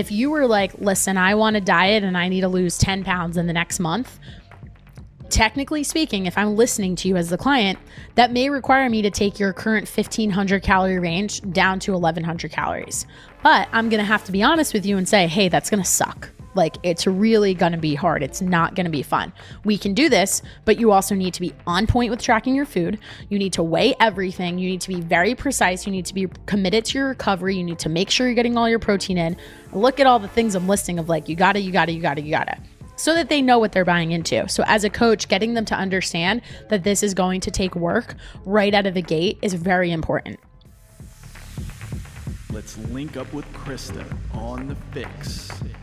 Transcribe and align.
if 0.00 0.10
you 0.10 0.30
were 0.30 0.46
like, 0.46 0.72
listen, 0.78 1.18
I 1.18 1.34
want 1.34 1.54
to 1.54 1.60
diet 1.60 2.02
and 2.02 2.16
I 2.16 2.28
need 2.28 2.40
to 2.40 2.48
lose 2.48 2.78
10 2.78 3.04
pounds 3.04 3.36
in 3.36 3.46
the 3.46 3.52
next 3.52 3.78
month, 3.78 4.18
technically 5.28 5.84
speaking, 5.84 6.24
if 6.24 6.38
I'm 6.38 6.56
listening 6.56 6.96
to 6.96 7.08
you 7.08 7.18
as 7.18 7.28
the 7.28 7.36
client, 7.36 7.78
that 8.14 8.32
may 8.32 8.48
require 8.48 8.88
me 8.88 9.02
to 9.02 9.10
take 9.10 9.38
your 9.38 9.52
current 9.52 9.86
1500 9.86 10.62
calorie 10.62 10.98
range 10.98 11.42
down 11.52 11.78
to 11.80 11.92
1100 11.92 12.50
calories. 12.50 13.04
But 13.42 13.68
I'm 13.72 13.90
going 13.90 14.00
to 14.00 14.06
have 14.06 14.24
to 14.24 14.32
be 14.32 14.42
honest 14.42 14.72
with 14.72 14.86
you 14.86 14.96
and 14.96 15.06
say, 15.06 15.26
hey, 15.26 15.50
that's 15.50 15.68
going 15.68 15.82
to 15.82 15.88
suck. 15.88 16.30
Like, 16.54 16.76
it's 16.82 17.06
really 17.06 17.54
going 17.54 17.72
to 17.72 17.78
be 17.78 17.94
hard. 17.94 18.22
It's 18.22 18.42
not 18.42 18.74
going 18.74 18.84
to 18.84 18.90
be 18.90 19.02
fun. 19.02 19.32
We 19.64 19.78
can 19.78 19.94
do 19.94 20.08
this, 20.08 20.42
but 20.64 20.78
you 20.78 20.92
also 20.92 21.14
need 21.14 21.34
to 21.34 21.40
be 21.40 21.52
on 21.66 21.86
point 21.86 22.10
with 22.10 22.20
tracking 22.20 22.54
your 22.54 22.66
food. 22.66 22.98
You 23.28 23.38
need 23.38 23.52
to 23.54 23.62
weigh 23.62 23.94
everything. 24.00 24.58
You 24.58 24.68
need 24.68 24.80
to 24.82 24.88
be 24.88 25.00
very 25.00 25.34
precise. 25.34 25.86
You 25.86 25.92
need 25.92 26.06
to 26.06 26.14
be 26.14 26.26
committed 26.46 26.84
to 26.86 26.98
your 26.98 27.08
recovery. 27.08 27.56
You 27.56 27.64
need 27.64 27.78
to 27.80 27.88
make 27.88 28.10
sure 28.10 28.26
you're 28.26 28.34
getting 28.34 28.56
all 28.56 28.68
your 28.68 28.78
protein 28.78 29.18
in. 29.18 29.36
Look 29.72 30.00
at 30.00 30.06
all 30.06 30.18
the 30.18 30.28
things 30.28 30.54
I'm 30.54 30.68
listing 30.68 30.98
of 30.98 31.08
like, 31.08 31.28
you 31.28 31.36
gotta, 31.36 31.60
you 31.60 31.72
gotta, 31.72 31.92
you 31.92 32.02
gotta, 32.02 32.22
you 32.22 32.30
gotta 32.30 32.58
so 33.00 33.14
that 33.14 33.30
they 33.30 33.40
know 33.40 33.58
what 33.58 33.72
they're 33.72 33.84
buying 33.84 34.12
into. 34.12 34.46
So, 34.48 34.62
as 34.66 34.84
a 34.84 34.90
coach, 34.90 35.26
getting 35.28 35.54
them 35.54 35.64
to 35.66 35.74
understand 35.74 36.42
that 36.68 36.84
this 36.84 37.02
is 37.02 37.14
going 37.14 37.40
to 37.40 37.50
take 37.50 37.74
work 37.74 38.14
right 38.44 38.74
out 38.74 38.86
of 38.86 38.92
the 38.92 39.00
gate 39.00 39.38
is 39.40 39.54
very 39.54 39.90
important. 39.90 40.38
Let's 42.52 42.76
link 42.88 43.16
up 43.16 43.32
with 43.32 43.50
Krysta 43.54 44.04
on 44.34 44.68
the 44.68 44.76
FYX. 44.92 45.79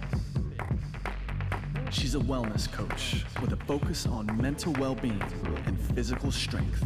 She's 1.90 2.16
a 2.16 2.20
wellness 2.20 2.70
coach 2.72 3.24
with 3.42 3.54
a 3.54 3.58
focus 3.66 4.06
on 4.06 4.26
mental 4.42 4.74
well 4.74 4.94
being 4.96 5.22
and 5.66 5.80
physical 5.96 6.32
strength. 6.32 6.86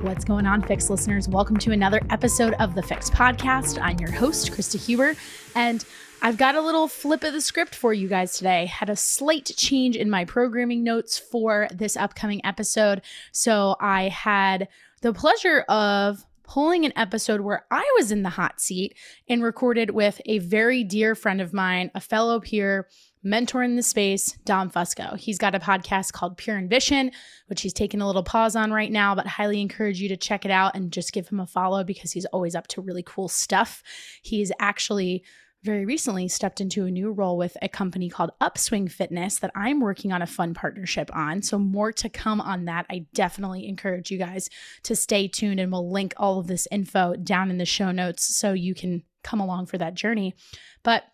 What's 0.00 0.24
going 0.24 0.46
on, 0.46 0.62
FYX 0.62 0.88
listeners? 0.88 1.28
Welcome 1.28 1.58
to 1.58 1.72
another 1.72 2.00
episode 2.08 2.54
of 2.54 2.74
the 2.74 2.80
FYX 2.82 3.10
Podcast. 3.10 3.78
I'm 3.82 3.98
your 3.98 4.10
host, 4.10 4.50
Krysta 4.50 4.82
Huber, 4.82 5.14
and 5.54 5.84
I've 6.22 6.36
got 6.36 6.54
a 6.54 6.60
little 6.60 6.86
flip 6.86 7.24
of 7.24 7.32
the 7.32 7.40
script 7.40 7.74
for 7.74 7.94
you 7.94 8.06
guys 8.06 8.34
today. 8.34 8.66
Had 8.66 8.90
a 8.90 8.96
slight 8.96 9.52
change 9.56 9.96
in 9.96 10.10
my 10.10 10.26
programming 10.26 10.84
notes 10.84 11.18
for 11.18 11.66
this 11.72 11.96
upcoming 11.96 12.44
episode. 12.44 13.00
So 13.32 13.76
I 13.80 14.08
had 14.08 14.68
the 15.00 15.14
pleasure 15.14 15.60
of 15.68 16.26
pulling 16.42 16.84
an 16.84 16.92
episode 16.94 17.40
where 17.40 17.64
I 17.70 17.90
was 17.96 18.12
in 18.12 18.22
the 18.22 18.28
hot 18.28 18.60
seat 18.60 18.96
and 19.28 19.42
recorded 19.42 19.92
with 19.92 20.20
a 20.26 20.40
very 20.40 20.84
dear 20.84 21.14
friend 21.14 21.40
of 21.40 21.54
mine, 21.54 21.90
a 21.94 22.00
fellow 22.00 22.38
peer 22.40 22.86
mentor 23.22 23.62
in 23.62 23.76
the 23.76 23.82
space, 23.82 24.32
Dom 24.44 24.70
Fusco. 24.70 25.16
He's 25.16 25.38
got 25.38 25.54
a 25.54 25.60
podcast 25.60 26.12
called 26.12 26.36
Pure 26.36 26.58
Ambition, 26.58 27.12
which 27.46 27.62
he's 27.62 27.72
taking 27.72 28.00
a 28.00 28.06
little 28.06 28.22
pause 28.22 28.56
on 28.56 28.72
right 28.72 28.90
now, 28.90 29.14
but 29.14 29.26
highly 29.26 29.60
encourage 29.60 30.00
you 30.00 30.08
to 30.08 30.16
check 30.16 30.44
it 30.44 30.50
out 30.50 30.74
and 30.74 30.92
just 30.92 31.12
give 31.12 31.28
him 31.28 31.40
a 31.40 31.46
follow 31.46 31.84
because 31.84 32.12
he's 32.12 32.26
always 32.26 32.54
up 32.54 32.66
to 32.68 32.80
really 32.82 33.04
cool 33.06 33.28
stuff. 33.28 33.82
He's 34.22 34.52
actually 34.58 35.22
very 35.62 35.84
recently 35.84 36.26
stepped 36.28 36.60
into 36.60 36.86
a 36.86 36.90
new 36.90 37.12
role 37.12 37.36
with 37.36 37.56
a 37.60 37.68
company 37.68 38.08
called 38.08 38.30
Upswing 38.40 38.88
Fitness 38.88 39.38
that 39.40 39.52
I'm 39.54 39.80
working 39.80 40.12
on 40.12 40.22
a 40.22 40.26
fun 40.26 40.54
partnership 40.54 41.14
on. 41.14 41.42
So, 41.42 41.58
more 41.58 41.92
to 41.92 42.08
come 42.08 42.40
on 42.40 42.64
that. 42.64 42.86
I 42.90 43.06
definitely 43.12 43.68
encourage 43.68 44.10
you 44.10 44.18
guys 44.18 44.48
to 44.84 44.96
stay 44.96 45.28
tuned 45.28 45.60
and 45.60 45.70
we'll 45.70 45.90
link 45.90 46.14
all 46.16 46.38
of 46.38 46.46
this 46.46 46.66
info 46.70 47.14
down 47.16 47.50
in 47.50 47.58
the 47.58 47.66
show 47.66 47.90
notes 47.90 48.36
so 48.36 48.52
you 48.52 48.74
can 48.74 49.02
come 49.22 49.40
along 49.40 49.66
for 49.66 49.78
that 49.78 49.94
journey. 49.94 50.34
But 50.82 51.04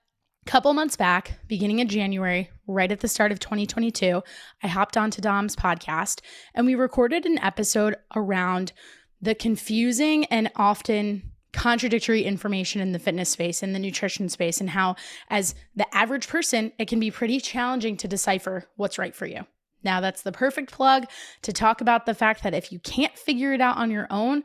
a 0.46 0.50
couple 0.50 0.72
months 0.74 0.96
back, 0.96 1.40
beginning 1.48 1.80
of 1.80 1.88
January, 1.88 2.50
right 2.68 2.92
at 2.92 3.00
the 3.00 3.08
start 3.08 3.32
of 3.32 3.40
2022, 3.40 4.22
I 4.62 4.68
hopped 4.68 4.96
onto 4.96 5.20
Dom's 5.20 5.56
podcast 5.56 6.20
and 6.54 6.66
we 6.66 6.76
recorded 6.76 7.26
an 7.26 7.38
episode 7.38 7.96
around 8.14 8.72
the 9.20 9.34
confusing 9.34 10.24
and 10.26 10.52
often 10.54 11.32
contradictory 11.56 12.22
information 12.22 12.82
in 12.82 12.92
the 12.92 12.98
fitness 12.98 13.30
space 13.30 13.62
and 13.62 13.74
the 13.74 13.78
nutrition 13.78 14.28
space 14.28 14.60
and 14.60 14.70
how 14.70 14.94
as 15.30 15.54
the 15.74 15.86
average 15.96 16.28
person 16.28 16.70
it 16.78 16.86
can 16.86 17.00
be 17.00 17.10
pretty 17.10 17.40
challenging 17.40 17.96
to 17.96 18.06
decipher 18.06 18.66
what's 18.76 18.98
right 18.98 19.14
for 19.14 19.24
you. 19.24 19.46
Now 19.82 20.00
that's 20.00 20.20
the 20.20 20.32
perfect 20.32 20.70
plug 20.70 21.06
to 21.42 21.54
talk 21.54 21.80
about 21.80 22.04
the 22.04 22.14
fact 22.14 22.42
that 22.42 22.52
if 22.52 22.72
you 22.72 22.78
can't 22.78 23.16
figure 23.16 23.54
it 23.54 23.62
out 23.62 23.78
on 23.78 23.90
your 23.90 24.06
own, 24.10 24.42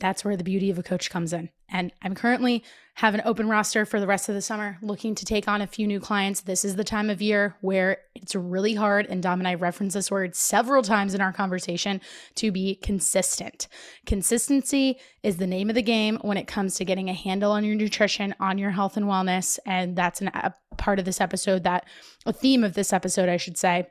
that's 0.00 0.24
where 0.24 0.36
the 0.36 0.42
beauty 0.42 0.70
of 0.70 0.78
a 0.78 0.82
coach 0.82 1.08
comes 1.08 1.32
in. 1.32 1.50
And 1.68 1.92
I'm 2.02 2.14
currently 2.14 2.62
have 2.98 3.14
an 3.14 3.22
open 3.24 3.48
roster 3.48 3.84
for 3.84 3.98
the 3.98 4.06
rest 4.06 4.28
of 4.28 4.36
the 4.36 4.40
summer, 4.40 4.78
looking 4.80 5.16
to 5.16 5.24
take 5.24 5.48
on 5.48 5.60
a 5.60 5.66
few 5.66 5.86
new 5.86 5.98
clients. 5.98 6.42
This 6.42 6.64
is 6.64 6.76
the 6.76 6.84
time 6.84 7.10
of 7.10 7.20
year 7.20 7.56
where 7.60 7.98
it's 8.14 8.36
really 8.36 8.74
hard, 8.74 9.06
and 9.06 9.20
Dom 9.20 9.40
and 9.40 9.48
I 9.48 9.54
reference 9.54 9.94
this 9.94 10.10
word 10.10 10.36
several 10.36 10.82
times 10.82 11.12
in 11.12 11.20
our 11.20 11.32
conversation 11.32 12.00
to 12.36 12.52
be 12.52 12.76
consistent. 12.76 13.66
Consistency 14.06 14.98
is 15.24 15.38
the 15.38 15.46
name 15.46 15.68
of 15.68 15.74
the 15.74 15.82
game 15.82 16.18
when 16.22 16.36
it 16.36 16.46
comes 16.46 16.76
to 16.76 16.84
getting 16.84 17.10
a 17.10 17.14
handle 17.14 17.50
on 17.50 17.64
your 17.64 17.74
nutrition, 17.74 18.34
on 18.38 18.58
your 18.58 18.70
health 18.70 18.96
and 18.96 19.06
wellness. 19.06 19.58
And 19.66 19.96
that's 19.96 20.20
an, 20.20 20.28
a 20.28 20.54
part 20.76 21.00
of 21.00 21.04
this 21.04 21.20
episode 21.20 21.64
that 21.64 21.86
a 22.26 22.32
theme 22.32 22.62
of 22.62 22.74
this 22.74 22.92
episode, 22.92 23.28
I 23.28 23.38
should 23.38 23.58
say. 23.58 23.88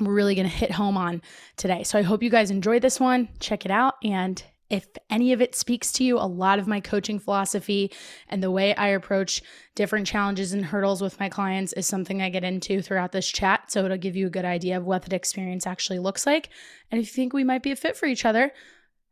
We're 0.00 0.12
really 0.12 0.34
going 0.34 0.48
to 0.48 0.54
hit 0.54 0.72
home 0.72 0.98
on 0.98 1.22
today. 1.56 1.84
So 1.84 1.98
I 1.98 2.02
hope 2.02 2.22
you 2.22 2.28
guys 2.28 2.50
enjoy 2.50 2.80
this 2.80 2.98
one. 2.98 3.28
Check 3.38 3.64
it 3.64 3.70
out 3.70 3.94
and 4.02 4.42
if 4.70 4.86
any 5.10 5.32
of 5.32 5.40
it 5.40 5.54
speaks 5.54 5.92
to 5.92 6.04
you, 6.04 6.18
a 6.18 6.26
lot 6.26 6.58
of 6.58 6.66
my 6.66 6.80
coaching 6.80 7.18
philosophy 7.18 7.92
and 8.28 8.42
the 8.42 8.50
way 8.50 8.74
I 8.74 8.88
approach 8.88 9.42
different 9.74 10.06
challenges 10.06 10.52
and 10.52 10.64
hurdles 10.64 11.02
with 11.02 11.20
my 11.20 11.28
clients 11.28 11.72
is 11.74 11.86
something 11.86 12.22
I 12.22 12.30
get 12.30 12.44
into 12.44 12.80
throughout 12.80 13.12
this 13.12 13.30
chat. 13.30 13.70
So 13.70 13.84
it'll 13.84 13.98
give 13.98 14.16
you 14.16 14.26
a 14.26 14.30
good 14.30 14.44
idea 14.44 14.76
of 14.76 14.84
what 14.84 15.02
that 15.02 15.12
experience 15.12 15.66
actually 15.66 15.98
looks 15.98 16.26
like. 16.26 16.48
And 16.90 17.00
if 17.00 17.08
you 17.08 17.12
think 17.14 17.32
we 17.32 17.44
might 17.44 17.62
be 17.62 17.72
a 17.72 17.76
fit 17.76 17.96
for 17.96 18.06
each 18.06 18.24
other, 18.24 18.52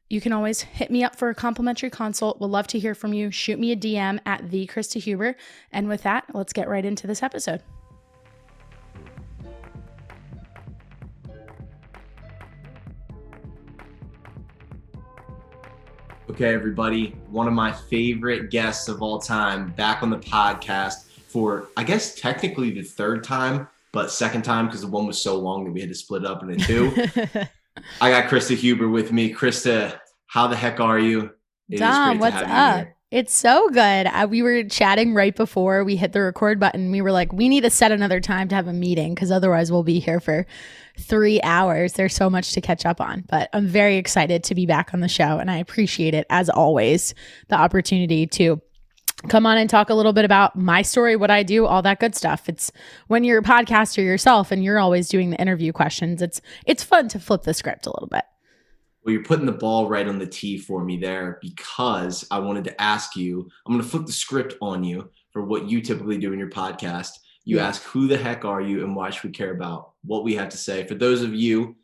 you 0.08 0.20
can 0.20 0.32
always 0.32 0.60
hit 0.60 0.90
me 0.90 1.04
up 1.04 1.16
for 1.16 1.30
a 1.30 1.34
complimentary 1.34 1.90
consult. 1.90 2.38
We'll 2.40 2.50
love 2.50 2.66
to 2.68 2.78
hear 2.78 2.94
from 2.94 3.12
you. 3.12 3.30
Shoot 3.30 3.58
me 3.58 3.72
a 3.72 3.76
DM 3.76 4.20
at 4.26 4.50
the 4.50 4.66
Krysta 4.66 5.00
Huber. 5.00 5.36
And 5.70 5.88
with 5.88 6.02
that, 6.02 6.26
let's 6.34 6.52
get 6.52 6.68
right 6.68 6.84
into 6.84 7.06
this 7.06 7.22
episode. 7.22 7.62
Okay, 16.32 16.54
everybody, 16.54 17.14
one 17.28 17.46
of 17.46 17.52
my 17.52 17.70
favorite 17.70 18.50
guests 18.50 18.88
of 18.88 19.02
all 19.02 19.18
time 19.18 19.70
back 19.72 20.02
on 20.02 20.08
the 20.08 20.16
podcast 20.16 21.04
for, 21.26 21.68
I 21.76 21.84
guess, 21.84 22.14
technically 22.14 22.70
the 22.70 22.80
third 22.82 23.22
time, 23.22 23.68
but 23.92 24.10
second 24.10 24.40
time 24.40 24.64
because 24.64 24.80
the 24.80 24.86
one 24.86 25.06
was 25.06 25.20
so 25.20 25.38
long 25.38 25.66
that 25.66 25.72
we 25.72 25.80
had 25.80 25.90
to 25.90 25.94
split 25.94 26.24
up 26.24 26.42
into 26.42 26.56
two. 26.56 26.90
I 28.00 28.10
got 28.10 28.30
Krysta 28.30 28.56
Huber 28.56 28.88
with 28.88 29.12
me. 29.12 29.30
Krysta, 29.34 30.00
how 30.26 30.46
the 30.46 30.56
heck 30.56 30.80
are 30.80 30.98
you? 30.98 31.32
It 31.68 31.80
Dom, 31.80 32.18
what's 32.18 32.34
up? 32.34 32.88
It's 33.12 33.34
so 33.34 33.68
good. 33.68 34.06
Uh, 34.06 34.26
we 34.30 34.40
were 34.40 34.64
chatting 34.64 35.12
right 35.12 35.36
before 35.36 35.84
we 35.84 35.96
hit 35.96 36.12
the 36.12 36.22
record 36.22 36.58
button. 36.58 36.90
We 36.90 37.02
were 37.02 37.12
like, 37.12 37.30
we 37.30 37.50
need 37.50 37.60
to 37.60 37.68
set 37.68 37.92
another 37.92 38.20
time 38.20 38.48
to 38.48 38.54
have 38.54 38.68
a 38.68 38.72
meeting 38.72 39.14
because 39.14 39.30
otherwise 39.30 39.70
we'll 39.70 39.82
be 39.82 40.00
here 40.00 40.18
for 40.18 40.46
three 40.98 41.38
hours. 41.42 41.92
There's 41.92 42.14
so 42.14 42.30
much 42.30 42.54
to 42.54 42.62
catch 42.62 42.86
up 42.86 43.02
on. 43.02 43.24
But 43.28 43.50
I'm 43.52 43.66
very 43.66 43.98
excited 43.98 44.42
to 44.44 44.54
be 44.54 44.64
back 44.64 44.94
on 44.94 45.00
the 45.00 45.08
show 45.08 45.36
and 45.36 45.50
I 45.50 45.58
appreciate 45.58 46.14
it, 46.14 46.26
as 46.30 46.48
always, 46.48 47.14
the 47.48 47.56
opportunity 47.56 48.26
to 48.28 48.62
come 49.28 49.44
on 49.44 49.58
and 49.58 49.68
talk 49.68 49.90
a 49.90 49.94
little 49.94 50.14
bit 50.14 50.24
about 50.24 50.56
my 50.56 50.80
story, 50.80 51.14
what 51.14 51.30
I 51.30 51.42
do, 51.42 51.66
all 51.66 51.82
that 51.82 52.00
good 52.00 52.14
stuff. 52.14 52.48
It's 52.48 52.72
when 53.08 53.24
you're 53.24 53.40
a 53.40 53.42
podcaster 53.42 54.02
yourself 54.02 54.50
and 54.50 54.64
you're 54.64 54.78
always 54.78 55.10
doing 55.10 55.28
the 55.28 55.38
interview 55.38 55.70
questions, 55.74 56.22
it's 56.22 56.40
it's 56.64 56.82
fun 56.82 57.08
to 57.08 57.20
flip 57.20 57.42
the 57.42 57.52
script 57.52 57.84
a 57.84 57.90
little 57.90 58.08
bit. 58.08 58.24
Well, 59.04 59.12
you're 59.12 59.24
putting 59.24 59.46
the 59.46 59.52
ball 59.52 59.88
right 59.88 60.06
on 60.06 60.18
the 60.18 60.26
tee 60.26 60.58
for 60.58 60.84
me 60.84 60.96
there 60.96 61.38
because 61.40 62.26
I 62.30 62.38
wanted 62.38 62.64
to 62.64 62.80
ask 62.80 63.16
you. 63.16 63.48
I'm 63.66 63.72
going 63.72 63.82
to 63.82 63.88
flip 63.88 64.06
the 64.06 64.12
script 64.12 64.54
on 64.60 64.84
you 64.84 65.10
for 65.30 65.42
what 65.42 65.68
you 65.68 65.80
typically 65.80 66.18
do 66.18 66.32
in 66.32 66.38
your 66.38 66.50
podcast. 66.50 67.18
You 67.44 67.56
yeah. 67.56 67.66
ask, 67.66 67.82
Who 67.84 68.06
the 68.06 68.16
heck 68.16 68.44
are 68.44 68.60
you 68.60 68.84
and 68.84 68.94
why 68.94 69.10
should 69.10 69.24
we 69.24 69.30
care 69.30 69.52
about 69.52 69.92
what 70.04 70.22
we 70.22 70.34
have 70.36 70.48
to 70.50 70.56
say? 70.56 70.86
For 70.86 70.94
those 70.94 71.22
of 71.22 71.34
you, 71.34 71.76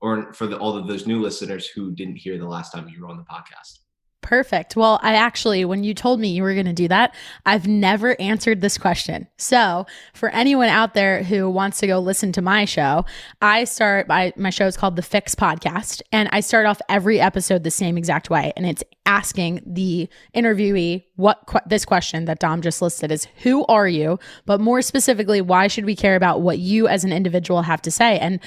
or 0.00 0.32
for 0.32 0.46
the, 0.46 0.58
all 0.58 0.76
of 0.76 0.86
those 0.86 1.06
new 1.06 1.20
listeners 1.20 1.66
who 1.66 1.92
didn't 1.92 2.16
hear 2.16 2.38
the 2.38 2.48
last 2.48 2.72
time 2.72 2.88
you 2.88 3.02
were 3.02 3.08
on 3.08 3.16
the 3.16 3.22
podcast. 3.22 3.80
Perfect. 4.22 4.76
Well, 4.76 5.00
I 5.02 5.14
actually, 5.14 5.64
when 5.64 5.82
you 5.82 5.94
told 5.94 6.20
me 6.20 6.28
you 6.28 6.42
were 6.42 6.52
going 6.52 6.66
to 6.66 6.72
do 6.74 6.88
that, 6.88 7.14
I've 7.46 7.66
never 7.66 8.20
answered 8.20 8.60
this 8.60 8.76
question. 8.76 9.26
So, 9.38 9.86
for 10.12 10.28
anyone 10.30 10.68
out 10.68 10.92
there 10.94 11.22
who 11.22 11.48
wants 11.48 11.78
to 11.80 11.86
go 11.86 11.98
listen 11.98 12.30
to 12.32 12.42
my 12.42 12.66
show, 12.66 13.06
I 13.40 13.64
start 13.64 14.08
my 14.08 14.32
my 14.36 14.50
show 14.50 14.66
is 14.66 14.76
called 14.76 14.96
the 14.96 15.02
FYX 15.02 15.34
Podcast, 15.34 16.02
and 16.12 16.28
I 16.32 16.40
start 16.40 16.66
off 16.66 16.80
every 16.88 17.18
episode 17.18 17.64
the 17.64 17.70
same 17.70 17.96
exact 17.96 18.28
way, 18.28 18.52
and 18.56 18.66
it's 18.66 18.84
asking 19.06 19.62
the 19.66 20.08
interviewee 20.34 21.04
what 21.16 21.42
qu- 21.46 21.58
this 21.66 21.84
question 21.84 22.26
that 22.26 22.38
Dom 22.38 22.60
just 22.60 22.82
listed 22.82 23.10
is 23.10 23.26
who 23.42 23.64
are 23.66 23.88
you, 23.88 24.18
but 24.44 24.60
more 24.60 24.82
specifically, 24.82 25.40
why 25.40 25.66
should 25.66 25.84
we 25.86 25.96
care 25.96 26.14
about 26.14 26.42
what 26.42 26.58
you 26.58 26.86
as 26.86 27.04
an 27.04 27.12
individual 27.12 27.62
have 27.62 27.82
to 27.82 27.90
say? 27.90 28.18
And 28.18 28.38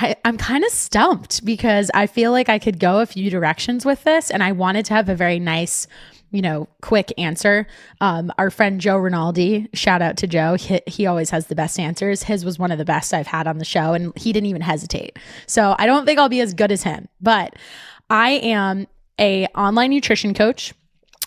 I, 0.00 0.14
I'm 0.24 0.38
kind 0.38 0.64
of 0.64 0.70
stumped 0.70 1.44
because 1.44 1.90
I 1.92 2.06
feel 2.06 2.30
like 2.30 2.48
I 2.48 2.60
could 2.60 2.78
go 2.78 3.00
a 3.00 3.06
few 3.06 3.30
directions 3.30 3.84
with 3.84 4.04
this, 4.04 4.30
and 4.30 4.42
I 4.42 4.52
wanted 4.52 4.84
to 4.86 4.94
have 4.94 5.08
a 5.08 5.14
very 5.16 5.40
nice, 5.40 5.88
you 6.30 6.40
know, 6.40 6.68
quick 6.82 7.12
answer. 7.18 7.66
Um, 8.00 8.32
our 8.38 8.50
friend 8.50 8.80
Joe 8.80 8.96
Rinaldi, 8.96 9.68
shout 9.74 10.00
out 10.00 10.16
to 10.18 10.28
Joe. 10.28 10.54
He, 10.54 10.80
he 10.86 11.06
always 11.06 11.30
has 11.30 11.48
the 11.48 11.56
best 11.56 11.80
answers. 11.80 12.22
His 12.22 12.44
was 12.44 12.60
one 12.60 12.70
of 12.70 12.78
the 12.78 12.84
best 12.84 13.12
I've 13.12 13.26
had 13.26 13.48
on 13.48 13.58
the 13.58 13.64
show, 13.64 13.92
and 13.92 14.16
he 14.16 14.32
didn't 14.32 14.46
even 14.46 14.62
hesitate. 14.62 15.18
So 15.46 15.74
I 15.78 15.86
don't 15.86 16.06
think 16.06 16.20
I'll 16.20 16.28
be 16.28 16.40
as 16.40 16.54
good 16.54 16.70
as 16.70 16.84
him, 16.84 17.08
but 17.20 17.56
I 18.08 18.30
am 18.30 18.86
a 19.18 19.46
online 19.48 19.90
nutrition 19.90 20.32
coach, 20.32 20.72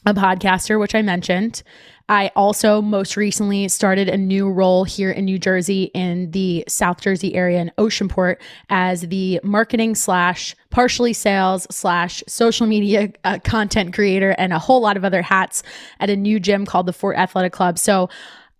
a 0.06 0.13
podcaster, 0.13 0.79
which 0.79 0.95
I 0.95 1.01
mentioned. 1.01 1.62
I 2.11 2.29
also 2.35 2.81
most 2.81 3.15
recently 3.15 3.69
started 3.69 4.09
a 4.09 4.17
new 4.17 4.49
role 4.49 4.83
here 4.83 5.11
in 5.11 5.23
New 5.23 5.39
Jersey 5.39 5.83
in 5.93 6.31
the 6.31 6.65
South 6.67 6.99
Jersey 6.99 7.33
area 7.35 7.61
in 7.61 7.71
Oceanport 7.77 8.41
as 8.69 9.03
the 9.03 9.39
marketing 9.45 9.95
slash 9.95 10.53
partially 10.71 11.13
sales 11.13 11.65
slash 11.71 12.21
social 12.27 12.67
media 12.67 13.13
uh, 13.23 13.39
content 13.45 13.93
creator 13.93 14.35
and 14.37 14.51
a 14.51 14.59
whole 14.59 14.81
lot 14.81 14.97
of 14.97 15.05
other 15.05 15.21
hats 15.21 15.63
at 16.01 16.09
a 16.09 16.17
new 16.17 16.37
gym 16.37 16.65
called 16.65 16.85
the 16.85 16.91
Fort 16.91 17.15
Athletic 17.15 17.53
Club. 17.53 17.79
So 17.79 18.09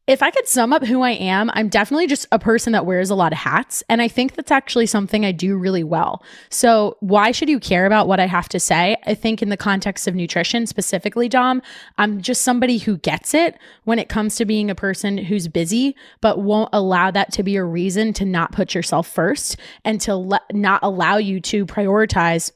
if 0.07 0.24
I 0.24 0.31
could 0.31 0.48
sum 0.48 0.74
up 0.74 0.83
who 0.83 1.01
I 1.01 1.12
am, 1.12 1.51
I'm 1.53 1.69
definitely 1.69 2.07
just 2.07 2.25
a 2.31 2.39
person 2.39 2.74
that 2.74 2.88
wears 2.88 3.12
a 3.12 3.15
lot 3.15 3.31
of 3.31 3.38
hats. 3.38 3.83
And 3.88 4.01
I 4.01 4.07
think 4.07 4.33
that's 4.33 4.51
actually 4.51 4.88
something 4.88 5.24
I 5.24 5.31
do 5.31 5.56
really 5.56 5.83
well. 5.83 6.24
So, 6.50 6.98
why 7.01 7.31
should 7.31 7.50
you 7.50 7.59
care 7.59 7.86
about 7.86 8.07
what 8.07 8.19
I 8.19 8.25
have 8.25 8.50
to 8.50 8.59
say? 8.59 8.98
I 9.06 9.13
think, 9.13 9.42
in 9.42 9.50
the 9.50 9.57
context 9.57 10.07
of 10.07 10.15
nutrition 10.15 10.65
specifically, 10.65 11.30
Dom, 11.30 11.62
I'm 12.00 12.21
just 12.21 12.42
somebody 12.42 12.80
who 12.80 12.98
gets 12.98 13.36
it 13.36 13.57
when 13.83 14.00
it 14.00 14.09
comes 14.09 14.36
to 14.38 14.45
being 14.45 14.71
a 14.71 14.75
person 14.75 15.18
who's 15.19 15.48
busy, 15.48 15.95
but 16.19 16.39
won't 16.39 16.69
allow 16.74 17.12
that 17.12 17.31
to 17.33 17.44
be 17.44 17.56
a 17.56 17.63
reason 17.63 18.12
to 18.13 18.25
not 18.25 18.51
put 18.51 18.74
yourself 18.74 19.07
first 19.07 19.57
and 19.86 20.01
to 20.01 20.15
le- 20.15 20.42
not 20.51 20.80
allow 20.81 21.18
you 21.18 21.39
to 21.42 21.65
prioritize 21.65 22.51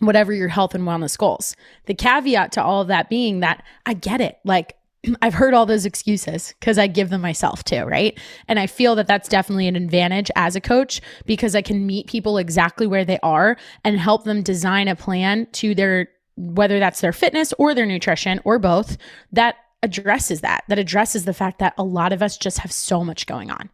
whatever 0.00 0.32
your 0.32 0.48
health 0.48 0.74
and 0.74 0.84
wellness 0.84 1.18
goals. 1.18 1.54
The 1.86 1.94
caveat 1.94 2.52
to 2.52 2.62
all 2.62 2.82
of 2.82 2.88
that 2.88 3.08
being 3.10 3.40
that 3.40 3.62
I 3.84 3.94
get 3.94 4.20
it. 4.20 4.38
Like, 4.44 4.77
I've 5.22 5.34
heard 5.34 5.54
all 5.54 5.66
those 5.66 5.86
excuses 5.86 6.54
because 6.58 6.78
I 6.78 6.86
give 6.86 7.10
them 7.10 7.20
myself 7.20 7.64
too, 7.64 7.84
right? 7.84 8.18
And 8.46 8.58
I 8.58 8.66
feel 8.66 8.94
that 8.96 9.06
that's 9.06 9.28
definitely 9.28 9.68
an 9.68 9.76
advantage 9.76 10.30
as 10.36 10.56
a 10.56 10.60
coach 10.60 11.00
because 11.26 11.54
I 11.54 11.62
can 11.62 11.86
meet 11.86 12.06
people 12.06 12.38
exactly 12.38 12.86
where 12.86 13.04
they 13.04 13.18
are 13.22 13.56
and 13.84 13.98
help 13.98 14.24
them 14.24 14.42
design 14.42 14.88
a 14.88 14.96
plan 14.96 15.46
to 15.52 15.74
their, 15.74 16.08
whether 16.36 16.78
that's 16.78 17.00
their 17.00 17.12
fitness 17.12 17.52
or 17.58 17.74
their 17.74 17.86
nutrition 17.86 18.40
or 18.44 18.58
both, 18.58 18.96
that 19.32 19.56
addresses 19.82 20.40
that, 20.40 20.64
that 20.68 20.78
addresses 20.78 21.24
the 21.24 21.34
fact 21.34 21.58
that 21.60 21.74
a 21.78 21.84
lot 21.84 22.12
of 22.12 22.22
us 22.22 22.36
just 22.36 22.58
have 22.58 22.72
so 22.72 23.04
much 23.04 23.26
going 23.26 23.50
on. 23.50 23.70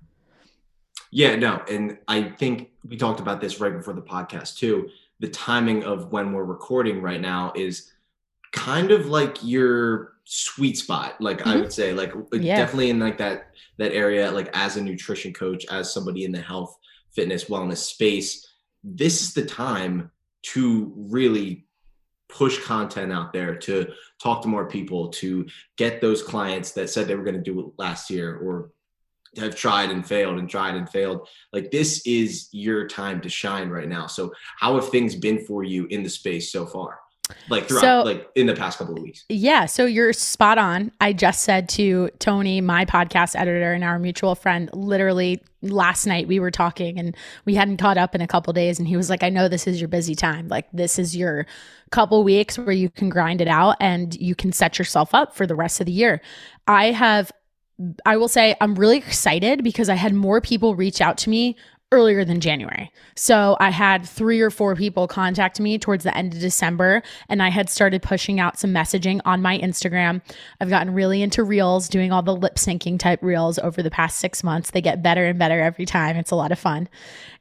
Yeah, 1.11 1.37
no. 1.37 1.63
And 1.71 1.99
I 2.09 2.23
think 2.23 2.71
we 2.87 2.97
talked 2.97 3.21
about 3.21 3.41
this 3.41 3.61
right 3.61 3.73
before 3.73 3.95
the 3.95 4.03
podcast 4.03 4.59
too. 4.59 4.89
The 5.21 5.29
timing 5.29 5.85
of 5.85 6.11
when 6.13 6.33
we're 6.33 6.45
recording 6.45 7.01
right 7.01 7.21
now 7.21 7.53
is 7.55 7.93
kind 8.55 8.93
of 8.93 9.07
like 9.07 9.37
your 9.43 10.13
sweet 10.25 10.79
spot 10.79 11.21
like 11.21 11.39
mm-hmm. 11.39 11.51
i 11.51 11.57
would 11.57 11.73
say 11.73 11.93
like 11.93 12.13
yeah. 12.33 12.57
definitely 12.57 12.89
in 12.89 12.99
like 12.99 13.19
that 13.19 13.49
that 13.79 13.93
area 13.93 14.31
like 14.31 14.49
as 14.55 14.77
a 14.77 14.83
nutrition 14.83 15.33
coach 15.33 15.67
as 15.71 15.93
somebody 15.93 16.25
in 16.25 16.33
the 16.33 16.41
health 16.41 16.75
fitness 17.15 17.47
wellness 17.47 17.79
space 17.79 18.49
this 18.83 19.21
is 19.21 19.35
the 19.35 19.45
time 19.45 20.11
to 20.43 20.93
really 20.97 21.67
push 22.29 22.63
content 22.65 23.13
out 23.13 23.33
there 23.33 23.57
to 23.57 23.87
talk 24.23 24.41
to 24.41 24.49
more 24.49 24.67
people 24.67 25.09
to 25.09 25.47
get 25.77 26.01
those 26.01 26.23
clients 26.23 26.73
that 26.73 26.89
said 26.89 27.07
they 27.07 27.15
were 27.15 27.25
going 27.25 27.37
to 27.37 27.43
do 27.43 27.61
it 27.61 27.67
last 27.77 28.09
year 28.09 28.37
or 28.37 28.71
have 29.37 29.55
tried 29.55 29.91
and 29.91 30.07
failed 30.07 30.39
and 30.39 30.49
tried 30.49 30.77
and 30.77 30.89
failed 30.89 31.29
like 31.53 31.71
this 31.71 32.07
is 32.07 32.49
your 32.53 32.87
time 32.87 33.21
to 33.21 33.29
shine 33.29 33.69
right 33.69 33.89
now 33.89 34.07
so 34.07 34.33
how 34.59 34.75
have 34.77 34.89
things 34.89 35.17
been 35.17 35.45
for 35.45 35.65
you 35.65 35.87
in 35.87 36.03
the 36.03 36.09
space 36.09 36.53
so 36.53 36.65
far 36.65 37.01
like 37.49 37.69
throughout 37.69 37.81
so, 37.81 38.03
like 38.03 38.29
in 38.35 38.47
the 38.47 38.55
past 38.55 38.79
couple 38.79 38.97
of 38.97 39.03
weeks. 39.03 39.25
Yeah 39.29 39.67
so 39.67 39.87
you're 39.87 40.13
spot 40.13 40.59
on. 40.59 40.93
I 41.01 41.13
just 41.13 41.43
said 41.43 41.69
to 41.71 42.11
tony 42.19 42.61
my 42.61 42.85
podcast 42.85 43.35
editor 43.37 43.73
and 43.73 43.85
our 43.85 43.99
mutual 43.99 44.35
friend 44.35 44.71
literally 44.73 45.43
last 45.63 46.07
night 46.07 46.29
we 46.29 46.39
were 46.39 46.51
talking 46.51 46.99
and 46.99 47.17
we 47.47 47.55
hadn't 47.55 47.79
caught 47.79 47.97
up 47.97 48.15
in 48.15 48.21
a 48.21 48.27
couple 48.27 48.53
days 48.53 48.79
and 48.79 48.87
he 48.87 48.99
was 48.99 49.09
like 49.09 49.23
i 49.23 49.31
know 49.31 49.49
this 49.49 49.67
is 49.67 49.81
your 49.81 49.89
busy 49.89 50.15
time. 50.15 50.49
Like 50.49 50.67
this 50.73 50.99
is 50.99 51.17
your 51.17 51.47
couple 51.91 52.25
weeks 52.25 52.59
where 52.59 52.73
you 52.73 52.91
can 52.91 53.09
grind 53.09 53.41
it 53.41 53.49
out 53.49 53.77
and 53.81 54.15
you 54.17 54.35
can 54.35 54.53
set 54.53 54.79
yourself 54.79 55.15
up 55.15 55.37
for 55.37 55.47
the 55.47 55.55
rest 55.55 55.81
of 55.81 55.87
the 55.87 55.93
year. 55.93 56.21
I 56.67 56.91
have 56.91 57.31
I 58.07 58.17
will 58.17 58.29
say 58.29 58.55
I'm 58.61 58.75
really 58.77 58.99
excited 58.99 59.65
because 59.65 59.89
I 59.89 59.95
had 59.95 60.15
more 60.15 60.41
people 60.41 60.77
reach 60.77 61.01
out 61.01 61.19
to 61.19 61.31
me 61.31 61.57
earlier 61.93 62.25
than 62.25 62.41
January. 62.41 62.91
So 63.15 63.57
I 63.61 63.71
had 63.71 64.07
three 64.07 64.41
or 64.41 64.51
four 64.51 64.75
people 64.75 65.07
contact 65.07 65.61
me 65.61 65.79
towards 65.79 66.05
the 66.05 66.17
end 66.17 66.35
of 66.35 66.41
December, 66.41 67.03
and 67.29 67.43
I 67.43 67.51
had 67.51 67.71
started 67.71 68.03
pushing 68.03 68.41
out 68.41 68.59
some 68.59 68.73
messaging 68.73 69.21
on 69.25 69.43
my 69.43 69.59
Instagram. 69.59 70.21
I've 70.61 70.71
gotten 70.71 70.93
really 70.93 71.23
into 71.23 71.45
reels, 71.45 71.89
doing 71.89 72.13
all 72.13 72.23
the 72.23 72.35
lip 72.35 72.57
syncing 72.57 72.99
type 72.99 73.23
reels 73.23 73.59
over 73.61 73.83
the 73.83 73.91
past 73.91 74.19
six 74.19 74.43
months. 74.43 74.73
They 74.73 74.81
get 74.81 75.03
better 75.03 75.25
and 75.25 75.39
better 75.39 75.61
every 75.61 75.87
time. 75.87 76.17
It's 76.17 76.33
a 76.33 76.37
lot 76.37 76.53
of 76.53 76.59
fun. 76.59 76.89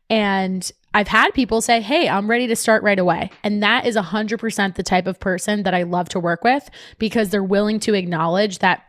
And 0.10 0.72
I've 0.94 1.08
had 1.08 1.34
people 1.34 1.62
say, 1.62 1.82
Hey, 1.82 2.08
I'm 2.08 2.30
ready 2.30 2.46
to 2.48 2.56
start 2.56 2.84
right 2.84 3.00
away. 3.00 3.32
And 3.44 3.64
that 3.64 3.88
is 3.88 3.96
100% 3.96 4.76
the 4.76 4.84
type 4.84 5.08
of 5.08 5.20
person 5.20 5.64
that 5.64 5.74
I 5.74 5.84
love 5.84 6.10
to 6.10 6.20
work 6.20 6.44
with 6.44 6.70
because 7.00 7.30
they're 7.30 7.44
willing 7.44 7.80
to 7.82 7.96
acknowledge 7.96 8.60
that 8.60 8.84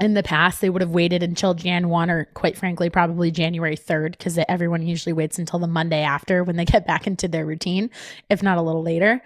in 0.00 0.14
the 0.14 0.22
past 0.22 0.60
they 0.60 0.70
would 0.70 0.82
have 0.82 0.90
waited 0.90 1.22
until 1.22 1.54
jan 1.54 1.88
1 1.88 2.10
or 2.10 2.24
quite 2.34 2.56
frankly 2.56 2.90
probably 2.90 3.30
january 3.30 3.76
3rd 3.76 4.12
because 4.12 4.38
everyone 4.48 4.86
usually 4.86 5.12
waits 5.12 5.38
until 5.38 5.58
the 5.58 5.66
monday 5.66 6.02
after 6.02 6.44
when 6.44 6.56
they 6.56 6.64
get 6.64 6.86
back 6.86 7.06
into 7.06 7.28
their 7.28 7.44
routine 7.46 7.90
if 8.30 8.42
not 8.42 8.58
a 8.58 8.62
little 8.62 8.82
later 8.82 9.22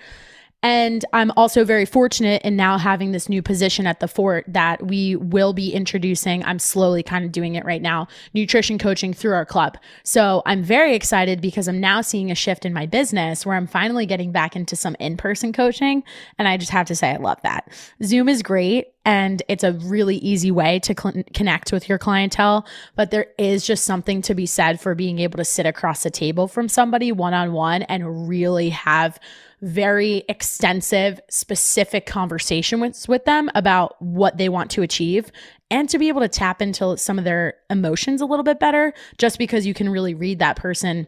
and 0.62 1.04
I'm 1.12 1.32
also 1.36 1.64
very 1.64 1.84
fortunate 1.84 2.42
in 2.42 2.54
now 2.54 2.78
having 2.78 3.10
this 3.10 3.28
new 3.28 3.42
position 3.42 3.86
at 3.86 3.98
the 3.98 4.06
fort 4.06 4.44
that 4.46 4.86
we 4.86 5.16
will 5.16 5.52
be 5.52 5.72
introducing. 5.72 6.44
I'm 6.44 6.60
slowly 6.60 7.02
kind 7.02 7.24
of 7.24 7.32
doing 7.32 7.56
it 7.56 7.64
right 7.64 7.82
now 7.82 8.06
nutrition 8.32 8.78
coaching 8.78 9.12
through 9.12 9.32
our 9.32 9.44
club. 9.44 9.76
So 10.04 10.42
I'm 10.46 10.62
very 10.62 10.94
excited 10.94 11.40
because 11.40 11.66
I'm 11.66 11.80
now 11.80 12.00
seeing 12.00 12.30
a 12.30 12.36
shift 12.36 12.64
in 12.64 12.72
my 12.72 12.86
business 12.86 13.44
where 13.44 13.56
I'm 13.56 13.66
finally 13.66 14.06
getting 14.06 14.30
back 14.30 14.54
into 14.54 14.76
some 14.76 14.94
in 15.00 15.16
person 15.16 15.52
coaching. 15.52 16.04
And 16.38 16.46
I 16.46 16.56
just 16.56 16.70
have 16.70 16.86
to 16.86 16.94
say, 16.94 17.10
I 17.10 17.16
love 17.16 17.38
that. 17.42 17.68
Zoom 18.02 18.28
is 18.28 18.42
great 18.42 18.86
and 19.04 19.42
it's 19.48 19.64
a 19.64 19.72
really 19.72 20.16
easy 20.18 20.52
way 20.52 20.78
to 20.78 20.94
cl- 20.96 21.24
connect 21.34 21.72
with 21.72 21.88
your 21.88 21.98
clientele 21.98 22.64
but 22.94 23.10
there 23.10 23.26
is 23.36 23.66
just 23.66 23.84
something 23.84 24.22
to 24.22 24.32
be 24.32 24.46
said 24.46 24.80
for 24.80 24.94
being 24.94 25.18
able 25.18 25.36
to 25.36 25.44
sit 25.44 25.66
across 25.66 26.04
the 26.04 26.10
table 26.10 26.46
from 26.46 26.68
somebody 26.68 27.10
one 27.10 27.34
on 27.34 27.52
one 27.52 27.82
and 27.82 28.28
really 28.28 28.68
have 28.68 29.18
very 29.62 30.24
extensive, 30.28 31.20
specific 31.30 32.04
conversation 32.04 32.80
with, 32.80 33.08
with 33.08 33.24
them 33.24 33.48
about 33.54 34.00
what 34.02 34.36
they 34.36 34.48
want 34.48 34.70
to 34.72 34.82
achieve 34.82 35.30
and 35.70 35.88
to 35.88 35.98
be 35.98 36.08
able 36.08 36.20
to 36.20 36.28
tap 36.28 36.60
into 36.60 36.96
some 36.98 37.18
of 37.18 37.24
their 37.24 37.54
emotions 37.70 38.20
a 38.20 38.26
little 38.26 38.42
bit 38.42 38.60
better, 38.60 38.92
just 39.18 39.38
because 39.38 39.64
you 39.64 39.72
can 39.72 39.88
really 39.88 40.14
read 40.14 40.40
that 40.40 40.56
person 40.56 41.06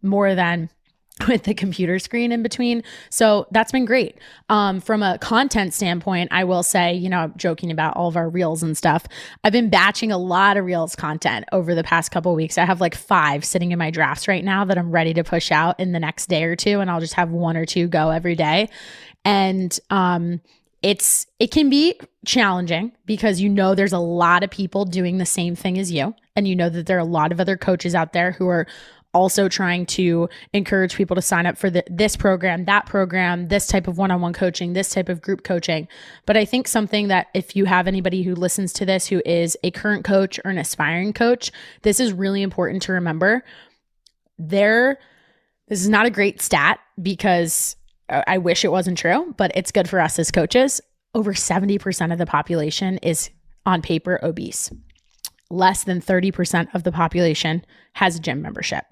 more 0.00 0.34
than 0.34 0.70
with 1.28 1.44
the 1.44 1.54
computer 1.54 1.98
screen 1.98 2.32
in 2.32 2.42
between. 2.42 2.82
So 3.10 3.46
that's 3.50 3.72
been 3.72 3.84
great. 3.84 4.18
Um, 4.48 4.80
from 4.80 5.02
a 5.02 5.18
content 5.18 5.74
standpoint, 5.74 6.28
I 6.32 6.44
will 6.44 6.62
say, 6.62 6.94
you 6.94 7.08
know, 7.08 7.32
joking 7.36 7.70
about 7.70 7.96
all 7.96 8.08
of 8.08 8.16
our 8.16 8.28
reels 8.28 8.62
and 8.62 8.76
stuff. 8.76 9.06
I've 9.44 9.52
been 9.52 9.70
batching 9.70 10.12
a 10.12 10.18
lot 10.18 10.56
of 10.56 10.64
reels 10.64 10.94
content 10.94 11.46
over 11.52 11.74
the 11.74 11.82
past 11.82 12.10
couple 12.10 12.34
weeks. 12.34 12.58
I 12.58 12.64
have 12.64 12.80
like 12.80 12.94
five 12.94 13.44
sitting 13.44 13.72
in 13.72 13.78
my 13.78 13.90
drafts 13.90 14.28
right 14.28 14.44
now 14.44 14.64
that 14.64 14.78
I'm 14.78 14.90
ready 14.90 15.14
to 15.14 15.24
push 15.24 15.50
out 15.50 15.78
in 15.80 15.92
the 15.92 16.00
next 16.00 16.26
day 16.26 16.44
or 16.44 16.56
two, 16.56 16.80
and 16.80 16.90
I'll 16.90 17.00
just 17.00 17.14
have 17.14 17.30
one 17.30 17.56
or 17.56 17.64
two 17.64 17.88
go 17.88 18.10
every 18.10 18.34
day. 18.34 18.68
And 19.24 19.78
um, 19.90 20.40
it's 20.82 21.26
it 21.38 21.50
can 21.50 21.68
be 21.68 21.98
challenging 22.24 22.92
because 23.04 23.40
you 23.40 23.48
know 23.48 23.74
there's 23.74 23.92
a 23.92 23.98
lot 23.98 24.44
of 24.44 24.50
people 24.50 24.84
doing 24.84 25.18
the 25.18 25.26
same 25.26 25.56
thing 25.56 25.78
as 25.78 25.90
you, 25.90 26.14
and 26.36 26.46
you 26.46 26.54
know 26.54 26.68
that 26.68 26.86
there 26.86 26.96
are 26.96 27.00
a 27.00 27.04
lot 27.04 27.32
of 27.32 27.40
other 27.40 27.56
coaches 27.56 27.94
out 27.94 28.12
there 28.12 28.32
who 28.32 28.46
are 28.46 28.66
also 29.14 29.48
trying 29.48 29.86
to 29.86 30.28
encourage 30.52 30.94
people 30.94 31.16
to 31.16 31.22
sign 31.22 31.46
up 31.46 31.56
for 31.56 31.70
the, 31.70 31.82
this 31.88 32.16
program, 32.16 32.66
that 32.66 32.86
program, 32.86 33.48
this 33.48 33.66
type 33.66 33.88
of 33.88 33.96
one 33.96 34.10
on 34.10 34.20
one 34.20 34.32
coaching, 34.32 34.72
this 34.72 34.90
type 34.90 35.08
of 35.08 35.22
group 35.22 35.44
coaching. 35.44 35.88
But 36.26 36.36
I 36.36 36.44
think 36.44 36.68
something 36.68 37.08
that 37.08 37.28
if 37.34 37.56
you 37.56 37.64
have 37.64 37.86
anybody 37.86 38.22
who 38.22 38.34
listens 38.34 38.72
to 38.74 38.86
this 38.86 39.06
who 39.06 39.22
is 39.24 39.56
a 39.62 39.70
current 39.70 40.04
coach 40.04 40.38
or 40.44 40.50
an 40.50 40.58
aspiring 40.58 41.12
coach, 41.12 41.50
this 41.82 42.00
is 42.00 42.12
really 42.12 42.42
important 42.42 42.82
to 42.82 42.92
remember. 42.92 43.44
There, 44.38 44.98
this 45.68 45.80
is 45.80 45.88
not 45.88 46.06
a 46.06 46.10
great 46.10 46.40
stat 46.40 46.78
because 47.00 47.76
uh, 48.10 48.22
I 48.26 48.38
wish 48.38 48.64
it 48.64 48.72
wasn't 48.72 48.98
true, 48.98 49.34
but 49.36 49.52
it's 49.54 49.72
good 49.72 49.88
for 49.88 50.00
us 50.00 50.18
as 50.18 50.30
coaches. 50.30 50.80
Over 51.14 51.32
70% 51.32 52.12
of 52.12 52.18
the 52.18 52.26
population 52.26 52.98
is 52.98 53.30
on 53.64 53.82
paper 53.82 54.20
obese 54.22 54.70
less 55.50 55.84
than 55.84 56.00
30% 56.00 56.74
of 56.74 56.82
the 56.82 56.92
population 56.92 57.64
has 57.94 58.16
a 58.16 58.20
gym 58.20 58.42
membership. 58.42 58.84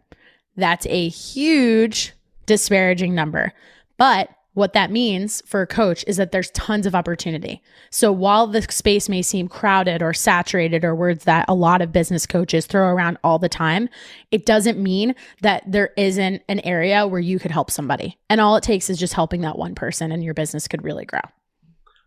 That's 0.56 0.86
a 0.86 1.08
huge 1.08 2.12
disparaging 2.46 3.14
number. 3.14 3.52
But 3.98 4.30
What 4.56 4.72
that 4.72 4.90
means 4.90 5.42
for 5.44 5.60
a 5.60 5.66
coach 5.66 6.02
is 6.06 6.16
that 6.16 6.32
there's 6.32 6.50
tons 6.52 6.86
of 6.86 6.94
opportunity. 6.94 7.62
So 7.90 8.10
while 8.10 8.46
the 8.46 8.62
space 8.62 9.06
may 9.06 9.20
seem 9.20 9.48
crowded 9.48 10.00
or 10.00 10.14
saturated, 10.14 10.82
or 10.82 10.94
words 10.94 11.24
that 11.24 11.44
a 11.46 11.52
lot 11.52 11.82
of 11.82 11.92
business 11.92 12.24
coaches 12.24 12.64
throw 12.64 12.88
around 12.88 13.18
all 13.22 13.38
the 13.38 13.50
time, 13.50 13.90
it 14.30 14.46
doesn't 14.46 14.82
mean 14.82 15.14
that 15.42 15.62
there 15.70 15.90
isn't 15.98 16.42
an 16.48 16.60
area 16.60 17.06
where 17.06 17.20
you 17.20 17.38
could 17.38 17.50
help 17.50 17.70
somebody. 17.70 18.16
And 18.30 18.40
all 18.40 18.56
it 18.56 18.62
takes 18.62 18.88
is 18.88 18.98
just 18.98 19.12
helping 19.12 19.42
that 19.42 19.58
one 19.58 19.74
person, 19.74 20.10
and 20.10 20.24
your 20.24 20.32
business 20.32 20.66
could 20.66 20.82
really 20.82 21.04
grow. 21.04 21.20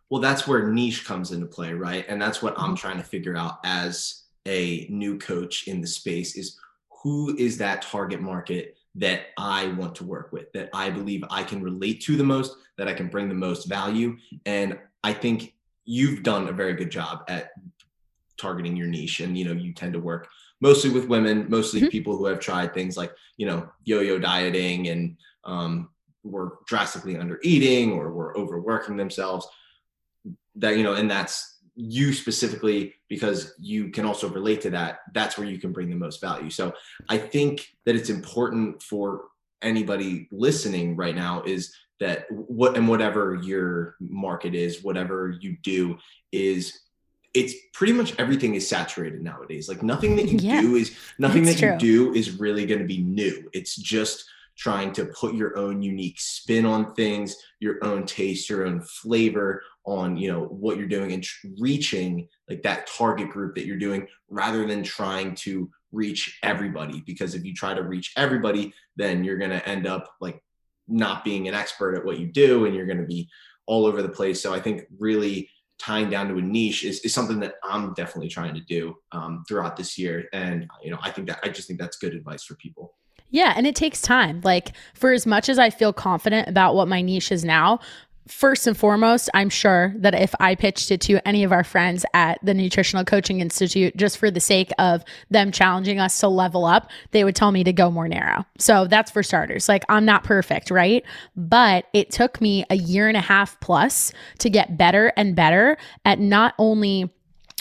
Well, 0.09 0.19
that's 0.19 0.47
where 0.47 0.71
niche 0.71 1.05
comes 1.05 1.31
into 1.31 1.45
play, 1.45 1.75
right? 1.75 2.03
And 2.09 2.19
that's 2.19 2.41
what 2.41 2.59
I'm 2.59 2.75
trying 2.75 2.97
to 2.97 3.03
figure 3.03 3.37
out 3.37 3.59
as 3.63 4.23
a 4.47 4.87
new 4.89 5.19
coach 5.19 5.67
in 5.67 5.81
the 5.81 5.87
space 5.87 6.35
is 6.35 6.57
who 7.03 7.35
is 7.37 7.57
that 7.57 7.81
target 7.81 8.21
market 8.21 8.77
that 8.95 9.27
I 9.37 9.67
want 9.67 9.95
to 9.95 10.03
work 10.03 10.31
with, 10.31 10.51
that 10.53 10.69
I 10.73 10.89
believe 10.89 11.23
I 11.29 11.43
can 11.43 11.61
relate 11.61 12.01
to 12.01 12.17
the 12.17 12.23
most, 12.23 12.55
that 12.77 12.87
I 12.87 12.93
can 12.93 13.07
bring 13.07 13.29
the 13.29 13.35
most 13.35 13.69
value. 13.69 14.17
And 14.45 14.77
I 15.03 15.13
think 15.13 15.53
you've 15.85 16.23
done 16.23 16.47
a 16.47 16.53
very 16.53 16.73
good 16.73 16.89
job 16.91 17.23
at 17.27 17.51
targeting 18.37 18.75
your 18.75 18.87
niche. 18.87 19.19
And, 19.19 19.37
you 19.37 19.45
know, 19.45 19.53
you 19.53 19.73
tend 19.73 19.93
to 19.93 19.99
work 19.99 20.27
mostly 20.61 20.89
with 20.89 21.07
women, 21.07 21.45
mostly 21.49 21.81
mm-hmm. 21.81 21.89
people 21.89 22.17
who 22.17 22.25
have 22.25 22.39
tried 22.39 22.73
things 22.73 22.97
like, 22.97 23.13
you 23.37 23.45
know, 23.45 23.69
yo 23.85 24.01
yo 24.01 24.19
dieting 24.19 24.87
and 24.89 25.17
um, 25.45 25.89
were 26.23 26.57
drastically 26.67 27.17
under 27.17 27.39
eating 27.43 27.93
or 27.93 28.11
were 28.11 28.37
overworking 28.37 28.97
themselves. 28.97 29.47
That, 30.55 30.77
you 30.77 30.83
know, 30.83 30.93
and 30.93 31.09
that's 31.09 31.58
you 31.81 32.11
specifically 32.11 32.93
because 33.07 33.53
you 33.57 33.89
can 33.89 34.05
also 34.05 34.27
relate 34.27 34.59
to 34.59 34.69
that 34.69 34.99
that's 35.13 35.37
where 35.37 35.47
you 35.47 35.57
can 35.57 35.71
bring 35.71 35.89
the 35.89 35.95
most 35.95 36.19
value. 36.19 36.49
So 36.49 36.73
i 37.07 37.17
think 37.17 37.69
that 37.85 37.95
it's 37.95 38.09
important 38.09 38.83
for 38.83 39.25
anybody 39.61 40.27
listening 40.31 40.97
right 40.97 41.15
now 41.15 41.41
is 41.43 41.73
that 42.01 42.25
what 42.31 42.75
and 42.75 42.87
whatever 42.87 43.35
your 43.35 43.95
market 43.99 44.55
is 44.55 44.83
whatever 44.83 45.29
you 45.41 45.55
do 45.63 45.97
is 46.31 46.81
it's 47.33 47.53
pretty 47.73 47.93
much 47.93 48.13
everything 48.17 48.55
is 48.55 48.67
saturated 48.67 49.21
nowadays. 49.21 49.69
Like 49.69 49.83
nothing 49.83 50.15
that 50.15 50.27
you 50.29 50.37
yeah, 50.41 50.61
do 50.61 50.75
is 50.75 50.97
nothing 51.19 51.43
that 51.43 51.57
true. 51.57 51.73
you 51.73 51.77
do 51.77 52.13
is 52.13 52.39
really 52.39 52.65
going 52.65 52.79
to 52.79 52.87
be 52.87 53.03
new. 53.03 53.49
It's 53.53 53.75
just 53.75 54.25
trying 54.57 54.91
to 54.91 55.05
put 55.05 55.35
your 55.35 55.57
own 55.57 55.81
unique 55.81 56.19
spin 56.19 56.65
on 56.65 56.93
things, 56.93 57.35
your 57.59 57.77
own 57.83 58.05
taste, 58.05 58.49
your 58.49 58.65
own 58.65 58.81
flavor 58.81 59.63
on, 59.89 60.17
you 60.17 60.31
know, 60.31 60.43
what 60.43 60.77
you're 60.77 60.87
doing 60.87 61.11
and 61.13 61.25
reaching 61.59 62.27
like 62.49 62.61
that 62.61 62.87
target 62.87 63.29
group 63.29 63.55
that 63.55 63.65
you're 63.65 63.77
doing 63.77 64.07
rather 64.29 64.65
than 64.67 64.83
trying 64.83 65.33
to 65.33 65.69
reach 65.91 66.37
everybody 66.43 67.01
because 67.05 67.33
if 67.33 67.43
you 67.43 67.53
try 67.53 67.73
to 67.73 67.83
reach 67.83 68.13
everybody, 68.15 68.73
then 68.95 69.23
you're 69.23 69.37
going 69.37 69.49
to 69.49 69.67
end 69.67 69.87
up 69.87 70.07
like 70.21 70.41
not 70.87 71.23
being 71.23 71.47
an 71.47 71.55
expert 71.55 71.95
at 71.95 72.05
what 72.05 72.19
you 72.19 72.27
do 72.27 72.65
and 72.65 72.75
you're 72.75 72.85
going 72.85 72.99
to 72.99 73.05
be 73.05 73.27
all 73.65 73.85
over 73.85 74.01
the 74.01 74.09
place. 74.09 74.41
So 74.41 74.53
I 74.53 74.59
think 74.59 74.83
really 74.99 75.49
tying 75.79 76.09
down 76.09 76.27
to 76.27 76.37
a 76.37 76.41
niche 76.41 76.83
is, 76.83 76.99
is 76.99 77.13
something 77.13 77.39
that 77.39 77.55
I'm 77.63 77.93
definitely 77.93 78.29
trying 78.29 78.53
to 78.53 78.61
do 78.61 78.95
um, 79.11 79.43
throughout 79.47 79.75
this 79.75 79.97
year. 79.97 80.27
And, 80.33 80.69
you 80.83 80.91
know, 80.91 80.99
I 81.01 81.09
think 81.09 81.27
that 81.29 81.39
I 81.43 81.49
just 81.49 81.67
think 81.67 81.79
that's 81.79 81.97
good 81.97 82.13
advice 82.13 82.43
for 82.43 82.55
people. 82.55 82.93
Yeah, 83.31 83.53
and 83.55 83.67
it 83.67 83.75
takes 83.75 84.01
time. 84.01 84.41
Like, 84.43 84.71
for 84.95 85.11
as 85.11 85.27
much 85.27 85.49
as 85.49 85.59
I 85.59 85.69
feel 85.69 85.93
confident 85.93 86.47
about 86.47 86.73
what 86.73 86.87
my 86.87 87.01
niche 87.01 87.31
is 87.31 87.45
now, 87.45 87.79
first 88.29 88.67
and 88.67 88.77
foremost, 88.77 89.29
I'm 89.33 89.49
sure 89.49 89.93
that 89.97 90.13
if 90.13 90.33
I 90.39 90.55
pitched 90.55 90.91
it 90.91 91.01
to 91.01 91.27
any 91.27 91.43
of 91.43 91.51
our 91.51 91.63
friends 91.63 92.05
at 92.13 92.39
the 92.43 92.53
Nutritional 92.53 93.03
Coaching 93.03 93.39
Institute, 93.39 93.97
just 93.97 94.17
for 94.17 94.31
the 94.31 94.39
sake 94.39 94.71
of 94.79 95.03
them 95.29 95.51
challenging 95.51 95.99
us 95.99 96.19
to 96.19 96.27
level 96.27 96.65
up, 96.65 96.89
they 97.11 97.23
would 97.23 97.35
tell 97.35 97.51
me 97.51 97.63
to 97.63 97.73
go 97.73 97.91
more 97.91 98.07
narrow. 98.07 98.45
So 98.57 98.87
that's 98.87 99.11
for 99.11 99.23
starters. 99.23 99.67
Like, 99.67 99.83
I'm 99.89 100.05
not 100.05 100.23
perfect, 100.23 100.71
right? 100.71 101.03
But 101.35 101.85
it 101.93 102.11
took 102.11 102.39
me 102.39 102.65
a 102.69 102.75
year 102.75 103.07
and 103.07 103.17
a 103.17 103.21
half 103.21 103.59
plus 103.59 104.13
to 104.39 104.49
get 104.49 104.77
better 104.77 105.11
and 105.17 105.35
better 105.35 105.77
at 106.05 106.19
not 106.19 106.53
only 106.57 107.11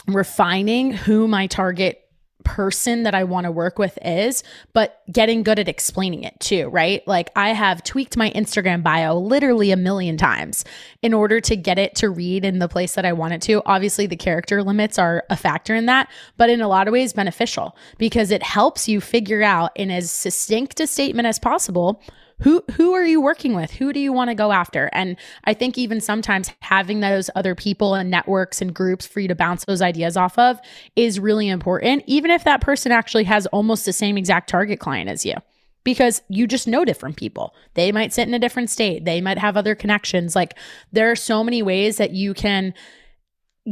refining 0.07 0.91
who 0.91 1.27
my 1.27 1.47
target 1.47 2.08
person 2.43 3.03
that 3.03 3.13
I 3.13 3.23
want 3.23 3.45
to 3.45 3.51
work 3.51 3.77
with 3.77 3.97
is, 4.03 4.43
but 4.73 5.01
getting 5.11 5.43
good 5.43 5.59
at 5.59 5.67
explaining 5.67 6.23
it 6.23 6.39
too, 6.39 6.67
right? 6.69 7.05
Like 7.07 7.29
I 7.35 7.49
have 7.49 7.83
tweaked 7.83 8.17
my 8.17 8.31
Instagram 8.31 8.83
bio 8.83 9.17
literally 9.17 9.71
a 9.71 9.77
million 9.77 10.17
times 10.17 10.65
in 11.01 11.13
order 11.13 11.41
to 11.41 11.55
get 11.55 11.77
it 11.77 11.95
to 11.95 12.09
read 12.09 12.45
in 12.45 12.59
the 12.59 12.67
place 12.67 12.95
that 12.95 13.05
I 13.05 13.13
want 13.13 13.33
it 13.33 13.41
to. 13.43 13.61
Obviously, 13.65 14.07
the 14.07 14.15
character 14.15 14.63
limits 14.63 14.97
are 14.97 15.23
a 15.29 15.35
factor 15.35 15.75
in 15.75 15.85
that, 15.87 16.09
but 16.37 16.49
in 16.49 16.61
a 16.61 16.67
lot 16.67 16.87
of 16.87 16.91
ways 16.93 17.13
beneficial 17.13 17.75
because 17.97 18.31
it 18.31 18.43
helps 18.43 18.87
you 18.87 19.01
figure 19.01 19.43
out 19.43 19.71
in 19.75 19.91
as 19.91 20.11
succinct 20.11 20.79
a 20.79 20.87
statement 20.87 21.27
as 21.27 21.39
possible 21.39 22.01
who 22.41 22.63
who 22.73 22.93
are 22.93 23.05
you 23.05 23.21
working 23.21 23.53
with 23.53 23.71
who 23.71 23.91
do 23.93 23.99
you 23.99 24.13
want 24.13 24.29
to 24.29 24.35
go 24.35 24.51
after 24.51 24.89
and 24.93 25.17
i 25.45 25.53
think 25.53 25.77
even 25.77 25.99
sometimes 25.99 26.51
having 26.61 26.99
those 26.99 27.29
other 27.35 27.55
people 27.55 27.95
and 27.95 28.09
networks 28.09 28.61
and 28.61 28.73
groups 28.73 29.05
for 29.05 29.19
you 29.19 29.27
to 29.27 29.35
bounce 29.35 29.65
those 29.65 29.81
ideas 29.81 30.17
off 30.17 30.37
of 30.37 30.59
is 30.95 31.19
really 31.19 31.47
important 31.47 32.03
even 32.07 32.31
if 32.31 32.43
that 32.43 32.61
person 32.61 32.91
actually 32.91 33.23
has 33.23 33.45
almost 33.47 33.85
the 33.85 33.93
same 33.93 34.17
exact 34.17 34.49
target 34.49 34.79
client 34.79 35.09
as 35.09 35.25
you 35.25 35.35
because 35.83 36.21
you 36.27 36.45
just 36.45 36.67
know 36.67 36.85
different 36.85 37.15
people. 37.15 37.55
They 37.73 37.91
might 37.91 38.13
sit 38.13 38.27
in 38.27 38.33
a 38.33 38.39
different 38.39 38.69
state. 38.69 39.05
They 39.05 39.21
might 39.21 39.37
have 39.37 39.57
other 39.57 39.75
connections. 39.75 40.35
Like 40.35 40.55
there 40.91 41.09
are 41.09 41.15
so 41.15 41.43
many 41.43 41.63
ways 41.63 41.97
that 41.97 42.11
you 42.11 42.33
can 42.33 42.73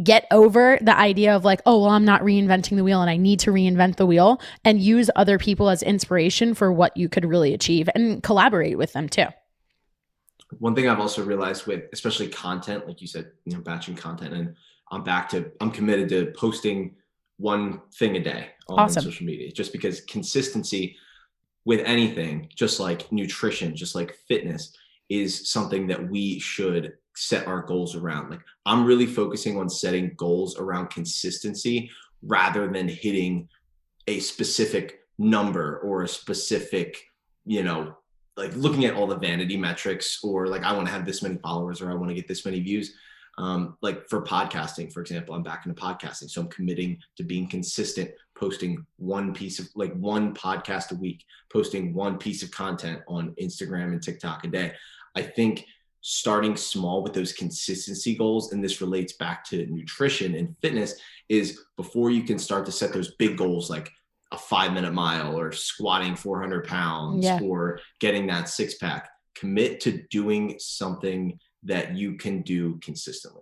get 0.04 0.28
over 0.32 0.78
the 0.82 0.98
idea 0.98 1.36
of 1.36 1.46
like, 1.46 1.62
oh, 1.66 1.82
well, 1.82 1.92
I'm 1.92 2.06
not 2.06 2.22
reinventing 2.22 2.76
the 2.76 2.84
wheel 2.84 3.02
and 3.02 3.10
I 3.10 3.18
need 3.18 3.40
to 3.42 3.52
reinvent 3.52 3.96
the 3.96 4.06
wheel 4.06 4.42
and 4.64 4.82
use 4.82 5.10
other 5.16 5.38
people 5.38 5.70
as 5.70 5.82
inspiration 5.82 6.54
for 6.54 6.72
what 6.72 6.96
you 6.96 7.10
could 7.10 7.26
really 7.26 7.54
achieve 7.54 7.90
and 7.96 8.22
collaborate 8.22 8.78
with 8.78 8.94
them 8.94 9.10
too. 9.10 9.28
One 10.60 10.76
thing 10.76 10.88
I've 10.88 11.00
also 11.00 11.24
realized 11.24 11.68
with 11.68 11.84
especially 11.94 12.28
content, 12.28 12.88
like 12.88 13.02
you 13.02 13.08
said, 13.08 13.32
you 13.46 13.54
know, 13.54 13.62
batching 13.62 13.96
content 13.96 14.34
and 14.34 14.56
I'm 14.92 15.04
back 15.04 15.30
to 15.30 15.52
I'm 15.60 15.72
committed 15.72 16.10
to 16.10 16.32
posting 16.38 16.96
one 17.38 17.82
thing 17.94 18.16
a 18.16 18.20
day 18.24 18.50
on 18.70 18.80
awesome. 18.80 19.04
social 19.04 19.26
media 19.26 19.52
just 19.52 19.72
because 19.72 20.02
consistency 20.02 20.96
with 21.66 21.82
anything, 21.86 22.50
just 22.56 22.80
like 22.80 23.12
nutrition, 23.12 23.76
just 23.76 23.94
like 23.94 24.16
fitness, 24.28 24.74
is 25.10 25.50
something 25.50 25.88
that 25.88 26.10
we 26.10 26.40
should 26.40 26.94
set 27.18 27.48
our 27.48 27.64
goals 27.64 27.96
around. 27.96 28.30
Like 28.30 28.42
I'm 28.66 28.86
really 28.86 29.08
focusing 29.08 29.58
on 29.58 29.70
setting 29.70 30.14
goals 30.16 30.58
around 30.60 30.92
consistency 30.92 31.90
rather 32.22 32.68
than 32.68 32.88
hitting 32.88 33.50
a 34.08 34.20
specific 34.20 35.00
number 35.18 35.80
or 35.80 36.04
a 36.04 36.08
specific, 36.08 37.04
you 37.46 37.64
know, 37.64 37.96
like 38.36 38.56
looking 38.56 38.86
at 38.86 38.94
all 38.94 39.08
the 39.08 39.18
vanity 39.18 39.58
metrics 39.58 40.20
or 40.24 40.46
like 40.48 40.64
I 40.64 40.74
want 40.74 40.86
to 40.86 40.94
have 40.94 41.06
this 41.06 41.24
many 41.24 41.38
followers 41.38 41.82
or 41.82 41.90
I 41.90 41.96
want 41.96 42.10
to 42.10 42.16
get 42.16 42.28
this 42.28 42.46
many 42.46 42.60
views. 42.60 42.94
Um, 43.40 43.78
like 43.82 44.08
for 44.10 44.22
podcasting, 44.22 44.94
for 44.94 45.02
example, 45.02 45.34
I'm 45.34 45.44
back 45.44 45.66
into 45.66 45.80
podcasting. 45.80 46.30
So 46.30 46.42
I'm 46.42 46.50
committing 46.50 47.00
to 47.18 47.24
being 47.24 47.48
consistent, 47.48 48.12
posting 48.36 48.86
one 48.98 49.34
piece 49.34 49.58
of 49.58 49.68
like 49.76 49.94
one 49.96 50.36
podcast 50.36 50.92
a 50.92 50.96
week, 50.96 51.26
posting 51.52 51.96
one 51.96 52.20
piece 52.20 52.44
of 52.44 52.52
content 52.52 53.02
on 53.08 53.34
Instagram 53.42 53.92
and 53.92 54.04
TikTok 54.04 54.44
a 54.46 54.50
day. 54.50 54.74
I 55.16 55.24
think 55.24 55.66
starting 56.10 56.56
small 56.56 57.04
with 57.04 57.12
those 57.12 57.34
consistency 57.34 58.16
goals 58.16 58.54
and 58.54 58.64
this 58.64 58.80
relates 58.80 59.12
back 59.18 59.44
to 59.44 59.66
nutrition 59.66 60.36
and 60.36 60.56
fitness 60.62 60.96
is 61.28 61.66
before 61.76 62.10
you 62.10 62.24
can 62.24 62.40
start 62.40 62.66
to 62.66 62.72
set 62.72 62.94
those 62.94 63.16
big 63.16 63.36
goals 63.36 63.70
like 63.70 63.92
a 64.32 64.38
five 64.38 64.72
minute 64.72 64.94
mile 64.94 65.38
or 65.38 65.52
squatting 65.52 66.16
400 66.16 66.66
pounds 66.66 67.26
yeah. 67.26 67.42
or 67.44 67.82
getting 68.00 68.26
that 68.26 68.48
six 68.48 68.76
pack 68.76 69.10
commit 69.36 69.82
to 69.82 70.02
doing 70.10 70.56
something 70.60 71.38
that 71.64 71.94
you 71.94 72.14
can 72.14 72.42
do 72.42 72.78
consistently 72.78 73.42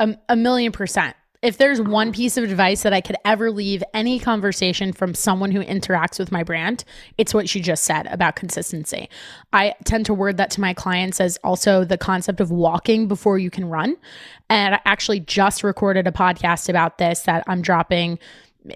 a, 0.00 0.16
a 0.30 0.34
million 0.34 0.72
percent 0.72 1.14
if 1.40 1.56
there's 1.56 1.80
one 1.80 2.12
piece 2.12 2.36
of 2.36 2.44
advice 2.44 2.82
that 2.82 2.92
I 2.92 3.00
could 3.00 3.16
ever 3.24 3.50
leave 3.50 3.84
any 3.94 4.18
conversation 4.18 4.92
from 4.92 5.14
someone 5.14 5.52
who 5.52 5.62
interacts 5.62 6.18
with 6.18 6.32
my 6.32 6.42
brand, 6.42 6.84
it's 7.16 7.32
what 7.32 7.48
she 7.48 7.60
just 7.60 7.84
said 7.84 8.06
about 8.08 8.34
consistency. 8.34 9.08
I 9.52 9.74
tend 9.84 10.06
to 10.06 10.14
word 10.14 10.36
that 10.38 10.50
to 10.52 10.60
my 10.60 10.74
clients 10.74 11.20
as 11.20 11.36
also 11.44 11.84
the 11.84 11.98
concept 11.98 12.40
of 12.40 12.50
walking 12.50 13.06
before 13.06 13.38
you 13.38 13.50
can 13.50 13.68
run. 13.68 13.96
And 14.50 14.74
I 14.74 14.80
actually 14.84 15.20
just 15.20 15.62
recorded 15.62 16.08
a 16.08 16.12
podcast 16.12 16.68
about 16.68 16.98
this 16.98 17.20
that 17.20 17.44
I'm 17.46 17.62
dropping 17.62 18.18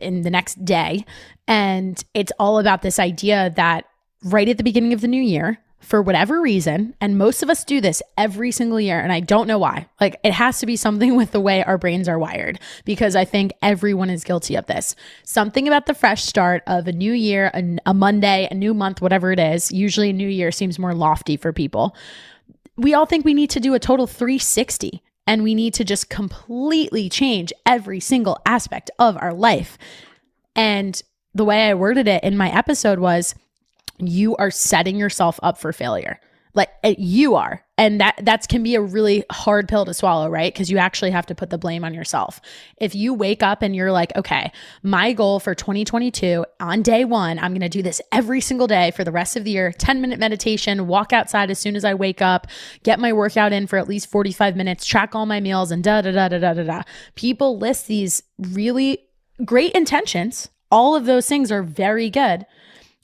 in 0.01 0.23
the 0.23 0.31
next 0.31 0.65
day. 0.65 1.05
And 1.49 2.03
it's 2.15 2.33
all 2.39 2.61
about 2.61 2.83
this 2.83 3.01
idea 3.01 3.53
that 3.57 3.87
right 4.23 4.49
at 4.49 4.57
the 4.57 4.65
beginning 4.65 4.93
of 4.93 5.01
the 5.01 5.09
new 5.09 5.21
year, 5.21 5.59
for 5.83 6.01
whatever 6.01 6.41
reason, 6.41 6.95
and 7.01 7.19
most 7.19 7.43
of 7.43 7.51
us 7.51 7.65
do 7.65 7.81
this 7.81 8.03
every 8.17 8.53
single 8.53 8.81
year, 8.81 9.01
and 9.01 9.13
I 9.13 9.21
don't 9.21 9.49
know 9.49 9.59
why. 9.59 9.89
Like, 10.01 10.19
it 10.25 10.33
has 10.33 10.61
to 10.61 10.67
be 10.67 10.77
something 10.77 11.17
with 11.17 11.33
the 11.33 11.41
way 11.41 11.63
our 11.65 11.77
brains 11.77 12.09
are 12.09 12.19
wired 12.19 12.61
because 12.85 13.17
I 13.17 13.25
think 13.25 13.53
everyone 13.61 14.09
is 14.09 14.25
guilty 14.25 14.55
of 14.55 14.67
this. 14.67 14.95
Something 15.25 15.67
about 15.67 15.87
the 15.87 15.95
fresh 15.95 16.25
start 16.25 16.63
of 16.67 16.87
a 16.87 16.93
new 16.93 17.13
year, 17.13 17.51
a, 17.53 17.79
a 17.87 17.95
Monday, 17.95 18.49
a 18.51 18.55
new 18.55 18.73
month, 18.73 19.03
whatever 19.03 19.33
it 19.33 19.39
is. 19.39 19.71
Usually, 19.73 20.11
a 20.11 20.15
new 20.15 20.29
year 20.29 20.51
seems 20.51 20.79
more 20.79 20.95
lofty 20.95 21.37
for 21.37 21.53
people. 21.53 21.95
We 22.77 22.95
all 22.95 23.05
think 23.05 23.25
we 23.25 23.35
need 23.35 23.51
to 23.51 23.61
do 23.61 23.75
a 23.75 23.79
total 23.79 24.07
360 24.07 25.03
and 25.27 25.43
we 25.43 25.55
need 25.55 25.75
to 25.75 25.85
just 25.85 26.09
completely 26.09 27.09
change 27.09 27.53
every 27.67 28.01
single 28.01 28.39
aspect 28.47 28.91
of 28.99 29.17
our 29.19 29.33
life. 29.33 29.79
And 30.57 31.01
the 31.35 31.45
way 31.45 31.69
I 31.69 31.75
worded 31.75 32.09
it 32.09 32.25
in 32.25 32.37
my 32.37 32.55
episode 32.55 32.99
was, 32.99 33.35
you 33.99 34.37
are 34.37 34.51
setting 34.51 34.97
yourself 34.97 35.39
up 35.43 35.59
for 35.59 35.73
failure. 35.73 36.19
Like 36.55 36.69
eh, 36.83 36.95
you 36.99 37.35
are. 37.35 37.65
and 37.79 37.99
that 38.01 38.15
that 38.23 38.47
can 38.47 38.63
be 38.63 38.75
a 38.75 38.81
really 38.83 39.25
hard 39.33 39.69
pill 39.69 39.87
to 39.87 39.95
swallow 39.95 40.29
right? 40.29 40.53
Because 40.53 40.71
you 40.71 40.77
actually 40.77 41.11
have 41.11 41.25
to 41.27 41.35
put 41.35 41.49
the 41.49 41.57
blame 41.57 41.83
on 41.83 41.95
yourself. 41.95 42.43
If 42.77 42.95
you 42.95 43.15
wake 43.15 43.43
up 43.43 43.63
and 43.63 43.75
you're 43.75 43.91
like 43.91 44.15
okay 44.17 44.53
my 44.83 45.15
goal 45.15 45.41
for 45.41 45.55
2022 45.55 46.45
on 46.61 46.83
day 46.83 47.07
one 47.07 47.39
i'm 47.39 47.53
going 47.53 47.63
to 47.63 47.71
do 47.71 47.83
this 47.83 48.03
every 48.13 48.41
single 48.43 48.67
day 48.67 48.91
for 48.91 49.03
the 49.03 49.11
rest 49.11 49.35
of 49.37 49.45
the 49.45 49.51
year 49.53 49.73
10 49.73 50.01
minute 50.03 50.19
meditation 50.19 50.87
walk 50.87 51.13
outside 51.15 51.51
as 51.51 51.59
soon 51.59 51.75
as 51.75 51.85
i 51.85 51.95
wake 51.95 52.21
up 52.21 52.47
get 52.83 53.01
my 53.01 53.13
workout 53.13 53.53
in 53.53 53.67
for 53.67 53.79
at 53.79 53.89
least 53.89 54.11
45 54.11 54.55
minutes 54.55 54.85
track 54.85 55.15
all 55.15 55.25
my 55.25 55.41
meals 55.41 55.71
and 55.71 55.83
da 55.83 56.03
da 56.03 56.11
da 56.11 56.29
da 56.29 56.39
da 56.39 56.53
da 56.53 56.63
da. 56.65 56.83
People 57.15 57.57
list 57.59 57.87
these 57.87 58.23
really 58.39 58.99
great 59.45 59.73
intentions. 59.73 60.51
All 60.71 60.95
of 60.95 61.07
those 61.07 61.29
things 61.29 61.51
are 61.51 61.63
very 61.63 62.11
good. 62.11 62.47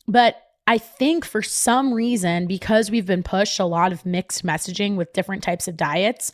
But 0.07 0.37
I 0.69 0.77
think 0.77 1.25
for 1.25 1.41
some 1.41 1.95
reason, 1.95 2.47
because 2.47 2.91
we've 2.91 3.07
been 3.07 3.23
pushed 3.23 3.59
a 3.59 3.65
lot 3.65 3.91
of 3.91 4.05
mixed 4.05 4.45
messaging 4.45 4.97
with 4.97 5.15
different 5.15 5.43
types 5.43 5.67
of 5.67 5.79
diets, 5.79 6.31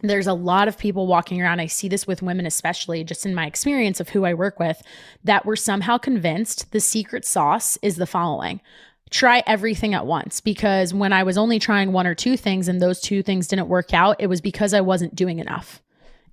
there's 0.00 0.26
a 0.26 0.32
lot 0.32 0.68
of 0.68 0.78
people 0.78 1.06
walking 1.06 1.42
around. 1.42 1.60
I 1.60 1.66
see 1.66 1.86
this 1.86 2.06
with 2.06 2.22
women, 2.22 2.46
especially 2.46 3.04
just 3.04 3.26
in 3.26 3.34
my 3.34 3.44
experience 3.44 4.00
of 4.00 4.08
who 4.08 4.24
I 4.24 4.32
work 4.32 4.58
with, 4.58 4.82
that 5.24 5.44
were 5.44 5.54
somehow 5.54 5.98
convinced 5.98 6.72
the 6.72 6.80
secret 6.80 7.26
sauce 7.26 7.76
is 7.82 7.96
the 7.96 8.06
following 8.06 8.62
try 9.10 9.42
everything 9.46 9.92
at 9.92 10.06
once. 10.06 10.40
Because 10.40 10.94
when 10.94 11.12
I 11.12 11.22
was 11.22 11.36
only 11.36 11.58
trying 11.58 11.92
one 11.92 12.06
or 12.06 12.14
two 12.14 12.38
things 12.38 12.68
and 12.68 12.80
those 12.80 13.02
two 13.02 13.22
things 13.22 13.48
didn't 13.48 13.68
work 13.68 13.92
out, 13.92 14.16
it 14.18 14.28
was 14.28 14.40
because 14.40 14.72
I 14.72 14.80
wasn't 14.80 15.14
doing 15.14 15.40
enough. 15.40 15.81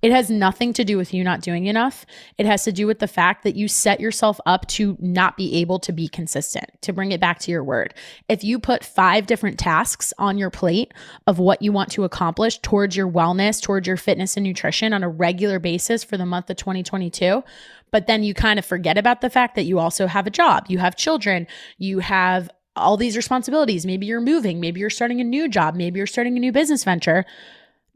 It 0.02 0.12
has 0.12 0.30
nothing 0.30 0.72
to 0.74 0.84
do 0.84 0.96
with 0.96 1.12
you 1.12 1.22
not 1.22 1.42
doing 1.42 1.66
enough. 1.66 2.06
It 2.38 2.46
has 2.46 2.64
to 2.64 2.72
do 2.72 2.86
with 2.86 3.00
the 3.00 3.08
fact 3.08 3.44
that 3.44 3.56
you 3.56 3.68
set 3.68 4.00
yourself 4.00 4.40
up 4.46 4.66
to 4.68 4.96
not 4.98 5.36
be 5.36 5.56
able 5.56 5.78
to 5.80 5.92
be 5.92 6.08
consistent, 6.08 6.70
to 6.82 6.92
bring 6.92 7.12
it 7.12 7.20
back 7.20 7.38
to 7.40 7.50
your 7.50 7.62
word. 7.62 7.94
If 8.28 8.42
you 8.42 8.58
put 8.58 8.84
five 8.84 9.26
different 9.26 9.58
tasks 9.58 10.12
on 10.18 10.38
your 10.38 10.50
plate 10.50 10.94
of 11.26 11.38
what 11.38 11.62
you 11.62 11.72
want 11.72 11.90
to 11.92 12.04
accomplish 12.04 12.58
towards 12.58 12.96
your 12.96 13.10
wellness, 13.10 13.62
towards 13.62 13.86
your 13.86 13.96
fitness 13.96 14.36
and 14.36 14.44
nutrition 14.44 14.92
on 14.92 15.02
a 15.02 15.08
regular 15.08 15.58
basis 15.58 16.02
for 16.02 16.16
the 16.16 16.26
month 16.26 16.48
of 16.48 16.56
2022, 16.56 17.44
but 17.90 18.06
then 18.06 18.22
you 18.22 18.34
kind 18.34 18.58
of 18.58 18.64
forget 18.64 18.96
about 18.96 19.20
the 19.20 19.30
fact 19.30 19.54
that 19.56 19.64
you 19.64 19.78
also 19.78 20.06
have 20.06 20.26
a 20.26 20.30
job, 20.30 20.66
you 20.68 20.78
have 20.78 20.96
children, 20.96 21.46
you 21.78 21.98
have 21.98 22.50
all 22.76 22.96
these 22.96 23.16
responsibilities. 23.16 23.84
Maybe 23.84 24.06
you're 24.06 24.20
moving, 24.20 24.60
maybe 24.60 24.80
you're 24.80 24.90
starting 24.90 25.20
a 25.20 25.24
new 25.24 25.48
job, 25.48 25.74
maybe 25.74 25.98
you're 25.98 26.06
starting 26.06 26.36
a 26.36 26.40
new 26.40 26.52
business 26.52 26.84
venture 26.84 27.26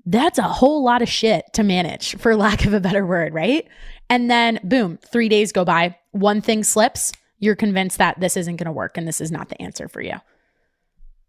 that's 0.07 0.39
a 0.39 0.43
whole 0.43 0.85
lot 0.85 1.03
of 1.03 1.09
shit 1.09 1.53
to 1.55 1.63
manage, 1.63 2.17
for 2.17 2.37
lack 2.37 2.65
of 2.67 2.75
a 2.75 2.81
better 2.81 3.07
word, 3.07 3.33
right? 3.33 3.67
And 4.11 4.31
then, 4.31 4.61
boom, 4.63 4.99
three 4.99 5.29
days 5.29 5.53
go 5.53 5.65
by, 5.65 5.97
one 6.13 6.41
thing 6.41 6.63
slips, 6.63 7.13
you're 7.39 7.57
convinced 7.57 7.99
that 7.99 8.21
this 8.21 8.37
isn't 8.37 8.57
going 8.57 8.67
to 8.67 8.73
work 8.73 8.97
and 8.97 9.09
this 9.09 9.21
is 9.21 9.31
not 9.31 9.49
the 9.49 9.61
answer 9.61 9.89
for 9.89 10.01
you. 10.01 10.15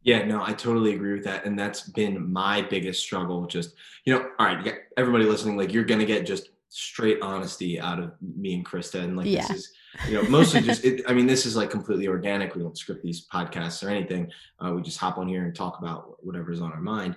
Yeah, 0.04 0.24
no, 0.24 0.44
I 0.44 0.54
totally 0.54 0.94
agree 0.94 1.14
with 1.14 1.24
that. 1.24 1.46
And 1.46 1.58
that's 1.58 1.82
been 1.82 2.32
my 2.32 2.62
biggest 2.62 3.02
struggle. 3.02 3.48
Just, 3.48 3.74
you 4.06 4.14
know, 4.14 4.30
all 4.38 4.46
right, 4.46 4.76
everybody 4.98 5.26
listening, 5.26 5.58
like 5.58 5.74
you're 5.74 5.84
going 5.84 6.00
to 6.00 6.06
get 6.06 6.28
just 6.28 6.50
straight 6.70 7.20
honesty 7.22 7.80
out 7.80 8.00
of 8.00 8.12
me 8.22 8.54
and 8.54 8.66
Krysta. 8.66 9.04
And 9.04 9.18
like, 9.18 9.26
yeah. 9.26 9.48
this 9.48 9.58
is, 9.58 9.74
you 10.08 10.14
know, 10.14 10.24
mostly 10.30 10.62
just, 10.62 10.86
it, 10.86 11.02
I 11.08 11.14
mean, 11.14 11.26
this 11.26 11.48
is 11.48 11.56
like 11.56 11.72
completely 11.72 12.08
organic. 12.08 12.54
We 12.54 12.62
don't 12.62 12.78
script 12.78 13.02
these 13.02 13.28
podcasts 13.28 13.84
or 13.84 13.90
anything. 13.90 14.30
Uh, 14.60 14.74
we 14.74 14.84
just 14.84 15.00
hop 15.00 15.18
on 15.18 15.28
here 15.28 15.44
and 15.44 15.56
talk 15.56 15.80
about 15.80 16.24
whatever's 16.24 16.62
on 16.62 16.72
our 16.72 16.82
mind. 16.82 17.16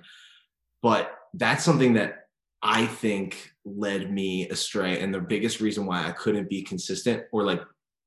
But 0.81 1.18
that's 1.33 1.63
something 1.63 1.93
that 1.93 2.25
I 2.61 2.85
think 2.85 3.51
led 3.65 4.11
me 4.11 4.49
astray. 4.49 4.99
And 4.99 5.13
the 5.13 5.21
biggest 5.21 5.61
reason 5.61 5.85
why 5.85 6.05
I 6.05 6.11
couldn't 6.11 6.49
be 6.49 6.61
consistent, 6.61 7.23
or 7.31 7.43
like 7.43 7.61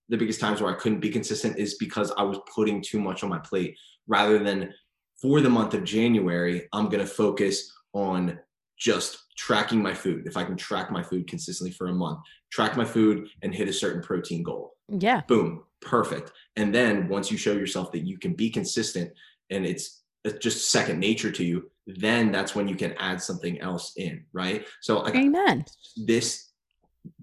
the 0.09 0.17
biggest 0.17 0.41
times 0.41 0.61
where 0.61 0.75
I 0.75 0.79
couldn't 0.79 1.01
be 1.01 1.11
consistent, 1.11 1.59
is 1.59 1.75
because 1.75 2.13
I 2.19 2.23
was 2.23 2.39
putting 2.55 2.83
too 2.83 3.01
much 3.01 3.23
on 3.23 3.31
my 3.31 3.39
plate 3.39 3.77
rather 4.07 4.39
than 4.39 4.73
for 5.21 5.41
the 5.41 5.49
month 5.49 5.75
of 5.75 5.85
January, 5.85 6.69
I'm 6.73 6.89
going 6.89 7.01
to 7.01 7.07
focus 7.07 7.73
on 7.93 8.39
just 8.77 9.19
tracking 9.39 9.81
my 9.81 9.95
food. 9.95 10.27
If 10.27 10.37
I 10.37 10.45
can 10.45 10.57
track 10.57 10.91
my 10.91 11.03
food 11.03 11.29
consistently 11.29 11.73
for 11.73 11.87
a 11.87 11.95
month, 11.95 12.19
track 12.51 12.77
my 12.77 12.85
food 12.85 13.29
and 13.43 13.55
hit 13.55 13.69
a 13.69 13.73
certain 13.73 14.03
protein 14.03 14.43
goal. 14.43 14.73
Yeah. 14.89 15.21
Boom. 15.29 15.63
Perfect. 15.81 16.33
And 16.57 16.75
then 16.75 17.09
once 17.09 17.31
you 17.31 17.39
show 17.39 17.53
yourself 17.53 17.93
that 17.93 18.07
you 18.07 18.19
can 18.19 18.35
be 18.35 18.51
consistent 18.51 19.13
and 19.51 19.65
it's 19.65 20.02
just 20.41 20.71
second 20.71 21.01
nature 21.01 21.33
to 21.33 21.45
you, 21.45 21.71
then 21.87 22.31
that's 22.31 22.55
when 22.55 22.69
you 22.69 22.77
can 22.77 22.93
add 22.99 23.21
something 23.21 23.61
else 23.61 23.93
in, 23.97 24.25
right? 24.33 24.67
So 24.81 25.01
like 25.01 25.17
Amen. 25.17 25.65
This 25.97 26.51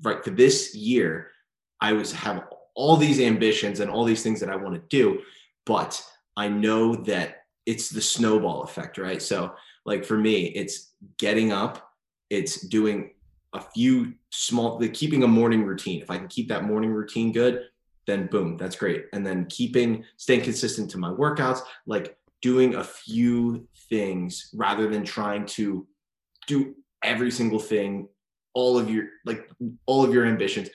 right 0.03 0.23
for 0.23 0.31
this 0.31 0.75
year, 0.75 1.31
I 1.79 1.93
was 1.93 2.11
have 2.11 2.43
all 2.75 2.97
these 2.97 3.19
ambitions 3.19 3.79
and 3.79 3.89
all 3.89 4.03
these 4.03 4.23
things 4.23 4.39
that 4.39 4.49
I 4.49 4.55
want 4.55 4.75
to 4.75 4.81
do, 4.89 5.21
but 5.65 6.01
I 6.35 6.47
know 6.47 6.95
that 6.95 7.43
it's 7.65 7.89
the 7.89 8.01
snowball 8.01 8.63
effect, 8.63 8.97
right? 8.97 9.21
So 9.21 9.53
like 9.85 10.03
for 10.05 10.17
me, 10.17 10.47
it's 10.47 10.93
getting 11.17 11.51
up, 11.51 11.91
it's 12.29 12.61
doing 12.67 13.11
a 13.53 13.61
few 13.61 14.13
small 14.29 14.79
like 14.79 14.93
keeping 14.93 15.23
a 15.23 15.27
morning 15.27 15.63
routine. 15.63 16.01
If 16.01 16.11
I 16.11 16.17
can 16.17 16.27
keep 16.27 16.49
that 16.49 16.65
morning 16.65 16.91
routine 16.91 17.31
good, 17.31 17.65
then 18.05 18.27
boom, 18.27 18.57
that's 18.57 18.75
great. 18.75 19.05
And 19.13 19.25
then 19.25 19.45
keeping 19.45 20.03
staying 20.17 20.41
consistent 20.41 20.89
to 20.91 20.97
my 20.97 21.09
workouts, 21.09 21.61
like 21.85 22.17
doing 22.41 22.75
a 22.75 22.83
few 22.83 23.67
things 23.89 24.49
rather 24.53 24.87
than 24.87 25.03
trying 25.03 25.45
to 25.45 25.87
do 26.47 26.75
every 27.03 27.31
single 27.31 27.59
thing 27.59 28.07
all 28.53 28.77
of 28.77 28.89
your 28.89 29.05
like 29.25 29.49
all 29.85 30.03
of 30.03 30.13
your 30.13 30.25
ambitions 30.25 30.69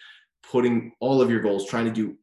putting 0.50 0.92
all 1.00 1.20
of 1.20 1.30
your 1.30 1.40
goals 1.40 1.66
trying 1.66 1.84
to 1.84 1.90
do 1.90 2.16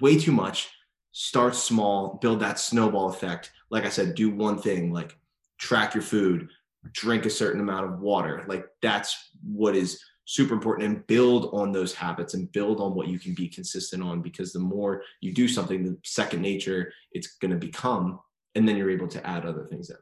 way 0.00 0.18
too 0.18 0.32
much 0.32 0.70
start 1.12 1.54
small 1.54 2.18
build 2.20 2.40
that 2.40 2.58
snowball 2.58 3.08
effect. 3.08 3.52
Like 3.70 3.84
i 3.84 3.88
said 3.88 4.14
do 4.14 4.30
one 4.30 4.58
thing 4.58 4.92
like 4.92 5.16
track 5.58 5.94
your 5.94 6.02
food 6.02 6.48
drink 6.92 7.26
a 7.26 7.30
certain 7.30 7.60
amount 7.60 7.86
of 7.86 8.00
water. 8.00 8.44
Like 8.48 8.66
that's 8.82 9.30
what 9.42 9.76
is 9.76 10.00
super 10.24 10.54
important 10.54 10.88
and 10.88 11.06
build 11.06 11.50
on 11.52 11.72
those 11.72 11.94
habits 11.94 12.34
and 12.34 12.52
build 12.52 12.80
on 12.80 12.94
what 12.94 13.08
you 13.08 13.18
can 13.18 13.34
be 13.34 13.48
consistent 13.48 14.02
on 14.02 14.20
because 14.20 14.52
the 14.52 14.58
more 14.58 15.02
you 15.20 15.32
do 15.32 15.48
something 15.48 15.82
the 15.82 15.96
second 16.04 16.42
nature 16.42 16.92
it's 17.12 17.38
going 17.38 17.50
to 17.50 17.56
become 17.56 18.20
and 18.58 18.68
then 18.68 18.76
you're 18.76 18.90
able 18.90 19.08
to 19.08 19.26
add 19.26 19.46
other 19.46 19.66
things 19.70 19.88
in. 19.88 19.96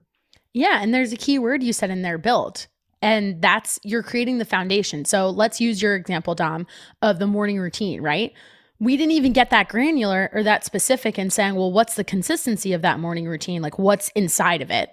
Yeah, 0.53 0.81
and 0.83 0.93
there's 0.93 1.13
a 1.13 1.17
key 1.17 1.39
word 1.39 1.63
you 1.63 1.73
said 1.73 1.91
in 1.91 2.03
there, 2.03 2.19
build. 2.19 2.67
And 3.03 3.43
that's 3.43 3.79
you're 3.85 4.03
creating 4.03 4.39
the 4.39 4.47
foundation. 4.47 5.05
So 5.05 5.29
let's 5.29 5.61
use 5.61 5.83
your 5.83 5.95
example, 5.95 6.35
Dom, 6.35 6.67
of 7.03 7.19
the 7.19 7.27
morning 7.27 7.61
routine, 7.61 8.01
right? 8.01 8.33
We 8.81 8.97
didn't 8.97 9.13
even 9.13 9.35
get 9.35 9.51
that 9.51 9.69
granular 9.69 10.31
or 10.33 10.43
that 10.43 10.65
specific 10.65 11.19
in 11.19 11.29
saying, 11.29 11.55
well, 11.55 11.71
what's 11.71 11.95
the 11.95 12.05
consistency 12.05 12.73
of 12.73 12.83
that 12.83 12.99
morning 12.99 13.27
routine? 13.27 13.61
Like, 13.61 13.79
what's 13.79 14.09
inside 14.11 14.63
of 14.63 14.71
it? 14.71 14.91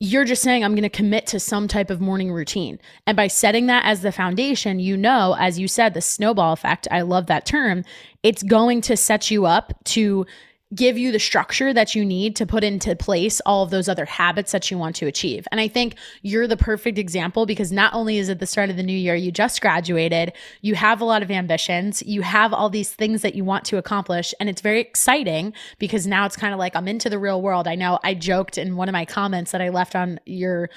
You're 0.00 0.24
just 0.24 0.42
saying, 0.42 0.64
I'm 0.64 0.72
going 0.72 0.82
to 0.82 0.88
commit 0.88 1.28
to 1.28 1.38
some 1.38 1.68
type 1.68 1.88
of 1.88 2.00
morning 2.00 2.32
routine. 2.32 2.80
And 3.06 3.16
by 3.16 3.28
setting 3.28 3.66
that 3.66 3.84
as 3.84 4.02
the 4.02 4.10
foundation, 4.10 4.80
you 4.80 4.96
know, 4.96 5.36
as 5.38 5.60
you 5.60 5.68
said, 5.68 5.94
the 5.94 6.00
snowball 6.00 6.52
effect, 6.52 6.88
I 6.90 7.02
love 7.02 7.26
that 7.26 7.46
term, 7.46 7.84
it's 8.24 8.42
going 8.42 8.80
to 8.82 8.96
set 8.96 9.30
you 9.30 9.46
up 9.46 9.72
to 9.84 10.26
give 10.74 10.96
you 10.96 11.12
the 11.12 11.18
structure 11.18 11.72
that 11.72 11.94
you 11.94 12.04
need 12.04 12.34
to 12.36 12.46
put 12.46 12.64
into 12.64 12.96
place 12.96 13.40
all 13.44 13.62
of 13.62 13.70
those 13.70 13.88
other 13.88 14.04
habits 14.04 14.52
that 14.52 14.70
you 14.70 14.78
want 14.78 14.96
to 14.96 15.06
achieve. 15.06 15.46
And 15.50 15.60
I 15.60 15.68
think 15.68 15.96
you're 16.22 16.46
the 16.46 16.56
perfect 16.56 16.98
example 16.98 17.46
because 17.46 17.70
not 17.70 17.92
only 17.92 18.18
is 18.18 18.28
it 18.28 18.38
the 18.38 18.46
start 18.46 18.70
of 18.70 18.76
the 18.76 18.82
new 18.82 18.96
year, 18.96 19.14
you 19.14 19.30
just 19.30 19.60
graduated, 19.60 20.32
you 20.62 20.74
have 20.74 21.00
a 21.00 21.04
lot 21.04 21.22
of 21.22 21.30
ambitions, 21.30 22.02
you 22.02 22.22
have 22.22 22.52
all 22.52 22.70
these 22.70 22.90
things 22.90 23.22
that 23.22 23.34
you 23.34 23.44
want 23.44 23.64
to 23.66 23.76
accomplish. 23.76 24.34
And 24.40 24.48
it's 24.48 24.62
very 24.62 24.80
exciting 24.80 25.52
because 25.78 26.06
now 26.06 26.24
it's 26.24 26.36
kind 26.36 26.54
of 26.54 26.58
like 26.58 26.74
I'm 26.74 26.88
into 26.88 27.10
the 27.10 27.18
real 27.18 27.42
world. 27.42 27.68
I 27.68 27.74
know 27.74 27.98
I 28.02 28.14
joked 28.14 28.56
in 28.56 28.76
one 28.76 28.88
of 28.88 28.92
my 28.92 29.04
comments 29.04 29.52
that 29.52 29.60
I 29.60 29.68
left 29.68 29.94
on 29.94 30.20
your 30.26 30.70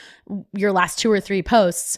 your 0.53 0.71
last 0.71 0.99
two 0.99 1.11
or 1.11 1.19
three 1.19 1.43
posts 1.43 1.97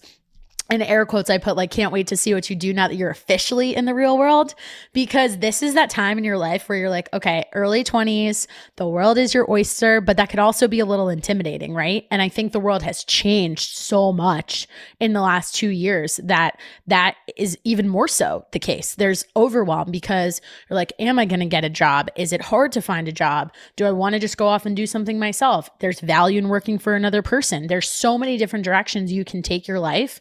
in 0.70 0.82
air 0.82 1.06
quotes, 1.06 1.30
I 1.30 1.38
put 1.38 1.56
like, 1.56 1.72
can't 1.72 1.94
wait 1.94 2.08
to 2.08 2.18
see 2.18 2.34
what 2.34 2.50
you 2.50 2.56
do 2.56 2.74
now 2.74 2.88
that 2.88 2.96
you're 2.96 3.10
officially 3.10 3.76
in 3.76 3.86
the 3.86 3.94
real 3.94 4.18
world. 4.18 4.54
Because 4.94 5.38
this 5.38 5.64
is 5.64 5.74
that 5.76 5.90
time 5.90 6.18
in 6.18 6.24
your 6.24 6.38
life 6.38 6.68
where 6.68 6.78
you're 6.78 6.90
like, 6.90 7.10
okay, 7.14 7.46
early 7.54 7.84
20s, 7.84 8.48
the 8.76 8.88
world 8.88 9.18
is 9.18 9.34
your 9.34 9.50
oyster, 9.50 10.02
but 10.02 10.18
that 10.18 10.30
could 10.30 10.40
also 10.40 10.68
be 10.68 10.80
a 10.80 10.86
little 10.86 11.10
intimidating, 11.10 11.74
right? 11.74 12.06
And 12.12 12.22
I 12.22 12.30
think 12.30 12.52
the 12.52 12.60
world 12.60 12.84
has 12.84 13.04
changed 13.04 13.76
so 13.76 14.12
much 14.12 14.68
in 15.00 15.14
the 15.14 15.22
last 15.22 15.56
two 15.56 15.70
years 15.70 16.20
that 16.24 16.60
that 16.88 17.16
is 17.38 17.58
even 17.64 17.88
more 17.88 18.08
so 18.08 18.46
the 18.52 18.60
case. 18.60 18.96
There's 18.96 19.26
overwhelm 19.36 19.92
because 19.92 20.42
you're 20.70 20.76
like, 20.76 20.94
am 21.00 21.20
I 21.20 21.26
going 21.26 21.40
to 21.40 21.46
get 21.46 21.64
a 21.64 21.70
job? 21.70 22.10
Is 22.16 22.34
it 22.34 22.42
hard 22.42 22.72
to 22.74 22.82
find 22.82 23.08
a 23.08 23.14
job? 23.14 23.54
Do 23.76 23.86
I 23.86 23.92
want 23.92 24.14
to 24.14 24.20
just 24.20 24.38
go 24.38 24.48
off 24.48 24.66
and 24.66 24.76
do 24.76 24.86
something 24.86 25.20
myself? 25.20 25.70
There's 25.80 26.00
value 26.00 26.40
in 26.40 26.50
working 26.50 26.78
for 26.78 26.96
another 26.96 27.22
person. 27.22 27.68
There's 27.68 27.90
so 27.90 28.18
many 28.18 28.38
different 28.38 28.66
directions 28.66 29.12
you 29.12 29.24
can 29.24 29.42
take 29.42 29.68
your 29.68 29.80
life. 29.80 30.20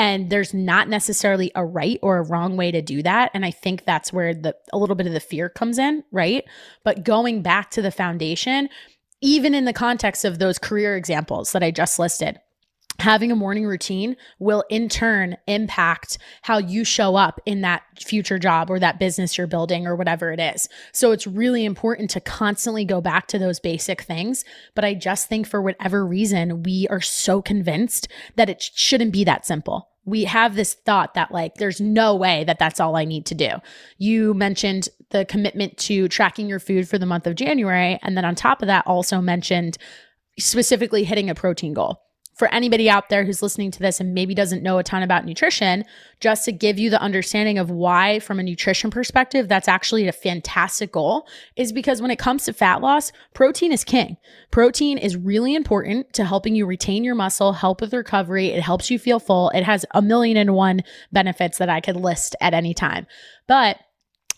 And 0.00 0.30
there's 0.30 0.54
not 0.54 0.88
necessarily 0.88 1.52
a 1.54 1.62
right 1.62 1.98
or 2.00 2.16
a 2.16 2.22
wrong 2.22 2.56
way 2.56 2.70
to 2.70 2.80
do 2.80 3.02
that. 3.02 3.30
And 3.34 3.44
I 3.44 3.50
think 3.50 3.84
that's 3.84 4.14
where 4.14 4.32
the 4.32 4.56
a 4.72 4.78
little 4.78 4.96
bit 4.96 5.06
of 5.06 5.12
the 5.12 5.20
fear 5.20 5.50
comes 5.50 5.78
in, 5.78 6.04
right? 6.10 6.42
But 6.84 7.04
going 7.04 7.42
back 7.42 7.70
to 7.72 7.82
the 7.82 7.90
foundation, 7.90 8.70
even 9.20 9.54
in 9.54 9.66
the 9.66 9.74
context 9.74 10.24
of 10.24 10.38
those 10.38 10.58
career 10.58 10.96
examples 10.96 11.52
that 11.52 11.62
I 11.62 11.70
just 11.70 11.98
listed, 11.98 12.40
having 12.98 13.30
a 13.30 13.36
morning 13.36 13.66
routine 13.66 14.16
will 14.38 14.64
in 14.70 14.88
turn 14.88 15.36
impact 15.46 16.16
how 16.40 16.56
you 16.56 16.82
show 16.82 17.16
up 17.16 17.38
in 17.44 17.60
that 17.60 17.82
future 17.98 18.38
job 18.38 18.70
or 18.70 18.78
that 18.78 18.98
business 18.98 19.36
you're 19.36 19.46
building 19.46 19.86
or 19.86 19.96
whatever 19.96 20.32
it 20.32 20.40
is. 20.40 20.66
So 20.94 21.12
it's 21.12 21.26
really 21.26 21.66
important 21.66 22.08
to 22.12 22.20
constantly 22.20 22.86
go 22.86 23.02
back 23.02 23.26
to 23.28 23.38
those 23.38 23.60
basic 23.60 24.00
things. 24.00 24.46
But 24.74 24.86
I 24.86 24.94
just 24.94 25.28
think 25.28 25.46
for 25.46 25.60
whatever 25.60 26.06
reason, 26.06 26.62
we 26.62 26.88
are 26.88 27.02
so 27.02 27.42
convinced 27.42 28.08
that 28.36 28.48
it 28.48 28.62
shouldn't 28.62 29.12
be 29.12 29.24
that 29.24 29.44
simple. 29.44 29.89
We 30.04 30.24
have 30.24 30.56
this 30.56 30.74
thought 30.74 31.14
that, 31.14 31.30
like, 31.30 31.54
there's 31.54 31.80
no 31.80 32.16
way 32.16 32.44
that 32.44 32.58
that's 32.58 32.80
all 32.80 32.96
I 32.96 33.04
need 33.04 33.26
to 33.26 33.34
do. 33.34 33.50
You 33.98 34.34
mentioned 34.34 34.88
the 35.10 35.24
commitment 35.24 35.76
to 35.78 36.08
tracking 36.08 36.48
your 36.48 36.58
food 36.58 36.88
for 36.88 36.98
the 36.98 37.06
month 37.06 37.26
of 37.26 37.34
January. 37.34 37.98
And 38.02 38.16
then 38.16 38.24
on 38.24 38.34
top 38.34 38.62
of 38.62 38.66
that, 38.68 38.86
also 38.86 39.20
mentioned 39.20 39.76
specifically 40.38 41.04
hitting 41.04 41.28
a 41.28 41.34
protein 41.34 41.74
goal 41.74 42.00
for 42.40 42.48
anybody 42.54 42.88
out 42.88 43.10
there 43.10 43.22
who's 43.22 43.42
listening 43.42 43.70
to 43.70 43.80
this 43.80 44.00
and 44.00 44.14
maybe 44.14 44.34
doesn't 44.34 44.62
know 44.62 44.78
a 44.78 44.82
ton 44.82 45.02
about 45.02 45.26
nutrition, 45.26 45.84
just 46.20 46.42
to 46.46 46.52
give 46.52 46.78
you 46.78 46.88
the 46.88 47.00
understanding 47.02 47.58
of 47.58 47.70
why, 47.70 48.18
from 48.18 48.40
a 48.40 48.42
nutrition 48.42 48.90
perspective, 48.90 49.46
that's 49.46 49.68
actually 49.68 50.08
a 50.08 50.12
fantastic 50.12 50.90
goal, 50.90 51.28
is 51.56 51.70
because 51.70 52.00
when 52.00 52.10
it 52.10 52.18
comes 52.18 52.46
to 52.46 52.54
fat 52.54 52.80
loss, 52.80 53.12
protein 53.34 53.72
is 53.72 53.84
king. 53.84 54.16
Protein 54.50 54.96
is 54.96 55.18
really 55.18 55.54
important 55.54 56.14
to 56.14 56.24
helping 56.24 56.54
you 56.54 56.64
retain 56.64 57.04
your 57.04 57.14
muscle, 57.14 57.52
help 57.52 57.82
with 57.82 57.92
recovery. 57.92 58.46
It 58.46 58.62
helps 58.62 58.90
you 58.90 58.98
feel 58.98 59.20
full. 59.20 59.50
It 59.50 59.64
has 59.64 59.84
a 59.92 60.00
million 60.00 60.38
and 60.38 60.54
one 60.54 60.80
benefits 61.12 61.58
that 61.58 61.68
I 61.68 61.82
could 61.82 61.96
list 61.96 62.36
at 62.40 62.54
any 62.54 62.72
time. 62.72 63.06
But 63.48 63.76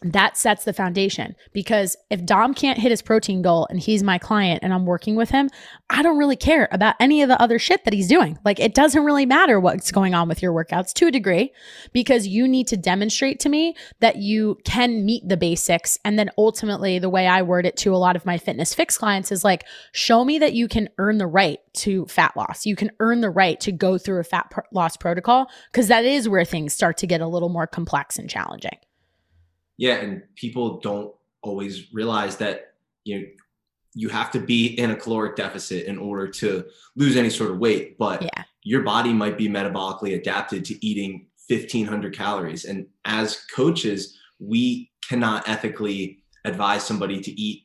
that 0.03 0.37
sets 0.37 0.65
the 0.65 0.73
foundation 0.73 1.37
because 1.53 1.97
if 2.11 2.25
Dom 2.25 2.55
can't 2.55 2.79
hit 2.79 2.91
his 2.91 3.03
protein 3.03 3.43
goal 3.43 3.67
and 3.71 3.79
he's 3.79 4.03
my 4.03 4.19
client 4.19 4.61
and 4.63 4.75
I'm 4.75 4.87
working 4.87 5.15
with 5.15 5.31
him, 5.31 5.49
I 5.91 6.03
don't 6.03 6.19
really 6.19 6.37
care 6.37 6.69
about 6.73 6.97
any 6.99 7.23
of 7.23 7.29
the 7.29 7.41
other 7.41 7.59
shit 7.59 7.85
that 7.85 7.95
he's 7.95 8.09
doing. 8.09 8.39
Like 8.45 8.59
it 8.59 8.75
doesn't 8.75 9.05
really 9.05 9.27
matter 9.27 9.61
what's 9.61 9.93
going 9.93 10.15
on 10.15 10.29
with 10.29 10.43
your 10.43 10.53
workouts 10.53 10.93
to 10.95 11.07
a 11.07 11.11
degree 11.11 11.53
because 11.93 12.27
you 12.27 12.49
need 12.49 12.67
to 12.69 12.77
demonstrate 12.77 13.41
to 13.41 13.49
me 13.49 13.77
that 14.01 14.17
you 14.17 14.59
can 14.65 15.05
meet 15.05 15.29
the 15.29 15.37
basics. 15.37 15.99
And 16.05 16.19
then 16.19 16.31
ultimately, 16.37 16.99
the 16.99 17.11
way 17.11 17.27
I 17.27 17.43
word 17.43 17.67
it 17.67 17.77
to 17.79 17.95
a 17.95 17.97
lot 17.97 18.17
of 18.17 18.27
my 18.27 18.39
Fitness 18.39 18.75
FYX 18.75 18.99
clients 18.99 19.31
is 19.31 19.45
like, 19.45 19.65
show 19.93 20.25
me 20.25 20.39
that 20.39 20.55
you 20.55 20.69
can 20.69 20.89
earn 20.99 21.19
the 21.19 21.27
right 21.27 21.59
to 21.75 22.07
fat 22.07 22.37
loss. 22.37 22.67
You 22.67 22.77
can 22.77 22.91
earn 23.01 23.21
the 23.21 23.31
right 23.31 23.61
to 23.61 23.73
go 23.73 23.99
through 23.99 24.21
a 24.21 24.25
fat 24.25 24.51
loss 24.73 24.97
protocol 24.97 25.49
because 25.71 25.89
that 25.89 26.05
is 26.05 26.29
where 26.29 26.45
things 26.45 26.75
start 26.75 26.97
to 26.99 27.07
get 27.07 27.21
a 27.21 27.27
little 27.27 27.49
more 27.49 27.67
complex 27.67 28.19
and 28.19 28.29
challenging 28.29 28.79
yeah 29.77 29.95
and 29.97 30.23
people 30.37 30.81
don't 30.81 31.13
always 31.43 31.93
realize 31.93 32.37
that 32.37 32.75
you 33.05 33.19
know 33.19 33.27
you 33.95 34.09
have 34.09 34.31
to 34.31 34.41
be 34.41 34.67
in 34.79 34.91
a 34.91 34.97
caloric 34.97 35.37
deficit 35.37 35.85
in 35.87 35.99
order 35.99 36.27
to 36.27 36.65
lose 36.97 37.17
any 37.17 37.31
sort 37.31 37.51
of 37.51 37.59
weight 37.59 37.99
but 37.99 38.23
yeah. 38.23 38.45
your 38.63 38.83
body 38.83 39.13
might 39.13 39.37
be 39.37 39.49
metabolically 39.49 40.15
adapted 40.15 40.65
to 40.65 40.87
eating 40.87 41.27
1500 41.49 42.17
calories 42.17 42.65
and 42.65 42.87
as 43.05 43.45
coaches 43.55 44.17
we 44.39 44.91
cannot 45.07 45.49
ethically 45.49 46.23
advise 46.45 46.85
somebody 46.85 47.21
to 47.21 47.31
eat 47.41 47.65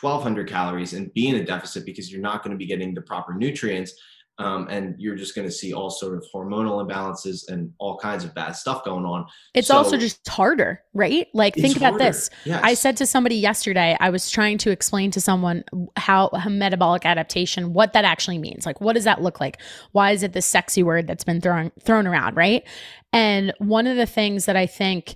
1200 0.00 0.48
calories 0.48 0.94
and 0.94 1.12
be 1.14 1.28
in 1.28 1.36
a 1.36 1.44
deficit 1.44 1.84
because 1.84 2.10
you're 2.10 2.20
not 2.20 2.42
going 2.42 2.50
to 2.50 2.56
be 2.56 2.66
getting 2.66 2.94
the 2.94 3.02
proper 3.02 3.34
nutrients 3.34 3.94
um, 4.42 4.68
and 4.68 4.94
you're 4.98 5.14
just 5.14 5.34
going 5.34 5.46
to 5.46 5.52
see 5.52 5.72
all 5.72 5.90
sort 5.90 6.14
of 6.14 6.24
hormonal 6.34 6.84
imbalances 6.86 7.48
and 7.48 7.72
all 7.78 7.96
kinds 7.98 8.24
of 8.24 8.34
bad 8.34 8.52
stuff 8.52 8.84
going 8.84 9.04
on. 9.04 9.26
It's 9.54 9.68
so, 9.68 9.76
also 9.76 9.96
just 9.96 10.26
harder, 10.28 10.82
right? 10.94 11.28
Like 11.32 11.54
think 11.54 11.76
about 11.76 11.92
harder. 11.92 12.04
this. 12.04 12.30
Yes. 12.44 12.60
I 12.64 12.74
said 12.74 12.96
to 12.98 13.06
somebody 13.06 13.36
yesterday, 13.36 13.96
I 14.00 14.10
was 14.10 14.30
trying 14.30 14.58
to 14.58 14.70
explain 14.70 15.10
to 15.12 15.20
someone 15.20 15.64
how, 15.96 16.30
how 16.34 16.50
metabolic 16.50 17.06
adaptation, 17.06 17.72
what 17.72 17.92
that 17.92 18.04
actually 18.04 18.38
means. 18.38 18.66
Like, 18.66 18.80
what 18.80 18.94
does 18.94 19.04
that 19.04 19.22
look 19.22 19.40
like? 19.40 19.60
Why 19.92 20.10
is 20.10 20.22
it 20.22 20.32
this 20.32 20.46
sexy 20.46 20.82
word 20.82 21.06
that's 21.06 21.24
been 21.24 21.40
thrown 21.40 21.70
thrown 21.80 22.06
around, 22.06 22.36
right? 22.36 22.66
And 23.12 23.52
one 23.58 23.86
of 23.86 23.96
the 23.96 24.06
things 24.06 24.46
that 24.46 24.56
I 24.56 24.66
think 24.66 25.14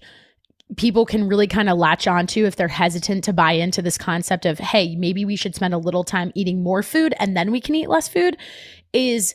people 0.76 1.06
can 1.06 1.28
really 1.28 1.46
kind 1.46 1.68
of 1.68 1.78
latch 1.78 2.08
onto 2.08 2.44
if 2.44 2.56
they're 2.56 2.68
hesitant 2.68 3.22
to 3.24 3.32
buy 3.32 3.52
into 3.52 3.80
this 3.80 3.96
concept 3.96 4.44
of, 4.44 4.58
hey, 4.58 4.96
maybe 4.96 5.24
we 5.24 5.36
should 5.36 5.54
spend 5.54 5.72
a 5.72 5.78
little 5.78 6.02
time 6.02 6.32
eating 6.34 6.62
more 6.62 6.82
food 6.82 7.14
and 7.20 7.36
then 7.36 7.52
we 7.52 7.60
can 7.60 7.74
eat 7.74 7.88
less 7.88 8.08
food 8.08 8.36
is 8.96 9.34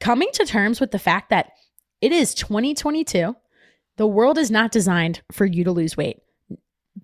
coming 0.00 0.28
to 0.34 0.44
terms 0.44 0.80
with 0.80 0.90
the 0.90 0.98
fact 0.98 1.30
that 1.30 1.52
it 2.00 2.12
is 2.12 2.34
2022. 2.34 3.36
The 3.96 4.06
world 4.06 4.38
is 4.38 4.50
not 4.50 4.72
designed 4.72 5.22
for 5.30 5.44
you 5.44 5.64
to 5.64 5.72
lose 5.72 5.96
weight. 5.96 6.18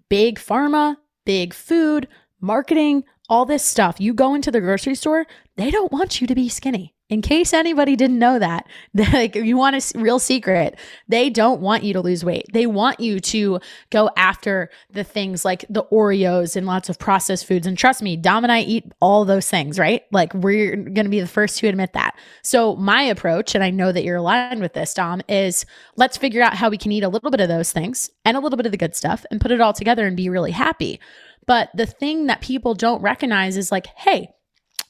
Big 0.08 0.38
pharma, 0.38 0.96
big 1.24 1.54
food, 1.54 2.08
marketing, 2.40 3.04
all 3.28 3.44
this 3.44 3.64
stuff. 3.64 4.00
You 4.00 4.14
go 4.14 4.34
into 4.34 4.50
the 4.50 4.60
grocery 4.60 4.94
store, 4.94 5.26
they 5.56 5.70
don't 5.70 5.92
want 5.92 6.20
you 6.20 6.26
to 6.26 6.34
be 6.34 6.48
skinny 6.48 6.94
in 7.08 7.22
case 7.22 7.54
anybody 7.54 7.96
didn't 7.96 8.18
know 8.18 8.38
that, 8.38 8.66
like 8.94 9.34
if 9.34 9.44
you 9.44 9.56
want 9.56 9.76
a 9.76 9.98
real 9.98 10.18
secret, 10.18 10.78
they 11.08 11.30
don't 11.30 11.60
want 11.60 11.82
you 11.82 11.94
to 11.94 12.00
lose 12.00 12.24
weight. 12.24 12.46
They 12.52 12.66
want 12.66 13.00
you 13.00 13.18
to 13.20 13.60
go 13.90 14.10
after 14.16 14.70
the 14.90 15.04
things 15.04 15.44
like 15.44 15.64
the 15.70 15.84
Oreos 15.84 16.54
and 16.54 16.66
lots 16.66 16.88
of 16.88 16.98
processed 16.98 17.46
foods. 17.46 17.66
And 17.66 17.78
trust 17.78 18.02
me, 18.02 18.16
Dom 18.16 18.44
and 18.44 18.52
I 18.52 18.60
eat 18.60 18.92
all 19.00 19.24
those 19.24 19.48
things, 19.48 19.78
right? 19.78 20.02
Like 20.12 20.34
we're 20.34 20.76
going 20.76 21.04
to 21.04 21.08
be 21.08 21.20
the 21.20 21.26
first 21.26 21.58
to 21.58 21.68
admit 21.68 21.94
that. 21.94 22.16
So 22.42 22.76
my 22.76 23.02
approach, 23.02 23.54
and 23.54 23.64
I 23.64 23.70
know 23.70 23.90
that 23.90 24.04
you're 24.04 24.16
aligned 24.16 24.60
with 24.60 24.74
this, 24.74 24.92
Dom, 24.92 25.22
is 25.28 25.64
let's 25.96 26.16
figure 26.16 26.42
out 26.42 26.54
how 26.54 26.68
we 26.68 26.78
can 26.78 26.92
eat 26.92 27.04
a 27.04 27.08
little 27.08 27.30
bit 27.30 27.40
of 27.40 27.48
those 27.48 27.72
things 27.72 28.10
and 28.24 28.36
a 28.36 28.40
little 28.40 28.56
bit 28.56 28.66
of 28.66 28.72
the 28.72 28.78
good 28.78 28.94
stuff 28.94 29.24
and 29.30 29.40
put 29.40 29.50
it 29.50 29.60
all 29.60 29.72
together 29.72 30.06
and 30.06 30.16
be 30.16 30.28
really 30.28 30.52
happy. 30.52 31.00
But 31.46 31.70
the 31.74 31.86
thing 31.86 32.26
that 32.26 32.42
people 32.42 32.74
don't 32.74 33.00
recognize 33.00 33.56
is 33.56 33.72
like, 33.72 33.86
hey, 33.96 34.28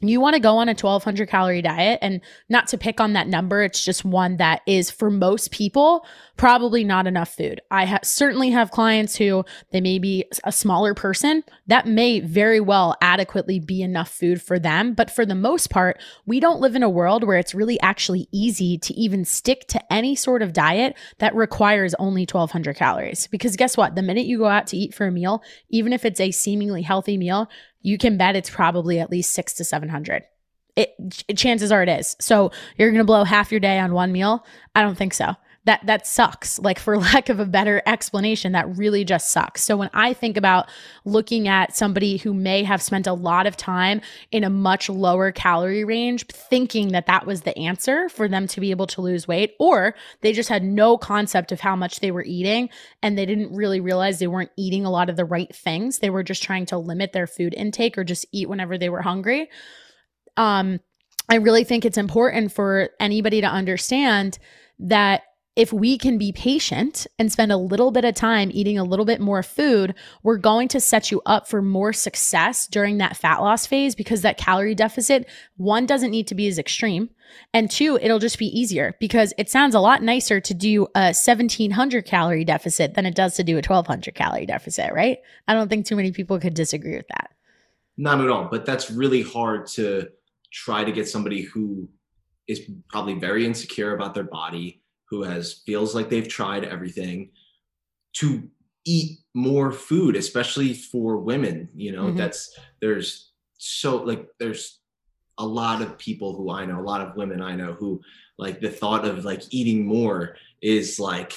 you 0.01 0.21
want 0.21 0.35
to 0.35 0.41
go 0.41 0.57
on 0.59 0.69
a 0.69 0.73
1200 0.73 1.29
calorie 1.29 1.63
diet 1.63 1.99
and 2.03 2.21
not 2.49 2.69
to 2.69 2.79
pick 2.79 3.01
on 3.01 3.15
that 3.15 3.27
number 3.27 3.63
it's 3.63 3.85
just 3.85 4.05
one 4.05 4.37
that 4.37 4.63
is 4.67 4.91
for 4.91 5.11
most 5.11 5.51
people 5.51 6.05
probably 6.38 6.85
not 6.85 7.07
enough 7.07 7.35
food 7.35 7.61
i 7.70 7.85
ha- 7.85 7.98
certainly 8.03 8.51
have 8.51 8.70
clients 8.70 9.16
who 9.16 9.44
they 9.72 9.81
may 9.81 9.98
be 9.98 10.24
a 10.44 10.53
smaller 10.53 10.94
person 10.94 11.42
that 11.66 11.87
may 11.87 12.20
very 12.20 12.61
well 12.61 12.96
adequately 13.03 13.61
be 13.61 13.83
enough 13.83 14.09
food 14.09 14.40
for 14.40 14.59
them 14.59 14.94
but 14.94 15.11
for 15.11 15.27
the 15.27 15.35
most 15.35 15.68
part 15.68 16.01
we 16.24 16.40
don't 16.40 16.61
live 16.61 16.74
in 16.74 16.83
a 16.83 16.88
world 16.88 17.24
where 17.24 17.38
it's 17.38 17.55
really 17.55 17.79
actually 17.81 18.27
easy 18.33 18.79
to 18.79 18.94
even 18.94 19.24
stick 19.24 19.66
to 19.68 19.92
any 19.92 20.14
sort 20.14 20.40
of 20.40 20.53
diet 20.53 20.96
that 21.18 21.35
requires 21.35 21.94
only 21.98 22.22
1200 22.22 22.74
calories 22.74 23.27
because 23.27 23.57
guess 23.57 23.77
what 23.77 23.94
the 23.94 24.03
minute 24.03 24.27
you 24.27 24.38
go 24.38 24.46
out 24.46 24.66
to 24.66 24.77
eat 24.77 24.94
for 24.94 25.07
a 25.07 25.12
meal 25.12 25.42
even 25.68 25.92
if 25.92 26.05
it's 26.05 26.20
a 26.20 26.31
seemingly 26.31 26.83
healthy 26.83 27.18
meal 27.18 27.48
you 27.83 27.98
can 27.98 28.16
bet 28.16 28.37
it's 28.37 28.51
probably 28.51 29.01
at 29.01 29.11
least 29.11 29.33
six 29.33 29.55
to 29.55 29.64
700. 29.64 30.24
It, 30.77 30.94
chances 31.37 31.72
are 31.72 31.83
it 31.83 31.88
is. 31.88 32.16
So 32.20 32.53
you're 32.77 32.90
going 32.90 32.98
to 32.98 33.05
blow 33.05 33.24
half 33.24 33.51
your 33.51 33.61
day 33.61 33.79
on 33.79 33.92
one 33.92 34.12
meal? 34.12 34.44
I 34.74 34.83
don't 34.83 34.96
think 34.96 35.14
so 35.14 35.35
that 35.69 35.85
that 35.85 36.07
sucks 36.07 36.59
like 36.61 36.79
for 36.79 36.99
lack 37.13 37.29
of 37.29 37.39
a 37.39 37.45
better 37.45 37.83
explanation 37.85 38.53
that 38.53 38.79
really 38.79 39.05
just 39.05 39.31
sucks. 39.31 39.63
So 39.63 39.77
when 39.77 39.91
i 39.93 40.15
think 40.15 40.37
about 40.39 40.67
looking 41.05 41.47
at 41.47 41.77
somebody 41.77 42.17
who 42.17 42.33
may 42.33 42.63
have 42.63 42.81
spent 42.81 43.07
a 43.07 43.13
lot 43.13 43.47
of 43.47 43.57
time 43.57 44.01
in 44.33 44.45
a 44.45 44.51
much 44.51 44.89
lower 44.89 45.31
calorie 45.31 45.85
range 45.85 46.27
thinking 46.27 46.89
that 46.89 47.07
that 47.07 47.27
was 47.27 47.43
the 47.43 47.57
answer 47.59 48.09
for 48.09 48.29
them 48.29 48.47
to 48.47 48.61
be 48.61 48.71
able 48.71 48.87
to 48.87 49.03
lose 49.03 49.29
weight 49.29 49.55
or 49.61 49.95
they 50.23 50.33
just 50.33 50.49
had 50.49 50.65
no 50.65 50.97
concept 50.97 51.53
of 51.53 51.61
how 51.61 51.77
much 51.77 52.01
they 52.01 52.11
were 52.11 52.25
eating 52.25 52.71
and 53.03 53.19
they 53.19 53.27
didn't 53.27 53.55
really 53.55 53.81
realize 53.81 54.19
they 54.19 54.27
weren't 54.27 54.51
eating 54.57 54.87
a 54.87 54.91
lot 54.91 55.11
of 55.11 55.17
the 55.17 55.25
right 55.25 55.55
things 55.55 55.99
they 55.99 56.11
were 56.11 56.23
just 56.23 56.43
trying 56.43 56.65
to 56.65 56.79
limit 56.79 57.13
their 57.13 57.27
food 57.27 57.53
intake 57.55 57.99
or 57.99 58.05
just 58.05 58.25
eat 58.33 58.49
whenever 58.49 58.79
they 58.79 58.89
were 58.89 59.03
hungry 59.03 59.51
um 60.39 60.81
i 61.29 61.35
really 61.35 61.65
think 61.65 61.85
it's 61.85 61.99
important 61.99 62.51
for 62.51 62.89
anybody 62.99 63.43
to 63.43 63.47
understand 63.47 64.39
that 64.79 65.23
if 65.59 65.73
we 65.73 65.99
can 65.99 66.18
be 66.18 66.31
patient 66.31 67.05
and 67.18 67.33
spend 67.33 67.51
a 67.51 67.57
little 67.57 67.90
bit 67.90 68.05
of 68.05 68.14
time 68.14 68.49
eating 68.55 68.79
a 68.79 68.85
little 68.85 69.05
bit 69.05 69.21
more 69.21 69.42
food, 69.42 69.92
we're 70.23 70.38
going 70.38 70.68
to 70.68 70.79
set 70.79 71.11
you 71.11 71.21
up 71.27 71.49
for 71.49 71.61
more 71.61 71.92
success 71.92 72.68
during 72.68 72.99
that 72.99 73.16
fat 73.16 73.40
loss 73.40 73.66
phase 73.66 73.97
because 73.97 74.23
that 74.23 74.38
calorie 74.38 74.77
deficit, 74.77 75.29
one, 75.57 75.85
doesn't 75.85 76.12
need 76.12 76.29
to 76.29 76.37
be 76.37 76.47
as 76.47 76.61
extreme. 76.61 77.11
And 77.53 77.68
two, 77.68 77.99
it'll 78.01 78.21
just 78.21 78.38
be 78.38 78.47
easier 78.47 78.94
because 79.01 79.35
it 79.37 79.51
sounds 79.51 79.75
a 79.75 79.81
lot 79.81 80.01
nicer 80.01 80.40
to 80.40 80.55
do 80.55 80.87
a 80.94 81.11
1700 81.12 82.05
calorie 82.05 82.44
deficit 82.44 82.94
than 82.94 83.05
it 83.05 83.16
does 83.16 83.35
to 83.35 83.42
do 83.42 83.55
a 83.55 83.57
1200 83.57 84.14
calorie 84.14 84.47
deficit, 84.47 84.92
right? 84.92 85.18
I 85.49 85.55
don't 85.55 85.68
think 85.68 85.87
too 85.87 85.97
many 85.97 86.12
people 86.12 86.38
could 86.38 86.55
disagree 86.55 86.97
with 86.97 87.09
that. 87.09 87.31
Not 87.97 88.21
at 88.21 88.31
all. 88.31 88.47
But 88.49 88.64
that's 88.64 88.92
really 88.92 89.23
hard 89.23 89.66
to 89.73 90.07
try 90.53 90.85
to 90.85 90.92
get 90.92 91.09
somebody 91.09 91.42
who 91.42 91.88
is 92.47 92.61
probably 92.90 93.14
very 93.14 93.44
insecure 93.44 93.92
about 93.92 94.14
their 94.14 94.23
body 94.23 94.83
who 95.11 95.23
has 95.23 95.62
feels 95.66 95.94
like 95.94 96.09
they've 96.09 96.29
tried 96.29 96.64
everything 96.64 97.31
to 98.14 98.49
eat 98.85 99.18
more 99.35 99.71
food 99.73 100.16
especially 100.16 100.73
for 100.73 101.18
women 101.18 101.68
you 101.75 101.92
know 101.92 102.05
mm-hmm. 102.05 102.16
that's 102.16 102.57
there's 102.81 103.33
so 103.59 103.97
like 103.97 104.27
there's 104.38 104.81
a 105.38 105.47
lot 105.47 105.83
of 105.83 105.99
people 105.99 106.35
who 106.35 106.51
i 106.51 106.64
know 106.64 106.81
a 106.81 106.83
lot 106.83 107.01
of 107.01 107.16
women 107.16 107.42
i 107.42 107.55
know 107.55 107.73
who 107.75 108.01
like 108.38 108.61
the 108.61 108.71
thought 108.71 109.05
of 109.05 109.25
like 109.25 109.42
eating 109.51 109.85
more 109.85 110.37
is 110.62 110.99
like 110.99 111.33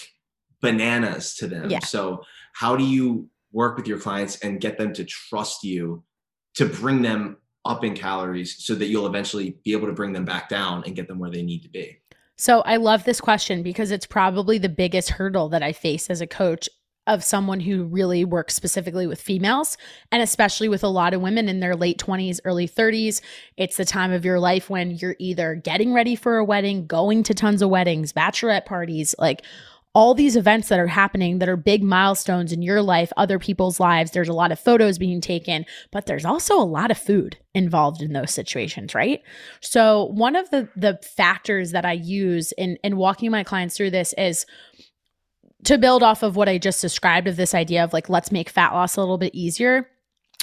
bananas 0.62 1.36
to 1.36 1.47
them 1.47 1.69
yeah. 1.69 1.79
so 1.79 2.23
how 2.53 2.75
do 2.75 2.84
you 2.84 3.29
work 3.51 3.75
with 3.75 3.88
your 3.88 3.99
clients 3.99 4.38
and 4.39 4.62
get 4.62 4.77
them 4.77 4.93
to 4.93 5.03
trust 5.03 5.63
you 5.63 6.03
to 6.55 6.65
bring 6.65 7.01
them 7.01 7.38
up 7.65 7.84
in 7.84 7.93
calories 7.93 8.63
so 8.63 8.75
that 8.75 8.88
you'll 8.88 9.07
eventually 9.07 9.57
be 9.63 9.71
able 9.71 9.88
to 9.88 9.93
bring 9.93 10.13
them 10.13 10.25
back 10.25 10.49
down 10.49 10.84
and 10.86 10.95
get 10.95 11.07
them 11.07 11.19
where 11.19 11.29
they 11.29 11.43
need 11.43 11.63
to 11.63 11.69
be? 11.69 11.97
So 12.41 12.62
I 12.62 12.77
love 12.77 13.04
this 13.04 13.21
question 13.21 13.62
because 13.62 13.91
it's 13.91 14.08
probably 14.08 14.58
the 14.58 14.67
biggest 14.67 15.12
hurdle 15.12 15.49
that 15.49 15.62
I 15.62 15.73
face 15.73 16.10
as 16.10 16.21
a 16.21 16.25
coach 16.25 16.67
of 17.06 17.23
someone 17.23 17.60
who 17.60 17.84
really 17.84 18.25
works 18.25 18.56
specifically 18.56 19.06
with 19.06 19.21
females 19.21 19.77
and 20.12 20.23
especially 20.23 20.67
with 20.67 20.84
a 20.84 20.88
lot 20.88 21.13
of 21.13 21.21
women 21.21 21.47
in 21.47 21.60
their 21.60 21.75
late 21.75 21.99
20s, 21.99 22.39
early 22.43 22.67
30s. 22.67 23.21
It's 23.58 23.77
the 23.77 23.86
time 23.86 24.12
of 24.12 24.25
your 24.25 24.39
life 24.39 24.71
when 24.71 24.89
you're 24.89 25.15
either 25.19 25.54
getting 25.54 25.93
ready 25.93 26.15
for 26.15 26.38
a 26.38 26.43
wedding, 26.43 26.88
going 26.88 27.21
to 27.23 27.36
tons 27.36 27.62
of 27.62 27.69
weddings, 27.69 28.12
bachelorette 28.12 28.65
parties, 28.65 29.13
like 29.19 29.45
all 29.93 30.13
these 30.13 30.38
events 30.38 30.69
that 30.69 30.80
are 30.80 30.88
happening 30.88 31.39
that 31.39 31.49
are 31.49 31.58
big 31.58 31.84
milestones 31.84 32.54
in 32.54 32.62
your 32.62 32.82
life, 32.82 33.12
other 33.17 33.38
people's 33.38 33.80
lives. 33.80 34.12
There's 34.12 34.30
a 34.30 34.34
lot 34.34 34.51
of 34.51 34.60
photos 34.60 34.97
being 34.97 35.19
taken, 35.19 35.65
but 35.91 36.06
there's 36.06 36.23
also 36.23 36.58
a 36.58 36.63
lot 36.63 36.91
of 36.91 36.97
food 36.97 37.38
involved 37.54 38.01
in 38.01 38.13
those 38.13 38.32
situations, 38.32 38.95
right? 38.95 39.21
So 39.60 40.06
one 40.06 40.36
of 40.36 40.49
the 40.49 40.69
the 40.75 40.99
factors 41.15 41.71
that 41.71 41.86
I 41.86 41.93
use 41.93 42.54
in 42.54 42.77
in 42.84 42.95
walking 42.95 43.32
my 43.32 43.43
clients 43.43 43.75
through 43.75 43.91
this 43.91 44.13
is 44.17 44.45
to 45.65 45.77
build 45.77 46.04
off 46.04 46.23
of 46.23 46.36
what 46.36 46.49
I 46.49 46.58
just 46.58 46.82
described 46.82 47.27
of 47.27 47.36
this 47.36 47.54
idea 47.54 47.84
of 47.84 47.93
like 47.93 48.10
let's 48.10 48.32
make 48.32 48.49
fat 48.49 48.73
loss 48.73 48.95
a 48.95 49.01
little 49.01 49.17
bit 49.17 49.36
easier. 49.36 49.89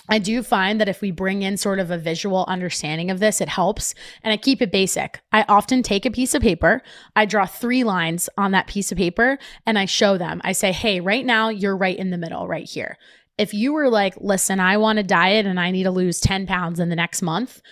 I 0.08 0.18
do 0.18 0.42
find 0.42 0.80
that 0.80 0.88
if 0.88 1.00
we 1.00 1.10
bring 1.10 1.42
in 1.42 1.56
sort 1.56 1.78
of 1.78 1.90
a 1.90 1.98
visual 1.98 2.44
understanding 2.48 3.10
of 3.10 3.20
this, 3.20 3.40
it 3.40 3.48
helps. 3.48 3.94
And 4.22 4.32
I 4.32 4.36
keep 4.36 4.62
it 4.62 4.72
basic. 4.72 5.20
I 5.32 5.44
often 5.48 5.82
take 5.82 6.06
a 6.06 6.10
piece 6.10 6.34
of 6.34 6.42
paper, 6.42 6.82
I 7.14 7.26
draw 7.26 7.46
three 7.46 7.84
lines 7.84 8.28
on 8.38 8.52
that 8.52 8.66
piece 8.66 8.90
of 8.92 8.98
paper, 8.98 9.38
and 9.66 9.78
I 9.78 9.84
show 9.84 10.18
them. 10.18 10.40
I 10.44 10.52
say, 10.52 10.72
hey, 10.72 11.00
right 11.00 11.24
now, 11.24 11.48
you're 11.48 11.76
right 11.76 11.96
in 11.96 12.10
the 12.10 12.18
middle, 12.18 12.48
right 12.48 12.68
here. 12.68 12.96
If 13.36 13.54
you 13.54 13.72
were 13.72 13.88
like, 13.88 14.14
listen, 14.18 14.58
I 14.58 14.78
want 14.78 14.96
to 14.96 15.04
diet 15.04 15.46
and 15.46 15.60
I 15.60 15.70
need 15.70 15.84
to 15.84 15.90
lose 15.90 16.20
10 16.20 16.46
pounds 16.46 16.80
in 16.80 16.88
the 16.88 16.96
next 16.96 17.22
month, 17.22 17.62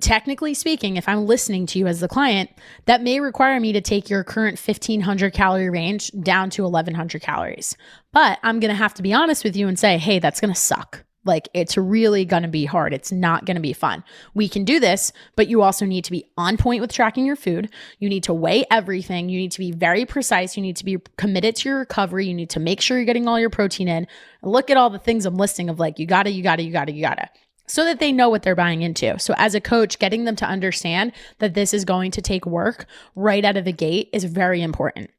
technically 0.00 0.54
speaking, 0.54 0.96
if 0.96 1.08
I'm 1.08 1.26
listening 1.26 1.66
to 1.66 1.78
you 1.78 1.86
as 1.86 2.00
the 2.00 2.08
client, 2.08 2.50
that 2.86 3.02
may 3.02 3.20
require 3.20 3.58
me 3.60 3.72
to 3.72 3.80
take 3.80 4.10
your 4.10 4.24
current 4.24 4.58
1500 4.58 5.32
calorie 5.32 5.70
range 5.70 6.10
down 6.22 6.50
to 6.50 6.64
1100 6.64 7.22
calories. 7.22 7.76
But 8.12 8.38
I'm 8.42 8.60
going 8.60 8.70
to 8.70 8.74
have 8.74 8.94
to 8.94 9.02
be 9.02 9.14
honest 9.14 9.44
with 9.44 9.56
you 9.56 9.68
and 9.68 9.78
say, 9.78 9.98
hey, 9.98 10.18
that's 10.18 10.40
going 10.40 10.52
to 10.52 10.60
suck. 10.60 11.05
Like 11.26 11.48
it's 11.52 11.76
really 11.76 12.24
going 12.24 12.42
to 12.44 12.48
be 12.48 12.64
hard. 12.64 12.94
It's 12.94 13.12
not 13.12 13.44
going 13.44 13.56
to 13.56 13.60
be 13.60 13.72
fun. 13.72 14.04
We 14.34 14.48
can 14.48 14.64
do 14.64 14.80
this, 14.80 15.12
but 15.34 15.48
you 15.48 15.62
also 15.62 15.84
need 15.84 16.04
to 16.04 16.10
be 16.10 16.24
on 16.38 16.56
point 16.56 16.80
with 16.80 16.92
tracking 16.92 17.26
your 17.26 17.36
food. 17.36 17.68
You 17.98 18.08
need 18.08 18.22
to 18.24 18.34
weigh 18.34 18.64
everything. 18.70 19.28
You 19.28 19.38
need 19.38 19.52
to 19.52 19.58
be 19.58 19.72
very 19.72 20.04
precise. 20.06 20.56
You 20.56 20.62
need 20.62 20.76
to 20.76 20.84
be 20.84 20.98
committed 21.16 21.56
to 21.56 21.68
your 21.68 21.78
recovery. 21.80 22.26
You 22.26 22.34
need 22.34 22.50
to 22.50 22.60
make 22.60 22.80
sure 22.80 22.96
you're 22.96 23.04
getting 23.04 23.28
all 23.28 23.40
your 23.40 23.50
protein 23.50 23.88
in. 23.88 24.06
Look 24.42 24.70
at 24.70 24.76
all 24.76 24.90
the 24.90 24.98
things 24.98 25.26
I'm 25.26 25.36
listing 25.36 25.68
of 25.68 25.78
like, 25.78 25.98
you 25.98 26.06
gotta, 26.06 26.30
you 26.30 26.42
gotta, 26.42 26.62
you 26.62 26.72
gotta, 26.72 26.92
you 26.92 27.02
gotta 27.02 27.28
so 27.66 27.84
that 27.84 27.98
they 27.98 28.12
know 28.12 28.28
what 28.28 28.42
they're 28.42 28.54
buying 28.54 28.82
into. 28.82 29.18
So, 29.18 29.34
as 29.36 29.54
a 29.54 29.60
coach, 29.60 29.98
getting 29.98 30.24
them 30.24 30.36
to 30.36 30.46
understand 30.46 31.12
that 31.38 31.54
this 31.54 31.74
is 31.74 31.84
going 31.84 32.12
to 32.12 32.22
take 32.22 32.46
work 32.46 32.86
right 33.14 33.44
out 33.44 33.56
of 33.56 33.64
the 33.64 33.72
gate 33.72 34.08
is 34.12 34.24
very 34.24 34.62
important. 34.62 35.10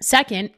Second, 0.00 0.50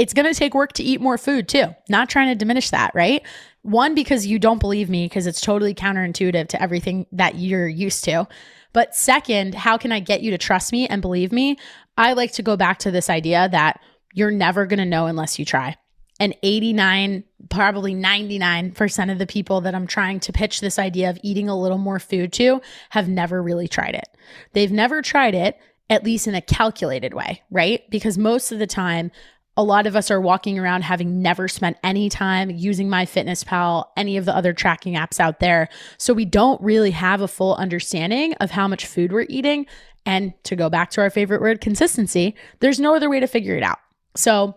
it's 0.00 0.14
going 0.14 0.24
to 0.24 0.38
take 0.38 0.54
work 0.54 0.72
to 0.72 0.82
eat 0.82 0.98
more 0.98 1.18
food 1.18 1.46
too. 1.46 1.66
Not 1.90 2.08
trying 2.08 2.28
to 2.28 2.34
diminish 2.34 2.70
that, 2.70 2.90
right? 2.94 3.22
One, 3.60 3.94
because 3.94 4.26
you 4.26 4.38
don't 4.38 4.58
believe 4.58 4.88
me, 4.88 5.04
because 5.04 5.26
it's 5.26 5.42
totally 5.42 5.74
counterintuitive 5.74 6.48
to 6.48 6.62
everything 6.62 7.04
that 7.12 7.34
you're 7.34 7.68
used 7.68 8.04
to. 8.04 8.26
But 8.72 8.96
second, 8.96 9.54
how 9.54 9.76
can 9.76 9.92
I 9.92 10.00
get 10.00 10.22
you 10.22 10.30
to 10.30 10.38
trust 10.38 10.72
me 10.72 10.88
and 10.88 11.02
believe 11.02 11.32
me? 11.32 11.58
I 11.98 12.14
like 12.14 12.32
to 12.32 12.42
go 12.42 12.56
back 12.56 12.78
to 12.78 12.90
this 12.90 13.10
idea 13.10 13.46
that 13.52 13.78
you're 14.14 14.30
never 14.30 14.64
going 14.64 14.78
to 14.78 14.86
know 14.86 15.04
unless 15.04 15.38
you 15.38 15.44
try. 15.44 15.76
And 16.18 16.34
89, 16.42 17.22
probably 17.50 17.94
99% 17.94 19.12
of 19.12 19.18
the 19.18 19.26
people 19.26 19.60
that 19.60 19.74
I'm 19.74 19.86
trying 19.86 20.20
to 20.20 20.32
pitch 20.32 20.62
this 20.62 20.78
idea 20.78 21.10
of 21.10 21.18
eating 21.22 21.50
a 21.50 21.60
little 21.60 21.76
more 21.76 21.98
food 21.98 22.32
to 22.34 22.62
have 22.88 23.06
never 23.06 23.42
really 23.42 23.68
tried 23.68 23.96
it. 23.96 24.08
They've 24.54 24.72
never 24.72 25.02
tried 25.02 25.34
it, 25.34 25.58
at 25.90 26.04
least 26.04 26.26
in 26.26 26.34
a 26.34 26.40
calculated 26.40 27.12
way, 27.12 27.42
right? 27.50 27.82
Because 27.90 28.16
most 28.16 28.50
of 28.50 28.58
the 28.58 28.66
time, 28.66 29.10
a 29.56 29.64
lot 29.64 29.86
of 29.86 29.96
us 29.96 30.10
are 30.10 30.20
walking 30.20 30.58
around 30.58 30.82
having 30.82 31.20
never 31.22 31.48
spent 31.48 31.76
any 31.82 32.08
time 32.08 32.50
using 32.50 32.88
MyFitnessPal, 32.88 33.84
any 33.96 34.16
of 34.16 34.24
the 34.24 34.34
other 34.34 34.52
tracking 34.52 34.94
apps 34.94 35.20
out 35.20 35.40
there. 35.40 35.68
So 35.98 36.14
we 36.14 36.24
don't 36.24 36.60
really 36.62 36.92
have 36.92 37.20
a 37.20 37.28
full 37.28 37.54
understanding 37.56 38.34
of 38.34 38.50
how 38.50 38.68
much 38.68 38.86
food 38.86 39.12
we're 39.12 39.26
eating. 39.28 39.66
And 40.06 40.32
to 40.44 40.56
go 40.56 40.70
back 40.70 40.90
to 40.90 41.00
our 41.00 41.10
favorite 41.10 41.40
word, 41.40 41.60
consistency, 41.60 42.34
there's 42.60 42.80
no 42.80 42.94
other 42.94 43.10
way 43.10 43.20
to 43.20 43.26
figure 43.26 43.56
it 43.56 43.62
out. 43.62 43.78
So, 44.16 44.56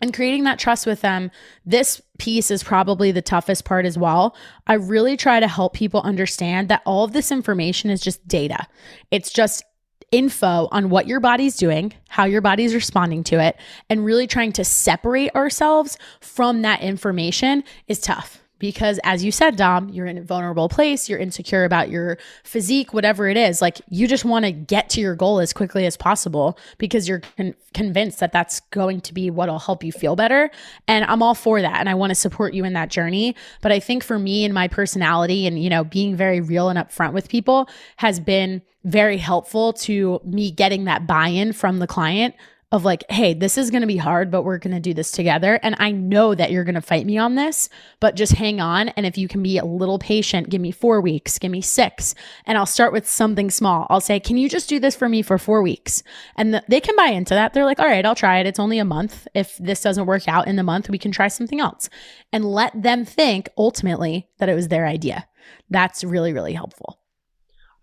and 0.00 0.14
creating 0.14 0.44
that 0.44 0.58
trust 0.58 0.86
with 0.86 1.00
them, 1.00 1.30
this 1.64 2.02
piece 2.18 2.50
is 2.50 2.62
probably 2.62 3.12
the 3.12 3.22
toughest 3.22 3.64
part 3.64 3.86
as 3.86 3.96
well. 3.96 4.36
I 4.66 4.74
really 4.74 5.16
try 5.16 5.40
to 5.40 5.48
help 5.48 5.72
people 5.72 6.02
understand 6.02 6.68
that 6.68 6.82
all 6.84 7.04
of 7.04 7.12
this 7.12 7.32
information 7.32 7.90
is 7.90 8.00
just 8.00 8.26
data. 8.28 8.66
It's 9.10 9.32
just 9.32 9.64
info 10.12 10.68
on 10.70 10.88
what 10.90 11.06
your 11.06 11.20
body's 11.20 11.56
doing, 11.56 11.92
how 12.08 12.24
your 12.24 12.40
body's 12.40 12.74
responding 12.74 13.24
to 13.24 13.40
it, 13.40 13.56
and 13.90 14.04
really 14.04 14.26
trying 14.26 14.52
to 14.52 14.64
separate 14.64 15.34
ourselves 15.34 15.98
from 16.20 16.62
that 16.62 16.80
information 16.80 17.64
is 17.88 18.00
tough. 18.00 18.42
Because 18.58 18.98
as 19.04 19.24
you 19.24 19.30
said, 19.30 19.56
Dom, 19.56 19.88
you're 19.90 20.06
in 20.06 20.18
a 20.18 20.22
vulnerable 20.22 20.68
place, 20.68 21.08
you're 21.08 21.18
insecure 21.18 21.64
about 21.64 21.90
your 21.90 22.18
physique, 22.42 22.94
whatever 22.94 23.28
it 23.28 23.36
is. 23.36 23.60
Like 23.60 23.80
you 23.88 24.08
just 24.08 24.24
want 24.24 24.44
to 24.44 24.52
get 24.52 24.88
to 24.90 25.00
your 25.00 25.14
goal 25.14 25.40
as 25.40 25.52
quickly 25.52 25.86
as 25.86 25.96
possible 25.96 26.58
because 26.78 27.08
you're 27.08 27.20
con- 27.36 27.54
convinced 27.74 28.20
that 28.20 28.32
that's 28.32 28.60
going 28.70 29.00
to 29.02 29.14
be 29.14 29.30
what'll 29.30 29.58
help 29.58 29.84
you 29.84 29.92
feel 29.92 30.16
better. 30.16 30.50
And 30.88 31.04
I'm 31.04 31.22
all 31.22 31.34
for 31.34 31.60
that. 31.60 31.80
And 31.80 31.88
I 31.88 31.94
want 31.94 32.10
to 32.10 32.14
support 32.14 32.54
you 32.54 32.64
in 32.64 32.72
that 32.72 32.88
journey. 32.88 33.36
But 33.60 33.72
I 33.72 33.80
think 33.80 34.02
for 34.02 34.18
me 34.18 34.44
and 34.44 34.54
my 34.54 34.68
personality 34.68 35.46
and, 35.46 35.62
you 35.62 35.68
know, 35.68 35.84
being 35.84 36.16
very 36.16 36.40
real 36.40 36.68
and 36.68 36.78
upfront 36.78 37.12
with 37.12 37.28
people 37.28 37.68
has 37.96 38.20
been 38.20 38.62
very 38.84 39.18
helpful 39.18 39.72
to 39.72 40.20
me 40.24 40.50
getting 40.50 40.84
that 40.84 41.06
buy 41.06 41.28
in 41.28 41.52
from 41.52 41.80
the 41.80 41.86
client 41.86 42.34
of 42.72 42.84
like, 42.84 43.04
hey, 43.08 43.32
this 43.32 43.56
is 43.56 43.70
going 43.70 43.82
to 43.82 43.86
be 43.86 43.96
hard, 43.96 44.28
but 44.28 44.42
we're 44.42 44.58
going 44.58 44.74
to 44.74 44.80
do 44.80 44.92
this 44.92 45.12
together. 45.12 45.60
And 45.62 45.76
I 45.78 45.92
know 45.92 46.34
that 46.34 46.50
you're 46.50 46.64
going 46.64 46.74
to 46.74 46.80
fight 46.80 47.06
me 47.06 47.16
on 47.16 47.36
this, 47.36 47.68
but 48.00 48.16
just 48.16 48.32
hang 48.32 48.60
on. 48.60 48.88
And 48.90 49.06
if 49.06 49.16
you 49.16 49.28
can 49.28 49.40
be 49.40 49.56
a 49.56 49.64
little 49.64 50.00
patient, 50.00 50.50
give 50.50 50.60
me 50.60 50.72
four 50.72 51.00
weeks, 51.00 51.38
give 51.38 51.52
me 51.52 51.60
six. 51.60 52.16
And 52.44 52.58
I'll 52.58 52.66
start 52.66 52.92
with 52.92 53.08
something 53.08 53.50
small. 53.50 53.86
I'll 53.88 54.00
say, 54.00 54.18
can 54.18 54.36
you 54.36 54.48
just 54.48 54.68
do 54.68 54.80
this 54.80 54.96
for 54.96 55.08
me 55.08 55.22
for 55.22 55.38
four 55.38 55.62
weeks? 55.62 56.02
And 56.36 56.54
the, 56.54 56.64
they 56.66 56.80
can 56.80 56.96
buy 56.96 57.06
into 57.06 57.34
that. 57.34 57.54
They're 57.54 57.64
like, 57.64 57.78
all 57.78 57.86
right, 57.86 58.04
I'll 58.04 58.16
try 58.16 58.40
it. 58.40 58.46
It's 58.46 58.58
only 58.58 58.80
a 58.80 58.84
month. 58.84 59.28
If 59.32 59.56
this 59.58 59.80
doesn't 59.80 60.06
work 60.06 60.26
out 60.26 60.48
in 60.48 60.56
the 60.56 60.64
month, 60.64 60.90
we 60.90 60.98
can 60.98 61.12
try 61.12 61.28
something 61.28 61.60
else 61.60 61.88
and 62.32 62.44
let 62.44 62.82
them 62.82 63.04
think 63.04 63.48
ultimately 63.56 64.28
that 64.38 64.48
it 64.48 64.54
was 64.54 64.68
their 64.68 64.86
idea. 64.86 65.28
That's 65.70 66.02
really, 66.02 66.32
really 66.32 66.52
helpful. 66.52 66.98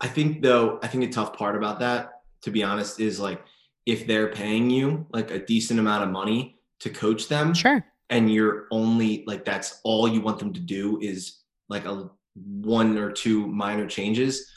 I 0.01 0.07
think 0.07 0.41
though, 0.41 0.79
I 0.83 0.87
think 0.87 1.05
the 1.05 1.09
tough 1.09 1.37
part 1.37 1.55
about 1.55 1.79
that, 1.79 2.11
to 2.41 2.51
be 2.51 2.63
honest, 2.63 2.99
is 2.99 3.21
like 3.21 3.41
if 3.85 4.07
they're 4.07 4.29
paying 4.29 4.69
you 4.69 5.05
like 5.11 5.31
a 5.31 5.39
decent 5.39 5.79
amount 5.79 6.03
of 6.03 6.09
money 6.09 6.59
to 6.79 6.89
coach 6.89 7.27
them, 7.27 7.53
sure, 7.53 7.85
and 8.09 8.31
you're 8.31 8.67
only 8.71 9.23
like 9.27 9.45
that's 9.45 9.79
all 9.83 10.07
you 10.07 10.21
want 10.21 10.39
them 10.39 10.53
to 10.53 10.59
do 10.59 10.99
is 11.01 11.39
like 11.69 11.85
a 11.85 12.09
one 12.35 12.97
or 12.97 13.11
two 13.11 13.47
minor 13.47 13.87
changes, 13.87 14.49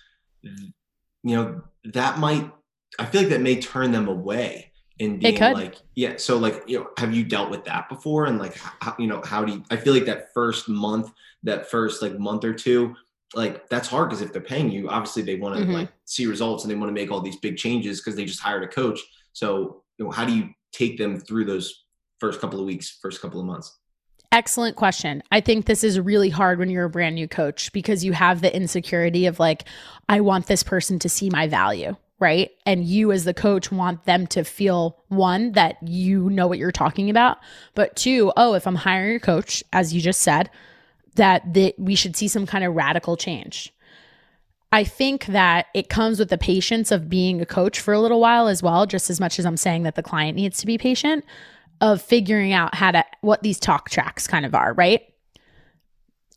you 0.42 0.72
know, 1.24 1.62
that 1.84 2.18
might 2.18 2.50
I 2.98 3.06
feel 3.06 3.22
like 3.22 3.30
that 3.30 3.40
may 3.40 3.60
turn 3.60 3.92
them 3.92 4.08
away 4.08 4.72
in 4.98 5.18
being 5.18 5.38
like 5.38 5.76
yeah 5.94 6.14
so 6.16 6.38
like 6.38 6.62
you 6.66 6.78
know 6.78 6.88
have 6.96 7.14
you 7.14 7.22
dealt 7.22 7.50
with 7.50 7.62
that 7.66 7.86
before 7.86 8.24
and 8.24 8.38
like 8.38 8.56
how, 8.80 8.96
you 8.98 9.06
know 9.06 9.20
how 9.26 9.44
do 9.44 9.52
you 9.52 9.62
i 9.70 9.76
feel 9.76 9.92
like 9.92 10.06
that 10.06 10.32
first 10.32 10.70
month 10.70 11.12
that 11.42 11.70
first 11.70 12.00
like 12.00 12.18
month 12.18 12.44
or 12.44 12.54
two 12.54 12.96
like 13.34 13.68
that's 13.68 13.88
hard 13.88 14.08
because 14.08 14.22
if 14.22 14.32
they're 14.32 14.40
paying 14.40 14.70
you, 14.70 14.88
obviously 14.88 15.22
they 15.22 15.34
want 15.36 15.56
to 15.56 15.62
mm-hmm. 15.62 15.72
like 15.72 15.88
see 16.04 16.26
results 16.26 16.64
and 16.64 16.70
they 16.70 16.76
want 16.76 16.88
to 16.88 16.94
make 16.94 17.10
all 17.10 17.20
these 17.20 17.36
big 17.36 17.56
changes 17.56 18.00
because 18.00 18.14
they 18.14 18.24
just 18.24 18.40
hired 18.40 18.62
a 18.62 18.68
coach. 18.68 19.00
So, 19.36 19.82
you 19.98 20.06
know, 20.06 20.10
how 20.10 20.24
do 20.24 20.34
you 20.34 20.48
take 20.72 20.96
them 20.96 21.20
through 21.20 21.44
those 21.44 21.84
first 22.20 22.40
couple 22.40 22.58
of 22.58 22.64
weeks, 22.64 22.98
first 23.02 23.20
couple 23.20 23.38
of 23.38 23.44
months? 23.44 23.70
Excellent 24.32 24.76
question. 24.76 25.22
I 25.30 25.42
think 25.42 25.66
this 25.66 25.84
is 25.84 26.00
really 26.00 26.30
hard 26.30 26.58
when 26.58 26.70
you're 26.70 26.86
a 26.86 26.90
brand 26.90 27.16
new 27.16 27.28
coach 27.28 27.70
because 27.74 28.02
you 28.02 28.14
have 28.14 28.40
the 28.40 28.56
insecurity 28.56 29.26
of 29.26 29.38
like, 29.38 29.64
I 30.08 30.22
want 30.22 30.46
this 30.46 30.62
person 30.62 30.98
to 31.00 31.10
see 31.10 31.28
my 31.28 31.48
value, 31.48 31.96
right? 32.18 32.50
And 32.64 32.86
you, 32.86 33.12
as 33.12 33.24
the 33.24 33.34
coach, 33.34 33.70
want 33.70 34.06
them 34.06 34.26
to 34.28 34.42
feel 34.42 35.04
one, 35.08 35.52
that 35.52 35.76
you 35.82 36.30
know 36.30 36.46
what 36.46 36.56
you're 36.56 36.72
talking 36.72 37.10
about, 37.10 37.36
but 37.74 37.94
two, 37.94 38.32
oh, 38.38 38.54
if 38.54 38.66
I'm 38.66 38.74
hiring 38.74 39.16
a 39.16 39.20
coach, 39.20 39.62
as 39.70 39.92
you 39.92 40.00
just 40.00 40.22
said, 40.22 40.48
that 41.16 41.52
that 41.52 41.74
we 41.78 41.94
should 41.94 42.16
see 42.16 42.28
some 42.28 42.46
kind 42.46 42.64
of 42.64 42.74
radical 42.74 43.18
change. 43.18 43.70
I 44.76 44.84
think 44.84 45.24
that 45.28 45.68
it 45.72 45.88
comes 45.88 46.18
with 46.18 46.28
the 46.28 46.36
patience 46.36 46.92
of 46.92 47.08
being 47.08 47.40
a 47.40 47.46
coach 47.46 47.80
for 47.80 47.94
a 47.94 47.98
little 47.98 48.20
while 48.20 48.46
as 48.46 48.62
well, 48.62 48.84
just 48.84 49.08
as 49.08 49.18
much 49.18 49.38
as 49.38 49.46
I'm 49.46 49.56
saying 49.56 49.84
that 49.84 49.94
the 49.94 50.02
client 50.02 50.36
needs 50.36 50.58
to 50.58 50.66
be 50.66 50.76
patient 50.76 51.24
of 51.80 52.02
figuring 52.02 52.52
out 52.52 52.74
how 52.74 52.90
to 52.90 53.02
what 53.22 53.42
these 53.42 53.58
talk 53.58 53.88
tracks 53.88 54.26
kind 54.26 54.44
of 54.44 54.54
are, 54.54 54.74
right? 54.74 55.00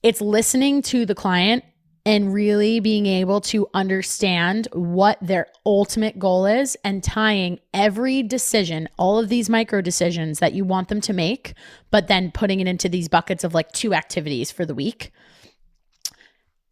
It's 0.04 0.22
listening 0.22 0.84
to 0.84 1.06
the 1.06 1.16
client 1.16 1.66
and 2.06 2.34
really 2.34 2.80
being 2.80 3.08
able 3.08 3.42
to 3.42 3.68
understand 3.74 4.70
what 4.72 5.18
their 5.22 5.48
ultimate 5.66 6.18
goal 6.18 6.46
is 6.46 6.78
and 6.86 7.04
tying 7.04 7.60
every 7.74 8.24
decision, 8.24 8.88
all 8.98 9.20
of 9.20 9.28
these 9.28 9.50
micro 9.50 9.82
decisions 9.82 10.40
that 10.40 10.54
you 10.54 10.64
want 10.64 10.88
them 10.88 11.02
to 11.02 11.12
make, 11.12 11.56
but 11.92 12.08
then 12.08 12.32
putting 12.32 12.62
it 12.62 12.70
into 12.70 12.88
these 12.88 13.10
buckets 13.10 13.44
of 13.44 13.54
like 13.54 13.70
two 13.74 13.94
activities 13.94 14.50
for 14.50 14.66
the 14.66 14.74
week. 14.74 15.12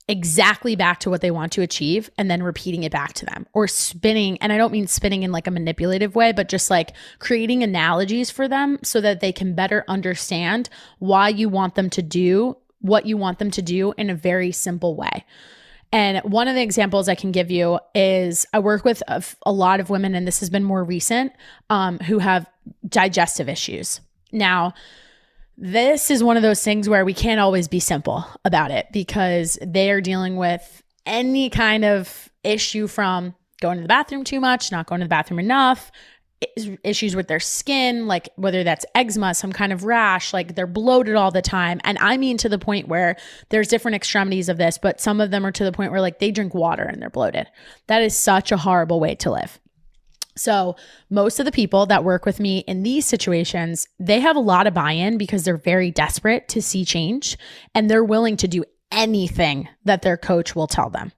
Exactly 0.07 0.75
back 0.75 0.99
to 1.01 1.09
what 1.09 1.21
they 1.21 1.31
want 1.31 1.51
to 1.51 1.61
achieve 1.61 2.09
and 2.17 2.31
then 2.31 2.41
repeating 2.41 2.83
it 2.83 2.91
back 2.91 3.11
to 3.13 3.25
them 3.25 3.45
or 3.53 3.67
spinning 3.67 4.37
and 4.37 4.53
I 4.53 4.57
don't 4.57 4.71
mean 4.71 4.87
spinning 4.87 5.23
in 5.23 5.33
like 5.33 5.47
a 5.47 5.51
manipulative 5.51 6.15
way 6.15 6.31
but 6.31 6.47
just 6.47 6.69
like 6.69 6.93
creating 7.19 7.61
analogies 7.61 8.31
for 8.31 8.47
them 8.47 8.79
so 8.83 9.01
that 9.01 9.19
they 9.19 9.33
can 9.33 9.53
better 9.53 9.83
understand 9.89 10.69
why 10.99 11.27
you 11.27 11.49
want 11.49 11.75
them 11.75 11.89
to 11.89 12.01
do 12.01 12.55
what 12.79 13.05
you 13.05 13.17
want 13.17 13.39
them 13.39 13.51
to 13.51 13.61
do 13.61 13.93
in 13.97 14.09
a 14.09 14.15
very 14.15 14.51
simple 14.51 14.95
way. 14.95 15.25
And 15.91 16.19
one 16.19 16.47
of 16.47 16.55
the 16.55 16.61
examples 16.61 17.07
I 17.07 17.15
can 17.15 17.31
give 17.31 17.49
you 17.49 17.79
is 17.95 18.45
I 18.53 18.59
work 18.59 18.83
with 18.83 19.01
a, 19.07 19.23
a 19.45 19.51
lot 19.51 19.79
of 19.79 19.89
women, 19.89 20.15
and 20.15 20.27
this 20.27 20.41
has 20.41 20.49
been 20.49 20.63
more 20.63 20.83
recent, 20.83 21.31
um, 21.69 21.97
who 21.99 22.19
have 22.19 22.49
digestive 22.87 23.47
issues. 23.47 24.01
Now, 24.31 24.73
this 25.57 26.11
is 26.11 26.23
one 26.23 26.37
of 26.37 26.43
those 26.43 26.63
things 26.63 26.87
where 26.87 27.03
we 27.03 27.13
can't 27.13 27.39
always 27.39 27.67
be 27.67 27.79
simple 27.79 28.25
about 28.45 28.71
it 28.71 28.87
because 28.91 29.57
they 29.61 29.91
are 29.91 30.01
dealing 30.01 30.37
with 30.37 30.83
any 31.05 31.49
kind 31.49 31.83
of 31.83 32.29
issue 32.43 32.87
from 32.87 33.33
going 33.59 33.77
to 33.77 33.81
the 33.81 33.87
bathroom 33.87 34.23
too 34.23 34.39
much, 34.39 34.71
not 34.71 34.85
going 34.85 34.99
to 34.99 35.05
the 35.05 35.09
bathroom 35.09 35.39
enough, 35.39 35.91
issues 36.83 37.15
with 37.15 37.27
their 37.27 37.39
skin, 37.39 38.05
like 38.05 38.29
whether 38.35 38.63
that's 38.63 38.85
eczema, 38.93 39.33
some 39.33 39.51
kind 39.51 39.73
of 39.73 39.83
rash, 39.83 40.33
like 40.33 40.53
they're 40.53 40.67
bloated 40.67 41.15
all 41.15 41.31
the 41.31 41.41
time. 41.41 41.81
And 41.83 41.97
I 41.99 42.17
mean 42.17 42.37
to 42.37 42.49
the 42.49 42.59
point 42.59 42.87
where 42.87 43.15
there's 43.49 43.67
different 43.67 43.95
extremities 43.95 44.49
of 44.49 44.57
this, 44.57 44.77
but 44.77 45.01
some 45.01 45.19
of 45.19 45.31
them 45.31 45.45
are 45.45 45.51
to 45.51 45.63
the 45.63 45.71
point 45.71 45.91
where 45.91 46.01
like 46.01 46.19
they 46.19 46.29
drink 46.29 46.53
water 46.53 46.83
and 46.83 47.01
they're 47.01 47.09
bloated. 47.09 47.47
That 47.87 48.03
is 48.03 48.15
such 48.15 48.51
a 48.51 48.57
horrible 48.57 48.99
way 48.99 49.15
to 49.15 49.31
live. 49.31 49.59
So, 50.37 50.75
most 51.09 51.39
of 51.39 51.45
the 51.45 51.51
people 51.51 51.85
that 51.87 52.03
work 52.03 52.25
with 52.25 52.39
me 52.39 52.59
in 52.59 52.83
these 52.83 53.05
situations, 53.05 53.87
they 53.99 54.19
have 54.19 54.35
a 54.35 54.41
lot 54.41 54.67
of 54.67 54.73
buy-in 54.73 55.17
because 55.17 55.43
they're 55.43 55.57
very 55.57 55.91
desperate 55.91 56.47
to 56.49 56.61
see 56.61 56.85
change 56.85 57.37
and 57.75 57.89
they're 57.89 58.03
willing 58.03 58.37
to 58.37 58.47
do 58.47 58.63
anything 58.91 59.67
that 59.85 60.01
their 60.01 60.17
coach 60.17 60.55
will 60.55 60.67
tell 60.67 60.89
them. 60.89 61.11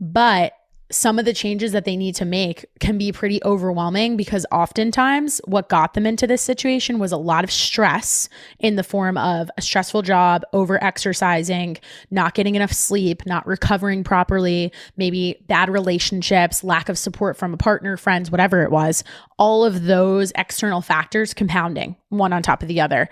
But 0.00 0.52
some 0.94 1.18
of 1.18 1.24
the 1.24 1.32
changes 1.32 1.72
that 1.72 1.84
they 1.84 1.96
need 1.96 2.14
to 2.14 2.24
make 2.24 2.66
can 2.78 2.96
be 2.96 3.10
pretty 3.10 3.42
overwhelming 3.44 4.16
because 4.16 4.46
oftentimes 4.52 5.40
what 5.44 5.68
got 5.68 5.94
them 5.94 6.06
into 6.06 6.26
this 6.26 6.40
situation 6.40 6.98
was 6.98 7.10
a 7.10 7.16
lot 7.16 7.42
of 7.42 7.50
stress 7.50 8.28
in 8.60 8.76
the 8.76 8.84
form 8.84 9.18
of 9.18 9.50
a 9.56 9.62
stressful 9.62 10.02
job, 10.02 10.42
over 10.52 10.82
exercising, 10.82 11.76
not 12.10 12.34
getting 12.34 12.54
enough 12.54 12.72
sleep, 12.72 13.26
not 13.26 13.44
recovering 13.46 14.04
properly, 14.04 14.72
maybe 14.96 15.36
bad 15.48 15.68
relationships, 15.68 16.62
lack 16.62 16.88
of 16.88 16.96
support 16.96 17.36
from 17.36 17.52
a 17.52 17.58
partner, 17.58 17.96
friends, 17.96 18.30
whatever 18.30 18.62
it 18.62 18.70
was. 18.70 19.02
All 19.36 19.64
of 19.64 19.84
those 19.84 20.32
external 20.36 20.80
factors 20.80 21.34
compounding 21.34 21.96
one 22.10 22.32
on 22.32 22.42
top 22.42 22.62
of 22.62 22.68
the 22.68 22.80
other. 22.80 23.08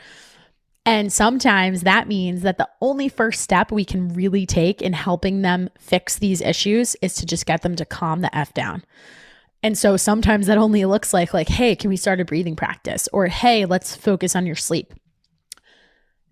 And 0.85 1.13
sometimes 1.13 1.83
that 1.83 2.09
means 2.09 2.43
that 2.43 2.59
the 2.59 2.69
only 2.81 3.09
first 3.09 3.41
step 3.41 3.71
we 3.71 3.85
can 3.85 4.09
really 4.15 4.47
take 4.47 4.83
in 4.83 4.93
helping 4.93 5.43
them 5.43 5.71
fix 5.79 6.19
these 6.19 6.41
issues 6.41 6.97
is 7.03 7.15
to 7.15 7.27
just 7.27 7.47
get 7.47 7.63
them 7.63 7.77
to 7.77 7.85
calm 7.85 8.21
the 8.21 8.37
F 8.37 8.53
down. 8.53 8.83
And 9.63 9.79
so 9.79 9.97
sometimes 9.97 10.49
that 10.49 10.59
only 10.59 10.85
looks 10.85 11.15
like 11.15 11.33
like 11.33 11.49
hey, 11.49 11.77
can 11.77 11.89
we 11.89 11.97
start 11.97 12.21
a 12.21 12.25
breathing 12.25 12.57
practice 12.57 13.09
or 13.13 13.27
hey, 13.27 13.65
let's 13.65 13.95
focus 13.95 14.35
on 14.35 14.45
your 14.45 14.57
sleep. 14.57 14.93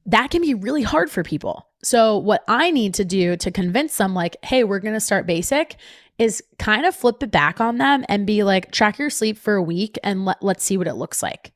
That 0.06 0.30
can 0.30 0.42
be 0.42 0.54
really 0.54 0.82
hard 0.82 1.10
for 1.10 1.22
people. 1.22 1.68
So 1.84 2.18
what 2.18 2.42
I 2.48 2.72
need 2.72 2.94
to 2.94 3.04
do 3.04 3.36
to 3.36 3.50
convince 3.52 3.96
them 3.96 4.14
like, 4.14 4.36
"Hey, 4.44 4.64
we're 4.64 4.80
going 4.80 4.94
to 4.94 5.00
start 5.00 5.26
basic." 5.26 5.76
is 6.18 6.44
kind 6.58 6.84
of 6.84 6.94
flip 6.94 7.22
it 7.22 7.30
back 7.30 7.62
on 7.62 7.78
them 7.78 8.04
and 8.06 8.26
be 8.26 8.42
like, 8.42 8.70
"Track 8.70 8.98
your 8.98 9.08
sleep 9.08 9.38
for 9.38 9.54
a 9.54 9.62
week 9.62 9.98
and 10.04 10.26
let, 10.26 10.42
let's 10.42 10.62
see 10.62 10.76
what 10.76 10.86
it 10.86 10.94
looks 10.96 11.22
like." 11.22 11.52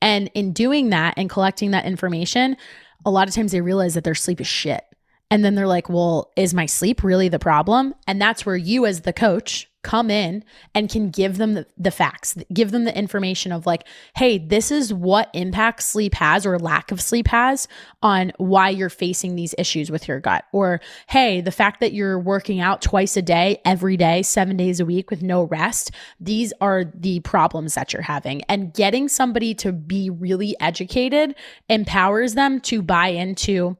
And 0.00 0.30
in 0.34 0.52
doing 0.52 0.90
that 0.90 1.14
and 1.16 1.28
collecting 1.28 1.72
that 1.72 1.86
information, 1.86 2.56
a 3.04 3.10
lot 3.10 3.28
of 3.28 3.34
times 3.34 3.52
they 3.52 3.60
realize 3.60 3.94
that 3.94 4.04
their 4.04 4.14
sleep 4.14 4.40
is 4.40 4.46
shit. 4.46 4.82
And 5.30 5.44
then 5.44 5.54
they're 5.54 5.66
like, 5.66 5.88
well, 5.88 6.32
is 6.36 6.54
my 6.54 6.66
sleep 6.66 7.02
really 7.02 7.28
the 7.28 7.38
problem? 7.38 7.94
And 8.06 8.20
that's 8.20 8.46
where 8.46 8.56
you, 8.56 8.86
as 8.86 9.02
the 9.02 9.12
coach, 9.12 9.67
come 9.82 10.10
in 10.10 10.44
and 10.74 10.90
can 10.90 11.10
give 11.10 11.38
them 11.38 11.54
the, 11.54 11.66
the, 11.76 11.90
facts, 11.90 12.36
give 12.52 12.72
them 12.72 12.84
the 12.84 12.96
information 12.96 13.52
of 13.52 13.64
like, 13.64 13.86
hey, 14.16 14.38
this 14.38 14.70
is 14.70 14.92
what 14.92 15.30
impact 15.34 15.82
sleep 15.82 16.14
has 16.14 16.44
or 16.44 16.58
lack 16.58 16.90
of 16.90 17.00
sleep 17.00 17.28
has 17.28 17.68
on 18.02 18.32
why 18.38 18.68
you're 18.68 18.88
facing 18.88 19.36
these 19.36 19.54
issues 19.56 19.90
with 19.90 20.08
your 20.08 20.18
gut. 20.20 20.44
Or, 20.52 20.80
hey, 21.08 21.40
the 21.40 21.52
fact 21.52 21.80
that 21.80 21.92
you're 21.92 22.18
working 22.18 22.60
out 22.60 22.82
twice 22.82 23.16
a 23.16 23.22
day, 23.22 23.60
every 23.64 23.96
day, 23.96 24.22
seven 24.22 24.56
days 24.56 24.80
a 24.80 24.84
week 24.84 25.10
with 25.10 25.22
no 25.22 25.44
rest, 25.44 25.92
these 26.18 26.52
are 26.60 26.84
the 26.94 27.20
problems 27.20 27.74
that 27.74 27.92
you're 27.92 28.02
having. 28.02 28.42
And 28.48 28.74
getting 28.74 29.08
somebody 29.08 29.54
to 29.56 29.72
be 29.72 30.10
really 30.10 30.56
educated 30.60 31.34
empowers 31.68 32.34
them 32.34 32.60
to 32.62 32.82
buy 32.82 33.08
into 33.08 33.76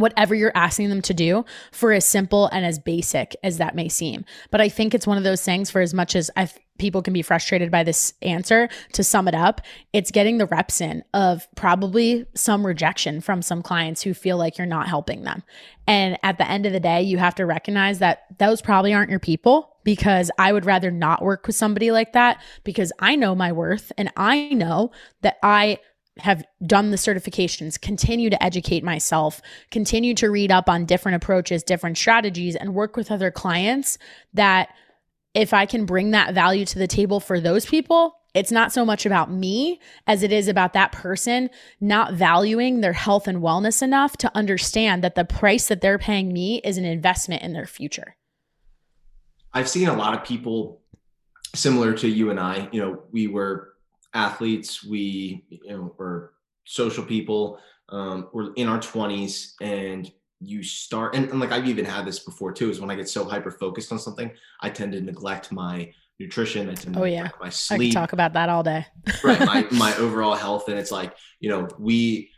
whatever 0.00 0.34
you're 0.34 0.52
asking 0.54 0.88
them 0.88 1.02
to 1.02 1.14
do 1.14 1.44
for 1.72 1.92
as 1.92 2.04
simple 2.04 2.46
and 2.46 2.64
as 2.64 2.78
basic 2.78 3.36
as 3.42 3.58
that 3.58 3.74
may 3.74 3.88
seem. 3.88 4.24
But 4.50 4.60
I 4.60 4.68
think 4.68 4.94
it's 4.94 5.06
one 5.06 5.18
of 5.18 5.24
those 5.24 5.42
things 5.42 5.70
for 5.70 5.80
as 5.80 5.94
much 5.94 6.16
as 6.16 6.30
i 6.36 6.48
people 6.80 7.02
can 7.02 7.12
be 7.12 7.22
frustrated 7.22 7.70
by 7.70 7.84
this 7.84 8.14
answer, 8.22 8.68
to 8.94 9.04
sum 9.04 9.28
it 9.28 9.34
up, 9.34 9.60
it's 9.92 10.10
getting 10.10 10.38
the 10.38 10.46
reps 10.46 10.80
in 10.80 11.04
of 11.14 11.46
probably 11.54 12.26
some 12.34 12.66
rejection 12.66 13.20
from 13.20 13.42
some 13.42 13.62
clients 13.62 14.02
who 14.02 14.14
feel 14.14 14.36
like 14.36 14.58
you're 14.58 14.66
not 14.66 14.88
helping 14.88 15.22
them. 15.22 15.44
And 15.86 16.18
at 16.22 16.38
the 16.38 16.50
end 16.50 16.66
of 16.66 16.72
the 16.72 16.80
day, 16.80 17.02
you 17.02 17.18
have 17.18 17.34
to 17.36 17.46
recognize 17.46 17.98
that 18.00 18.24
those 18.38 18.62
probably 18.62 18.94
aren't 18.94 19.10
your 19.10 19.20
people 19.20 19.76
because 19.84 20.30
I 20.38 20.52
would 20.52 20.64
rather 20.64 20.90
not 20.90 21.22
work 21.22 21.46
with 21.46 21.56
somebody 21.56 21.90
like 21.90 22.12
that 22.14 22.40
because 22.64 22.92
I 22.98 23.14
know 23.16 23.34
my 23.34 23.52
worth 23.52 23.92
and 23.96 24.10
I 24.16 24.48
know 24.48 24.90
that 25.22 25.38
I 25.42 25.78
have 26.22 26.44
done 26.64 26.90
the 26.90 26.96
certifications, 26.96 27.80
continue 27.80 28.30
to 28.30 28.42
educate 28.42 28.84
myself, 28.84 29.40
continue 29.70 30.14
to 30.14 30.30
read 30.30 30.50
up 30.50 30.68
on 30.68 30.84
different 30.84 31.16
approaches, 31.16 31.62
different 31.62 31.98
strategies, 31.98 32.56
and 32.56 32.74
work 32.74 32.96
with 32.96 33.10
other 33.10 33.30
clients 33.30 33.98
that 34.34 34.70
if 35.34 35.52
I 35.52 35.66
can 35.66 35.86
bring 35.86 36.10
that 36.10 36.34
value 36.34 36.64
to 36.66 36.78
the 36.78 36.86
table 36.86 37.20
for 37.20 37.40
those 37.40 37.66
people, 37.66 38.16
it's 38.34 38.52
not 38.52 38.72
so 38.72 38.84
much 38.84 39.06
about 39.06 39.30
me 39.30 39.80
as 40.06 40.22
it 40.22 40.32
is 40.32 40.48
about 40.48 40.72
that 40.72 40.92
person 40.92 41.50
not 41.80 42.14
valuing 42.14 42.80
their 42.80 42.92
health 42.92 43.26
and 43.26 43.38
wellness 43.38 43.82
enough 43.82 44.16
to 44.18 44.36
understand 44.36 45.02
that 45.02 45.14
the 45.14 45.24
price 45.24 45.66
that 45.66 45.80
they're 45.80 45.98
paying 45.98 46.32
me 46.32 46.60
is 46.62 46.78
an 46.78 46.84
investment 46.84 47.42
in 47.42 47.52
their 47.52 47.66
future. 47.66 48.16
I've 49.52 49.68
seen 49.68 49.88
a 49.88 49.96
lot 49.96 50.14
of 50.14 50.24
people 50.24 50.80
similar 51.54 51.92
to 51.94 52.08
you 52.08 52.30
and 52.30 52.38
I, 52.38 52.68
you 52.70 52.80
know, 52.80 53.02
we 53.10 53.26
were 53.26 53.69
athletes, 54.14 54.84
we 54.84 55.44
you 55.48 55.70
know 55.70 55.94
were 55.98 56.34
social 56.64 57.04
people, 57.04 57.58
um, 57.88 58.28
we're 58.32 58.52
in 58.54 58.68
our 58.68 58.78
20s 58.78 59.52
and 59.60 60.10
you 60.42 60.62
start 60.62 61.14
and, 61.14 61.28
and 61.28 61.40
like 61.40 61.52
I've 61.52 61.68
even 61.68 61.84
had 61.84 62.06
this 62.06 62.20
before 62.20 62.52
too, 62.52 62.70
is 62.70 62.80
when 62.80 62.90
I 62.90 62.94
get 62.94 63.08
so 63.08 63.24
hyper 63.24 63.50
focused 63.50 63.92
on 63.92 63.98
something, 63.98 64.30
I 64.60 64.70
tend 64.70 64.92
to 64.92 65.00
neglect 65.00 65.52
my 65.52 65.92
nutrition. 66.20 66.68
I 66.68 66.74
tend 66.74 66.94
to 66.94 67.00
oh, 67.00 67.04
yeah. 67.04 67.30
my 67.40 67.48
sleep. 67.48 67.80
I 67.80 67.84
can 67.84 67.94
talk 67.94 68.12
about 68.12 68.34
that 68.34 68.48
all 68.48 68.62
day. 68.62 68.86
right. 69.24 69.40
My 69.40 69.66
my 69.72 69.94
overall 69.96 70.34
health. 70.34 70.68
And 70.68 70.78
it's 70.78 70.92
like, 70.92 71.14
you 71.40 71.48
know, 71.48 71.68
we 71.78 72.30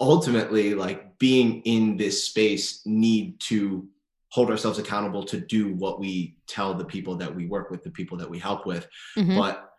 ultimately 0.00 0.74
like 0.74 1.18
being 1.18 1.62
in 1.62 1.96
this 1.96 2.24
space 2.24 2.82
need 2.84 3.40
to 3.40 3.88
hold 4.28 4.50
ourselves 4.50 4.78
accountable 4.78 5.24
to 5.24 5.40
do 5.40 5.72
what 5.74 5.98
we 5.98 6.36
tell 6.46 6.74
the 6.74 6.84
people 6.84 7.16
that 7.16 7.34
we 7.34 7.46
work 7.46 7.70
with, 7.70 7.82
the 7.82 7.90
people 7.90 8.18
that 8.18 8.28
we 8.28 8.38
help 8.38 8.66
with. 8.66 8.86
Mm-hmm. 9.16 9.38
But 9.38 9.70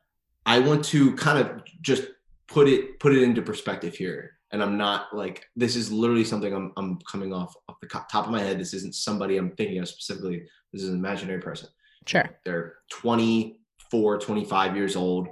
I 0.47 0.60
want 0.60 0.83
to 0.86 1.13
kind 1.15 1.38
of 1.38 1.62
just 1.81 2.07
put 2.47 2.69
it 2.69 2.99
put 2.99 3.13
it 3.13 3.21
into 3.21 3.41
perspective 3.41 3.95
here. 3.95 4.31
And 4.51 4.63
I'm 4.63 4.77
not 4.77 5.13
like 5.13 5.45
this 5.57 5.75
is 5.75 5.91
literally 5.91 6.23
something 6.23 6.53
I'm 6.53 6.71
I'm 6.77 6.99
coming 6.99 7.33
off 7.33 7.53
off 7.67 7.75
the 7.81 7.88
top 7.88 8.25
of 8.25 8.31
my 8.31 8.39
head. 8.39 8.57
This 8.57 8.73
isn't 8.73 8.95
somebody 8.95 9.38
I'm 9.38 9.51
thinking 9.51 9.79
of 9.79 9.89
specifically. 9.89 10.47
This 10.71 10.83
is 10.83 10.89
an 10.89 10.95
imaginary 10.95 11.41
person. 11.41 11.67
Sure. 12.05 12.23
They're 12.45 12.75
24, 12.91 14.19
25 14.19 14.75
years 14.77 14.95
old, 14.95 15.27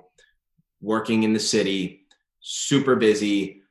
working 0.82 1.24
in 1.24 1.32
the 1.32 1.40
city, 1.40 2.06
super 2.42 2.98
busy, 2.98 3.62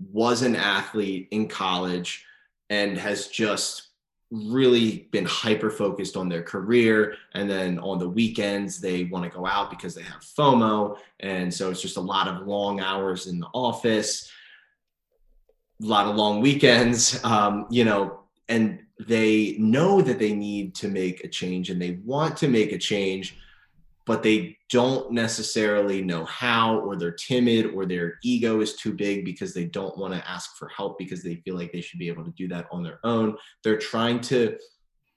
was 0.00 0.42
an 0.42 0.56
athlete 0.56 1.28
in 1.30 1.46
college, 1.46 2.26
and 2.68 2.98
has 2.98 3.28
just 3.28 3.89
really 4.30 5.08
been 5.10 5.24
hyper 5.24 5.70
focused 5.70 6.16
on 6.16 6.28
their 6.28 6.42
career 6.42 7.14
and 7.34 7.50
then 7.50 7.78
on 7.80 7.98
the 7.98 8.08
weekends 8.08 8.80
they 8.80 9.04
want 9.04 9.24
to 9.24 9.36
go 9.36 9.44
out 9.44 9.70
because 9.70 9.92
they 9.92 10.02
have 10.02 10.20
FOMO 10.20 10.96
and 11.18 11.52
so 11.52 11.70
it's 11.70 11.82
just 11.82 11.96
a 11.96 12.00
lot 12.00 12.28
of 12.28 12.46
long 12.46 12.80
hours 12.80 13.26
in 13.26 13.40
the 13.40 13.48
office 13.52 14.30
a 15.82 15.86
lot 15.86 16.06
of 16.06 16.14
long 16.14 16.40
weekends 16.40 17.22
um, 17.24 17.66
you 17.70 17.84
know 17.84 18.20
and 18.48 18.78
they 19.00 19.56
know 19.58 20.00
that 20.00 20.18
they 20.18 20.32
need 20.32 20.74
to 20.76 20.88
make 20.88 21.24
a 21.24 21.28
change 21.28 21.70
and 21.70 21.82
they 21.82 21.98
want 22.04 22.36
to 22.36 22.46
make 22.46 22.70
a 22.70 22.78
change 22.78 23.36
but 24.10 24.24
they 24.24 24.58
don't 24.70 25.12
necessarily 25.12 26.02
know 26.02 26.24
how, 26.24 26.80
or 26.80 26.96
they're 26.96 27.12
timid, 27.12 27.66
or 27.66 27.86
their 27.86 28.18
ego 28.24 28.60
is 28.60 28.74
too 28.74 28.92
big 28.92 29.24
because 29.24 29.54
they 29.54 29.66
don't 29.66 29.96
want 29.96 30.12
to 30.12 30.28
ask 30.28 30.56
for 30.56 30.66
help 30.66 30.98
because 30.98 31.22
they 31.22 31.36
feel 31.36 31.54
like 31.54 31.70
they 31.70 31.80
should 31.80 32.00
be 32.00 32.08
able 32.08 32.24
to 32.24 32.32
do 32.32 32.48
that 32.48 32.66
on 32.72 32.82
their 32.82 32.98
own. 33.04 33.36
They're 33.62 33.78
trying 33.78 34.18
to 34.22 34.58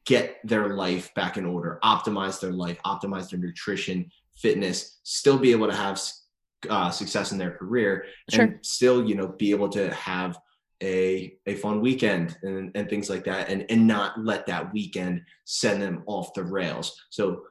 get 0.06 0.38
their 0.44 0.76
life 0.76 1.12
back 1.16 1.38
in 1.38 1.46
order, 1.48 1.80
optimize 1.84 2.40
their 2.40 2.52
life, 2.52 2.78
optimize 2.86 3.32
their 3.32 3.40
nutrition, 3.40 4.12
fitness, 4.36 5.00
still 5.02 5.40
be 5.40 5.54
able 5.54 5.72
to 5.72 5.76
have 5.76 6.00
uh, 6.70 6.92
success 6.92 7.32
in 7.32 7.40
their 7.40 7.58
career, 7.58 8.06
sure. 8.30 8.44
and 8.44 8.60
still, 8.62 9.10
you 9.10 9.16
know, 9.16 9.30
be 9.40 9.50
able 9.50 9.70
to 9.70 9.92
have 9.96 10.38
a 10.84 11.36
a 11.48 11.56
fun 11.56 11.82
weekend 11.82 12.38
and, 12.44 12.70
and 12.76 12.90
things 12.90 13.10
like 13.10 13.24
that 13.24 13.50
and 13.50 13.66
and 13.70 13.88
not 13.88 14.20
let 14.24 14.46
that 14.46 14.72
weekend 14.74 15.22
send 15.46 15.82
them 15.82 16.04
off 16.08 16.34
the 16.34 16.44
rails 16.44 17.00
so 17.10 17.44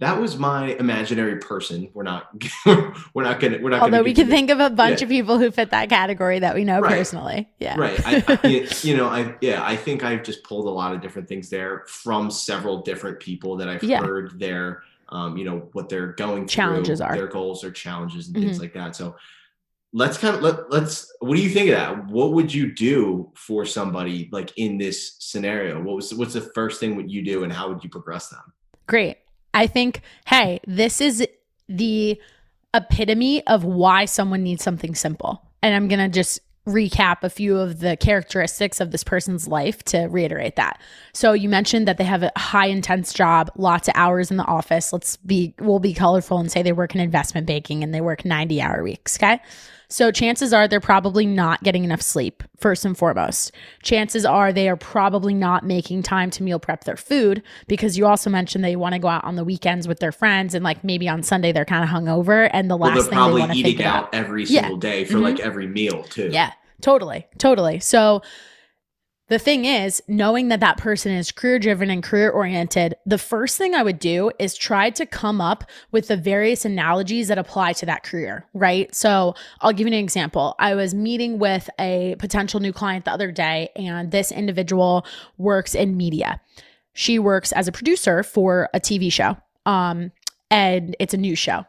that 0.00 0.20
was 0.20 0.36
my 0.38 0.68
imaginary 0.74 1.36
person 1.38 1.88
we're 1.94 2.02
not 2.04 2.28
we're 3.14 3.22
not 3.24 3.40
gonna 3.40 3.58
we're 3.60 3.70
not 3.70 3.82
although 3.82 4.02
we 4.02 4.14
can 4.14 4.28
think 4.28 4.50
of 4.50 4.60
a 4.60 4.70
bunch 4.70 5.00
Yeah. 5.00 5.04
of 5.06 5.10
people 5.10 5.38
who 5.38 5.50
fit 5.50 5.70
that 5.70 5.88
category 5.88 6.38
that 6.38 6.54
we 6.54 6.64
know 6.64 6.80
Right. 6.80 6.90
personally 6.98 7.48
yeah 7.58 7.76
right 7.78 8.00
I, 8.06 8.22
I, 8.44 8.68
you 8.82 8.96
know 8.96 9.08
i 9.08 9.34
yeah 9.40 9.64
i 9.64 9.76
think 9.76 10.04
i've 10.04 10.22
just 10.22 10.44
pulled 10.44 10.66
a 10.66 10.70
lot 10.70 10.94
of 10.94 11.00
different 11.00 11.28
things 11.28 11.50
there 11.50 11.84
from 11.88 12.30
several 12.30 12.82
different 12.82 13.18
people 13.20 13.56
that 13.56 13.68
i've 13.68 13.82
Yeah. 13.82 14.00
heard 14.00 14.38
their 14.38 14.82
um 15.08 15.36
you 15.36 15.44
know 15.44 15.68
what 15.72 15.88
they're 15.88 16.12
going 16.12 16.42
through 16.46 16.48
Challenges 16.64 17.00
are. 17.00 17.16
their 17.16 17.26
goals 17.26 17.62
their 17.62 17.70
challenges 17.72 18.28
and 18.28 18.36
things 18.36 18.58
Mhm. 18.58 18.60
like 18.60 18.74
that 18.74 18.94
so 18.94 19.16
let's 19.94 20.18
kind 20.18 20.36
of 20.36 20.42
let, 20.42 20.70
let's 20.70 21.10
what 21.20 21.34
do 21.36 21.42
you 21.42 21.48
think 21.48 21.70
of 21.70 21.76
that 21.76 22.06
what 22.08 22.32
would 22.34 22.52
you 22.52 22.70
do 22.72 23.32
for 23.34 23.64
somebody 23.64 24.28
like 24.32 24.52
in 24.58 24.76
this 24.78 25.16
scenario 25.18 25.82
what 25.82 25.96
was 25.96 26.12
what's 26.14 26.34
the 26.34 26.42
first 26.42 26.78
thing 26.78 26.94
would 26.94 27.10
you 27.10 27.22
do 27.24 27.42
and 27.42 27.52
how 27.52 27.68
would 27.68 27.82
you 27.82 27.90
progress 27.90 28.28
them 28.28 28.52
Great. 28.86 29.16
I 29.54 29.66
think, 29.66 30.02
hey, 30.26 30.60
this 30.66 31.00
is 31.00 31.26
the 31.68 32.20
epitome 32.74 33.46
of 33.46 33.64
why 33.64 34.04
someone 34.04 34.42
needs 34.42 34.62
something 34.62 34.94
simple. 34.94 35.42
And 35.62 35.74
I'm 35.74 35.88
going 35.88 35.98
to 35.98 36.08
just 36.08 36.40
recap 36.68 37.22
a 37.22 37.30
few 37.30 37.56
of 37.56 37.80
the 37.80 37.96
characteristics 37.96 38.80
of 38.80 38.90
this 38.90 39.02
person's 39.02 39.48
life 39.48 39.82
to 39.84 40.02
reiterate 40.06 40.56
that. 40.56 40.80
So 41.14 41.32
you 41.32 41.48
mentioned 41.48 41.88
that 41.88 41.96
they 41.96 42.04
have 42.04 42.22
a 42.22 42.32
high 42.36 42.66
intense 42.66 43.12
job, 43.12 43.50
lots 43.56 43.88
of 43.88 43.94
hours 43.96 44.30
in 44.30 44.36
the 44.36 44.44
office. 44.44 44.92
Let's 44.92 45.16
be 45.16 45.54
we'll 45.58 45.78
be 45.78 45.94
colorful 45.94 46.38
and 46.38 46.52
say 46.52 46.62
they 46.62 46.72
work 46.72 46.94
in 46.94 47.00
investment 47.00 47.46
banking 47.46 47.82
and 47.82 47.94
they 47.94 48.02
work 48.02 48.24
90 48.24 48.60
hour 48.60 48.82
weeks, 48.82 49.16
okay? 49.16 49.40
So 49.90 50.10
chances 50.12 50.52
are 50.52 50.68
they're 50.68 50.80
probably 50.80 51.24
not 51.24 51.62
getting 51.62 51.82
enough 51.82 52.02
sleep, 52.02 52.42
first 52.58 52.84
and 52.84 52.96
foremost. 52.96 53.52
Chances 53.82 54.26
are 54.26 54.52
they 54.52 54.68
are 54.68 54.76
probably 54.76 55.32
not 55.32 55.64
making 55.64 56.02
time 56.02 56.30
to 56.32 56.42
meal 56.42 56.58
prep 56.58 56.84
their 56.84 56.96
food 56.98 57.42
because 57.68 57.96
you 57.96 58.04
also 58.06 58.28
mentioned 58.28 58.62
they 58.62 58.76
want 58.76 58.92
to 58.92 58.98
go 58.98 59.08
out 59.08 59.24
on 59.24 59.36
the 59.36 59.44
weekends 59.44 59.88
with 59.88 59.98
their 60.00 60.12
friends 60.12 60.54
and 60.54 60.62
like 60.62 60.84
maybe 60.84 61.08
on 61.08 61.22
Sunday 61.22 61.52
they're 61.52 61.64
kind 61.64 61.82
of 61.84 61.88
hungover 61.90 62.50
and 62.52 62.70
the 62.70 62.76
well 62.76 62.90
last 62.90 62.96
they're 62.96 63.02
thing 63.04 63.10
they 63.12 63.16
probably 63.16 63.40
want 63.40 63.52
to 63.52 63.54
think 63.54 63.66
eating 63.66 63.86
about. 63.86 64.04
out 64.04 64.14
every 64.14 64.44
Yeah. 64.44 64.60
single 64.60 64.76
day 64.76 65.04
for 65.06 65.14
Mhm. 65.14 65.22
like 65.22 65.40
every 65.40 65.66
meal 65.66 66.02
too 66.04 66.28
Yeah, 66.32 66.52
totally. 66.82 67.26
Totally. 67.38 67.80
So 67.80 68.20
the 69.28 69.38
thing 69.38 69.66
is, 69.66 70.02
knowing 70.08 70.48
that 70.48 70.60
that 70.60 70.78
person 70.78 71.12
is 71.12 71.30
career 71.32 71.58
driven 71.58 71.90
and 71.90 72.02
career 72.02 72.30
oriented, 72.30 72.94
the 73.04 73.18
first 73.18 73.58
thing 73.58 73.74
I 73.74 73.82
would 73.82 73.98
do 73.98 74.30
is 74.38 74.56
try 74.56 74.88
to 74.90 75.04
come 75.04 75.40
up 75.40 75.64
with 75.92 76.08
the 76.08 76.16
various 76.16 76.64
analogies 76.64 77.28
that 77.28 77.38
apply 77.38 77.74
to 77.74 77.86
that 77.86 78.02
career, 78.02 78.46
right? 78.54 78.92
So 78.94 79.34
I'll 79.60 79.72
give 79.72 79.86
you 79.86 79.92
an 79.92 80.02
example. 80.02 80.54
I 80.58 80.74
was 80.74 80.94
meeting 80.94 81.38
with 81.38 81.68
a 81.78 82.16
potential 82.18 82.60
new 82.60 82.72
client 82.72 83.04
the 83.04 83.12
other 83.12 83.30
day, 83.30 83.68
and 83.76 84.10
this 84.10 84.32
individual 84.32 85.04
works 85.36 85.74
in 85.74 85.96
media. 85.96 86.40
She 86.94 87.18
works 87.18 87.52
as 87.52 87.68
a 87.68 87.72
producer 87.72 88.22
for 88.22 88.70
a 88.72 88.80
TV 88.80 89.12
show, 89.12 89.36
um, 89.66 90.10
and 90.50 90.96
it's 90.98 91.12
a 91.12 91.18
news 91.18 91.38
show. 91.38 91.64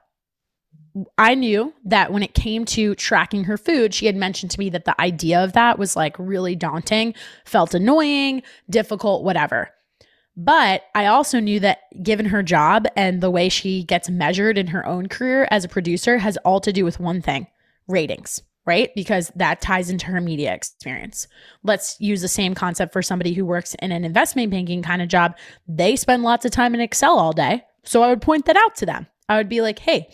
I 1.17 1.35
knew 1.35 1.73
that 1.85 2.11
when 2.11 2.23
it 2.23 2.33
came 2.33 2.65
to 2.65 2.95
tracking 2.95 3.43
her 3.45 3.57
food, 3.57 3.93
she 3.93 4.05
had 4.05 4.15
mentioned 4.15 4.51
to 4.51 4.59
me 4.59 4.69
that 4.71 4.85
the 4.85 4.99
idea 4.99 5.43
of 5.43 5.53
that 5.53 5.77
was 5.77 5.95
like 5.95 6.15
really 6.17 6.55
daunting, 6.55 7.13
felt 7.45 7.73
annoying, 7.73 8.41
difficult, 8.69 9.23
whatever. 9.23 9.69
But 10.35 10.83
I 10.95 11.07
also 11.07 11.39
knew 11.39 11.59
that 11.59 11.79
given 12.01 12.27
her 12.27 12.41
job 12.41 12.87
and 12.95 13.21
the 13.21 13.29
way 13.29 13.49
she 13.49 13.83
gets 13.83 14.09
measured 14.09 14.57
in 14.57 14.67
her 14.67 14.85
own 14.85 15.09
career 15.09 15.47
as 15.51 15.65
a 15.65 15.69
producer 15.69 16.17
has 16.17 16.37
all 16.37 16.61
to 16.61 16.71
do 16.71 16.85
with 16.85 16.99
one 16.99 17.21
thing 17.21 17.47
ratings, 17.87 18.41
right? 18.65 18.89
Because 18.95 19.31
that 19.35 19.59
ties 19.59 19.89
into 19.89 20.05
her 20.05 20.21
media 20.21 20.53
experience. 20.53 21.27
Let's 21.63 21.99
use 21.99 22.21
the 22.21 22.27
same 22.27 22.55
concept 22.55 22.93
for 22.93 23.01
somebody 23.01 23.33
who 23.33 23.45
works 23.45 23.75
in 23.75 23.91
an 23.91 24.05
investment 24.05 24.51
banking 24.51 24.81
kind 24.81 25.01
of 25.01 25.09
job. 25.09 25.35
They 25.67 25.95
spend 25.95 26.23
lots 26.23 26.45
of 26.45 26.51
time 26.51 26.73
in 26.73 26.79
Excel 26.79 27.19
all 27.19 27.33
day. 27.33 27.65
So 27.83 28.01
I 28.01 28.09
would 28.09 28.21
point 28.21 28.45
that 28.45 28.57
out 28.57 28.75
to 28.77 28.85
them. 28.85 29.07
I 29.27 29.37
would 29.37 29.49
be 29.49 29.61
like, 29.61 29.79
hey, 29.79 30.09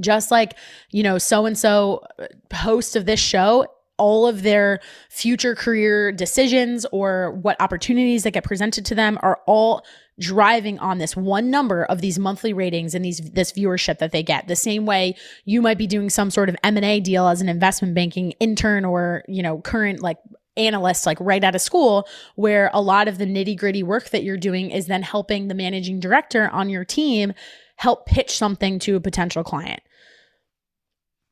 just 0.00 0.30
like 0.30 0.56
you 0.90 1.02
know 1.02 1.18
so 1.18 1.46
and 1.46 1.58
so 1.58 2.04
host 2.52 2.96
of 2.96 3.06
this 3.06 3.20
show 3.20 3.66
all 3.98 4.26
of 4.26 4.42
their 4.42 4.80
future 5.08 5.54
career 5.54 6.12
decisions 6.12 6.84
or 6.92 7.30
what 7.32 7.60
opportunities 7.60 8.24
that 8.24 8.32
get 8.32 8.44
presented 8.44 8.84
to 8.84 8.94
them 8.94 9.18
are 9.22 9.40
all 9.46 9.84
driving 10.18 10.78
on 10.78 10.98
this 10.98 11.14
one 11.16 11.50
number 11.50 11.84
of 11.84 12.00
these 12.00 12.18
monthly 12.18 12.52
ratings 12.52 12.94
and 12.94 13.04
these 13.04 13.18
this 13.32 13.52
viewership 13.52 13.98
that 13.98 14.12
they 14.12 14.22
get. 14.22 14.48
The 14.48 14.56
same 14.56 14.86
way 14.86 15.14
you 15.44 15.60
might 15.60 15.78
be 15.78 15.86
doing 15.86 16.10
some 16.10 16.30
sort 16.30 16.48
of 16.48 16.56
M&A 16.62 17.00
deal 17.00 17.28
as 17.28 17.40
an 17.40 17.48
investment 17.48 17.94
banking 17.94 18.32
intern 18.32 18.84
or 18.84 19.24
you 19.28 19.42
know 19.42 19.60
current 19.60 20.00
like 20.00 20.18
analyst 20.56 21.04
like 21.04 21.18
right 21.20 21.44
out 21.44 21.54
of 21.54 21.60
school 21.60 22.08
where 22.34 22.70
a 22.72 22.80
lot 22.80 23.08
of 23.08 23.18
the 23.18 23.26
nitty-gritty 23.26 23.82
work 23.82 24.08
that 24.08 24.22
you're 24.22 24.38
doing 24.38 24.70
is 24.70 24.86
then 24.86 25.02
helping 25.02 25.48
the 25.48 25.54
managing 25.54 26.00
director 26.00 26.48
on 26.48 26.70
your 26.70 26.84
team 26.84 27.34
help 27.76 28.06
pitch 28.06 28.36
something 28.36 28.78
to 28.80 28.96
a 28.96 29.00
potential 29.00 29.44
client. 29.44 29.80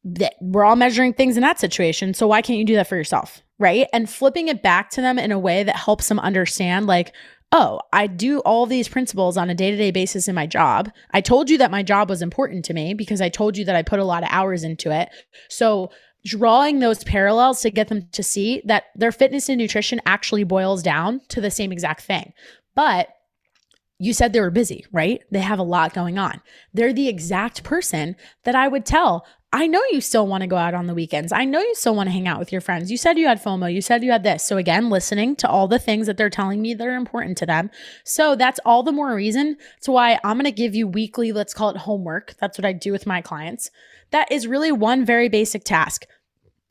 That 0.05 0.35
we're 0.41 0.65
all 0.65 0.77
measuring 0.77 1.15
things 1.15 1.37
in 1.37 1.43
that 1.43 1.59
situation. 1.59 2.15
So 2.15 2.27
why 2.27 2.43
can't 2.43 2.59
you 2.59 2.67
do 2.67 2.75
that 2.77 2.89
for 2.89 2.97
yourself? 2.97 3.43
Right. 3.59 3.87
And 3.93 4.11
flipping 4.11 4.49
it 4.49 4.63
back 4.63 4.91
to 4.91 5.01
them 5.01 5.19
in 5.19 5.33
a 5.33 5.39
way 5.39 5.63
that 5.63 5.77
helps 5.77 6.09
them 6.09 6.19
understand, 6.19 6.87
like, 6.87 7.15
oh, 7.53 7.81
I 7.93 8.09
do 8.09 8.41
all 8.41 8.67
these 8.67 8.89
principles 8.89 9.37
on 9.37 9.49
a 9.49 9.55
day 9.55 9.71
to 9.71 9.77
day 9.77 9.93
basis 9.93 10.29
in 10.29 10.35
my 10.35 10.47
job. 10.47 10.91
I 11.13 11.21
told 11.21 11.49
you 11.49 11.57
that 11.59 11.71
my 11.71 11.83
job 11.83 12.11
was 12.11 12.21
important 12.21 12.65
to 12.67 12.75
me 12.75 12.95
because 12.95 13.21
I 13.21 13.29
told 13.29 13.57
you 13.57 13.65
that 13.67 13.77
I 13.77 13.83
put 13.83 14.01
a 14.01 14.05
lot 14.05 14.25
of 14.25 14.29
hours 14.33 14.65
into 14.65 14.91
it. 14.91 15.09
So 15.49 15.91
drawing 16.25 16.81
those 16.81 17.05
parallels 17.05 17.61
to 17.61 17.71
get 17.71 17.89
them 17.89 18.09
to 18.13 18.23
see 18.23 18.61
that 18.65 18.85
their 18.97 19.13
fitness 19.13 19.49
and 19.49 19.59
nutrition 19.59 20.01
actually 20.05 20.43
boils 20.43 20.83
down 20.83 21.21
to 21.29 21.41
the 21.41 21.51
same 21.51 21.71
exact 21.71 22.03
thing. 22.03 22.33
But 22.75 23.09
you 23.99 24.13
said 24.13 24.33
they 24.33 24.41
were 24.41 24.51
busy, 24.51 24.85
right? 24.93 25.23
They 25.31 25.41
have 25.41 25.59
a 25.59 25.65
lot 25.65 25.95
going 25.95 26.19
on. 26.19 26.41
They're 26.73 26.93
the 26.93 27.09
exact 27.09 27.63
person 27.63 28.17
that 28.45 28.55
I 28.55 28.69
would 28.69 28.85
tell. 28.85 29.25
I 29.53 29.69
know 29.69 29.81
you 29.93 30.01
still 30.01 30.27
want 30.27 30.41
to 30.41 30.49
go 30.49 30.57
out 30.57 30.75
on 30.75 30.89
the 30.89 30.95
weekends. 30.95 31.33
I 31.33 31.45
know 31.45 31.61
you 31.61 31.77
still 31.77 31.95
want 31.95 32.09
to 32.09 32.13
hang 32.13 32.27
out 32.27 32.41
with 32.41 32.51
your 32.51 32.61
friends. 32.61 32.91
You 32.91 32.97
said 32.97 33.19
you 33.19 33.29
had 33.29 33.41
FOMO. 33.41 33.73
You 33.73 33.81
said 33.81 34.03
you 34.03 34.11
had 34.11 34.25
this. 34.25 34.43
So, 34.43 34.57
again, 34.57 34.91
listening 34.91 35.37
to 35.37 35.49
all 35.49 35.69
the 35.69 35.79
things 35.79 36.09
that 36.09 36.17
they're 36.17 36.29
telling 36.29 36.61
me 36.61 36.75
that 36.75 36.87
are 36.89 36.97
important 36.97 37.39
to 37.39 37.47
them. 37.47 37.71
So, 38.03 38.35
that's 38.35 38.59
all 38.65 38.83
the 38.83 38.91
more 38.91 39.15
reason 39.15 39.57
to 39.83 39.93
why 39.93 40.19
I'm 40.25 40.39
going 40.39 40.45
to 40.47 40.51
give 40.51 40.75
you 40.75 40.89
weekly, 40.89 41.31
let's 41.31 41.55
call 41.55 41.71
it 41.71 41.77
homework. 41.77 42.35
That's 42.41 42.59
what 42.59 42.65
I 42.65 42.73
do 42.73 42.91
with 42.91 43.07
my 43.07 43.21
clients. 43.21 43.71
That 44.11 44.31
is 44.33 44.49
really 44.49 44.73
one 44.73 45.05
very 45.05 45.29
basic 45.29 45.63
task 45.63 46.05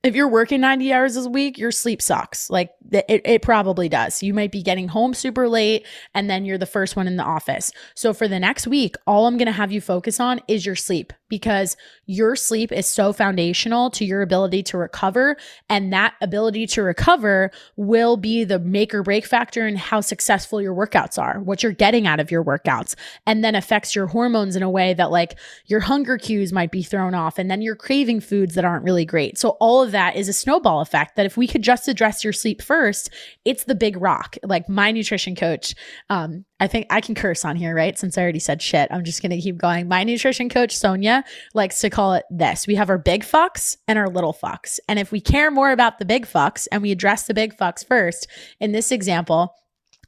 if 0.04 0.16
you're 0.16 0.28
working 0.28 0.60
90 0.60 0.91
hours 0.91 1.16
a 1.16 1.30
week, 1.30 1.58
your 1.58 1.72
sleep 1.72 2.01
sucks. 2.01 2.49
Like 2.49 2.72
it, 2.91 3.22
it 3.24 3.41
probably 3.41 3.88
does. 3.88 4.22
You 4.22 4.34
might 4.34 4.51
be 4.51 4.62
getting 4.62 4.89
home 4.89 5.14
super 5.14 5.47
late 5.47 5.88
and 6.14 6.30
then 6.30 6.43
you're 6.43 6.58
the 6.58 6.66
first 6.66 6.97
one 6.97 7.08
in 7.08 7.16
the 7.16 7.24
office. 7.24 7.72
So 7.95 8.14
for 8.14 8.28
the 8.28 8.39
next 8.39 8.68
week, 8.68 8.95
all 9.08 9.28
I'm 9.28 9.38
going 9.38 9.45
to 9.45 9.54
have 9.54 9.72
you 9.72 9.80
focus 9.80 10.20
on 10.20 10.41
is 10.49 10.66
your 10.66 10.76
sleep 10.76 11.14
because 11.30 11.78
your 12.06 12.36
sleep 12.36 12.72
is 12.72 12.86
so 12.86 13.14
foundational 13.14 13.89
to 13.91 14.04
your 14.04 14.22
ability 14.22 14.62
to 14.62 14.78
recover. 14.78 15.38
And 15.70 15.93
that 15.93 16.16
ability 16.22 16.68
to 16.68 16.84
recover 16.84 17.49
will 17.78 18.18
be 18.18 18.43
the 18.43 18.60
make 18.60 18.93
or 18.93 19.04
break 19.04 19.26
factor 19.26 19.66
in 19.66 19.78
how 19.78 20.01
successful 20.01 20.62
your 20.62 20.76
workouts 20.76 21.18
are, 21.18 21.39
what 21.39 21.64
you're 21.64 21.72
getting 21.72 22.06
out 22.06 22.20
of 22.20 22.30
your 22.30 22.43
workouts, 22.43 22.93
and 23.26 23.43
then 23.43 23.56
affects 23.56 23.95
your 23.95 24.08
hormones 24.08 24.58
in 24.58 24.64
a 24.64 24.70
way 24.70 24.93
that 24.93 25.12
like 25.12 25.39
your 25.66 25.80
hunger 25.80 26.18
cues 26.18 26.51
might 26.51 26.72
be 26.72 26.84
thrown 26.84 27.16
off 27.16 27.39
and 27.39 27.49
then 27.49 27.62
you're 27.62 27.76
craving 27.76 28.20
foods 28.20 28.54
that 28.56 28.66
aren't 28.66 28.84
really 28.84 29.06
great. 29.06 29.38
So 29.38 29.51
all 29.62 29.82
of 29.82 29.93
that 29.94 30.16
is 30.16 30.28
a 30.28 30.34
snowball 30.34 30.82
effect 30.82 31.16
that 31.16 31.26
if 31.26 31.38
we 31.38 31.48
could 31.48 31.64
just 31.64 31.88
address 31.88 32.24
your 32.24 32.34
sleep 32.34 32.62
first, 32.62 33.10
it's 33.46 33.64
the 33.64 33.74
big 33.74 34.00
rock. 34.00 34.38
Like 34.44 34.70
my 34.70 34.91
nutrition 34.91 35.36
coach, 35.36 35.74
um, 36.10 36.46
I 36.60 36.68
think 36.68 36.88
I 36.89 37.02
can 37.02 37.16
curse 37.16 37.44
on 37.44 37.56
here, 37.56 37.74
right? 37.74 37.98
Since 37.98 38.18
I 38.18 38.22
already 38.22 38.39
said 38.39 38.62
shit, 38.62 38.89
I'm 38.91 39.04
just 39.04 39.22
gonna 39.22 39.39
keep 39.39 39.58
going. 39.58 39.88
My 39.88 40.04
nutrition 40.04 40.50
coach, 40.50 40.76
Sonia, 40.76 41.24
likes 41.54 41.80
to 41.82 41.89
call 41.89 42.14
it 42.14 42.26
this. 42.30 42.68
We 42.68 42.76
have 42.76 42.89
our 42.89 42.98
big 42.98 43.24
fucks 43.24 43.78
and 43.88 43.98
our 43.98 44.10
little 44.10 44.34
fucks. 44.34 44.80
And 44.88 45.00
if 45.00 45.12
we 45.12 45.22
care 45.22 45.50
more 45.50 45.72
about 45.72 46.00
the 46.00 46.06
big 46.06 46.26
fucks 46.28 46.68
and 46.72 46.82
we 46.82 46.91
address 46.91 47.24
the 47.24 47.34
big 47.34 47.58
fucks 47.58 47.86
first, 47.86 48.28
in 48.60 48.72
this 48.72 48.91
example, 48.91 49.56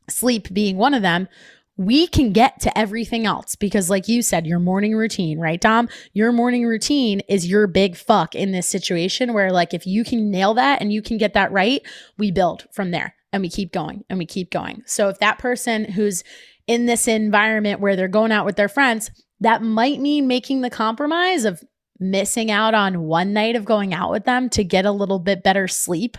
sleep 0.10 0.54
being 0.54 0.78
one 0.78 0.94
of 0.94 1.02
them, 1.02 1.28
we 1.78 2.08
can 2.08 2.32
get 2.32 2.60
to 2.62 2.78
everything 2.78 3.26
else 3.26 3.56
because, 3.56 3.90
like 3.90 4.08
you 4.08 4.22
said, 4.22 4.48
your 4.48 4.60
morning 4.60 4.96
routine, 4.96 5.40
right, 5.40 5.60
Dom? 5.60 5.90
Your 6.14 6.32
morning 6.32 6.66
routine 6.66 7.20
is 7.28 7.48
your 7.48 7.68
big 7.68 7.98
fuck 7.98 8.34
in 8.34 8.52
this 8.52 8.68
situation 8.68 9.34
where, 9.34 9.52
like, 9.52 9.74
if 9.74 9.86
you 9.86 10.04
can 10.04 10.32
nail 10.32 10.54
that 10.54 10.82
and 10.82 10.94
you 10.94 11.02
can 11.02 11.18
get 11.18 11.34
that 11.34 11.52
right, 11.52 11.82
we 12.18 12.32
build 12.32 12.66
from 12.72 12.92
there 12.92 13.16
and 13.34 13.42
we 13.42 13.50
keep 13.50 13.74
going 13.74 14.06
and 14.10 14.18
we 14.20 14.26
keep 14.26 14.52
going. 14.52 14.84
So, 14.86 15.10
if 15.10 15.20
that 15.20 15.38
person 15.38 15.86
who's 15.92 16.24
in 16.66 16.86
this 16.86 17.08
environment 17.08 17.82
where 17.82 17.96
they're 17.96 18.08
going 18.08 18.32
out 18.32 18.46
with 18.46 18.56
their 18.56 18.70
friends, 18.70 19.12
that 19.42 19.62
might 19.62 20.00
mean 20.00 20.28
making 20.28 20.62
the 20.62 20.70
compromise 20.70 21.44
of 21.44 21.62
missing 22.00 22.52
out 22.52 22.74
on 22.74 23.02
one 23.02 23.34
night 23.34 23.56
of 23.56 23.66
going 23.66 23.94
out 23.94 24.12
with 24.12 24.26
them 24.26 24.50
to 24.50 24.64
get 24.64 24.86
a 24.86 24.92
little 24.92 25.20
bit 25.20 25.44
better 25.44 25.68
sleep. 25.68 26.18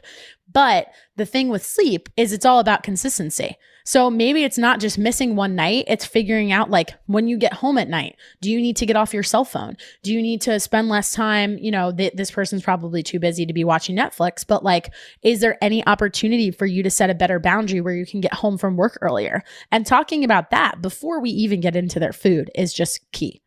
But 0.51 0.89
the 1.17 1.27
thing 1.27 1.49
with 1.49 1.65
sleep 1.65 2.09
is 2.17 2.33
it's 2.33 2.47
all 2.47 2.59
about 2.59 2.83
consistency. 2.83 3.57
So 3.87 4.11
maybe 4.11 4.43
it's 4.43 4.59
not 4.59 4.81
just 4.81 4.99
missing 4.99 5.37
one 5.37 5.55
night, 5.55 5.85
it's 5.87 6.05
figuring 6.05 6.51
out 6.51 6.71
like 6.71 6.91
when 7.07 7.29
you 7.29 7.39
get 7.39 7.53
home 7.53 7.79
at 7.79 7.89
night, 7.89 8.17
do 8.41 8.51
you 8.51 8.61
need 8.61 8.77
to 8.79 8.87
get 8.87 8.97
off 8.97 9.15
your 9.15 9.23
cell 9.23 9.45
phone? 9.45 9.77
Do 10.03 10.13
you 10.13 10.21
need 10.21 10.41
to 10.43 10.59
spend 10.59 10.89
less 10.89 11.13
time? 11.13 11.57
You 11.59 11.71
know, 11.71 11.93
th- 11.93 12.15
this 12.15 12.33
person's 12.33 12.65
probably 12.65 13.05
too 13.05 13.21
busy 13.21 13.47
to 13.47 13.53
be 13.53 13.63
watching 13.63 13.97
Netflix, 13.97 14.45
but 14.45 14.65
like, 14.65 14.93
is 15.23 15.39
there 15.39 15.57
any 15.63 15.87
opportunity 15.87 16.51
for 16.51 16.67
you 16.67 16.83
to 16.83 16.91
set 16.91 17.11
a 17.11 17.15
better 17.15 17.39
boundary 17.39 17.81
where 17.81 17.95
you 17.95 18.05
can 18.05 18.21
get 18.21 18.35
home 18.35 18.59
from 18.59 18.77
work 18.77 18.99
earlier? 19.01 19.45
And 19.71 19.87
talking 19.87 20.25
about 20.25 20.51
that 20.51 20.83
before 20.83 21.21
we 21.21 21.31
even 21.31 21.61
get 21.61 21.77
into 21.77 22.01
their 22.01 22.13
food 22.13 22.51
is 22.57 22.75
just 22.75 23.09
key. 23.13 23.41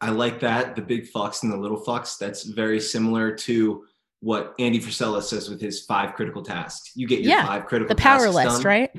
I 0.00 0.08
like 0.10 0.40
that. 0.40 0.76
The 0.76 0.82
big 0.82 1.06
fox 1.06 1.42
and 1.42 1.52
the 1.52 1.58
little 1.58 1.76
fox. 1.76 2.16
That's 2.16 2.44
very 2.44 2.80
similar 2.80 3.34
to 3.36 3.84
what 4.20 4.54
Andy 4.58 4.78
Frisella 4.78 5.22
says 5.22 5.48
with 5.48 5.60
his 5.60 5.84
five 5.84 6.14
critical 6.14 6.42
tasks. 6.42 6.92
You 6.94 7.06
get 7.06 7.20
your 7.20 7.30
Yeah, 7.30 7.46
five 7.46 7.66
critical 7.66 7.94
The 7.94 8.00
power 8.00 8.26
tasks 8.26 8.34
list, 8.34 8.56
done. 8.56 8.62
right? 8.66 8.90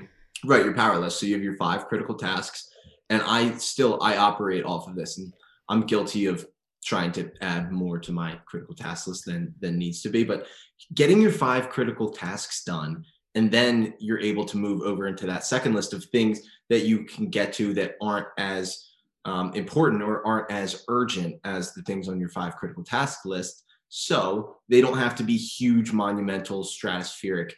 Right, 0.43 0.65
your 0.65 0.73
power 0.73 0.97
list. 0.97 1.19
So 1.19 1.25
you 1.27 1.35
have 1.35 1.43
your 1.43 1.57
five 1.57 1.87
critical 1.87 2.15
tasks. 2.15 2.67
And 3.09 3.21
I 3.25 3.55
still 3.57 4.01
I 4.01 4.17
operate 4.17 4.65
off 4.65 4.87
of 4.87 4.95
this. 4.95 5.17
And 5.17 5.31
I'm 5.69 5.81
guilty 5.81 6.25
of 6.25 6.45
trying 6.83 7.11
to 7.11 7.29
add 7.41 7.71
more 7.71 7.99
to 7.99 8.11
my 8.11 8.39
critical 8.47 8.73
task 8.73 9.07
list 9.07 9.25
than 9.25 9.53
than 9.59 9.77
needs 9.77 10.01
to 10.01 10.09
be. 10.09 10.23
But 10.23 10.47
getting 10.95 11.21
your 11.21 11.31
five 11.31 11.69
critical 11.69 12.09
tasks 12.09 12.63
done, 12.63 13.05
and 13.35 13.51
then 13.51 13.93
you're 13.99 14.19
able 14.19 14.45
to 14.45 14.57
move 14.57 14.81
over 14.81 15.05
into 15.07 15.27
that 15.27 15.45
second 15.45 15.75
list 15.75 15.93
of 15.93 16.03
things 16.05 16.41
that 16.69 16.85
you 16.85 17.05
can 17.05 17.29
get 17.29 17.53
to 17.53 17.73
that 17.75 17.95
aren't 18.01 18.27
as 18.39 18.87
um, 19.25 19.53
important 19.53 20.01
or 20.01 20.25
aren't 20.25 20.49
as 20.49 20.83
urgent 20.87 21.35
as 21.43 21.73
the 21.73 21.83
things 21.83 22.09
on 22.09 22.19
your 22.19 22.29
five 22.29 22.55
critical 22.55 22.83
task 22.83 23.19
list. 23.25 23.65
So 23.93 24.55
they 24.69 24.79
don't 24.79 24.97
have 24.97 25.15
to 25.17 25.23
be 25.23 25.35
huge, 25.35 25.91
monumental, 25.91 26.63
stratospheric 26.63 27.51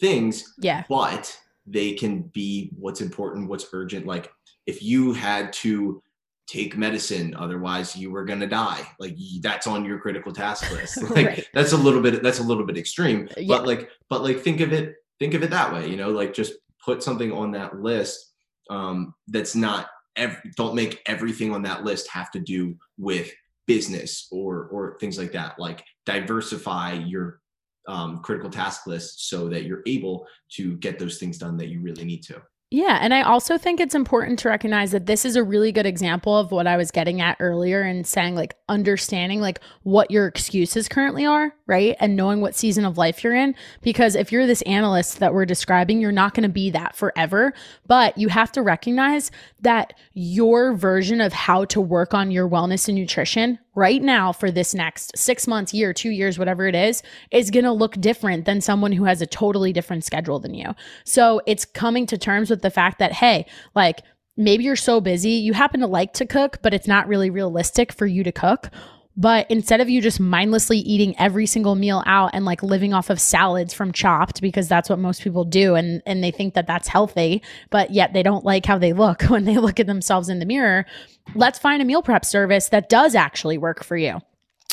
things 0.00 0.52
Yeah. 0.58 0.82
but 0.88 1.34
they 1.64 1.92
can 1.92 2.22
be 2.22 2.70
what's 2.76 3.00
important, 3.00 3.48
what's 3.48 3.66
urgent. 3.72 4.04
Like 4.04 4.30
if 4.66 4.82
you 4.82 5.12
had 5.12 5.52
to 5.54 6.02
take 6.48 6.76
medicine, 6.76 7.34
otherwise 7.38 7.96
you 7.96 8.10
were 8.10 8.24
gonna 8.24 8.48
die. 8.48 8.86
Like 8.98 9.16
that's 9.40 9.66
on 9.68 9.84
your 9.84 9.98
critical 10.00 10.32
task 10.32 10.70
list. 10.72 11.00
Like 11.02 11.26
Right. 11.26 11.48
that's 11.54 11.72
a 11.72 11.76
little 11.76 12.02
bit 12.02 12.20
that's 12.22 12.40
a 12.40 12.42
little 12.42 12.64
bit 12.66 12.76
extreme. 12.76 13.28
Yeah. 13.36 13.46
But 13.48 13.66
like 13.66 13.88
but 14.10 14.22
like 14.24 14.40
think 14.40 14.60
of 14.60 14.72
it 14.72 14.96
think 15.20 15.34
of 15.34 15.42
it 15.44 15.50
that 15.50 15.72
way. 15.72 15.88
You 15.88 15.96
know, 15.96 16.10
like 16.10 16.34
just 16.34 16.54
put 16.84 17.00
something 17.02 17.30
on 17.32 17.52
that 17.52 17.80
list 17.80 18.32
um, 18.70 19.14
that's 19.28 19.54
not. 19.54 19.86
Ev- 20.16 20.40
don't 20.56 20.74
make 20.74 21.00
everything 21.06 21.54
on 21.54 21.62
that 21.62 21.84
list 21.84 22.08
have 22.08 22.30
to 22.32 22.40
do 22.40 22.74
with 22.98 23.30
business 23.66 24.28
or 24.30 24.68
or 24.72 24.96
things 24.98 25.18
like 25.18 25.32
that. 25.32 25.58
Like 25.58 25.82
diversify 26.04 26.92
your 26.92 27.40
um, 27.88 28.18
critical 28.18 28.50
task 28.50 28.86
list 28.86 29.28
so 29.28 29.48
that 29.48 29.64
you're 29.64 29.82
able 29.86 30.26
to 30.52 30.76
get 30.78 30.98
those 30.98 31.18
things 31.18 31.38
done 31.38 31.56
that 31.58 31.68
you 31.68 31.80
really 31.80 32.04
need 32.04 32.22
to. 32.24 32.42
Yeah. 32.68 32.98
And 33.00 33.14
I 33.14 33.22
also 33.22 33.58
think 33.58 33.78
it's 33.78 33.94
important 33.94 34.40
to 34.40 34.48
recognize 34.48 34.90
that 34.90 35.06
this 35.06 35.24
is 35.24 35.36
a 35.36 35.44
really 35.44 35.70
good 35.70 35.86
example 35.86 36.36
of 36.36 36.50
what 36.50 36.66
I 36.66 36.76
was 36.76 36.90
getting 36.90 37.20
at 37.20 37.36
earlier 37.38 37.82
and 37.82 38.04
saying, 38.04 38.34
like, 38.34 38.56
understanding 38.68 39.40
like 39.40 39.60
what 39.84 40.10
your 40.10 40.26
excuses 40.26 40.88
currently 40.88 41.24
are, 41.24 41.54
right? 41.68 41.94
And 42.00 42.16
knowing 42.16 42.40
what 42.40 42.56
season 42.56 42.84
of 42.84 42.98
life 42.98 43.22
you're 43.22 43.36
in. 43.36 43.54
Because 43.82 44.16
if 44.16 44.32
you're 44.32 44.48
this 44.48 44.62
analyst 44.62 45.20
that 45.20 45.32
we're 45.32 45.46
describing, 45.46 46.00
you're 46.00 46.10
not 46.10 46.34
going 46.34 46.42
to 46.42 46.48
be 46.48 46.70
that 46.70 46.96
forever. 46.96 47.54
But 47.86 48.18
you 48.18 48.28
have 48.30 48.50
to 48.52 48.62
recognize 48.62 49.30
that 49.60 49.92
your 50.14 50.74
version 50.74 51.20
of 51.20 51.32
how 51.32 51.66
to 51.66 51.80
work 51.80 52.14
on 52.14 52.32
your 52.32 52.48
wellness 52.48 52.88
and 52.88 52.98
nutrition 52.98 53.60
right 53.76 54.02
now 54.02 54.32
for 54.32 54.50
this 54.50 54.74
next 54.74 55.16
six 55.16 55.46
months, 55.46 55.72
year, 55.72 55.92
two 55.92 56.10
years, 56.10 56.38
whatever 56.38 56.66
it 56.66 56.74
is, 56.74 57.02
is 57.30 57.50
going 57.50 57.64
to 57.64 57.72
look 57.72 57.92
different 58.00 58.46
than 58.46 58.60
someone 58.60 58.90
who 58.90 59.04
has 59.04 59.22
a 59.22 59.26
totally 59.26 59.72
different 59.72 60.02
schedule 60.02 60.40
than 60.40 60.54
you. 60.54 60.74
So 61.04 61.40
it's 61.46 61.64
coming 61.64 62.06
to 62.06 62.18
terms 62.18 62.50
with 62.50 62.62
the 62.62 62.70
fact 62.70 62.98
that, 62.98 63.12
hey, 63.12 63.46
like 63.74 64.02
maybe 64.36 64.64
you're 64.64 64.76
so 64.76 65.00
busy, 65.00 65.30
you 65.30 65.52
happen 65.52 65.80
to 65.80 65.86
like 65.86 66.14
to 66.14 66.26
cook, 66.26 66.58
but 66.62 66.74
it's 66.74 66.88
not 66.88 67.06
really 67.06 67.30
realistic 67.30 67.92
for 67.92 68.06
you 68.06 68.24
to 68.24 68.32
cook. 68.32 68.70
But 69.16 69.50
instead 69.50 69.80
of 69.80 69.88
you 69.88 70.02
just 70.02 70.20
mindlessly 70.20 70.78
eating 70.78 71.18
every 71.18 71.46
single 71.46 71.74
meal 71.74 72.02
out 72.06 72.30
and 72.34 72.44
like 72.44 72.62
living 72.62 72.92
off 72.92 73.08
of 73.08 73.20
salads 73.20 73.72
from 73.72 73.92
Chopt 73.92 74.40
because 74.42 74.68
that's 74.68 74.90
what 74.90 74.98
most 74.98 75.22
people 75.22 75.44
do 75.44 75.74
and 75.74 76.02
and 76.04 76.22
they 76.22 76.30
think 76.30 76.54
that 76.54 76.66
that's 76.66 76.88
healthy, 76.88 77.42
but 77.70 77.90
yet 77.90 78.12
they 78.12 78.22
don't 78.22 78.44
like 78.44 78.66
how 78.66 78.78
they 78.78 78.92
look 78.92 79.22
when 79.28 79.44
they 79.44 79.56
look 79.56 79.80
at 79.80 79.86
themselves 79.86 80.28
in 80.28 80.38
the 80.38 80.46
mirror, 80.46 80.86
let's 81.34 81.58
find 81.58 81.80
a 81.80 81.84
meal 81.84 82.02
prep 82.02 82.24
service 82.24 82.68
that 82.68 82.88
does 82.88 83.14
actually 83.14 83.58
work 83.58 83.82
for 83.82 83.96
you 83.96 84.20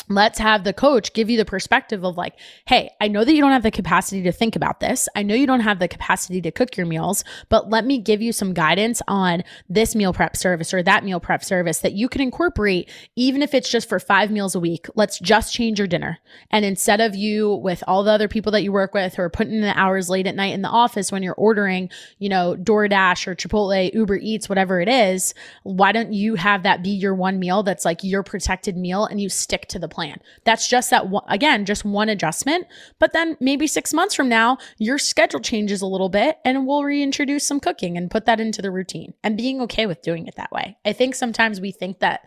let's 0.08 0.38
have 0.38 0.64
the 0.64 0.72
coach 0.72 1.12
give 1.12 1.30
you 1.30 1.36
the 1.36 1.44
perspective 1.44 2.04
of 2.04 2.16
like 2.16 2.34
hey 2.66 2.90
i 3.00 3.08
know 3.08 3.24
that 3.24 3.34
you 3.34 3.40
don't 3.40 3.52
have 3.52 3.62
the 3.62 3.70
capacity 3.70 4.22
to 4.22 4.32
think 4.32 4.56
about 4.56 4.80
this. 4.80 5.08
I 5.16 5.22
know 5.22 5.34
you 5.34 5.46
don't 5.46 5.60
have 5.60 5.78
the 5.78 5.88
capacity 5.88 6.40
to 6.42 6.50
cook 6.50 6.76
your 6.76 6.86
meals 6.86 7.24
but 7.48 7.70
let 7.70 7.84
me 7.84 7.98
give 7.98 8.22
you 8.22 8.32
some 8.32 8.54
guidance 8.54 9.02
on 9.08 9.42
this 9.68 9.94
meal 9.94 10.12
prep 10.12 10.36
service 10.36 10.72
or 10.72 10.82
that 10.82 11.04
meal 11.04 11.20
prep 11.20 11.44
service 11.44 11.78
that 11.80 11.92
you 11.92 12.08
can 12.08 12.20
incorporate 12.20 12.90
even 13.16 13.42
if 13.42 13.54
it's 13.54 13.70
just 13.70 13.88
for 13.88 13.98
five 13.98 14.30
meals 14.30 14.54
a 14.54 14.60
week. 14.60 14.86
Let's 14.94 15.18
just 15.18 15.52
change 15.52 15.78
your 15.78 15.88
dinner. 15.88 16.18
And 16.50 16.64
instead 16.64 17.00
of 17.00 17.14
you 17.14 17.54
with 17.54 17.82
all 17.86 18.04
the 18.04 18.10
other 18.10 18.28
people 18.28 18.52
that 18.52 18.62
you 18.62 18.72
work 18.72 18.94
with 18.94 19.14
who 19.14 19.22
are 19.22 19.30
putting 19.30 19.54
in 19.54 19.60
the 19.60 19.78
hours 19.78 20.08
late 20.08 20.26
at 20.26 20.36
night 20.36 20.54
in 20.54 20.62
the 20.62 20.68
office 20.68 21.10
when 21.10 21.22
you're 21.22 21.34
ordering 21.34 21.90
you 22.18 22.28
know 22.28 22.56
doordash 22.58 23.26
or 23.26 23.34
chipotle 23.34 23.92
uber 23.92 24.16
eats 24.16 24.48
whatever 24.48 24.80
it 24.80 24.88
is 24.88 25.34
why 25.62 25.92
don't 25.92 26.12
you 26.12 26.34
have 26.34 26.62
that 26.62 26.82
be 26.82 26.90
your 26.90 27.14
one 27.14 27.38
meal 27.38 27.62
that's 27.62 27.84
like 27.84 28.02
your 28.02 28.22
protected 28.22 28.76
meal 28.76 29.04
and 29.06 29.20
you 29.20 29.28
stick 29.28 29.66
to 29.68 29.78
the 29.78 29.88
plan. 29.94 30.20
That's 30.44 30.68
just 30.68 30.90
that 30.90 31.08
one, 31.08 31.24
again, 31.28 31.64
just 31.64 31.84
one 31.84 32.08
adjustment. 32.08 32.66
But 32.98 33.12
then 33.12 33.36
maybe 33.40 33.66
six 33.66 33.94
months 33.94 34.14
from 34.14 34.28
now, 34.28 34.58
your 34.78 34.98
schedule 34.98 35.40
changes 35.40 35.80
a 35.80 35.86
little 35.86 36.08
bit 36.08 36.38
and 36.44 36.66
we'll 36.66 36.84
reintroduce 36.84 37.46
some 37.46 37.60
cooking 37.60 37.96
and 37.96 38.10
put 38.10 38.26
that 38.26 38.40
into 38.40 38.60
the 38.60 38.70
routine 38.70 39.14
and 39.22 39.36
being 39.36 39.60
okay 39.62 39.86
with 39.86 40.02
doing 40.02 40.26
it 40.26 40.34
that 40.36 40.52
way. 40.52 40.76
I 40.84 40.92
think 40.92 41.14
sometimes 41.14 41.60
we 41.60 41.70
think 41.70 42.00
that 42.00 42.26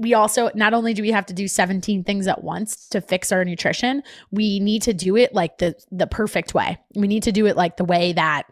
we 0.00 0.14
also 0.14 0.50
not 0.54 0.72
only 0.74 0.94
do 0.94 1.02
we 1.02 1.10
have 1.10 1.26
to 1.26 1.34
do 1.34 1.46
17 1.46 2.02
things 2.04 2.26
at 2.26 2.42
once 2.42 2.88
to 2.88 3.00
fix 3.02 3.30
our 3.30 3.44
nutrition 3.44 4.02
we 4.30 4.58
need 4.58 4.80
to 4.82 4.94
do 4.94 5.16
it 5.16 5.34
like 5.34 5.58
the 5.58 5.74
the 5.90 6.06
perfect 6.06 6.54
way 6.54 6.78
we 6.94 7.06
need 7.06 7.22
to 7.24 7.32
do 7.32 7.44
it 7.44 7.56
like 7.56 7.76
the 7.76 7.84
way 7.84 8.14
that 8.14 8.44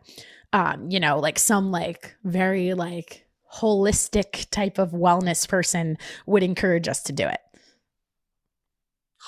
um 0.52 0.90
you 0.90 1.00
know 1.00 1.18
like 1.18 1.38
some 1.38 1.70
like 1.70 2.14
very 2.24 2.74
like 2.74 3.26
holistic 3.54 4.48
type 4.50 4.78
of 4.78 4.90
wellness 4.90 5.48
person 5.48 5.96
would 6.26 6.42
encourage 6.42 6.88
us 6.88 7.02
to 7.02 7.12
do 7.12 7.26
it 7.26 7.40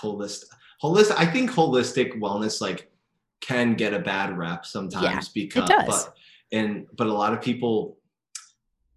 Holistic, 0.02 0.44
holistic. 0.82 1.14
I 1.16 1.26
think 1.26 1.50
holistic 1.50 2.18
wellness 2.20 2.60
like 2.60 2.90
can 3.40 3.74
get 3.74 3.94
a 3.94 3.98
bad 3.98 4.36
rep 4.36 4.64
sometimes 4.66 5.28
because, 5.28 5.68
does. 5.68 5.86
but 5.86 6.14
and 6.52 6.86
but 6.96 7.06
a 7.06 7.12
lot 7.12 7.32
of 7.32 7.40
people 7.42 7.98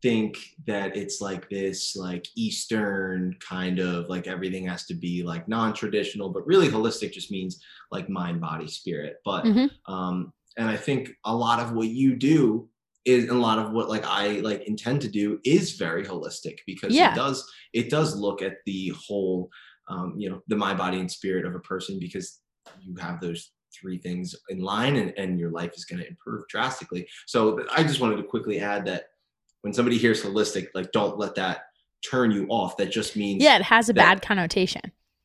think 0.02 0.38
that 0.66 0.96
it's 0.96 1.20
like 1.20 1.50
this 1.50 1.96
like 1.96 2.26
eastern 2.36 3.36
kind 3.42 3.80
of 3.80 4.08
like 4.08 4.28
everything 4.28 4.66
has 4.66 4.86
to 4.86 4.94
be 4.94 5.24
like 5.24 5.48
non-traditional 5.50 6.30
but 6.30 6.46
really 6.48 6.70
holistic 6.70 7.12
just 7.12 7.32
means 7.32 7.62
like 7.92 8.08
mind 8.08 8.40
body 8.40 8.68
spirit 8.68 9.18
but 9.26 9.44
Mhm. 9.44 9.70
um 9.88 10.32
and 10.58 10.70
i 10.70 10.78
think 10.78 11.10
a 11.26 11.36
lot 11.36 11.60
of 11.60 11.74
what 11.74 11.90
you 11.90 12.16
do 12.16 12.70
is 13.04 13.28
a 13.30 13.34
lot 13.34 13.60
of 13.60 13.74
what 13.74 13.90
like 13.90 14.06
i 14.06 14.40
like 14.40 14.62
intend 14.68 15.02
to 15.02 15.10
do 15.10 15.38
is 15.44 15.74
very 15.74 16.06
holistic 16.06 16.60
because 16.66 16.94
Yeah. 16.96 17.12
it 17.12 17.16
does 17.16 17.46
it 17.74 17.90
does 17.90 18.16
look 18.16 18.42
at 18.42 18.58
the 18.66 18.94
whole 19.06 19.50
um 19.90 20.14
you 20.18 20.30
know 20.30 20.42
the 20.48 20.56
mind 20.56 20.78
body 20.78 21.00
and 21.00 21.12
spirit 21.12 21.46
of 21.46 21.56
a 21.56 21.60
person 21.60 22.00
because 22.00 22.40
you 22.82 22.96
have 22.96 23.20
those 23.20 23.52
three 23.80 24.00
things 24.00 24.36
in 24.50 24.60
line 24.60 24.96
and, 24.96 25.14
and 25.18 25.40
your 25.40 25.52
life 25.52 25.72
is 25.76 25.86
going 25.86 26.00
to 26.00 26.08
improve 26.08 26.48
drastically 26.48 27.08
so 27.28 27.64
i 27.76 27.84
just 27.84 28.00
wanted 28.00 28.16
to 28.18 28.24
quickly 28.24 28.60
add 28.60 28.86
that 28.86 29.06
when 29.62 29.74
somebody 29.74 29.98
hears 29.98 30.24
holistic 30.24 30.68
like 30.74 30.92
don't 30.92 31.18
let 31.18 31.36
that 31.36 31.66
turn 32.04 32.32
you 32.32 32.48
off 32.48 32.78
that 32.78 32.92
just 32.92 33.16
means 33.16 33.44
yeah 33.44 33.58
it 33.58 33.62
has 33.62 33.90
a 33.90 33.94
that- 33.94 34.16
bad 34.16 34.22
connotation 34.22 34.82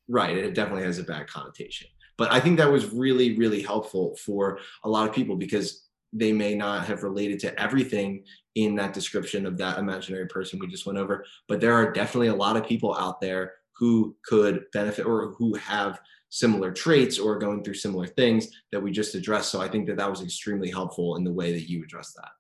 Right. 0.09 0.37
It 0.37 0.55
definitely 0.55 0.85
has 0.85 0.99
a 0.99 1.05
bad 1.05 1.27
connotation. 1.29 1.89
But 2.17 2.33
I 2.33 2.41
think 2.41 2.59
that 2.59 2.71
was 2.71 2.93
really, 2.93 3.37
really 3.37 3.63
helpful 3.63 4.17
for 4.17 4.61
a 4.85 4.89
lot 4.89 5.09
of 5.09 5.15
people 5.15 5.37
because 5.37 5.89
they 6.13 6.33
may 6.33 6.55
not 6.55 6.87
have 6.87 7.03
related 7.03 7.41
to 7.41 7.61
everything 7.61 8.25
in 8.55 8.77
that 8.77 8.93
description 8.93 9.47
of 9.47 9.59
that 9.59 9.79
imaginary 9.79 10.27
person 10.27 10.61
we 10.61 10.69
just 10.69 10.87
went 10.87 10.99
over. 10.99 11.25
But 11.49 11.61
there 11.61 11.73
are 11.73 11.93
definitely 11.93 12.29
a 12.29 12.35
lot 12.35 12.57
of 12.57 12.67
people 12.67 12.95
out 12.97 13.21
there 13.21 13.55
who 13.77 14.17
could 14.25 14.65
benefit 14.73 15.07
or 15.07 15.35
who 15.39 15.55
have 15.55 16.01
similar 16.31 16.73
traits 16.73 17.19
or 17.19 17.39
going 17.39 17.63
through 17.63 17.75
similar 17.75 18.07
things 18.07 18.49
that 18.73 18.83
we 18.83 18.91
just 18.91 19.15
addressed. 19.15 19.51
So 19.51 19.61
I 19.61 19.69
think 19.69 19.87
that 19.87 19.97
that 19.99 20.11
was 20.11 20.23
extremely 20.23 20.71
helpful 20.71 21.17
in 21.17 21.25
the 21.25 21.33
way 21.33 21.53
that 21.53 21.69
you 21.69 21.83
addressed 21.85 22.17
that. 22.17 22.31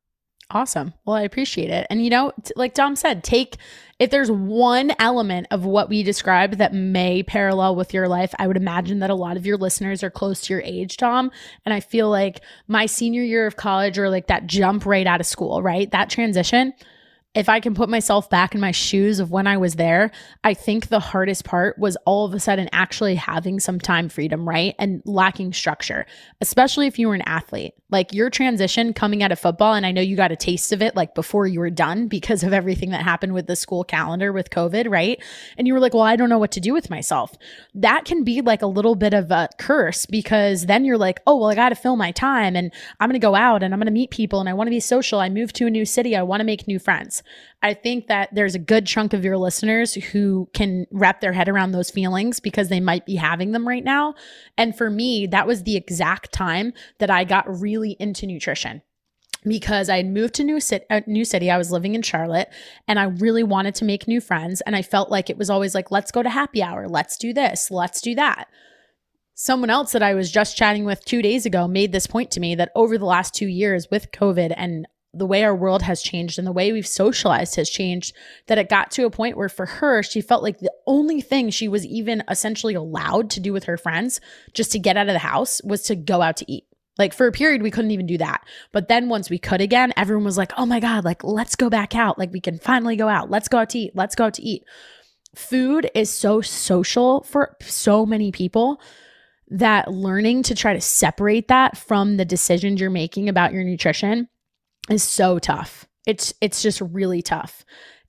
Awesome. 0.50 0.92
Well, 1.06 1.16
I 1.16 1.22
appreciate 1.22 1.70
it. 1.70 1.86
And 1.88 2.04
you 2.04 2.10
know, 2.10 2.32
like 2.54 2.74
Dom 2.74 2.96
said, 2.96 3.24
take 3.24 3.56
if 3.98 4.10
there's 4.10 4.30
one 4.30 4.92
element 4.98 5.46
of 5.50 5.64
what 5.64 5.88
we 5.88 6.02
described 6.02 6.58
that 6.58 6.74
may 6.74 7.22
parallel 7.22 7.76
with 7.76 7.94
your 7.94 8.08
life, 8.08 8.34
I 8.38 8.46
would 8.46 8.56
imagine 8.56 8.98
that 8.98 9.10
a 9.10 9.14
lot 9.14 9.36
of 9.36 9.46
your 9.46 9.56
listeners 9.56 10.02
are 10.02 10.10
close 10.10 10.42
to 10.42 10.52
your 10.52 10.62
age, 10.62 10.96
Dom. 10.96 11.30
And 11.64 11.72
I 11.72 11.80
feel 11.80 12.10
like 12.10 12.40
my 12.66 12.86
senior 12.86 13.22
year 13.22 13.46
of 13.46 13.56
college 13.56 13.98
or 13.98 14.10
like 14.10 14.26
that 14.26 14.46
jump 14.46 14.84
right 14.84 15.06
out 15.06 15.20
of 15.20 15.26
school, 15.26 15.62
right? 15.62 15.90
That 15.92 16.10
transition, 16.10 16.74
if 17.34 17.48
I 17.48 17.60
can 17.60 17.74
put 17.74 17.88
myself 17.88 18.30
back 18.30 18.54
in 18.54 18.60
my 18.60 18.70
shoes 18.70 19.18
of 19.18 19.30
when 19.30 19.46
I 19.46 19.56
was 19.56 19.74
there, 19.74 20.12
I 20.44 20.54
think 20.54 20.88
the 20.88 21.00
hardest 21.00 21.44
part 21.44 21.78
was 21.78 21.96
all 22.06 22.24
of 22.24 22.32
a 22.32 22.40
sudden 22.40 22.68
actually 22.72 23.16
having 23.16 23.58
some 23.58 23.80
time 23.80 24.08
freedom, 24.08 24.48
right? 24.48 24.74
And 24.78 25.02
lacking 25.04 25.52
structure, 25.52 26.06
especially 26.40 26.86
if 26.86 26.98
you 26.98 27.08
were 27.08 27.14
an 27.14 27.22
athlete. 27.22 27.74
Like 27.94 28.12
your 28.12 28.28
transition 28.28 28.92
coming 28.92 29.22
out 29.22 29.30
of 29.30 29.38
football, 29.38 29.72
and 29.74 29.86
I 29.86 29.92
know 29.92 30.00
you 30.00 30.16
got 30.16 30.32
a 30.32 30.36
taste 30.36 30.72
of 30.72 30.82
it 30.82 30.96
like 30.96 31.14
before 31.14 31.46
you 31.46 31.60
were 31.60 31.70
done 31.70 32.08
because 32.08 32.42
of 32.42 32.52
everything 32.52 32.90
that 32.90 33.02
happened 33.02 33.34
with 33.34 33.46
the 33.46 33.54
school 33.54 33.84
calendar 33.84 34.32
with 34.32 34.50
COVID, 34.50 34.90
right? 34.90 35.22
And 35.56 35.68
you 35.68 35.74
were 35.74 35.78
like, 35.78 35.94
well, 35.94 36.02
I 36.02 36.16
don't 36.16 36.28
know 36.28 36.40
what 36.40 36.50
to 36.50 36.60
do 36.60 36.72
with 36.72 36.90
myself. 36.90 37.36
That 37.72 38.04
can 38.04 38.24
be 38.24 38.40
like 38.40 38.62
a 38.62 38.66
little 38.66 38.96
bit 38.96 39.14
of 39.14 39.30
a 39.30 39.48
curse 39.58 40.06
because 40.06 40.66
then 40.66 40.84
you're 40.84 40.98
like, 40.98 41.20
oh, 41.24 41.36
well, 41.36 41.50
I 41.50 41.54
got 41.54 41.68
to 41.68 41.76
fill 41.76 41.94
my 41.94 42.10
time 42.10 42.56
and 42.56 42.72
I'm 42.98 43.08
going 43.08 43.20
to 43.20 43.24
go 43.24 43.36
out 43.36 43.62
and 43.62 43.72
I'm 43.72 43.78
going 43.78 43.86
to 43.86 43.92
meet 43.92 44.10
people 44.10 44.40
and 44.40 44.48
I 44.48 44.54
want 44.54 44.66
to 44.66 44.72
be 44.72 44.80
social. 44.80 45.20
I 45.20 45.28
moved 45.28 45.54
to 45.54 45.66
a 45.68 45.70
new 45.70 45.84
city. 45.84 46.16
I 46.16 46.24
want 46.24 46.40
to 46.40 46.44
make 46.44 46.66
new 46.66 46.80
friends. 46.80 47.22
I 47.64 47.72
think 47.72 48.08
that 48.08 48.28
there's 48.34 48.54
a 48.54 48.58
good 48.58 48.86
chunk 48.86 49.14
of 49.14 49.24
your 49.24 49.38
listeners 49.38 49.94
who 49.94 50.50
can 50.52 50.86
wrap 50.90 51.22
their 51.22 51.32
head 51.32 51.48
around 51.48 51.72
those 51.72 51.90
feelings 51.90 52.38
because 52.38 52.68
they 52.68 52.78
might 52.78 53.06
be 53.06 53.14
having 53.14 53.52
them 53.52 53.66
right 53.66 53.82
now. 53.82 54.16
And 54.58 54.76
for 54.76 54.90
me, 54.90 55.26
that 55.28 55.46
was 55.46 55.62
the 55.62 55.74
exact 55.74 56.30
time 56.30 56.74
that 56.98 57.08
I 57.08 57.24
got 57.24 57.48
really 57.48 57.96
into 57.98 58.26
nutrition 58.26 58.82
because 59.44 59.88
I 59.88 59.96
had 59.96 60.06
moved 60.08 60.34
to 60.34 60.44
new 60.44 60.60
city, 60.60 60.84
uh, 60.90 61.00
new 61.06 61.24
city. 61.24 61.50
I 61.50 61.56
was 61.56 61.72
living 61.72 61.94
in 61.94 62.02
Charlotte 62.02 62.50
and 62.86 62.98
I 62.98 63.04
really 63.04 63.42
wanted 63.42 63.74
to 63.76 63.86
make 63.86 64.06
new 64.06 64.20
friends. 64.20 64.60
And 64.60 64.76
I 64.76 64.82
felt 64.82 65.10
like 65.10 65.30
it 65.30 65.38
was 65.38 65.48
always 65.48 65.74
like, 65.74 65.90
let's 65.90 66.12
go 66.12 66.22
to 66.22 66.28
happy 66.28 66.62
hour. 66.62 66.86
Let's 66.86 67.16
do 67.16 67.32
this. 67.32 67.70
Let's 67.70 68.02
do 68.02 68.14
that. 68.16 68.48
Someone 69.32 69.70
else 69.70 69.92
that 69.92 70.02
I 70.02 70.12
was 70.12 70.30
just 70.30 70.58
chatting 70.58 70.84
with 70.84 71.02
two 71.06 71.22
days 71.22 71.46
ago 71.46 71.66
made 71.66 71.92
this 71.92 72.06
point 72.06 72.30
to 72.32 72.40
me 72.40 72.54
that 72.56 72.72
over 72.74 72.98
the 72.98 73.06
last 73.06 73.32
two 73.32 73.48
years 73.48 73.88
with 73.90 74.12
COVID 74.12 74.52
and 74.54 74.86
the 75.16 75.26
way 75.26 75.44
our 75.44 75.54
world 75.54 75.82
has 75.82 76.02
changed 76.02 76.38
and 76.38 76.46
the 76.46 76.52
way 76.52 76.72
we've 76.72 76.86
socialized 76.86 77.56
has 77.56 77.70
changed 77.70 78.14
that 78.46 78.58
it 78.58 78.68
got 78.68 78.90
to 78.90 79.06
a 79.06 79.10
point 79.10 79.36
where 79.36 79.48
for 79.48 79.66
her 79.66 80.02
she 80.02 80.20
felt 80.20 80.42
like 80.42 80.58
the 80.58 80.72
only 80.86 81.20
thing 81.20 81.50
she 81.50 81.68
was 81.68 81.86
even 81.86 82.22
essentially 82.28 82.74
allowed 82.74 83.30
to 83.30 83.40
do 83.40 83.52
with 83.52 83.64
her 83.64 83.76
friends 83.76 84.20
just 84.52 84.72
to 84.72 84.78
get 84.78 84.96
out 84.96 85.08
of 85.08 85.14
the 85.14 85.18
house 85.18 85.60
was 85.64 85.82
to 85.82 85.96
go 85.96 86.20
out 86.20 86.36
to 86.36 86.50
eat. 86.50 86.64
Like 86.98 87.12
for 87.12 87.26
a 87.26 87.32
period 87.32 87.62
we 87.62 87.70
couldn't 87.70 87.90
even 87.90 88.06
do 88.06 88.18
that. 88.18 88.44
But 88.72 88.88
then 88.88 89.08
once 89.08 89.30
we 89.30 89.38
could 89.38 89.60
again 89.60 89.92
everyone 89.96 90.24
was 90.24 90.38
like 90.38 90.52
oh 90.56 90.66
my 90.66 90.80
god 90.80 91.04
like 91.04 91.24
let's 91.24 91.56
go 91.56 91.70
back 91.70 91.94
out. 91.94 92.18
Like 92.18 92.32
we 92.32 92.40
can 92.40 92.58
finally 92.58 92.96
go 92.96 93.08
out. 93.08 93.30
Let's 93.30 93.48
go 93.48 93.58
out 93.58 93.70
to 93.70 93.78
eat. 93.78 93.92
Let's 93.94 94.14
go 94.14 94.24
out 94.26 94.34
to 94.34 94.42
eat. 94.42 94.64
Food 95.34 95.90
is 95.94 96.10
so 96.10 96.40
social 96.40 97.22
for 97.24 97.56
so 97.60 98.06
many 98.06 98.30
people 98.30 98.80
that 99.48 99.90
learning 99.90 100.42
to 100.44 100.54
try 100.54 100.72
to 100.72 100.80
separate 100.80 101.48
that 101.48 101.76
from 101.76 102.16
the 102.16 102.24
decisions 102.24 102.80
you're 102.80 102.90
making 102.90 103.28
about 103.28 103.52
your 103.52 103.64
nutrition 103.64 104.28
is 104.90 105.02
so 105.02 105.38
tough. 105.38 105.86
It's 106.06 106.34
it's 106.40 106.62
just 106.62 106.80
really 106.80 107.22
tough. 107.22 107.64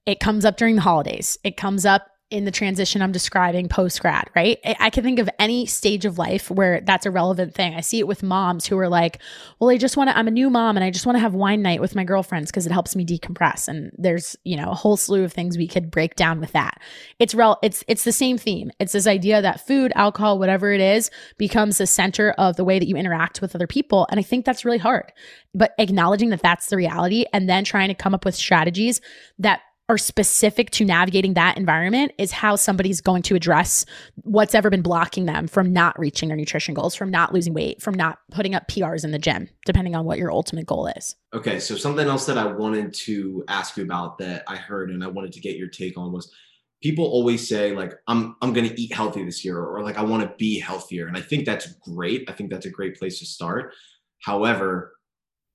It 0.06 0.20
comes 0.20 0.46
up 0.46 0.58
during 0.58 0.76
the 0.76 0.82
holidays. 0.82 1.38
It 1.44 1.58
comes 1.58 1.86
up 1.86 2.08
in 2.32 2.44
the 2.44 2.52
transition 2.52 3.04
I'm 3.04 3.12
describing 3.12 3.70
post 3.70 4.02
grad, 4.02 4.30
right? 4.36 4.58
I 4.80 4.90
can 4.90 5.04
think 5.04 5.20
of 5.20 5.30
any 5.38 5.68
stage 5.68 6.06
of 6.06 6.18
life 6.18 6.50
where 6.50 6.82
that's 6.82 7.06
a 7.06 7.12
relevant 7.12 7.54
thing. 7.54 7.76
I 7.76 7.82
see 7.82 8.00
it 8.00 8.08
with 8.08 8.24
moms 8.24 8.66
who 8.66 8.80
are 8.80 8.90
like, 8.90 9.22
well, 9.60 9.70
I 9.70 9.78
just 9.78 9.96
want 9.96 10.10
to, 10.10 10.18
I'm 10.18 10.28
a 10.28 10.32
new 10.32 10.50
mom 10.50 10.76
and 10.76 10.84
I 10.84 10.90
just 10.90 11.06
want 11.06 11.18
to 11.18 11.20
have 11.20 11.36
wine 11.36 11.62
night 11.62 11.82
with 11.82 11.94
my 11.96 12.04
girlfriends 12.04 12.50
because 12.50 12.66
it 12.66 12.72
helps 12.72 12.96
me 12.96 13.06
decompress. 13.06 13.68
And 13.68 13.92
there's, 13.96 14.36
you 14.44 14.58
know, 14.58 14.72
a 14.72 14.76
whole 14.76 14.98
slew 14.98 15.24
of 15.24 15.34
things 15.34 15.56
we 15.56 15.68
could 15.68 15.92
break 15.92 16.16
down 16.16 16.40
with 16.40 16.52
that. 16.54 16.82
It's 17.20 17.36
rel, 17.36 17.60
it's, 17.62 17.84
it's 17.88 18.04
the 18.04 18.12
same 18.12 18.40
theme. 18.40 18.72
It's 18.80 18.94
this 18.94 19.06
idea 19.06 19.44
that 19.44 19.66
food, 19.66 19.92
alcohol, 19.94 20.40
whatever 20.40 20.72
it 20.74 20.82
is, 20.82 21.12
becomes 21.38 21.78
the 21.78 21.86
center 21.86 22.32
of 22.40 22.56
the 22.56 22.66
way 22.66 22.80
that 22.80 22.88
you 22.88 22.96
interact 22.96 23.40
with 23.40 23.54
other 23.54 23.68
people. 23.68 24.08
And 24.10 24.20
I 24.20 24.24
think 24.24 24.46
that's 24.46 24.66
really 24.66 24.80
hard. 24.80 25.14
But 25.54 25.76
acknowledging 25.78 26.32
that 26.32 26.42
that's 26.42 26.68
the 26.70 26.76
reality 26.76 27.26
and 27.32 27.48
then 27.48 27.64
trying 27.66 27.90
to 27.90 27.94
come 27.94 28.16
up 28.16 28.26
with 28.26 28.34
strategies 28.34 29.00
that 29.38 29.62
are 29.88 29.98
specific 29.98 30.72
to 30.72 30.84
navigating 30.84 31.36
that 31.36 31.58
environment 31.58 32.12
is 32.18 32.32
how 32.32 32.56
somebody's 32.56 33.02
going 33.02 33.22
to 33.22 33.36
address 33.36 33.86
what's 34.24 34.56
ever 34.56 34.70
been 34.70 34.82
blocking 34.82 35.26
them 35.26 35.48
from 35.48 35.72
not 35.72 35.98
reaching 36.00 36.30
their 36.30 36.38
nutrition 36.38 36.74
goals, 36.74 36.96
from 36.96 37.12
not 37.12 37.34
losing 37.34 37.54
weight, 37.54 37.82
from 37.82 37.94
not 37.94 38.20
putting 38.32 38.56
up 38.56 38.68
PRs 38.68 39.04
in 39.04 39.12
the 39.12 39.20
gym, 39.20 39.48
depending 39.66 39.96
on 39.96 40.06
what 40.06 40.18
your 40.18 40.32
ultimate 40.32 40.66
goal 40.66 40.88
is. 40.88 41.16
Okay, 41.34 41.60
so 41.60 41.76
something 41.76 42.08
else 42.08 42.26
that 42.26 42.38
I 42.38 42.48
wanted 42.48 42.94
to 43.06 43.44
ask 43.48 43.78
you 43.78 43.84
about 43.84 44.18
that 44.18 44.44
I 44.48 44.56
heard 44.56 44.90
and 44.90 45.04
I 45.04 45.08
wanted 45.08 45.34
to 45.34 45.40
get 45.40 45.58
your 45.58 45.68
take 45.68 45.98
on 45.98 46.12
was 46.12 46.34
people 46.82 47.06
always 47.06 47.48
say 47.48 47.76
like 47.76 47.94
I'm 48.08 48.36
I'm 48.42 48.54
going 48.54 48.68
to 48.68 48.82
eat 48.82 48.94
healthy 48.94 49.24
this 49.24 49.46
year 49.46 49.60
or 49.60 49.84
like 49.84 49.98
I 49.98 50.04
want 50.04 50.24
to 50.24 50.36
be 50.38 50.60
healthier 50.60 51.08
and 51.08 51.16
I 51.16 51.22
think 51.22 51.46
that's 51.46 51.74
great. 51.76 52.28
I 52.30 52.34
think 52.34 52.50
that's 52.50 52.66
a 52.66 52.72
great 52.72 52.98
place 52.98 53.20
to 53.20 53.26
start. 53.26 53.74
However, 54.22 54.94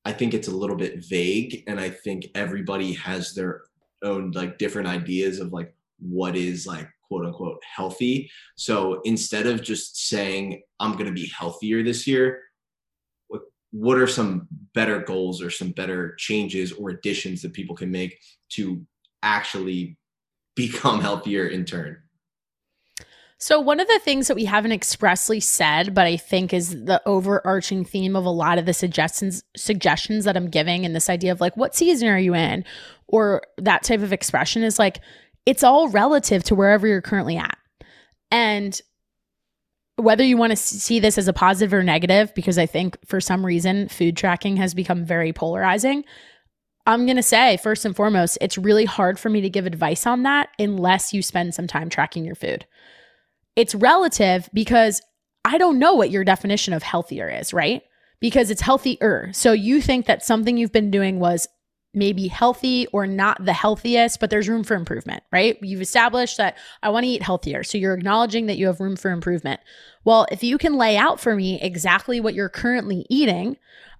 I 0.05 0.13
think 0.13 0.35
it's 0.35 0.49
a 0.49 0.57
little 0.57 0.77
bit 0.77 1.05
vague 1.05 1.65
and 1.67 1.81
I 1.81 1.91
think 1.91 2.27
everybody 2.35 2.93
has 2.95 3.35
their 3.35 3.63
own 4.03 4.31
like 4.33 4.59
different 4.59 4.89
ideas 4.89 5.41
of 5.41 5.53
like 5.53 5.75
what 5.99 6.37
is 6.37 6.67
like 6.67 6.89
quote 7.11 7.27
unquote 7.27 7.63
healthy. 7.65 8.31
So 8.57 9.01
instead 9.05 9.47
of 9.47 9.63
just 9.63 10.09
saying 10.09 10.63
I'm 10.79 10.93
going 10.93 11.07
to 11.07 11.13
be 11.13 11.27
healthier 11.27 11.83
this 11.83 12.07
year, 12.07 12.43
what 13.29 13.43
what 13.73 13.99
are 13.99 14.07
some 14.07 14.49
better 14.75 15.01
goals 15.01 15.43
or 15.43 15.51
some 15.51 15.71
better 15.73 16.15
changes 16.17 16.73
or 16.73 16.91
additions 16.91 17.43
that 17.43 17.53
people 17.53 17.77
can 17.77 17.91
make 17.91 18.19
to 18.51 18.85
actually 19.23 19.97
become 20.57 21.01
healthier 21.01 21.47
in 21.47 21.65
turn? 21.65 22.03
So, 23.43 23.59
one 23.59 23.81
of 23.81 23.89
the 23.89 23.99
things 24.01 24.29
that 24.29 24.35
we 24.35 24.45
haven't 24.45 24.73
expressly 24.73 25.41
said, 25.41 25.95
but 25.95 26.07
I 26.07 26.19
think 26.19 26.53
is 26.53 26.85
the 26.85 27.01
overarching 27.07 27.87
theme 27.87 28.15
of 28.15 28.27
a 28.27 28.31
lot 28.31 28.59
of 28.59 28.67
the 28.67 28.75
suggestions 28.75 29.43
suggestions 29.57 30.27
that 30.27 30.37
I'm 30.37 30.51
giving 30.51 30.85
and 30.85 30.95
this 30.95 31.09
idea 31.09 31.33
of 31.33 31.41
like 31.41 31.57
what 31.57 31.75
season 31.75 32.09
are 32.09 32.19
you 32.19 32.35
in 32.35 32.67
or 33.11 33.43
that 33.59 33.83
type 33.83 34.01
of 34.01 34.13
expression 34.13 34.63
is 34.63 34.79
like 34.79 35.01
it's 35.47 35.63
all 35.63 35.89
relative 35.89 36.43
to 36.45 36.55
wherever 36.55 36.87
you're 36.87 37.01
currently 37.01 37.37
at. 37.37 37.57
And 38.31 38.81
whether 39.97 40.25
you 40.25 40.37
want 40.37 40.51
to 40.51 40.57
see 40.57 41.01
this 41.01 41.19
as 41.19 41.29
a 41.29 41.33
positive 41.33 41.75
or 41.75 41.83
negative 41.83 42.35
because 42.35 42.57
I 42.57 42.67
think 42.67 42.97
for 43.07 43.21
some 43.21 43.45
reason 43.45 43.89
food 43.89 44.17
tracking 44.17 44.57
has 44.57 44.73
become 44.73 45.05
very 45.05 45.33
polarizing. 45.33 46.05
I'm 46.87 47.05
going 47.05 47.17
to 47.17 47.23
say, 47.23 47.59
first 47.59 47.85
and 47.85 47.95
foremost, 47.95 48.39
it's 48.41 48.57
really 48.57 48.87
hard 48.87 49.19
for 49.19 49.29
me 49.29 49.43
to 49.43 49.51
give 49.51 49.67
advice 49.67 50.07
on 50.07 50.23
that 50.23 50.49
unless 50.59 51.13
you 51.13 51.23
spend 51.23 51.55
some 51.55 51.67
time 51.67 51.91
tracking 51.91 52.25
your 52.25 52.35
food 52.35 52.65
it's 53.57 53.75
relative 53.75 54.49
because 54.55 55.03
I 55.45 55.59
don't 55.59 55.79
know 55.79 55.95
what 55.95 56.11
your 56.11 56.25
definition 56.25 56.73
of 56.73 56.83
healthier 56.83 57.29
is, 57.29 57.53
right? 57.53 57.83
Because 58.21 58.51
it's 58.51 58.61
healthier. 58.61 59.31
So 59.33 59.53
you 59.53 59.81
think 59.81 60.07
that 60.07 60.25
something 60.25 60.57
you've 60.57 60.73
been 60.73 60.91
doing 60.91 61.21
was 61.21 61.47
maybe 61.93 62.29
healthy 62.29 62.87
or 62.89 63.07
not 63.07 63.45
the 63.45 63.53
healthiest, 63.53 64.21
but 64.21 64.31
there's 64.31 64.49
room 64.49 64.63
for 64.63 64.75
improvement, 64.75 65.23
right? 65.33 65.59
You've 65.61 65.81
established 65.81 66.37
that 66.37 66.57
I 66.83 66.91
want 66.91 67.05
to 67.05 67.11
eat 67.11 67.23
healthier. 67.23 67.65
So 67.65 67.79
you're 67.79 67.95
acknowledging 67.95 68.47
that 68.47 68.59
you 68.59 68.67
have 68.67 68.81
room 68.81 68.97
for 68.97 69.11
improvement. 69.11 69.61
Well, 70.05 70.27
if 70.31 70.43
you 70.43 70.57
can 70.57 70.77
lay 70.77 70.97
out 70.97 71.21
for 71.21 71.35
me 71.35 71.61
exactly 71.61 72.21
what 72.21 72.35
you're 72.35 72.49
currently 72.49 73.07
eating, 73.11 73.57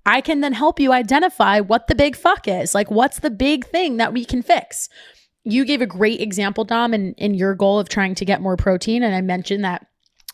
I 0.07 0.21
can 0.21 0.41
then 0.41 0.53
help 0.53 0.79
you 0.79 0.93
identify 0.93 1.61
what 1.61 1.89
the 1.89 1.95
big 1.95 2.17
fuck 2.17 2.47
is. 2.47 2.75
Like, 2.75 2.91
what's 2.91 3.19
the 3.19 3.31
big 3.31 3.67
thing 3.67 3.97
that 3.97 4.13
we 4.13 4.25
can 4.25 4.43
fix? 4.43 4.89
you 5.45 5.65
gave 5.65 5.81
a 5.81 5.87
great 5.87 6.21
example, 6.21 6.65
Dom, 6.65 6.93
in, 6.93 7.15
in 7.15 7.35
your 7.35 7.55
goal 7.55 7.79
of 7.79 7.89
trying 7.89 8.15
to 8.17 8.25
get 8.25 8.43
more 8.43 8.57
protein. 8.57 9.03
And 9.03 9.15
I 9.15 9.21
mentioned 9.21 9.65
that 9.65 9.87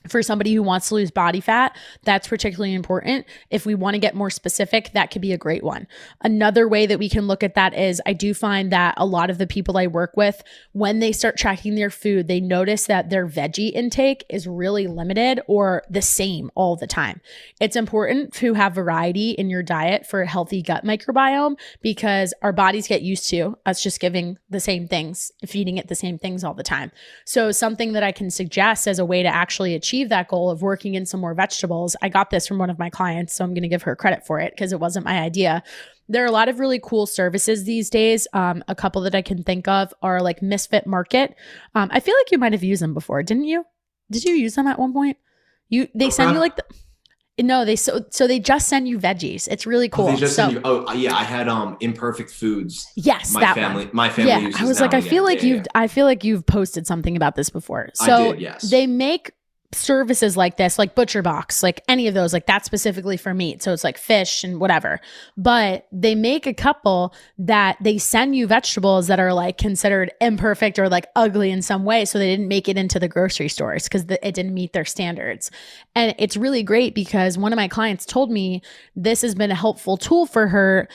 for 0.08 0.22
somebody 0.22 0.54
who 0.54 0.62
wants 0.62 0.88
to 0.88 0.94
lose 0.94 1.10
body 1.10 1.40
fat, 1.40 1.76
that's 2.04 2.28
particularly 2.28 2.74
important. 2.74 3.26
If 3.50 3.66
we 3.66 3.74
want 3.74 3.94
to 3.94 4.00
get 4.00 4.14
more 4.14 4.30
specific, 4.30 4.92
that 4.92 5.10
could 5.10 5.22
be 5.22 5.32
a 5.32 5.38
great 5.38 5.62
one. 5.62 5.86
Another 6.22 6.68
way 6.68 6.86
that 6.86 6.98
we 6.98 7.08
can 7.08 7.26
look 7.26 7.42
at 7.42 7.54
that 7.54 7.74
is 7.74 8.00
I 8.06 8.12
do 8.12 8.34
find 8.34 8.72
that 8.72 8.94
a 8.96 9.06
lot 9.06 9.30
of 9.30 9.38
the 9.38 9.46
people 9.46 9.76
I 9.76 9.86
work 9.86 10.16
with, 10.16 10.42
when 10.72 10.98
they 10.98 11.12
start 11.12 11.36
tracking 11.36 11.74
their 11.74 11.90
food, 11.90 12.28
they 12.28 12.40
notice 12.40 12.86
that 12.86 13.10
their 13.10 13.26
veggie 13.26 13.72
intake 13.72 14.24
is 14.28 14.46
really 14.46 14.86
limited 14.86 15.40
or 15.46 15.82
the 15.90 16.02
same 16.02 16.50
all 16.54 16.76
the 16.76 16.86
time. 16.86 17.20
It's 17.60 17.76
important 17.76 18.32
to 18.34 18.54
have 18.54 18.74
variety 18.74 19.30
in 19.30 19.50
your 19.50 19.62
diet 19.62 20.06
for 20.06 20.22
a 20.22 20.26
healthy 20.26 20.62
gut 20.62 20.84
microbiome 20.84 21.56
because 21.82 22.34
our 22.42 22.52
bodies 22.52 22.88
get 22.88 23.02
used 23.02 23.28
to 23.30 23.56
us 23.66 23.82
just 23.82 24.00
giving 24.00 24.38
the 24.50 24.60
same 24.60 24.88
things, 24.88 25.32
feeding 25.46 25.78
it 25.78 25.88
the 25.88 25.94
same 25.94 26.18
things 26.18 26.44
all 26.44 26.54
the 26.54 26.62
time. 26.62 26.92
So, 27.24 27.52
something 27.52 27.92
that 27.92 28.02
I 28.02 28.12
can 28.12 28.30
suggest 28.30 28.86
as 28.86 28.98
a 28.98 29.04
way 29.04 29.22
to 29.22 29.28
actually 29.28 29.74
achieve 29.74 29.95
achieve 29.96 30.08
that 30.10 30.28
goal 30.28 30.50
of 30.50 30.62
working 30.62 30.94
in 30.94 31.06
some 31.06 31.20
more 31.20 31.34
vegetables, 31.34 31.96
I 32.02 32.08
got 32.08 32.30
this 32.30 32.46
from 32.46 32.58
one 32.58 32.70
of 32.70 32.78
my 32.78 32.90
clients. 32.90 33.34
So 33.34 33.44
I'm 33.44 33.54
going 33.54 33.62
to 33.62 33.68
give 33.68 33.82
her 33.82 33.96
credit 33.96 34.26
for 34.26 34.38
it 34.40 34.52
because 34.52 34.72
it 34.72 34.80
wasn't 34.80 35.06
my 35.06 35.20
idea. 35.20 35.62
There 36.08 36.22
are 36.22 36.26
a 36.26 36.32
lot 36.32 36.48
of 36.48 36.60
really 36.60 36.80
cool 36.82 37.06
services 37.06 37.64
these 37.64 37.90
days. 37.90 38.28
Um, 38.32 38.62
a 38.68 38.74
couple 38.74 39.02
that 39.02 39.14
I 39.14 39.22
can 39.22 39.42
think 39.42 39.66
of 39.66 39.92
are 40.02 40.20
like 40.20 40.42
Misfit 40.42 40.86
Market. 40.86 41.34
Um, 41.74 41.88
I 41.92 42.00
feel 42.00 42.14
like 42.20 42.30
you 42.30 42.38
might 42.38 42.52
have 42.52 42.62
used 42.62 42.82
them 42.82 42.94
before, 42.94 43.22
didn't 43.22 43.44
you? 43.44 43.64
Did 44.10 44.24
you 44.24 44.34
use 44.34 44.54
them 44.54 44.66
at 44.66 44.78
one 44.78 44.92
point? 44.92 45.16
You 45.68 45.88
they 45.94 46.10
send 46.10 46.32
you 46.32 46.38
like 46.38 46.54
the 46.54 46.64
no, 47.38 47.66
they 47.66 47.76
so 47.76 48.06
so 48.10 48.26
they 48.26 48.38
just 48.38 48.66
send 48.66 48.88
you 48.88 48.98
veggies. 48.98 49.46
It's 49.48 49.66
really 49.66 49.90
cool. 49.90 50.06
Oh, 50.06 50.12
they 50.12 50.16
just 50.16 50.36
so, 50.36 50.44
send 50.44 50.54
you. 50.54 50.60
Oh 50.64 50.90
yeah, 50.94 51.14
I 51.14 51.22
had 51.22 51.48
um 51.48 51.76
imperfect 51.80 52.30
foods. 52.30 52.86
Yes, 52.96 53.34
my 53.34 53.52
family. 53.52 53.84
One. 53.84 53.94
My 53.94 54.08
family. 54.08 54.50
Yeah, 54.50 54.58
I 54.58 54.64
was 54.64 54.80
like, 54.80 54.94
I 54.94 55.02
feel 55.02 55.22
like 55.22 55.42
yeah, 55.42 55.48
you've. 55.48 55.58
Yeah. 55.58 55.82
I 55.82 55.88
feel 55.88 56.06
like 56.06 56.24
you've 56.24 56.46
posted 56.46 56.86
something 56.86 57.14
about 57.14 57.36
this 57.36 57.50
before. 57.50 57.90
So 57.92 58.32
did, 58.32 58.40
yes. 58.40 58.70
they 58.70 58.86
make 58.86 59.32
services 59.76 60.36
like 60.36 60.56
this, 60.56 60.78
like 60.78 60.94
Butcher 60.94 61.22
Box, 61.22 61.62
like 61.62 61.82
any 61.88 62.08
of 62.08 62.14
those, 62.14 62.32
like 62.32 62.46
that's 62.46 62.66
specifically 62.66 63.16
for 63.16 63.34
meat. 63.34 63.62
So 63.62 63.72
it's 63.72 63.84
like 63.84 63.98
fish 63.98 64.44
and 64.44 64.60
whatever. 64.60 65.00
But 65.36 65.86
they 65.92 66.14
make 66.14 66.46
a 66.46 66.54
couple 66.54 67.14
that 67.38 67.76
they 67.80 67.98
send 67.98 68.36
you 68.36 68.46
vegetables 68.46 69.06
that 69.06 69.20
are 69.20 69.32
like 69.32 69.58
considered 69.58 70.12
imperfect 70.20 70.78
or 70.78 70.88
like 70.88 71.06
ugly 71.14 71.50
in 71.50 71.62
some 71.62 71.84
way. 71.84 72.04
So 72.04 72.18
they 72.18 72.28
didn't 72.28 72.48
make 72.48 72.68
it 72.68 72.78
into 72.78 72.98
the 72.98 73.08
grocery 73.08 73.48
stores 73.48 73.84
because 73.84 74.02
it 74.02 74.34
didn't 74.34 74.54
meet 74.54 74.72
their 74.72 74.84
standards. 74.84 75.50
And 75.94 76.14
it's 76.18 76.36
really 76.36 76.62
great 76.62 76.94
because 76.94 77.38
one 77.38 77.52
of 77.52 77.56
my 77.56 77.68
clients 77.68 78.06
told 78.06 78.30
me 78.30 78.62
this 78.94 79.22
has 79.22 79.34
been 79.34 79.50
a 79.50 79.54
helpful 79.54 79.96
tool 79.96 80.26
for 80.26 80.48
her 80.48 80.88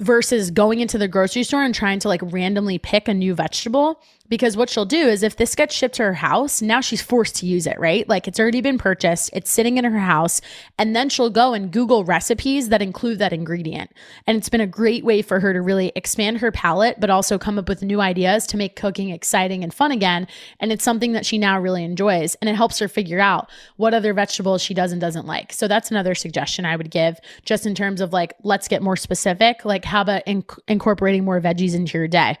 versus 0.00 0.50
going 0.50 0.80
into 0.80 0.96
the 0.96 1.08
grocery 1.08 1.42
store 1.42 1.64
and 1.64 1.74
trying 1.74 1.98
to 1.98 2.08
like 2.08 2.20
randomly 2.22 2.78
pick 2.78 3.08
a 3.08 3.14
new 3.14 3.34
vegetable 3.34 4.00
because 4.28 4.56
what 4.56 4.70
she'll 4.70 4.84
do 4.84 5.08
is 5.08 5.22
if 5.22 5.36
this 5.36 5.54
gets 5.54 5.74
shipped 5.74 5.96
to 5.96 6.02
her 6.04 6.14
house, 6.14 6.60
now 6.60 6.80
she's 6.80 7.02
forced 7.02 7.36
to 7.36 7.46
use 7.46 7.66
it, 7.66 7.78
right? 7.78 8.08
Like 8.08 8.28
it's 8.28 8.38
already 8.38 8.60
been 8.60 8.78
purchased, 8.78 9.30
it's 9.32 9.50
sitting 9.50 9.78
in 9.78 9.84
her 9.84 9.98
house, 9.98 10.40
and 10.78 10.94
then 10.94 11.08
she'll 11.08 11.30
go 11.30 11.54
and 11.54 11.70
Google 11.70 12.04
recipes 12.04 12.68
that 12.68 12.82
include 12.82 13.18
that 13.18 13.32
ingredient. 13.32 13.90
And 14.26 14.36
it's 14.36 14.48
been 14.48 14.60
a 14.60 14.66
great 14.66 15.04
way 15.04 15.22
for 15.22 15.40
her 15.40 15.52
to 15.52 15.60
really 15.60 15.92
expand 15.94 16.38
her 16.38 16.52
palette, 16.52 17.00
but 17.00 17.10
also 17.10 17.38
come 17.38 17.58
up 17.58 17.68
with 17.68 17.82
new 17.82 18.00
ideas 18.00 18.46
to 18.48 18.56
make 18.56 18.76
cooking 18.76 19.10
exciting 19.10 19.62
and 19.62 19.72
fun 19.72 19.92
again. 19.92 20.26
And 20.60 20.72
it's 20.72 20.84
something 20.84 21.12
that 21.12 21.26
she 21.26 21.38
now 21.38 21.60
really 21.60 21.84
enjoys. 21.84 22.34
And 22.36 22.48
it 22.48 22.56
helps 22.56 22.78
her 22.78 22.88
figure 22.88 23.20
out 23.20 23.50
what 23.76 23.94
other 23.94 24.12
vegetables 24.12 24.62
she 24.62 24.74
does 24.74 24.92
and 24.92 25.00
doesn't 25.00 25.26
like. 25.26 25.52
So 25.52 25.68
that's 25.68 25.90
another 25.90 26.14
suggestion 26.14 26.64
I 26.64 26.76
would 26.76 26.90
give, 26.90 27.18
just 27.44 27.66
in 27.66 27.74
terms 27.74 28.00
of 28.00 28.12
like, 28.12 28.34
let's 28.42 28.68
get 28.68 28.82
more 28.82 28.96
specific. 28.96 29.64
Like, 29.64 29.84
how 29.84 30.02
about 30.02 30.26
inc- 30.26 30.58
incorporating 30.68 31.24
more 31.24 31.40
veggies 31.40 31.74
into 31.74 31.98
your 31.98 32.08
day? 32.08 32.36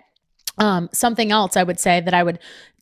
Um, 0.58 0.88
something 0.92 1.30
else 1.30 1.56
I 1.56 1.62
would 1.62 1.78
say 1.78 2.00
that 2.00 2.14
I 2.14 2.22
would 2.22 2.38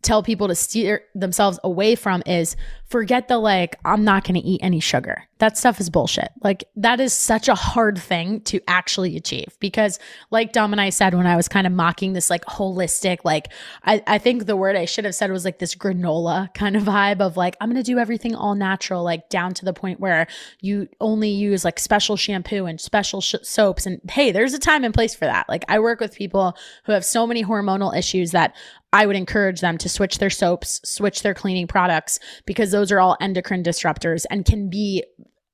tell 0.06 0.22
people 0.22 0.46
to 0.48 0.54
steer 0.54 1.02
themselves 1.14 1.58
away 1.64 1.96
from 1.96 2.22
is 2.26 2.56
forget 2.88 3.26
the 3.26 3.36
like, 3.36 3.76
I'm 3.84 4.04
not 4.04 4.22
going 4.22 4.40
to 4.40 4.46
eat 4.46 4.60
any 4.62 4.78
sugar. 4.78 5.24
That 5.38 5.58
stuff 5.58 5.80
is 5.80 5.90
bullshit. 5.90 6.28
Like, 6.42 6.64
that 6.76 7.00
is 7.00 7.12
such 7.12 7.48
a 7.48 7.54
hard 7.54 7.98
thing 7.98 8.40
to 8.42 8.60
actually 8.68 9.16
achieve 9.16 9.56
because, 9.58 9.98
like 10.30 10.52
Dom 10.52 10.72
and 10.72 10.80
I 10.80 10.90
said 10.90 11.12
when 11.12 11.26
I 11.26 11.34
was 11.34 11.48
kind 11.48 11.66
of 11.66 11.72
mocking 11.72 12.12
this 12.12 12.30
like 12.30 12.44
holistic, 12.44 13.18
like, 13.24 13.48
I, 13.84 14.02
I 14.06 14.18
think 14.18 14.46
the 14.46 14.56
word 14.56 14.76
I 14.76 14.84
should 14.84 15.04
have 15.04 15.16
said 15.16 15.32
was 15.32 15.44
like 15.44 15.58
this 15.58 15.74
granola 15.74 16.54
kind 16.54 16.76
of 16.76 16.84
vibe 16.84 17.20
of 17.20 17.36
like, 17.36 17.56
I'm 17.60 17.68
going 17.68 17.82
to 17.82 17.90
do 17.90 17.98
everything 17.98 18.36
all 18.36 18.54
natural, 18.54 19.02
like 19.02 19.28
down 19.28 19.52
to 19.54 19.64
the 19.64 19.74
point 19.74 19.98
where 19.98 20.28
you 20.60 20.88
only 21.00 21.30
use 21.30 21.64
like 21.64 21.80
special 21.80 22.16
shampoo 22.16 22.66
and 22.66 22.80
special 22.80 23.20
sh- 23.20 23.34
soaps. 23.42 23.84
And 23.84 24.00
hey, 24.08 24.30
there's 24.30 24.54
a 24.54 24.60
time 24.60 24.84
and 24.84 24.94
place 24.94 25.14
for 25.14 25.24
that. 25.24 25.48
Like, 25.48 25.64
I 25.68 25.80
work 25.80 25.98
with 25.98 26.14
people 26.14 26.56
who 26.84 26.92
have 26.92 27.04
so 27.04 27.26
many 27.26 27.44
hormonal 27.44 27.96
issues 27.96 28.30
that 28.30 28.54
I 28.96 29.04
would 29.04 29.14
encourage 29.14 29.60
them 29.60 29.76
to 29.78 29.90
switch 29.90 30.16
their 30.16 30.30
soaps, 30.30 30.80
switch 30.82 31.22
their 31.22 31.34
cleaning 31.34 31.66
products, 31.66 32.18
because 32.46 32.70
those 32.70 32.90
are 32.90 32.98
all 32.98 33.18
endocrine 33.20 33.62
disruptors 33.62 34.24
and 34.30 34.46
can 34.46 34.70
be 34.70 35.04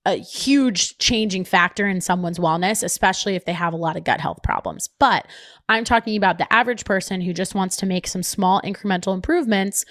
a 0.06 0.14
huge 0.14 0.96
changing 0.98 1.44
factor 1.44 1.88
in 1.88 2.00
someone's 2.00 2.38
wellness, 2.38 2.84
especially 2.84 3.34
if 3.34 3.44
they 3.44 3.52
have 3.52 3.72
a 3.72 3.76
lot 3.76 3.96
of 3.96 4.04
gut 4.04 4.20
health 4.20 4.38
problems. 4.44 4.88
But 5.00 5.26
I'm 5.68 5.82
talking 5.82 6.16
about 6.16 6.38
the 6.38 6.52
average 6.52 6.84
person 6.84 7.20
who 7.20 7.32
just 7.32 7.52
wants 7.52 7.76
to 7.78 7.86
make 7.86 8.06
some 8.06 8.22
small 8.22 8.60
incremental 8.62 9.12
improvements. 9.12 9.84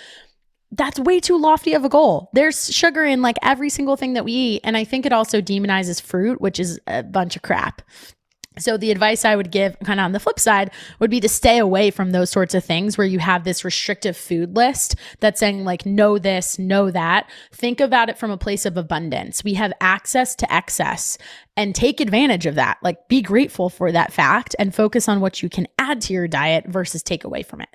That's 0.71 0.97
way 0.97 1.19
too 1.19 1.37
lofty 1.37 1.73
of 1.73 1.83
a 1.83 1.89
goal. 1.89 2.29
There's 2.31 2.73
sugar 2.73 3.03
in 3.03 3.21
like 3.21 3.37
every 3.43 3.69
single 3.69 3.97
thing 3.97 4.13
that 4.13 4.23
we 4.23 4.31
eat. 4.31 4.61
And 4.63 4.77
I 4.77 4.85
think 4.85 5.05
it 5.05 5.11
also 5.11 5.41
demonizes 5.41 6.01
fruit, 6.01 6.39
which 6.39 6.57
is 6.57 6.79
a 6.87 7.03
bunch 7.03 7.35
of 7.35 7.41
crap. 7.41 7.81
So, 8.61 8.77
the 8.77 8.91
advice 8.91 9.25
I 9.25 9.35
would 9.35 9.51
give, 9.51 9.77
kind 9.79 9.99
of 9.99 10.05
on 10.05 10.11
the 10.11 10.19
flip 10.19 10.39
side, 10.39 10.71
would 10.99 11.09
be 11.09 11.19
to 11.19 11.29
stay 11.29 11.57
away 11.57 11.91
from 11.91 12.11
those 12.11 12.29
sorts 12.29 12.53
of 12.53 12.63
things 12.63 12.97
where 12.97 13.07
you 13.07 13.19
have 13.19 13.43
this 13.43 13.65
restrictive 13.65 14.15
food 14.15 14.55
list 14.55 14.95
that's 15.19 15.39
saying, 15.39 15.63
like, 15.65 15.85
know 15.85 16.17
this, 16.17 16.59
know 16.59 16.91
that. 16.91 17.29
Think 17.51 17.79
about 17.79 18.09
it 18.09 18.17
from 18.17 18.31
a 18.31 18.37
place 18.37 18.65
of 18.65 18.77
abundance. 18.77 19.43
We 19.43 19.55
have 19.55 19.73
access 19.81 20.35
to 20.35 20.53
excess 20.53 21.17
and 21.57 21.75
take 21.75 21.99
advantage 21.99 22.45
of 22.45 22.55
that. 22.55 22.77
Like, 22.81 23.07
be 23.07 23.21
grateful 23.21 23.69
for 23.69 23.91
that 23.91 24.13
fact 24.13 24.55
and 24.59 24.73
focus 24.73 25.09
on 25.09 25.19
what 25.19 25.41
you 25.41 25.49
can 25.49 25.67
add 25.77 26.01
to 26.01 26.13
your 26.13 26.27
diet 26.27 26.65
versus 26.67 27.03
take 27.03 27.23
away 27.23 27.43
from 27.43 27.61
it. 27.61 27.69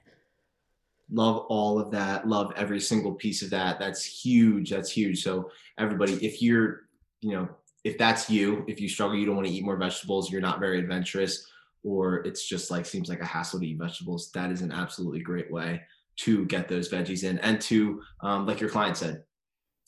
Love 1.11 1.47
all 1.49 1.79
of 1.79 1.91
that. 1.93 2.27
Love 2.27 2.53
every 2.57 2.81
single 2.81 3.15
piece 3.15 3.43
of 3.43 3.51
that. 3.51 3.79
That's 3.79 4.05
huge. 4.05 4.71
That's 4.71 4.91
huge. 4.91 5.23
So, 5.23 5.51
everybody, 5.79 6.15
if 6.15 6.43
you're, 6.43 6.89
you 7.21 7.33
know, 7.33 7.49
if 7.87 7.97
that's 7.97 8.29
you, 8.29 8.65
if 8.67 8.81
you 8.81 8.89
struggle, 8.89 9.17
you 9.17 9.25
don't 9.25 9.37
want 9.37 9.47
to 9.47 9.55
eat 9.55 9.65
more 9.65 9.77
vegetables, 9.77 10.29
you're 10.29 10.41
not 10.41 10.59
very 10.59 10.81
adventurous, 10.81 11.47
or 11.85 12.17
it's 12.27 12.49
just 12.49 12.69
like 12.69 12.85
seems 12.85 13.09
like 13.09 13.21
a 13.21 13.25
hassle 13.25 13.61
to 13.61 13.67
eat 13.67 13.79
vegetables, 13.79 14.33
that 14.33 14.51
is 14.51 14.61
an 14.61 14.73
absolutely 14.73 15.21
great 15.21 15.53
way 15.53 15.81
to 16.17 16.45
get 16.47 16.67
those 16.67 16.89
veggies 16.89 17.23
in 17.23 17.39
and 17.39 17.61
to, 17.61 18.03
um, 18.23 18.45
like 18.45 18.59
your 18.59 18.71
client 18.71 18.97
said, 18.97 19.23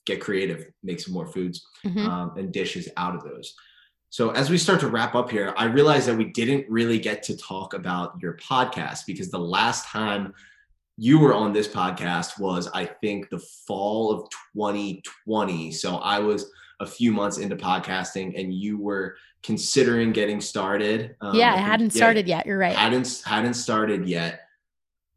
get 0.07 0.21
creative, 0.21 0.71
make 0.85 1.01
some 1.01 1.13
more 1.13 1.27
foods 1.27 1.67
mm-hmm. 1.85 2.07
um, 2.07 2.35
and 2.39 2.53
dishes 2.53 2.89
out 2.97 3.17
of 3.17 3.25
those. 3.25 3.57
So 4.11 4.31
as 4.31 4.49
we 4.49 4.59
start 4.59 4.79
to 4.81 4.89
wrap 4.89 5.17
up 5.17 5.29
here, 5.29 5.53
I 5.57 5.65
realized 5.65 6.07
that 6.07 6.17
we 6.17 6.27
didn't 6.27 6.71
really 6.71 7.01
get 7.01 7.25
to 7.25 7.37
talk 7.37 7.75
about 7.75 8.15
your 8.23 8.37
podcast 8.37 9.07
because 9.09 9.33
the 9.33 9.41
last 9.41 9.87
time 9.87 10.35
you 10.97 11.19
were 11.19 11.35
on 11.35 11.53
this 11.53 11.67
podcast 11.67 12.39
was 12.39 12.69
I 12.69 12.85
think 12.85 13.29
the 13.29 13.41
fall 13.67 14.13
of 14.13 14.31
2020. 14.55 15.73
So 15.73 15.97
I 15.97 16.21
was 16.21 16.49
a 16.81 16.87
few 16.87 17.13
months 17.13 17.39
into 17.39 17.57
podcasting 17.57 18.39
and 18.39 18.55
you 18.55 18.79
were 18.79 19.17
considering 19.43 20.13
getting 20.13 20.41
started. 20.41 21.17
Um, 21.21 21.35
yeah, 21.35 21.55
I 21.55 21.59
hadn't 21.59 21.95
yeah, 21.95 21.99
started 21.99 22.29
yet. 22.29 22.47
You're 22.47 22.59
right. 22.59 22.77
Hadn't 22.77 23.23
hadn't 23.25 23.55
started 23.55 24.09
yet. 24.09 24.43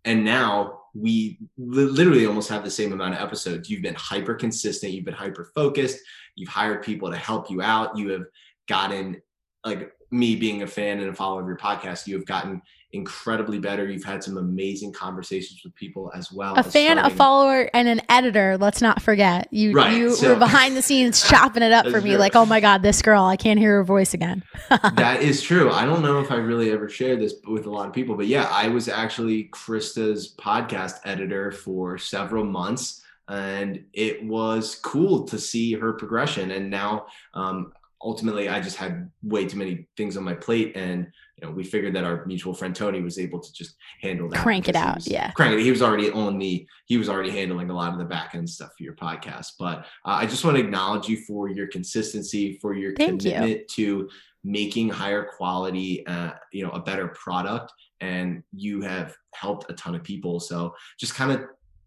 And 0.06 0.26
now 0.26 0.82
we 0.94 1.40
li- 1.58 1.86
literally 1.86 2.26
almost 2.26 2.50
have 2.50 2.64
the 2.64 2.72
same 2.72 2.92
amount 2.94 3.14
of 3.16 3.22
episodes. 3.22 3.70
You've 3.70 3.82
been 3.82 3.96
hyper 3.96 4.34
consistent, 4.34 4.94
you've 4.94 5.06
been 5.06 5.14
hyper 5.14 5.52
focused, 5.56 6.00
you've 6.36 6.50
hired 6.50 6.84
people 6.84 7.12
to 7.12 7.18
help 7.18 7.50
you 7.50 7.62
out, 7.62 7.98
you 7.98 8.10
have 8.10 8.26
gotten 8.68 9.22
like 9.66 9.94
me 10.10 10.36
being 10.36 10.64
a 10.64 10.68
fan 10.68 11.00
and 11.00 11.10
a 11.10 11.14
follower 11.14 11.42
of 11.42 11.48
your 11.48 11.58
podcast, 11.58 12.08
you 12.08 12.16
have 12.16 12.26
gotten 12.26 12.62
incredibly 12.94 13.60
better. 13.60 13.90
You've 13.90 14.04
had 14.04 14.24
some 14.24 14.38
amazing 14.38 14.94
conversations 14.94 15.62
with 15.64 15.74
people 15.76 16.12
as 16.16 16.32
well. 16.32 16.56
A 16.56 16.64
fan, 16.64 16.98
starting. 16.98 17.14
a 17.14 17.16
follower, 17.16 17.70
and 17.74 17.88
an 17.88 18.02
editor. 18.10 18.58
Let's 18.58 18.82
not 18.82 19.02
forget 19.02 19.48
you. 19.52 19.74
Right, 19.74 19.96
you 19.96 20.14
so, 20.14 20.30
were 20.30 20.40
behind 20.40 20.76
the 20.76 20.82
scenes 20.82 21.28
chopping 21.30 21.64
it 21.64 21.72
up 21.72 21.88
for 21.88 22.02
me, 22.02 22.12
true. 22.12 22.20
like, 22.20 22.36
oh 22.36 22.46
my 22.46 22.60
god, 22.60 22.84
this 22.84 23.02
girl, 23.02 23.24
I 23.24 23.38
can't 23.38 23.60
hear 23.60 23.78
her 23.78 23.84
voice 23.84 24.14
again. 24.14 24.44
that 24.70 25.22
is 25.22 25.42
true. 25.42 25.72
I 25.72 25.86
don't 25.86 26.02
know 26.02 26.20
if 26.20 26.32
I 26.32 26.36
really 26.36 26.72
ever 26.72 26.90
shared 26.90 27.20
this 27.20 27.36
with 27.48 27.66
a 27.66 27.70
lot 27.70 27.88
of 27.88 27.94
people, 27.94 28.16
but 28.16 28.28
yeah, 28.28 28.48
I 28.52 28.68
was 28.68 28.88
actually 28.88 29.46
Krysta's 29.46 30.34
podcast 30.36 31.00
editor 31.06 31.52
for 31.52 31.98
several 31.98 32.46
months 32.46 33.02
and 33.28 33.86
it 33.94 34.24
was 34.26 34.76
cool 34.76 35.24
to 35.24 35.40
see 35.40 35.74
her 35.74 35.94
progression 35.94 36.52
and 36.52 36.70
now 36.70 37.06
um, 37.34 37.72
ultimately 38.04 38.50
I 38.50 38.60
just 38.60 38.78
had 38.78 39.10
way 39.24 39.46
too 39.46 39.58
many 39.58 39.88
things 39.96 40.18
on 40.18 40.24
my 40.24 40.34
plate 40.34 40.76
and 40.76 41.12
you 41.42 41.48
know 41.48 41.54
we 41.54 41.64
figured 41.64 41.96
that 41.96 42.04
our 42.04 42.26
mutual 42.26 42.54
friend 42.54 42.76
Tony 42.76 43.02
was 43.02 43.18
able 43.18 43.40
to 43.40 43.52
just 43.54 43.76
handle 44.02 44.30
that 44.30 44.42
crank 44.42 44.70
it 44.70 44.76
out 44.76 45.06
yeah. 45.08 45.32
crank 45.32 45.58
it 45.58 45.64
he 45.64 45.72
was 45.72 45.82
already 45.82 46.12
on 46.12 46.38
the 46.38 46.68
he 46.86 46.98
was 46.98 47.10
already 47.10 47.32
handling 47.32 47.70
a 47.70 47.74
lot 47.74 47.94
of 47.94 48.00
the 48.00 48.06
back 48.06 48.36
end 48.36 48.50
stuff 48.50 48.72
for 48.78 48.84
your 48.84 48.96
podcast. 48.96 49.54
But 49.60 49.80
uh, 50.06 50.18
I 50.22 50.26
just 50.26 50.44
want 50.44 50.58
to 50.58 50.64
acknowledge 50.64 51.08
you 51.08 51.18
for 51.18 51.50
your 51.50 51.68
consistency 51.68 52.58
for 52.62 52.74
your 52.74 52.94
Thank 52.96 53.22
commitment 53.22 53.78
you. 53.78 54.08
to 54.08 54.10
making 54.44 54.90
higher 54.90 55.24
quality 55.38 56.06
uh, 56.08 56.32
you 56.52 56.64
know 56.64 56.72
a 56.72 56.80
better 56.80 57.10
product 57.10 57.72
and 58.00 58.44
you 58.52 58.82
have 58.82 59.16
helped 59.36 59.70
a 59.70 59.74
ton 59.74 59.96
of 59.96 60.04
people. 60.04 60.40
So 60.40 60.74
just 61.00 61.16
kind 61.16 61.32
of 61.32 61.46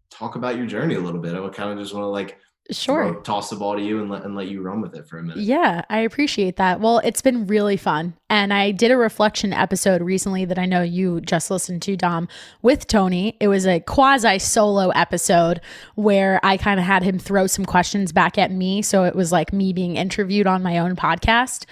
talk 0.09 0.35
about 0.35 0.57
your 0.57 0.65
journey 0.65 0.95
a 0.95 0.99
little 0.99 1.19
bit. 1.19 1.35
I 1.35 1.39
would 1.41 1.53
kind 1.53 1.71
of 1.71 1.77
just 1.77 1.93
want 1.93 2.03
to 2.03 2.07
like 2.07 2.39
Sure. 2.71 3.21
Toss 3.21 3.51
the 3.51 3.57
ball 3.57 3.75
to 3.75 3.81
you 3.81 4.01
and 4.01 4.09
let, 4.09 4.23
and 4.23 4.35
let 4.35 4.47
you 4.47 4.61
run 4.61 4.81
with 4.81 4.95
it 4.95 5.07
for 5.07 5.19
a 5.19 5.23
minute. 5.23 5.43
Yeah, 5.43 5.83
I 5.87 5.99
appreciate 5.99 6.55
that. 6.55 6.79
Well, 6.79 6.97
it's 6.99 7.21
been 7.21 7.45
really 7.45 7.77
fun. 7.77 8.15
And 8.27 8.51
I 8.51 8.71
did 8.71 8.89
a 8.89 8.97
reflection 8.97 9.53
episode 9.53 10.01
recently 10.01 10.45
that 10.45 10.57
I 10.57 10.65
know 10.65 10.81
you 10.81 11.21
just 11.21 11.51
listened 11.51 11.83
to, 11.83 11.95
Dom, 11.95 12.27
with 12.63 12.87
Tony. 12.87 13.37
It 13.39 13.49
was 13.49 13.67
a 13.67 13.81
quasi 13.81 14.39
solo 14.39 14.89
episode 14.89 15.61
where 15.93 16.39
I 16.43 16.57
kind 16.57 16.79
of 16.79 16.85
had 16.87 17.03
him 17.03 17.19
throw 17.19 17.45
some 17.45 17.65
questions 17.65 18.11
back 18.11 18.39
at 18.39 18.51
me. 18.51 18.81
So 18.81 19.03
it 19.03 19.15
was 19.15 19.31
like 19.31 19.53
me 19.53 19.71
being 19.71 19.95
interviewed 19.95 20.47
on 20.47 20.63
my 20.63 20.79
own 20.79 20.95
podcast. 20.95 21.65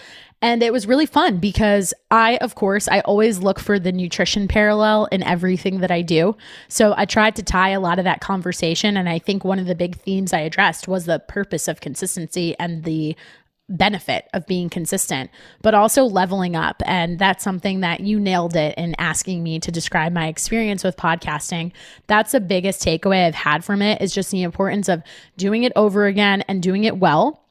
And 0.43 0.61
it 0.61 0.73
was 0.73 0.85
really 0.85 1.05
fun 1.05 1.37
because 1.37 1.93
I, 2.11 2.35
of 2.41 2.53
course, 2.53 2.89
I 2.89 2.99
always 2.99 3.39
look 3.39 3.59
for 3.59 3.79
the 3.79 3.93
nutrition 3.93 4.49
parallel 4.49 5.05
in 5.05 5.23
everything 5.23 5.79
that 5.79 5.89
I 5.89 6.01
do. 6.01 6.35
So 6.67 6.93
I 6.97 7.05
tried 7.05 7.37
to 7.37 7.43
tie 7.43 7.69
a 7.69 7.79
lot 7.79 7.97
of 7.97 8.03
that 8.03 8.19
conversation. 8.19 8.97
And 8.97 9.07
I 9.07 9.19
think 9.19 9.45
one 9.45 9.57
of 9.57 9.67
the 9.67 9.73
big 9.73 9.95
themes 9.95 10.33
I 10.33 10.41
addressed 10.41 10.85
was 10.85 11.05
the 11.05 11.19
purpose 11.19 11.69
of 11.69 11.79
consistency 11.79 12.57
and 12.59 12.83
the 12.83 13.15
benefit 13.69 14.27
of 14.33 14.45
being 14.45 14.69
consistent, 14.69 15.31
but 15.61 15.73
also 15.73 16.03
leveling 16.03 16.57
up. 16.57 16.83
And 16.85 17.17
that's 17.17 17.41
something 17.41 17.79
that 17.79 18.01
you 18.01 18.19
nailed 18.19 18.57
it 18.57 18.77
in 18.77 18.95
asking 18.97 19.43
me 19.43 19.61
to 19.61 19.71
describe 19.71 20.11
my 20.11 20.27
experience 20.27 20.83
with 20.83 20.97
podcasting. 20.97 21.71
That's 22.07 22.33
the 22.33 22.41
biggest 22.41 22.83
takeaway 22.83 23.25
I've 23.25 23.33
had 23.33 23.63
from 23.63 23.81
it 23.81 24.01
is 24.01 24.13
just 24.13 24.29
the 24.29 24.43
importance 24.43 24.89
of 24.89 25.03
doing 25.37 25.63
it 25.63 25.71
over 25.77 26.05
again 26.05 26.41
and 26.49 26.61
doing 26.61 26.83
it 26.83 26.97
well 26.97 27.42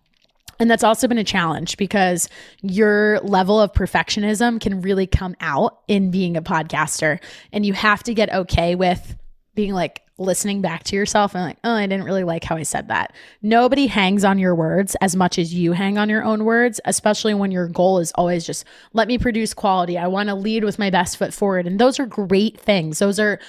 and 0.63 0.71
that's 0.71 0.85
also 0.85 1.09
been 1.09 1.19
a 1.19 1.25
challenge 1.25 1.77
because 1.77 2.29
your 2.63 3.19
level 3.23 3.61
of 3.61 3.73
perfectionism 3.73 4.61
can 4.61 4.81
really 4.81 5.09
come 5.09 5.35
out 5.41 5.81
in 5.89 6.13
being 6.13 6.37
a 6.37 6.43
podcaster. 6.43 7.21
And 7.53 7.67
you 7.67 7.73
have 7.73 8.05
to 8.05 8.15
get 8.15 8.33
okay 8.33 8.77
with 8.77 9.17
being 9.57 9.73
like, 9.73 10.03
listening 10.19 10.61
back 10.61 10.85
to 10.85 10.95
yourself 10.95 11.35
and 11.35 11.43
like, 11.43 11.59
oh, 11.65 11.73
I 11.73 11.87
didn't 11.87 12.05
really 12.05 12.23
like 12.23 12.45
how 12.45 12.57
I 12.57 12.63
said 12.63 12.87
that. 12.89 13.13
Nobody 13.43 13.89
hangs 13.89 14.25
on 14.25 14.39
your 14.39 14.55
words 14.55 14.95
as 15.01 15.17
much 15.17 15.37
as 15.37 15.53
you 15.53 15.73
hang 15.73 15.99
on 15.99 16.09
your 16.09 16.23
own 16.23 16.45
words, 16.45 16.81
especially 16.85 17.35
when 17.35 17.51
your 17.51 17.67
goal 17.67 17.99
is 17.99 18.13
always 18.15 18.47
just 18.47 18.65
let 18.93 19.09
me 19.09 19.19
produce 19.19 19.53
quality. 19.53 19.99
I 19.99 20.07
want 20.07 20.29
to 20.29 20.37
lead 20.37 20.63
with 20.63 20.79
my 20.79 20.91
best 20.91 21.17
foot 21.17 21.35
forward. 21.35 21.67
And 21.67 21.81
those 21.81 21.99
are 21.99 22.07
great 22.07 22.61
things. 22.61 23.01
Those 23.01 23.19
are 23.19 23.41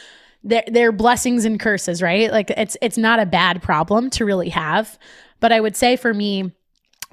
they're, 0.43 0.63
they're 0.65 0.91
blessings 0.91 1.45
and 1.45 1.59
curses, 1.59 2.01
right? 2.01 2.31
Like 2.31 2.49
it's 2.49 2.75
it's 2.81 2.97
not 2.97 3.19
a 3.19 3.27
bad 3.27 3.61
problem 3.61 4.09
to 4.11 4.25
really 4.25 4.49
have. 4.49 4.97
But 5.39 5.51
I 5.51 5.59
would 5.59 5.75
say 5.75 5.95
for 5.95 6.11
me, 6.11 6.53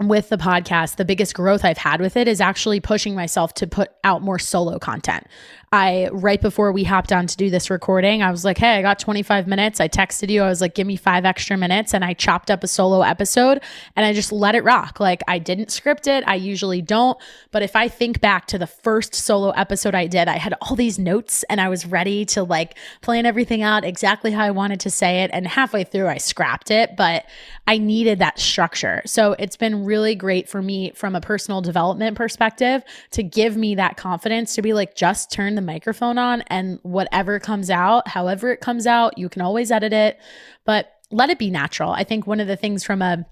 with 0.08 0.28
the 0.28 0.36
podcast, 0.38 0.96
the 0.96 1.04
biggest 1.04 1.34
growth 1.34 1.64
I've 1.64 1.78
had 1.78 2.00
with 2.00 2.16
it 2.16 2.26
is 2.28 2.40
actually 2.40 2.80
pushing 2.80 3.14
myself 3.14 3.54
to 3.54 3.66
put 3.66 3.90
out 4.04 4.22
more 4.22 4.38
solo 4.38 4.78
content. 4.78 5.26
I 5.72 6.08
right 6.10 6.40
before 6.40 6.72
we 6.72 6.82
hopped 6.82 7.12
on 7.12 7.28
to 7.28 7.36
do 7.36 7.48
this 7.48 7.70
recording, 7.70 8.24
I 8.24 8.32
was 8.32 8.44
like, 8.44 8.58
"Hey, 8.58 8.76
I 8.76 8.82
got 8.82 8.98
25 8.98 9.46
minutes." 9.46 9.78
I 9.78 9.86
texted 9.86 10.28
you. 10.28 10.42
I 10.42 10.48
was 10.48 10.60
like, 10.60 10.74
"Give 10.74 10.84
me 10.84 10.96
5 10.96 11.24
extra 11.24 11.56
minutes." 11.56 11.94
And 11.94 12.04
I 12.04 12.12
chopped 12.12 12.50
up 12.50 12.64
a 12.64 12.66
solo 12.66 13.02
episode 13.02 13.62
and 13.94 14.04
I 14.04 14.12
just 14.12 14.32
let 14.32 14.56
it 14.56 14.64
rock. 14.64 14.98
Like 14.98 15.22
I 15.28 15.38
didn't 15.38 15.70
script 15.70 16.08
it. 16.08 16.24
I 16.26 16.34
usually 16.34 16.82
don't, 16.82 17.16
but 17.52 17.62
if 17.62 17.76
I 17.76 17.86
think 17.86 18.20
back 18.20 18.46
to 18.48 18.58
the 18.58 18.66
first 18.66 19.14
solo 19.14 19.50
episode 19.50 19.94
I 19.94 20.08
did, 20.08 20.26
I 20.26 20.38
had 20.38 20.54
all 20.60 20.74
these 20.74 20.98
notes 20.98 21.44
and 21.44 21.60
I 21.60 21.68
was 21.68 21.86
ready 21.86 22.24
to 22.26 22.42
like 22.42 22.76
plan 23.00 23.24
everything 23.24 23.62
out 23.62 23.84
exactly 23.84 24.32
how 24.32 24.42
I 24.42 24.50
wanted 24.50 24.80
to 24.80 24.90
say 24.90 25.22
it 25.22 25.30
and 25.32 25.46
halfway 25.46 25.84
through 25.84 26.08
I 26.08 26.18
scrapped 26.18 26.72
it, 26.72 26.96
but 26.96 27.26
I 27.68 27.78
needed 27.78 28.18
that 28.18 28.40
structure. 28.40 29.02
So 29.06 29.36
it's 29.38 29.56
been 29.56 29.84
really 29.84 30.16
great 30.16 30.48
for 30.48 30.60
me 30.60 30.90
from 30.96 31.14
a 31.14 31.20
personal 31.20 31.60
development 31.60 32.16
perspective 32.16 32.82
to 33.12 33.22
give 33.22 33.56
me 33.56 33.76
that 33.76 33.96
confidence 33.96 34.56
to 34.56 34.62
be 34.62 34.72
like 34.72 34.96
just 34.96 35.30
turn 35.30 35.59
the 35.60 35.66
microphone 35.66 36.18
on 36.18 36.42
and 36.48 36.78
whatever 36.82 37.38
comes 37.38 37.70
out, 37.70 38.08
however 38.08 38.50
it 38.50 38.60
comes 38.60 38.86
out, 38.86 39.18
you 39.18 39.28
can 39.28 39.42
always 39.42 39.70
edit 39.70 39.92
it, 39.92 40.18
but 40.64 40.92
let 41.10 41.30
it 41.30 41.38
be 41.38 41.50
natural. 41.50 41.90
I 41.92 42.04
think 42.04 42.26
one 42.26 42.40
of 42.40 42.46
the 42.46 42.56
things 42.56 42.84
from 42.84 43.02
a 43.02 43.26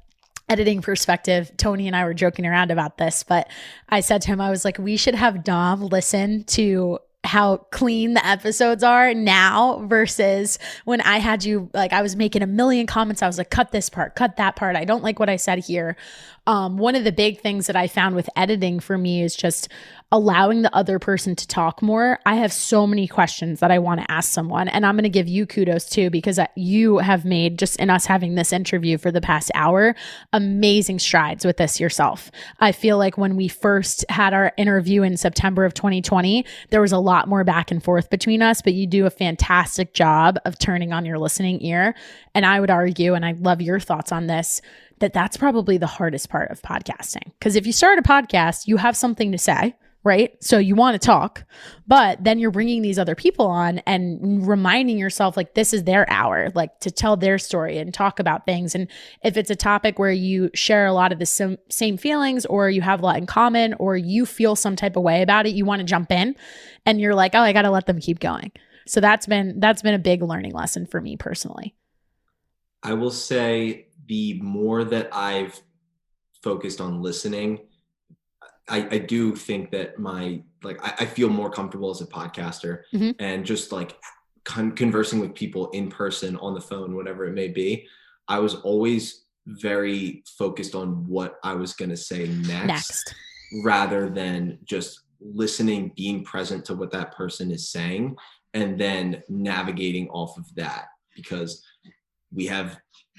editing 0.49 0.81
perspective, 0.81 1.51
Tony 1.57 1.87
and 1.87 1.95
I 1.95 2.05
were 2.05 2.15
joking 2.15 2.47
around 2.47 2.71
about 2.71 2.99
this, 2.99 3.23
but 3.23 3.49
I 3.89 4.01
said 4.01 4.23
to 4.23 4.29
him, 4.29 4.41
I 4.41 4.51
was 4.51 4.65
like, 4.65 4.79
we 4.79 4.97
should 4.97 5.15
have 5.15 5.45
Dom 5.45 5.83
listen 5.83 6.45
to 6.45 6.99
how 7.25 7.59
clean 7.71 8.15
the 8.15 8.27
episodes 8.27 8.83
are 8.83 9.13
now 9.13 9.85
versus 9.87 10.59
when 10.85 11.01
I 11.01 11.19
had 11.19 11.45
you 11.45 11.69
like 11.75 11.93
I 11.93 12.01
was 12.01 12.17
making 12.17 12.43
a 12.43 12.47
million 12.47 12.87
comments. 12.87 13.23
I 13.23 13.27
was 13.27 13.39
like, 13.39 13.51
cut 13.51 13.73
this 13.73 13.91
part, 13.91 14.15
cut 14.15 14.37
that 14.37 14.57
part. 14.57 14.77
I 14.77 14.85
don't 14.85 15.03
like 15.03 15.19
what 15.19 15.29
I 15.29 15.37
said 15.37 15.59
here. 15.59 15.97
Um, 16.49 16.79
one 16.79 16.95
of 16.95 17.05
the 17.05 17.13
big 17.13 17.43
things 17.43 17.67
that 17.67 17.77
I 17.77 17.89
found 17.89 18.17
with 18.17 18.31
editing 18.35 18.81
for 18.81 18.97
me 18.97 19.23
is 19.23 19.37
just 19.37 19.69
allowing 20.11 20.63
the 20.63 20.75
other 20.75 20.99
person 20.99 21.37
to 21.37 21.47
talk 21.47 21.83
more. 21.83 22.19
I 22.25 22.37
have 22.37 22.55
so 22.55 22.87
many 22.87 23.07
questions 23.07 23.61
that 23.61 23.71
I 23.71 23.79
want 23.79 24.01
to 24.01 24.11
ask 24.11 24.33
someone, 24.33 24.67
and 24.67 24.87
I'm 24.87 24.95
going 24.95 25.03
to 25.03 25.11
give 25.11 25.29
you 25.29 25.45
kudos 25.45 25.91
too 25.91 26.09
because 26.09 26.41
you 26.57 26.99
have 26.99 27.27
made 27.27 27.59
just 27.59 27.79
in 27.79 27.91
us 27.91 28.07
having 28.07 28.35
this 28.35 28.51
interview 28.51 28.97
for 28.97 29.13
the 29.13 29.21
past 29.21 29.51
hour 29.55 29.95
amazing 30.33 31.01
strides 31.01 31.45
with 31.45 31.59
this 31.59 31.79
yourself. 31.79 32.31
I 32.61 32.73
feel 32.73 32.97
like 32.97 33.19
when 33.19 33.37
we 33.37 33.49
first 33.49 34.07
had 34.09 34.33
our 34.33 34.55
interview 34.57 35.03
in 35.03 35.19
September 35.19 35.67
of 35.67 35.75
2020, 35.75 36.47
there 36.71 36.81
was 36.81 36.93
a 36.93 36.99
lot 36.99 37.29
more 37.29 37.45
back 37.45 37.71
and 37.71 37.85
forth 37.85 38.09
between 38.09 38.41
us, 38.41 38.63
but 38.63 38.73
you 38.73 38.87
do 38.87 39.05
a 39.05 39.11
fantastic 39.11 39.93
job 39.93 40.39
of 40.47 40.59
turning 40.59 40.95
on 40.95 41.05
your 41.05 41.19
listening 41.19 41.63
ear. 41.63 41.95
And 42.35 42.47
I 42.47 42.59
would 42.59 42.71
argue, 42.71 43.13
and 43.13 43.27
I 43.27 43.33
love 43.33 43.61
your 43.61 43.81
thoughts 43.81 44.13
on 44.13 44.29
this 44.29 44.63
that 45.01 45.13
that's 45.13 45.37
probably 45.37 45.79
the 45.79 45.87
hardest 45.87 46.29
part 46.29 46.51
of 46.51 46.63
podcasting. 46.63 47.33
Because 47.39 47.57
if 47.57 47.67
you 47.67 47.73
start 47.73 47.99
a 47.99 48.03
podcast, 48.03 48.67
you 48.67 48.77
have 48.77 48.97
something 48.97 49.33
to 49.33 49.39
say, 49.39 49.75
right? 50.05 50.43
So 50.43 50.59
you 50.59 50.75
want 50.75 51.01
to 51.01 51.05
talk, 51.05 51.45
but 51.87 52.23
then 52.23 52.39
you're 52.39 52.51
bringing 52.51 52.83
these 52.83 52.99
other 52.99 53.15
people 53.15 53.47
on 53.47 53.79
and 53.81 54.47
reminding 54.47 54.99
yourself 54.99 55.37
like 55.37 55.55
this 55.55 55.75
is 55.75 55.85
their 55.85 56.09
hour, 56.11 56.51
like 56.55 56.79
to 56.81 56.91
tell 56.91 57.17
their 57.17 57.39
story 57.39 57.79
and 57.79 57.93
talk 57.93 58.19
about 58.19 58.47
things. 58.47 58.75
And 58.75 58.89
if 59.23 59.37
it's 59.37 59.51
a 59.51 59.57
topic 59.57 59.99
where 59.99 60.13
you 60.13 60.51
share 60.55 60.87
a 60.87 60.93
lot 60.93 61.13
of 61.13 61.19
the 61.19 61.27
sim- 61.27 61.59
same 61.69 61.97
feelings 61.97 62.47
or 62.47 62.71
you 62.71 62.81
have 62.81 63.01
a 63.01 63.05
lot 63.05 63.19
in 63.19 63.27
common 63.27 63.75
or 63.75 63.97
you 63.97 64.25
feel 64.25 64.57
some 64.57 64.77
type 64.77 64.97
of 64.97 65.03
way 65.03 65.23
about 65.23 65.47
it, 65.47 65.55
you 65.55 65.65
want 65.65 65.81
to 65.81 65.85
jump 65.85 66.11
in 66.13 66.37
and 66.87 67.01
you're 67.01 67.15
like, 67.15 67.35
"Oh, 67.35 67.41
I 67.41 67.53
got 67.53 67.63
to 67.63 67.71
let 67.71 67.87
them 67.87 68.01
keep 68.01 68.21
going." 68.21 68.53
So 68.87 69.01
that's 69.01 69.27
been 69.27 69.61
that's 69.61 69.83
been 69.83 69.95
a 69.95 69.99
big 69.99 70.23
learning 70.23 70.53
lesson 70.53 70.87
for 70.87 71.01
me 71.01 71.17
personally. 71.17 71.75
I 72.83 72.95
will 72.95 73.11
say 73.11 73.88
the 74.09 74.41
more 74.43 74.85
that 74.85 75.09
I've 75.15 75.61
focused 76.43 76.81
on 76.81 77.03
listening, 77.03 77.61
I, 78.69 78.89
I 78.91 78.99
do 78.99 79.35
think 79.35 79.71
that 79.71 79.99
my 79.99 80.43
like 80.63 80.85
I, 80.85 81.05
I 81.05 81.07
feel 81.07 81.29
more 81.29 81.51
comfortable 81.51 81.91
as 81.91 82.01
a 82.01 82.07
podcaster 82.07 82.83
mm-hmm. 82.93 83.11
and 83.19 83.45
just 83.45 83.73
like 83.73 83.97
con- 84.45 84.73
conversing 84.73 85.21
with 85.21 85.35
people 85.35 85.71
in 85.71 85.89
person 85.89 86.37
on 86.37 86.55
the 86.55 86.61
phone, 86.61 86.95
whatever 86.95 87.27
it 87.27 87.35
may 87.35 87.49
be. 87.49 87.87
I 88.27 88.41
was 88.41 88.57
always 88.57 89.25
very 89.47 90.23
focused 90.37 90.75
on 90.75 91.07
what 91.07 91.39
I 91.43 91.55
was 91.55 91.73
going 91.73 91.91
to 91.91 91.97
say 91.97 92.29
next, 92.29 92.67
next, 92.67 93.15
rather 93.65 94.11
than 94.11 94.59
just 94.65 95.01
listening, 95.21 95.93
being 95.97 96.25
present 96.25 96.65
to 96.67 96.75
what 96.75 96.91
that 96.93 97.15
person 97.15 97.51
is 97.51 97.71
saying, 97.71 98.17
and 98.53 98.79
then 98.79 99.23
navigating 99.29 100.09
off 100.11 100.37
of 100.37 100.45
that 100.57 100.87
because 101.17 101.65
we 102.33 102.47
have 102.47 102.79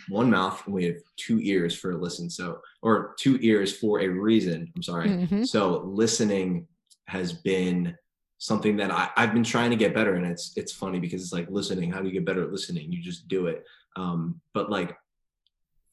one 0.09 0.29
mouth 0.29 0.61
and 0.65 0.73
we 0.73 0.85
have 0.85 0.97
two 1.15 1.39
ears 1.41 1.75
for 1.75 1.91
a 1.91 1.97
listen. 1.97 2.29
So, 2.29 2.59
or 2.81 3.15
two 3.19 3.37
ears 3.41 3.75
for 3.75 4.01
a 4.01 4.07
reason. 4.07 4.71
I'm 4.75 4.83
sorry. 4.83 5.09
Mm-hmm. 5.09 5.43
So, 5.43 5.81
listening 5.85 6.67
has 7.05 7.33
been 7.33 7.95
something 8.39 8.77
that 8.77 8.89
I, 8.89 9.09
I've 9.15 9.33
been 9.33 9.43
trying 9.43 9.69
to 9.69 9.75
get 9.75 9.93
better. 9.93 10.15
And 10.15 10.25
it's 10.25 10.53
it's 10.55 10.71
funny 10.71 10.99
because 10.99 11.21
it's 11.21 11.33
like 11.33 11.49
listening. 11.49 11.91
How 11.91 12.01
do 12.01 12.07
you 12.07 12.13
get 12.13 12.25
better 12.25 12.43
at 12.43 12.51
listening? 12.51 12.91
You 12.91 13.01
just 13.01 13.27
do 13.27 13.47
it. 13.47 13.63
Um, 13.95 14.41
but 14.53 14.71
like 14.71 14.97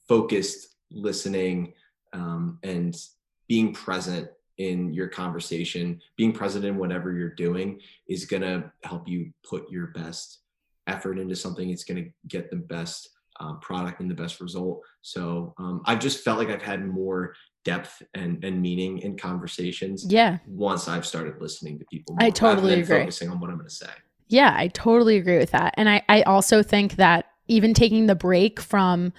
focused 0.08 0.76
listening 0.90 1.74
um, 2.12 2.58
and 2.62 2.96
being 3.48 3.72
present 3.72 4.28
in 4.58 4.92
your 4.94 5.08
conversation, 5.08 6.00
being 6.16 6.32
present 6.32 6.64
in 6.64 6.78
whatever 6.78 7.12
you're 7.12 7.34
doing 7.34 7.80
is 8.08 8.24
gonna 8.24 8.72
help 8.84 9.06
you 9.06 9.32
put 9.48 9.70
your 9.70 9.88
best 9.88 10.40
effort 10.86 11.18
into 11.18 11.36
something. 11.36 11.68
It's 11.70 11.84
gonna 11.84 12.06
get 12.28 12.50
the 12.50 12.56
best 12.56 13.10
um, 13.41 13.61
product 13.61 14.01
and 14.01 14.11
the 14.11 14.14
best 14.14 14.41
result. 14.41 14.82
So 15.03 15.55
um, 15.59 15.82
I've 15.84 16.01
just 16.01 16.24
felt 16.24 16.39
like 16.39 16.49
I've 16.49 16.62
had 16.62 16.87
more 16.87 17.34
depth 17.64 18.03
and, 18.14 18.43
and 18.45 18.61
meaning 18.62 18.99
in 18.99 19.16
conversations. 19.16 20.07
Yeah. 20.09 20.39
Once 20.47 20.89
I've 20.89 21.07
started 21.07 21.41
listening 21.41 21.78
to 21.78 21.84
people, 21.87 22.14
more, 22.14 22.26
I 22.26 22.30
totally 22.30 22.74
agree. 22.74 23.01
Focusing 23.01 23.30
on 23.30 23.41
what 23.41 23.51
I'm 23.51 23.57
going 23.57 23.68
to 23.68 23.74
say. 23.74 23.91
Yeah, 24.28 24.55
I 24.57 24.68
totally 24.68 25.16
agree 25.16 25.39
with 25.39 25.53
that. 25.53 25.74
And 25.76 25.89
I, 25.89 26.03
I 26.09 26.22
also 26.22 26.62
think 26.62 26.97
that 26.97 27.26
even 27.49 27.74
taking 27.74 28.07
the 28.07 28.14
break 28.14 28.61
from 28.61 29.12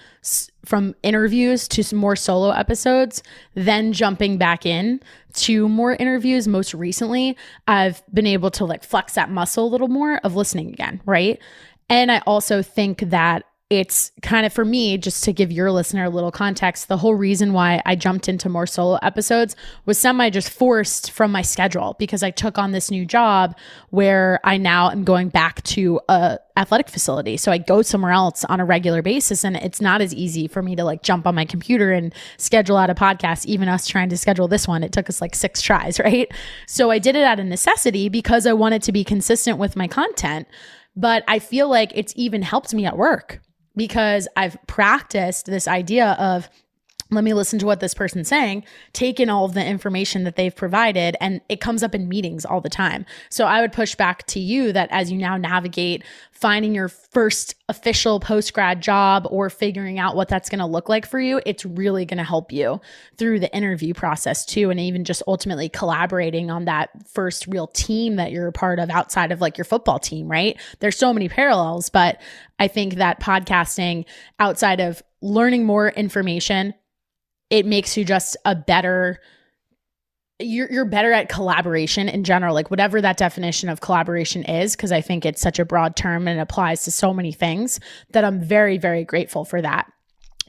from 0.65 0.95
interviews 1.01 1.67
to 1.67 1.83
some 1.83 1.99
more 1.99 2.15
solo 2.15 2.51
episodes 2.51 3.23
then 3.53 3.93
jumping 3.93 4.37
back 4.37 4.65
in 4.65 4.99
to 5.33 5.69
more 5.69 5.93
interviews 5.93 6.47
most 6.47 6.73
recently 6.73 7.37
i've 7.67 8.03
been 8.13 8.27
able 8.27 8.51
to 8.51 8.65
like 8.65 8.83
flex 8.83 9.13
that 9.13 9.29
muscle 9.29 9.65
a 9.65 9.69
little 9.69 9.87
more 9.87 10.17
of 10.25 10.35
listening 10.35 10.69
again 10.69 11.01
right 11.05 11.41
and 11.89 12.11
i 12.11 12.21
also 12.27 12.61
think 12.61 12.99
that 12.99 13.43
it's 13.69 14.13
kind 14.21 14.45
of 14.45 14.53
for 14.53 14.63
me, 14.63 14.97
just 14.97 15.25
to 15.25 15.33
give 15.33 15.51
your 15.51 15.73
listener 15.73 16.05
a 16.05 16.09
little 16.09 16.31
context, 16.31 16.87
the 16.87 16.95
whole 16.95 17.15
reason 17.15 17.51
why 17.51 17.81
I 17.85 17.95
jumped 17.95 18.29
into 18.29 18.47
more 18.47 18.65
solo 18.65 18.97
episodes 19.01 19.57
was 19.85 19.97
semi 19.97 20.29
just 20.29 20.49
forced 20.49 21.11
from 21.11 21.33
my 21.33 21.41
schedule 21.41 21.97
because 21.99 22.23
I 22.23 22.31
took 22.31 22.57
on 22.57 22.71
this 22.71 22.89
new 22.89 23.05
job 23.05 23.57
where 23.89 24.39
I 24.45 24.55
now 24.55 24.89
am 24.89 25.03
going 25.03 25.27
back 25.27 25.63
to 25.63 25.99
a 26.07 26.39
athletic 26.55 26.87
facility. 26.87 27.35
So 27.35 27.51
I 27.51 27.57
go 27.57 27.81
somewhere 27.81 28.13
else 28.13 28.45
on 28.45 28.61
a 28.61 28.65
regular 28.65 29.01
basis 29.01 29.43
and 29.43 29.57
it's 29.57 29.81
not 29.81 29.99
as 29.99 30.15
easy 30.15 30.47
for 30.47 30.63
me 30.63 30.77
to 30.77 30.85
like 30.85 31.03
jump 31.03 31.27
on 31.27 31.35
my 31.35 31.43
computer 31.43 31.91
and 31.91 32.15
schedule 32.37 32.77
out 32.77 32.89
a 32.89 32.95
podcast. 32.95 33.45
Even 33.47 33.67
us 33.67 33.85
trying 33.85 34.07
to 34.09 34.17
schedule 34.17 34.47
this 34.47 34.65
one, 34.65 34.81
it 34.81 34.93
took 34.93 35.09
us 35.09 35.19
like 35.19 35.35
six 35.35 35.61
tries, 35.61 35.99
right? 36.03 36.31
So 36.67 36.89
I 36.89 36.99
did 36.99 37.17
it 37.17 37.23
out 37.23 37.41
of 37.41 37.45
necessity 37.45 38.07
because 38.07 38.47
I 38.47 38.53
wanted 38.53 38.81
to 38.83 38.93
be 38.93 39.03
consistent 39.03 39.57
with 39.57 39.75
my 39.75 39.89
content. 39.89 40.47
But 40.95 41.25
I 41.27 41.39
feel 41.39 41.69
like 41.69 41.91
it's 41.93 42.13
even 42.15 42.41
helped 42.41 42.73
me 42.73 42.85
at 42.85 42.97
work 42.97 43.41
because 43.77 44.27
I've 44.35 44.57
practiced 44.67 45.45
this 45.45 45.67
idea 45.67 46.17
of 46.19 46.49
let 47.09 47.23
me 47.23 47.33
listen 47.33 47.57
to 47.59 47.65
what 47.65 47.79
this 47.79 47.93
person's 47.93 48.27
saying, 48.27 48.65
take 48.91 49.19
in 49.19 49.29
all 49.29 49.45
of 49.45 49.53
the 49.53 49.65
information 49.65 50.25
that 50.25 50.35
they've 50.35 50.55
provided, 50.55 51.15
and 51.21 51.41
it 51.47 51.61
comes 51.61 51.83
up 51.83 51.95
in 51.95 52.09
meetings 52.09 52.45
all 52.45 52.59
the 52.59 52.69
time. 52.69 53.05
So 53.29 53.45
I 53.45 53.61
would 53.61 53.71
push 53.71 53.95
back 53.95 54.27
to 54.27 54.39
you 54.39 54.73
that 54.73 54.89
as 54.91 55.11
you 55.11 55.17
now 55.17 55.37
navigate 55.37 56.03
finding 56.31 56.75
your 56.75 56.87
first 56.87 57.55
official 57.69 58.19
post 58.19 58.53
grad 58.53 58.81
job 58.81 59.27
or 59.31 59.49
figuring 59.49 59.97
out 59.97 60.15
what 60.15 60.27
that's 60.27 60.49
going 60.49 60.59
to 60.59 60.65
look 60.65 60.87
like 60.89 61.05
for 61.05 61.19
you, 61.19 61.41
it's 61.45 61.65
really 61.65 62.05
going 62.05 62.17
to 62.17 62.23
help 62.23 62.51
you 62.51 62.79
through 63.17 63.39
the 63.39 63.53
interview 63.55 63.93
process 63.93 64.45
too. 64.45 64.69
And 64.69 64.79
even 64.79 65.03
just 65.03 65.23
ultimately 65.27 65.69
collaborating 65.69 66.51
on 66.51 66.65
that 66.65 66.89
first 67.07 67.47
real 67.47 67.67
team 67.67 68.17
that 68.17 68.31
you're 68.31 68.47
a 68.47 68.51
part 68.51 68.79
of 68.79 68.89
outside 68.89 69.31
of 69.31 69.41
like 69.41 69.57
your 69.57 69.65
football 69.65 69.97
team, 69.97 70.29
right? 70.29 70.59
There's 70.79 70.97
so 70.97 71.13
many 71.13 71.27
parallels, 71.27 71.89
but 71.89 72.21
I 72.59 72.67
think 72.67 72.95
that 72.95 73.19
podcasting 73.19 74.05
outside 74.39 74.79
of 74.79 75.01
learning 75.21 75.65
more 75.65 75.89
information, 75.89 76.73
it 77.49 77.65
makes 77.65 77.97
you 77.97 78.05
just 78.05 78.37
a 78.45 78.55
better 78.55 79.19
you're 80.39 80.71
you're 80.71 80.85
better 80.85 81.11
at 81.13 81.29
collaboration 81.29 82.07
in 82.07 82.23
general, 82.23 82.53
like 82.53 82.69
whatever 82.69 83.01
that 83.01 83.17
definition 83.17 83.69
of 83.69 83.81
collaboration 83.81 84.43
is, 84.43 84.75
because 84.75 84.91
I 84.91 85.01
think 85.01 85.25
it's 85.25 85.41
such 85.41 85.57
a 85.57 85.65
broad 85.65 85.95
term 85.95 86.27
and 86.27 86.39
it 86.39 86.41
applies 86.41 86.83
to 86.83 86.91
so 86.91 87.13
many 87.13 87.31
things 87.31 87.79
that 88.11 88.23
I'm 88.23 88.41
very, 88.41 88.77
very 88.77 89.03
grateful 89.03 89.45
for 89.45 89.61
that. 89.61 89.91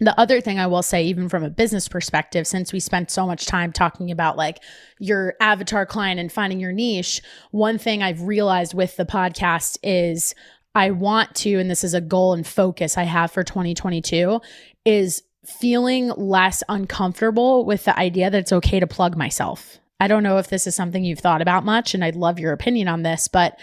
The 0.01 0.19
other 0.21 0.41
thing 0.41 0.59
I 0.59 0.67
will 0.67 0.83
say, 0.83 1.05
even 1.05 1.29
from 1.29 1.43
a 1.43 1.51
business 1.51 1.89
perspective, 1.89 2.47
since 2.47 2.73
we 2.73 2.81
spent 2.81 3.11
so 3.11 3.27
much 3.27 3.47
time 3.47 3.73
talking 3.73 4.11
about 4.11 4.37
like 4.37 4.59
your 5.01 5.35
avatar 5.41 5.87
client 5.87 6.21
and 6.21 6.31
finding 6.31 6.61
your 6.61 6.73
niche, 6.73 7.21
one 7.51 7.79
thing 7.79 8.03
I've 8.03 8.23
realized 8.23 8.75
with 8.75 8.97
the 8.97 9.07
podcast 9.07 9.79
is 9.83 10.35
I 10.75 10.93
want 10.93 11.35
to, 11.37 11.59
and 11.59 11.69
this 11.71 11.83
is 11.83 11.95
a 11.95 12.01
goal 12.01 12.35
and 12.35 12.47
focus 12.47 12.97
I 12.97 13.05
have 13.05 13.33
for 13.33 13.43
2022, 13.43 14.41
is 14.85 15.23
feeling 15.49 16.09
less 16.17 16.63
uncomfortable 16.69 17.65
with 17.65 17.85
the 17.85 17.99
idea 17.99 18.31
that 18.31 18.39
it's 18.39 18.53
okay 18.53 18.81
to 18.81 18.87
plug 18.87 19.17
myself. 19.17 19.79
I 20.01 20.07
don't 20.07 20.23
know 20.23 20.39
if 20.39 20.49
this 20.49 20.67
is 20.67 20.77
something 20.77 21.05
you've 21.05 21.19
thought 21.19 21.43
about 21.43 21.65
much, 21.65 21.95
and 21.95 22.05
I'd 22.05 22.17
love 22.17 22.39
your 22.39 22.53
opinion 22.53 22.89
on 22.89 23.03
this, 23.03 23.29
but 23.29 23.59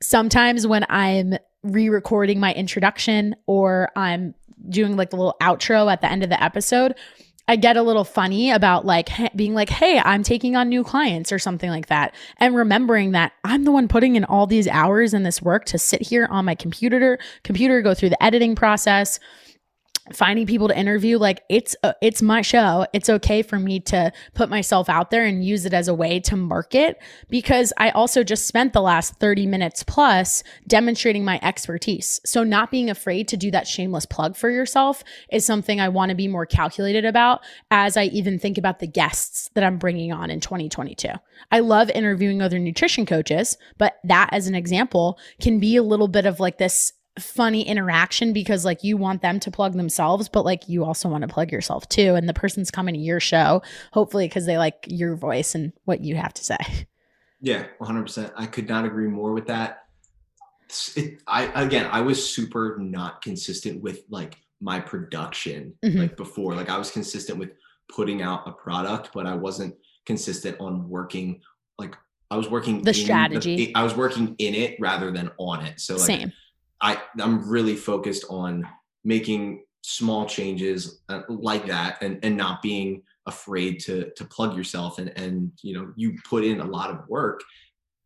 sometimes 0.00 0.66
when 0.66 0.86
I'm 0.88 1.34
re 1.62 1.88
recording 1.88 2.40
my 2.40 2.52
introduction 2.54 3.34
or 3.46 3.90
I'm 3.96 4.34
doing 4.68 4.96
like 4.96 5.10
the 5.10 5.16
little 5.16 5.36
outro 5.42 5.92
at 5.92 6.00
the 6.00 6.10
end 6.10 6.22
of 6.22 6.30
the 6.30 6.42
episode, 6.42 6.94
I 7.46 7.56
get 7.56 7.76
a 7.76 7.82
little 7.82 8.04
funny 8.04 8.50
about 8.50 8.86
like 8.86 9.10
being 9.36 9.52
like, 9.52 9.68
hey, 9.68 10.00
I'm 10.02 10.22
taking 10.22 10.56
on 10.56 10.70
new 10.70 10.82
clients 10.82 11.30
or 11.30 11.38
something 11.38 11.68
like 11.68 11.88
that. 11.88 12.14
And 12.38 12.56
remembering 12.56 13.12
that 13.12 13.32
I'm 13.44 13.64
the 13.64 13.72
one 13.72 13.86
putting 13.86 14.16
in 14.16 14.24
all 14.24 14.46
these 14.46 14.66
hours 14.68 15.12
in 15.12 15.24
this 15.24 15.42
work 15.42 15.66
to 15.66 15.78
sit 15.78 16.00
here 16.00 16.26
on 16.30 16.46
my 16.46 16.54
computer, 16.54 17.18
computer, 17.42 17.82
go 17.82 17.92
through 17.92 18.10
the 18.10 18.22
editing 18.22 18.54
process, 18.54 19.20
finding 20.12 20.46
people 20.46 20.68
to 20.68 20.78
interview 20.78 21.18
like 21.18 21.42
it's 21.48 21.74
uh, 21.82 21.94
it's 22.02 22.20
my 22.20 22.42
show. 22.42 22.86
It's 22.92 23.08
okay 23.08 23.42
for 23.42 23.58
me 23.58 23.80
to 23.80 24.12
put 24.34 24.50
myself 24.50 24.88
out 24.88 25.10
there 25.10 25.24
and 25.24 25.44
use 25.44 25.64
it 25.64 25.72
as 25.72 25.88
a 25.88 25.94
way 25.94 26.20
to 26.20 26.36
market 26.36 26.98
because 27.30 27.72
i 27.78 27.90
also 27.90 28.22
just 28.22 28.46
spent 28.46 28.72
the 28.72 28.82
last 28.82 29.14
30 29.16 29.46
minutes 29.46 29.82
plus 29.82 30.42
demonstrating 30.66 31.24
my 31.24 31.40
expertise. 31.42 32.20
So 32.24 32.44
not 32.44 32.70
being 32.70 32.90
afraid 32.90 33.28
to 33.28 33.36
do 33.36 33.50
that 33.52 33.66
shameless 33.66 34.06
plug 34.06 34.36
for 34.36 34.50
yourself 34.50 35.02
is 35.30 35.46
something 35.46 35.80
i 35.80 35.88
want 35.88 36.10
to 36.10 36.14
be 36.14 36.28
more 36.28 36.46
calculated 36.46 37.04
about 37.04 37.40
as 37.70 37.96
i 37.96 38.04
even 38.04 38.38
think 38.38 38.58
about 38.58 38.80
the 38.80 38.86
guests 38.86 39.48
that 39.54 39.64
i'm 39.64 39.78
bringing 39.78 40.12
on 40.12 40.30
in 40.30 40.40
2022 40.40 41.08
i 41.50 41.60
love 41.60 41.90
interviewing 41.90 42.42
other 42.42 42.58
nutrition 42.58 43.06
coaches 43.06 43.56
but 43.78 43.96
that 44.04 44.28
as 44.32 44.46
an 44.46 44.54
example 44.54 45.18
can 45.40 45.58
be 45.58 45.76
a 45.76 45.82
little 45.82 46.08
bit 46.08 46.26
of 46.26 46.40
like 46.40 46.58
this 46.58 46.92
funny 47.18 47.62
interaction 47.62 48.32
because 48.32 48.64
like 48.64 48.82
you 48.82 48.96
want 48.96 49.22
them 49.22 49.38
to 49.38 49.50
plug 49.50 49.74
themselves 49.74 50.28
but 50.28 50.44
like 50.44 50.68
you 50.68 50.84
also 50.84 51.08
want 51.08 51.22
to 51.22 51.28
plug 51.28 51.52
yourself 51.52 51.88
too 51.88 52.16
and 52.16 52.28
the 52.28 52.34
person's 52.34 52.72
coming 52.72 52.94
to 52.94 53.00
your 53.00 53.20
show 53.20 53.62
hopefully 53.92 54.26
because 54.26 54.46
they 54.46 54.58
like 54.58 54.84
your 54.88 55.14
voice 55.14 55.54
and 55.54 55.72
what 55.84 56.00
you 56.00 56.16
have 56.16 56.34
to 56.34 56.42
say. 56.42 56.56
Yeah 57.40 57.66
100% 57.80 58.32
i 58.36 58.46
could 58.46 58.68
not 58.68 58.84
agree 58.84 59.06
more 59.06 59.32
with 59.32 59.46
that. 59.46 59.84
It, 60.96 61.20
i 61.28 61.44
again 61.62 61.88
i 61.92 62.00
was 62.00 62.34
super 62.34 62.78
not 62.80 63.22
consistent 63.22 63.80
with 63.80 64.00
like 64.10 64.36
my 64.60 64.80
production 64.80 65.74
mm-hmm. 65.84 65.98
like 65.98 66.16
before. 66.16 66.54
Like 66.54 66.68
i 66.68 66.78
was 66.78 66.90
consistent 66.90 67.38
with 67.38 67.50
putting 67.88 68.22
out 68.22 68.48
a 68.48 68.52
product 68.52 69.10
but 69.14 69.26
i 69.26 69.34
wasn't 69.34 69.74
consistent 70.04 70.58
on 70.58 70.88
working 70.88 71.42
like 71.78 71.96
i 72.30 72.36
was 72.36 72.48
working 72.48 72.82
the 72.82 72.94
strategy 72.94 73.56
the, 73.56 73.74
i 73.74 73.84
was 73.84 73.94
working 73.94 74.34
in 74.38 74.54
it 74.54 74.76
rather 74.80 75.12
than 75.12 75.30
on 75.38 75.64
it. 75.64 75.78
So 75.78 75.94
like, 75.94 76.06
same 76.06 76.32
I 76.80 77.00
I'm 77.20 77.48
really 77.48 77.76
focused 77.76 78.24
on 78.28 78.66
making 79.04 79.64
small 79.82 80.26
changes 80.26 81.02
uh, 81.08 81.22
like 81.28 81.66
that 81.66 82.02
and 82.02 82.18
and 82.22 82.36
not 82.36 82.62
being 82.62 83.02
afraid 83.26 83.80
to 83.80 84.10
to 84.16 84.24
plug 84.24 84.56
yourself 84.56 84.98
and 84.98 85.10
and 85.16 85.52
you 85.62 85.74
know 85.74 85.92
you 85.96 86.16
put 86.28 86.44
in 86.44 86.60
a 86.60 86.64
lot 86.64 86.90
of 86.90 87.08
work 87.08 87.42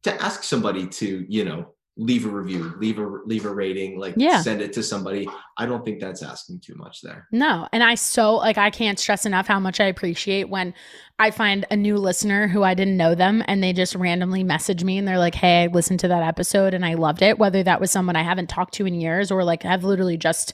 to 0.03 0.23
ask 0.23 0.43
somebody 0.43 0.87
to 0.87 1.25
you 1.29 1.45
know 1.45 1.75
leave 2.01 2.25
a 2.25 2.29
review, 2.29 2.73
leave 2.79 2.99
a 2.99 3.03
leave 3.03 3.45
a 3.45 3.53
rating, 3.53 3.99
like 3.99 4.15
yeah. 4.17 4.41
send 4.41 4.63
it 4.63 4.73
to 4.73 4.83
somebody. 4.85 5.29
I 5.57 5.67
don't 5.67 5.85
think 5.85 5.99
that's 5.99 6.23
asking 6.23 6.61
too 6.61 6.77
much 6.77 7.03
there. 7.03 7.27
No, 7.33 7.69
and 7.73 7.83
I 7.83 7.97
so 7.97 8.37
like 8.37 8.57
I 8.57 8.71
can't 8.71 8.99
stress 8.99 9.27
enough 9.27 9.49
how 9.49 9.59
much 9.59 9.81
I 9.81 9.87
appreciate 9.87 10.49
when 10.49 10.75
I 11.19 11.33
find 11.33 11.67
a 11.73 11.77
new 11.77 11.97
listener 11.97 12.47
who 12.47 12.63
I 12.63 12.75
didn't 12.75 12.97
know 12.97 13.17
them 13.17 13.43
and 13.49 13.63
they 13.63 13.73
just 13.73 13.97
randomly 13.97 14.45
message 14.45 14.85
me 14.85 14.97
and 14.97 15.09
they're 15.09 15.19
like, 15.19 15.35
"Hey, 15.35 15.65
I 15.65 15.67
listened 15.67 15.99
to 16.01 16.09
that 16.09 16.23
episode 16.23 16.73
and 16.73 16.87
I 16.87 16.95
loved 16.95 17.21
it." 17.21 17.39
Whether 17.39 17.65
that 17.65 17.81
was 17.81 17.91
someone 17.91 18.15
I 18.15 18.23
haven't 18.23 18.49
talked 18.49 18.75
to 18.75 18.87
in 18.87 18.95
years 18.95 19.33
or 19.33 19.43
like 19.43 19.65
I've 19.65 19.85
literally 19.85 20.17
just 20.17 20.53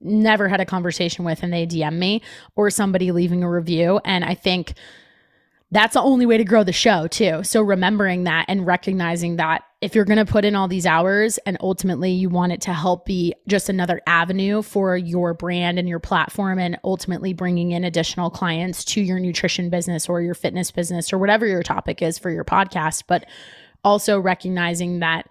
never 0.00 0.48
had 0.48 0.60
a 0.60 0.66
conversation 0.66 1.24
with 1.24 1.42
and 1.42 1.52
they 1.52 1.66
DM 1.66 1.98
me 1.98 2.22
or 2.54 2.70
somebody 2.70 3.10
leaving 3.10 3.42
a 3.42 3.50
review 3.50 4.00
and 4.04 4.24
I 4.24 4.34
think 4.34 4.74
that's 5.74 5.94
the 5.94 6.00
only 6.00 6.24
way 6.24 6.38
to 6.38 6.44
grow 6.44 6.62
the 6.62 6.72
show 6.72 7.08
too. 7.08 7.42
So 7.42 7.60
remembering 7.60 8.24
that 8.24 8.44
and 8.48 8.64
recognizing 8.64 9.36
that 9.36 9.64
if 9.80 9.94
you're 9.94 10.04
going 10.04 10.24
to 10.24 10.30
put 10.30 10.44
in 10.44 10.54
all 10.54 10.68
these 10.68 10.86
hours 10.86 11.36
and 11.38 11.56
ultimately 11.60 12.12
you 12.12 12.28
want 12.28 12.52
it 12.52 12.60
to 12.62 12.72
help 12.72 13.04
be 13.04 13.34
just 13.48 13.68
another 13.68 14.00
avenue 14.06 14.62
for 14.62 14.96
your 14.96 15.34
brand 15.34 15.80
and 15.80 15.88
your 15.88 15.98
platform 15.98 16.60
and 16.60 16.78
ultimately 16.84 17.32
bringing 17.32 17.72
in 17.72 17.82
additional 17.82 18.30
clients 18.30 18.84
to 18.84 19.00
your 19.00 19.18
nutrition 19.18 19.68
business 19.68 20.08
or 20.08 20.22
your 20.22 20.34
fitness 20.34 20.70
business 20.70 21.12
or 21.12 21.18
whatever 21.18 21.44
your 21.44 21.62
topic 21.62 22.00
is 22.00 22.18
for 22.18 22.30
your 22.30 22.44
podcast, 22.44 23.02
but 23.08 23.26
also 23.82 24.20
recognizing 24.20 25.00
that 25.00 25.28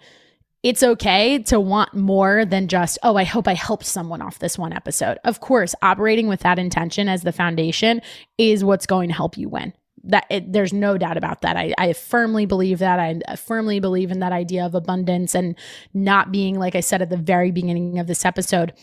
it's 0.61 0.83
okay 0.83 1.39
to 1.39 1.59
want 1.59 1.93
more 1.93 2.43
than 2.43 2.67
just, 2.67 2.97
oh, 3.01 3.15
I 3.15 3.23
hope 3.23 3.47
I 3.47 3.53
helped 3.53 3.85
someone 3.85 4.21
off 4.21 4.39
this 4.39 4.57
one 4.57 4.73
episode. 4.73 5.19
Of 5.23 5.39
course, 5.39 5.73
operating 5.81 6.27
with 6.27 6.41
that 6.41 6.59
intention 6.59 7.07
as 7.07 7.23
the 7.23 7.31
foundation 7.31 8.01
is 8.37 8.63
what's 8.63 8.85
going 8.85 9.07
to 9.07 9.15
help 9.15 9.37
you 9.37 9.47
win 9.47 9.73
that 10.03 10.25
it, 10.29 10.51
there's 10.51 10.73
no 10.73 10.97
doubt 10.97 11.17
about 11.17 11.41
that. 11.41 11.55
I, 11.55 11.73
I 11.77 11.93
firmly 11.93 12.45
believe 12.45 12.79
that. 12.79 12.99
I 12.99 13.35
firmly 13.35 13.79
believe 13.79 14.11
in 14.11 14.19
that 14.19 14.33
idea 14.33 14.65
of 14.65 14.75
abundance 14.75 15.33
and 15.33 15.55
not 15.93 16.31
being, 16.31 16.59
like 16.59 16.75
I 16.75 16.81
said 16.81 17.01
at 17.01 17.09
the 17.09 17.17
very 17.17 17.51
beginning 17.51 17.99
of 17.99 18.07
this 18.07 18.25
episode, 18.25 18.73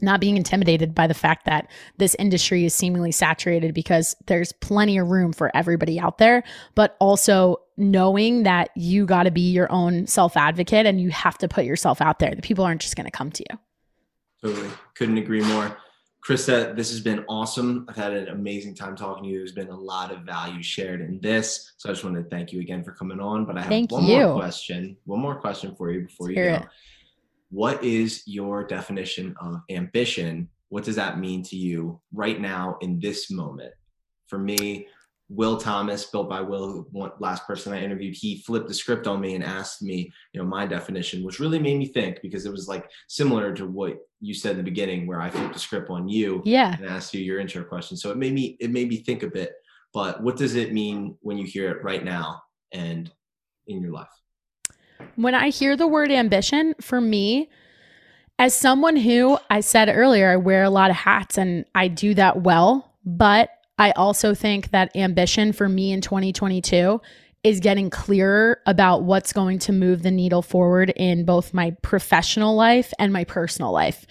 not 0.00 0.20
being 0.20 0.36
intimidated 0.36 0.94
by 0.94 1.06
the 1.06 1.14
fact 1.14 1.44
that 1.46 1.70
this 1.98 2.14
industry 2.18 2.64
is 2.64 2.74
seemingly 2.74 3.12
saturated 3.12 3.74
because 3.74 4.16
there's 4.26 4.52
plenty 4.52 4.98
of 4.98 5.08
room 5.08 5.32
for 5.32 5.54
everybody 5.54 6.00
out 6.00 6.18
there, 6.18 6.42
but 6.74 6.96
also 6.98 7.58
knowing 7.76 8.44
that 8.44 8.70
you 8.74 9.06
got 9.06 9.24
to 9.24 9.30
be 9.30 9.52
your 9.52 9.70
own 9.70 10.06
self 10.06 10.36
advocate 10.36 10.86
and 10.86 11.00
you 11.00 11.10
have 11.10 11.38
to 11.38 11.48
put 11.48 11.64
yourself 11.64 12.00
out 12.00 12.18
there. 12.18 12.34
The 12.34 12.42
people 12.42 12.64
aren't 12.64 12.80
just 12.80 12.96
going 12.96 13.06
to 13.06 13.10
come 13.10 13.30
to 13.32 13.44
you. 13.50 13.58
Totally. 14.42 14.70
Couldn't 14.94 15.18
agree 15.18 15.42
more. 15.42 15.76
Krysta, 16.26 16.74
this 16.74 16.90
has 16.90 17.00
been 17.00 17.22
awesome. 17.28 17.84
I've 17.86 17.96
had 17.96 18.14
an 18.14 18.28
amazing 18.28 18.74
time 18.74 18.96
talking 18.96 19.24
to 19.24 19.28
you. 19.28 19.38
There's 19.38 19.52
been 19.52 19.68
a 19.68 19.76
lot 19.76 20.10
of 20.10 20.20
value 20.20 20.62
shared 20.62 21.02
in 21.02 21.20
this. 21.20 21.74
So 21.76 21.90
I 21.90 21.92
just 21.92 22.02
want 22.02 22.16
to 22.16 22.24
thank 22.30 22.50
you 22.50 22.60
again 22.60 22.82
for 22.82 22.92
coming 22.92 23.20
on. 23.20 23.44
But 23.44 23.58
I 23.58 23.60
have 23.60 23.68
thank 23.68 23.92
one 23.92 24.04
you. 24.04 24.20
more 24.20 24.36
question. 24.36 24.96
One 25.04 25.20
more 25.20 25.38
question 25.38 25.74
for 25.76 25.90
you 25.90 26.06
before 26.06 26.30
you 26.30 26.36
go. 26.36 26.42
It. 26.42 26.66
What 27.50 27.84
is 27.84 28.22
your 28.24 28.64
definition 28.64 29.34
of 29.38 29.60
ambition? 29.70 30.48
What 30.70 30.84
does 30.84 30.96
that 30.96 31.18
mean 31.18 31.42
to 31.44 31.56
you 31.56 32.00
right 32.10 32.40
now 32.40 32.78
in 32.80 32.98
this 33.00 33.30
moment? 33.30 33.74
For 34.28 34.38
me, 34.38 34.88
Will 35.30 35.56
Thomas, 35.56 36.04
built 36.04 36.28
by 36.28 36.42
Will, 36.42 36.86
last 37.18 37.46
person 37.46 37.72
I 37.72 37.82
interviewed, 37.82 38.14
he 38.14 38.42
flipped 38.42 38.68
the 38.68 38.74
script 38.74 39.06
on 39.06 39.20
me 39.20 39.34
and 39.34 39.42
asked 39.42 39.82
me, 39.82 40.12
you 40.32 40.40
know, 40.40 40.46
my 40.46 40.66
definition, 40.66 41.24
which 41.24 41.40
really 41.40 41.58
made 41.58 41.78
me 41.78 41.86
think 41.86 42.20
because 42.20 42.44
it 42.44 42.52
was 42.52 42.68
like 42.68 42.90
similar 43.08 43.54
to 43.54 43.66
what 43.66 43.96
you 44.20 44.34
said 44.34 44.52
in 44.52 44.58
the 44.58 44.62
beginning, 44.62 45.06
where 45.06 45.22
I 45.22 45.30
flipped 45.30 45.54
the 45.54 45.58
script 45.58 45.88
on 45.88 46.08
you, 46.08 46.42
yeah, 46.44 46.76
and 46.76 46.86
asked 46.86 47.14
you 47.14 47.22
your 47.22 47.40
intro 47.40 47.64
question. 47.64 47.96
So 47.96 48.10
it 48.10 48.18
made 48.18 48.34
me 48.34 48.56
it 48.60 48.70
made 48.70 48.88
me 48.88 48.98
think 48.98 49.22
a 49.22 49.28
bit. 49.28 49.52
But 49.94 50.22
what 50.22 50.36
does 50.36 50.56
it 50.56 50.72
mean 50.72 51.16
when 51.20 51.38
you 51.38 51.46
hear 51.46 51.70
it 51.70 51.82
right 51.82 52.04
now 52.04 52.42
and 52.72 53.10
in 53.66 53.80
your 53.80 53.92
life? 53.92 54.08
When 55.16 55.34
I 55.34 55.48
hear 55.48 55.76
the 55.76 55.86
word 55.86 56.10
ambition, 56.10 56.74
for 56.80 57.00
me, 57.00 57.48
as 58.38 58.54
someone 58.54 58.96
who 58.96 59.38
I 59.48 59.60
said 59.60 59.88
earlier, 59.88 60.32
I 60.32 60.36
wear 60.36 60.64
a 60.64 60.70
lot 60.70 60.90
of 60.90 60.96
hats 60.96 61.38
and 61.38 61.64
I 61.74 61.88
do 61.88 62.14
that 62.14 62.42
well, 62.42 62.92
but 63.06 63.50
I 63.78 63.90
also 63.92 64.34
think 64.34 64.70
that 64.70 64.94
ambition 64.96 65.52
for 65.52 65.68
me 65.68 65.92
in 65.92 66.00
2022 66.00 67.00
is 67.42 67.60
getting 67.60 67.90
clearer 67.90 68.60
about 68.66 69.02
what's 69.02 69.32
going 69.32 69.58
to 69.60 69.72
move 69.72 70.02
the 70.02 70.10
needle 70.10 70.42
forward 70.42 70.90
in 70.96 71.24
both 71.24 71.52
my 71.52 71.72
professional 71.82 72.54
life 72.54 72.92
and 72.98 73.12
my 73.12 73.24
personal 73.24 73.72
life. 73.72 74.06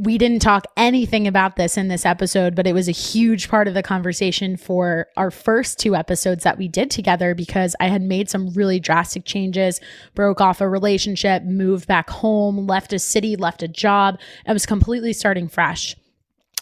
We 0.00 0.16
didn't 0.16 0.40
talk 0.40 0.64
anything 0.76 1.26
about 1.26 1.56
this 1.56 1.76
in 1.76 1.88
this 1.88 2.06
episode, 2.06 2.54
but 2.54 2.66
it 2.68 2.72
was 2.72 2.88
a 2.88 2.92
huge 2.92 3.48
part 3.48 3.66
of 3.68 3.74
the 3.74 3.82
conversation 3.82 4.56
for 4.56 5.08
our 5.16 5.30
first 5.30 5.78
two 5.78 5.94
episodes 5.96 6.44
that 6.44 6.56
we 6.56 6.68
did 6.68 6.90
together 6.90 7.34
because 7.34 7.74
I 7.80 7.88
had 7.88 8.00
made 8.00 8.30
some 8.30 8.50
really 8.50 8.78
drastic 8.78 9.24
changes, 9.24 9.80
broke 10.14 10.40
off 10.40 10.60
a 10.60 10.68
relationship, 10.68 11.42
moved 11.42 11.88
back 11.88 12.10
home, 12.10 12.66
left 12.66 12.92
a 12.92 12.98
city, 13.00 13.34
left 13.34 13.62
a 13.62 13.68
job, 13.68 14.18
and 14.46 14.54
was 14.54 14.66
completely 14.66 15.12
starting 15.12 15.48
fresh 15.48 15.96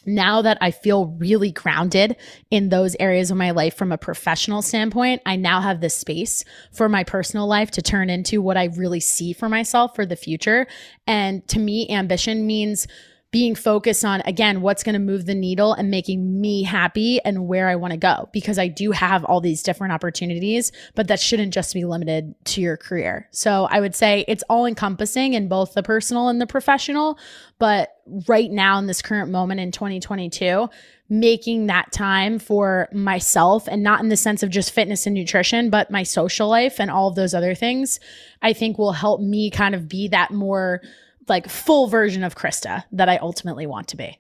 now 0.07 0.43
that 0.43 0.59
I 0.61 0.71
feel 0.71 1.07
really 1.19 1.51
grounded 1.51 2.17
in 2.51 2.69
those 2.69 2.97
areas 3.01 3.31
of 3.31 3.37
my 3.37 3.51
life 3.51 3.77
from 3.77 3.93
a 3.93 3.99
professional 3.99 4.63
standpoint, 4.63 5.23
I 5.27 5.37
now 5.37 5.61
have 5.61 5.81
the 5.81 5.91
space 5.91 6.45
for 6.73 6.89
my 6.89 7.05
personal 7.05 7.47
life 7.47 7.71
to 7.73 7.83
turn 7.83 8.09
into 8.09 8.41
what 8.41 8.57
I 8.57 8.67
really 8.67 9.01
see 9.01 9.33
for 9.33 9.49
myself 9.49 9.95
for 9.95 10.07
the 10.07 10.17
future. 10.17 10.67
And 11.07 11.47
to 11.49 11.59
me, 11.59 11.89
ambition 11.91 12.47
means 12.47 12.87
being 13.33 13.55
focused 13.55 14.05
on 14.05 14.21
again 14.23 14.61
what's 14.61 14.83
going 14.83 14.95
to 14.95 14.99
move 14.99 15.27
the 15.27 15.35
needle 15.35 15.73
and 15.73 15.91
making 15.91 16.41
me 16.41 16.63
happy 16.63 17.21
and 17.25 17.47
where 17.47 17.69
I 17.69 17.77
want 17.77 17.93
to 17.93 17.99
go 17.99 18.29
because 18.33 18.59
I 18.59 18.69
do 18.69 18.93
have 18.93 19.25
all 19.25 19.41
these 19.41 19.63
different 19.63 19.93
opportunities 19.93 20.73
but 20.95 21.09
that 21.09 21.21
shouldn't 21.21 21.53
just 21.53 21.75
be 21.75 21.85
limited 21.85 22.35
to 22.47 22.61
your 22.61 22.77
career. 22.77 23.29
So 23.33 23.67
I 23.71 23.81
would 23.81 23.95
say 23.95 24.25
it's 24.29 24.45
all 24.49 24.65
encompassing 24.65 25.35
in 25.35 25.49
both 25.49 25.75
the 25.75 25.83
personal 25.83 26.29
and 26.29 26.41
the 26.41 26.47
professional 26.47 27.19
but 27.59 27.91
right 28.29 28.51
now 28.51 28.79
in 28.79 28.87
this 28.87 29.03
current 29.03 29.31
moment 29.31 29.61
in 29.61 29.73
2022 29.73 30.69
making 31.09 31.67
that 31.67 31.93
time 31.93 32.39
for 32.39 32.89
myself 32.93 33.69
and 33.69 33.83
not 33.83 34.01
in 34.01 34.09
the 34.09 34.17
sense 34.17 34.43
of 34.43 34.51
just 34.51 34.73
fitness 34.73 35.07
and 35.07 35.15
nutrition, 35.15 35.71
but 35.71 35.91
my 35.91 36.03
social 36.03 36.49
life 36.49 36.81
and 36.81 36.91
all 36.91 37.09
of 37.09 37.15
those 37.15 37.33
other 37.33 37.55
things, 37.55 38.01
I 38.43 38.53
think 38.53 38.77
will 38.77 38.93
help 38.93 39.21
me 39.21 39.51
kind 39.51 39.75
of 39.75 39.89
be 39.89 40.09
that 40.09 40.33
more 40.33 40.83
like 41.29 41.49
full 41.49 41.89
version 41.89 42.23
of 42.25 42.35
Krysta 42.35 42.85
that 42.93 43.09
I 43.09 43.17
ultimately 43.19 43.67
want 43.67 43.89
to 43.89 43.97
be. 43.97 44.19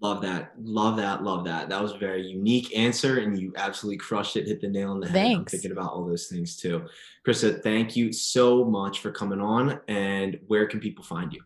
Love 0.00 0.20
that. 0.22 0.52
Love 0.58 0.96
that. 0.98 1.22
Love 1.24 1.44
that. 1.46 1.70
That 1.70 1.82
was 1.82 1.92
a 1.92 1.98
very 1.98 2.26
unique 2.26 2.76
answer 2.76 3.20
and 3.20 3.38
you 3.38 3.52
absolutely 3.56 3.96
crushed 3.96 4.36
it, 4.36 4.46
hit 4.46 4.60
the 4.60 4.68
nail 4.68 4.90
on 4.90 5.00
the 5.00 5.06
head. 5.06 5.14
Thanks. 5.14 5.54
I'm 5.54 5.58
thinking 5.58 5.72
about 5.72 5.92
all 5.92 6.04
those 6.04 6.26
things 6.26 6.56
too. 6.56 6.84
Krysta, 7.26 7.62
thank 7.62 7.96
you 7.96 8.12
so 8.12 8.64
much 8.64 9.00
for 9.00 9.10
coming 9.10 9.40
on. 9.40 9.80
And 9.88 10.38
where 10.48 10.66
can 10.66 10.80
people 10.80 11.02
find 11.02 11.32
you? 11.32 11.42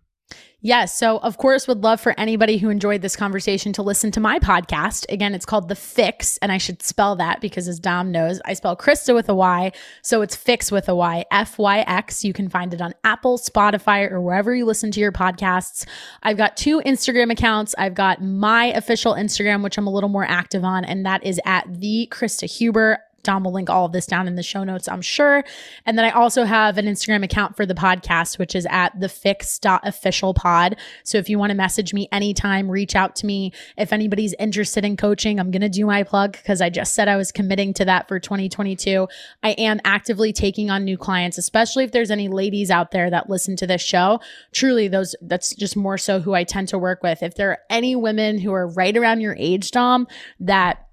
Yes. 0.63 0.99
So, 0.99 1.17
of 1.19 1.39
course, 1.39 1.67
would 1.67 1.83
love 1.83 2.03
for 2.03 2.15
anybody 2.19 2.59
who 2.59 2.69
enjoyed 2.69 3.01
this 3.01 3.17
conversation 3.17 3.73
to 3.73 3.83
listen 3.83 4.11
to 4.11 4.21
my 4.21 4.39
podcast. 4.39 5.07
Again, 5.11 5.35
it's 5.35 5.47
called 5.47 5.69
The 5.69 5.75
FYX, 5.75 6.39
and 6.43 6.53
I 6.53 6.59
should 6.59 6.83
spell 6.83 7.17
that 7.17 7.41
because, 7.41 7.67
as 7.67 7.81
Dom 7.81 8.11
knows, 8.11 8.43
I 8.45 8.53
spell 8.53 8.77
Krysta 8.77 9.15
with 9.15 9.31
a 9.31 9.35
Y. 9.35 9.73
So 10.03 10.21
it's 10.21 10.37
Fix 10.37 10.71
with 10.71 10.87
a 10.91 10.95
Y, 10.95 11.25
F 11.31 11.59
Y 11.59 11.81
X. 11.81 12.25
You 12.25 12.35
can 12.35 12.51
find 12.51 12.75
it 12.75 12.83
on 12.83 12.95
Apple, 13.05 13.39
Spotify, 13.39 14.11
or 14.11 14.21
wherever 14.21 14.55
you 14.55 14.67
listen 14.67 14.91
to 14.91 15.01
your 15.01 15.13
podcasts. 15.13 15.87
I've 16.23 16.37
got 16.37 16.59
two 16.59 16.83
Instagram 16.83 17.33
accounts. 17.33 17.75
I've 17.79 17.95
got 17.95 18.23
my 18.23 18.67
official 18.67 19.15
Instagram, 19.15 19.63
which 19.63 19.79
I'm 19.79 19.87
a 19.87 19.93
little 19.93 20.11
more 20.11 20.27
active 20.27 20.63
on, 20.63 20.85
and 20.85 21.07
that 21.07 21.25
is 21.25 21.41
at 21.47 21.65
the 21.73 22.07
Krysta 22.13 22.45
Huber. 22.51 22.99
Dom 23.23 23.45
will 23.45 23.53
link 23.53 23.71
all 23.71 23.87
of 23.87 23.93
this 23.93 24.07
down 24.07 24.27
in 24.27 24.35
the 24.35 24.43
show 24.43 24.65
notes, 24.65 24.89
I'm 24.89 25.03
sure. 25.03 25.45
And 25.87 25.99
then 25.99 26.05
I 26.05 26.11
also 26.11 26.45
have 26.45 26.79
an 26.79 26.87
Instagram 26.87 27.25
account 27.25 27.57
for 27.57 27.67
the 27.67 27.75
podcast, 27.75 28.39
which 28.39 28.55
is 28.55 28.67
at 28.71 28.99
the 28.99 29.07
fyx.official 29.07 30.35
pod. 30.35 30.77
So 31.05 31.19
if 31.19 31.29
you 31.29 31.39
want 31.39 31.51
to 31.51 31.57
message 31.57 31.93
me 31.93 32.09
anytime, 32.13 32.71
reach 32.71 32.97
out 32.97 33.17
to 33.17 33.27
me. 33.27 33.53
If 33.77 33.93
anybody's 33.93 34.35
interested 34.39 34.85
in 34.85 34.97
coaching, 34.97 35.39
I'm 35.39 35.51
going 35.51 35.63
to 35.63 35.69
do 35.69 35.87
my 35.87 36.03
plug 36.03 36.33
because 36.33 36.61
I 36.61 36.71
just 36.71 36.95
said 36.95 37.09
I 37.09 37.17
was 37.17 37.33
committing 37.33 37.75
to 37.75 37.85
that 37.85 38.09
for 38.09 38.19
2022. 38.19 39.09
I 39.43 39.51
am 39.51 39.81
actively 39.85 40.33
taking 40.33 40.71
on 40.71 40.85
new 40.85 40.97
clients, 40.97 41.39
especially 41.39 41.85
if 41.85 41.93
there's 41.93 42.11
any 42.11 42.29
ladies 42.29 42.71
out 42.71 42.91
there 42.91 43.11
that 43.11 43.31
listen 43.31 43.57
to 43.57 43.67
this 43.67 43.83
show. 43.83 44.21
Truly, 44.53 44.89
those 44.89 45.15
that's 45.23 45.55
just 45.55 45.77
more 45.77 45.99
so 45.99 46.21
who 46.21 46.35
I 46.35 46.45
tend 46.45 46.69
to 46.69 46.79
work 46.79 47.03
with. 47.03 47.23
If 47.23 47.35
there 47.35 47.51
are 47.51 47.59
any 47.69 47.97
women 47.97 48.39
who 48.39 48.53
are 48.53 48.67
right 48.69 48.97
around 48.97 49.21
your 49.21 49.37
age, 49.39 49.71
Dom, 49.71 50.07
that 50.41 50.87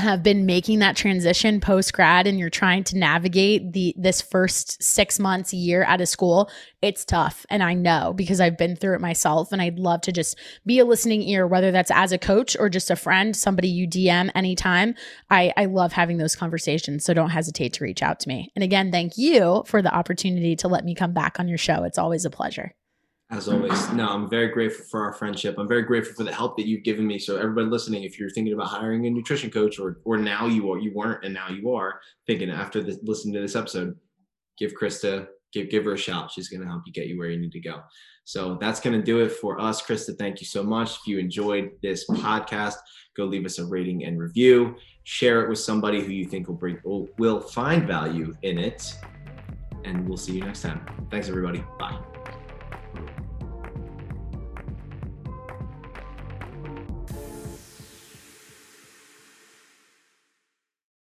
have 0.00 0.22
been 0.22 0.46
making 0.46 0.80
that 0.80 0.96
transition 0.96 1.60
post 1.60 1.92
grad 1.92 2.26
and 2.26 2.38
you're 2.38 2.50
trying 2.50 2.84
to 2.84 2.98
navigate 2.98 3.72
the 3.72 3.94
this 3.96 4.20
first 4.20 4.82
6 4.82 5.18
months 5.18 5.52
year 5.52 5.84
out 5.84 6.00
of 6.00 6.08
school 6.08 6.50
it's 6.82 7.04
tough. 7.04 7.44
And 7.50 7.62
I 7.62 7.74
know 7.74 8.14
because 8.14 8.40
I've 8.40 8.56
been 8.56 8.74
through 8.74 8.94
it 8.94 9.00
myself 9.00 9.52
and 9.52 9.60
I'd 9.60 9.78
love 9.78 10.00
to 10.02 10.12
just 10.12 10.38
be 10.64 10.78
a 10.78 10.84
listening 10.84 11.22
ear 11.22 11.46
whether 11.46 11.70
that's 11.70 11.90
as 11.90 12.12
a 12.12 12.18
coach 12.18 12.56
or 12.58 12.68
just 12.68 12.90
a 12.90 12.96
friend 12.96 13.36
somebody 13.36 13.68
you 13.68 13.86
DM 13.86 14.30
anytime. 14.34 14.94
I 15.30 15.52
I 15.56 15.66
love 15.66 15.92
having 15.92 16.18
those 16.18 16.36
conversations. 16.36 17.04
So 17.04 17.14
don't 17.14 17.30
hesitate 17.30 17.74
to 17.74 17.84
reach 17.84 18.02
out 18.02 18.20
to 18.20 18.28
me. 18.28 18.50
And 18.54 18.64
again 18.64 18.90
thank 18.90 19.18
you 19.18 19.62
for 19.66 19.82
the 19.82 19.94
opportunity 19.94 20.56
to 20.56 20.68
let 20.68 20.84
me 20.84 20.94
come 20.94 21.12
back 21.12 21.38
on 21.38 21.48
your 21.48 21.58
show. 21.58 21.84
It's 21.84 21.98
always 21.98 22.24
a 22.24 22.30
pleasure 22.30 22.74
as 23.30 23.48
always, 23.48 23.92
no, 23.92 24.08
I'm 24.08 24.28
very 24.28 24.48
grateful 24.48 24.84
for 24.90 25.04
our 25.04 25.12
friendship. 25.12 25.54
I'm 25.56 25.68
very 25.68 25.82
grateful 25.82 26.14
for 26.14 26.24
the 26.24 26.32
help 26.32 26.56
that 26.56 26.66
you've 26.66 26.82
given 26.82 27.06
me. 27.06 27.18
So 27.18 27.36
everybody 27.36 27.68
listening, 27.68 28.02
if 28.02 28.18
you're 28.18 28.30
thinking 28.30 28.54
about 28.54 28.66
hiring 28.66 29.06
a 29.06 29.10
nutrition 29.10 29.50
coach, 29.50 29.78
or 29.78 30.00
or 30.04 30.16
now 30.16 30.46
you 30.46 30.70
are, 30.72 30.78
you 30.78 30.92
weren't, 30.92 31.24
and 31.24 31.32
now 31.32 31.48
you 31.48 31.72
are 31.72 32.00
thinking 32.26 32.50
after 32.50 32.82
this, 32.82 32.98
listening 33.02 33.34
to 33.34 33.40
this 33.40 33.54
episode, 33.54 33.96
give 34.58 34.72
Krysta, 34.74 35.28
give 35.52 35.70
give 35.70 35.84
her 35.84 35.94
a 35.94 35.98
shout. 35.98 36.32
She's 36.32 36.48
going 36.48 36.62
to 36.62 36.66
help 36.66 36.82
you 36.86 36.92
get 36.92 37.06
you 37.06 37.18
where 37.18 37.30
you 37.30 37.38
need 37.38 37.52
to 37.52 37.60
go. 37.60 37.82
So 38.24 38.58
that's 38.60 38.80
going 38.80 38.98
to 38.98 39.04
do 39.04 39.20
it 39.20 39.30
for 39.30 39.60
us, 39.60 39.80
Krysta. 39.80 40.18
Thank 40.18 40.40
you 40.40 40.46
so 40.46 40.64
much. 40.64 40.96
If 40.96 41.06
you 41.06 41.18
enjoyed 41.18 41.70
this 41.82 42.08
podcast, 42.08 42.76
go 43.16 43.24
leave 43.24 43.44
us 43.44 43.58
a 43.58 43.64
rating 43.64 44.04
and 44.04 44.18
review. 44.18 44.74
Share 45.04 45.44
it 45.44 45.48
with 45.48 45.58
somebody 45.60 46.00
who 46.00 46.10
you 46.10 46.24
think 46.24 46.48
will 46.48 46.56
bring 46.56 46.78
will, 46.84 47.08
will 47.18 47.40
find 47.40 47.86
value 47.86 48.36
in 48.42 48.58
it. 48.58 48.92
And 49.84 50.08
we'll 50.08 50.18
see 50.18 50.32
you 50.32 50.42
next 50.42 50.62
time. 50.62 50.84
Thanks, 51.10 51.28
everybody. 51.28 51.64
Bye. 51.78 52.09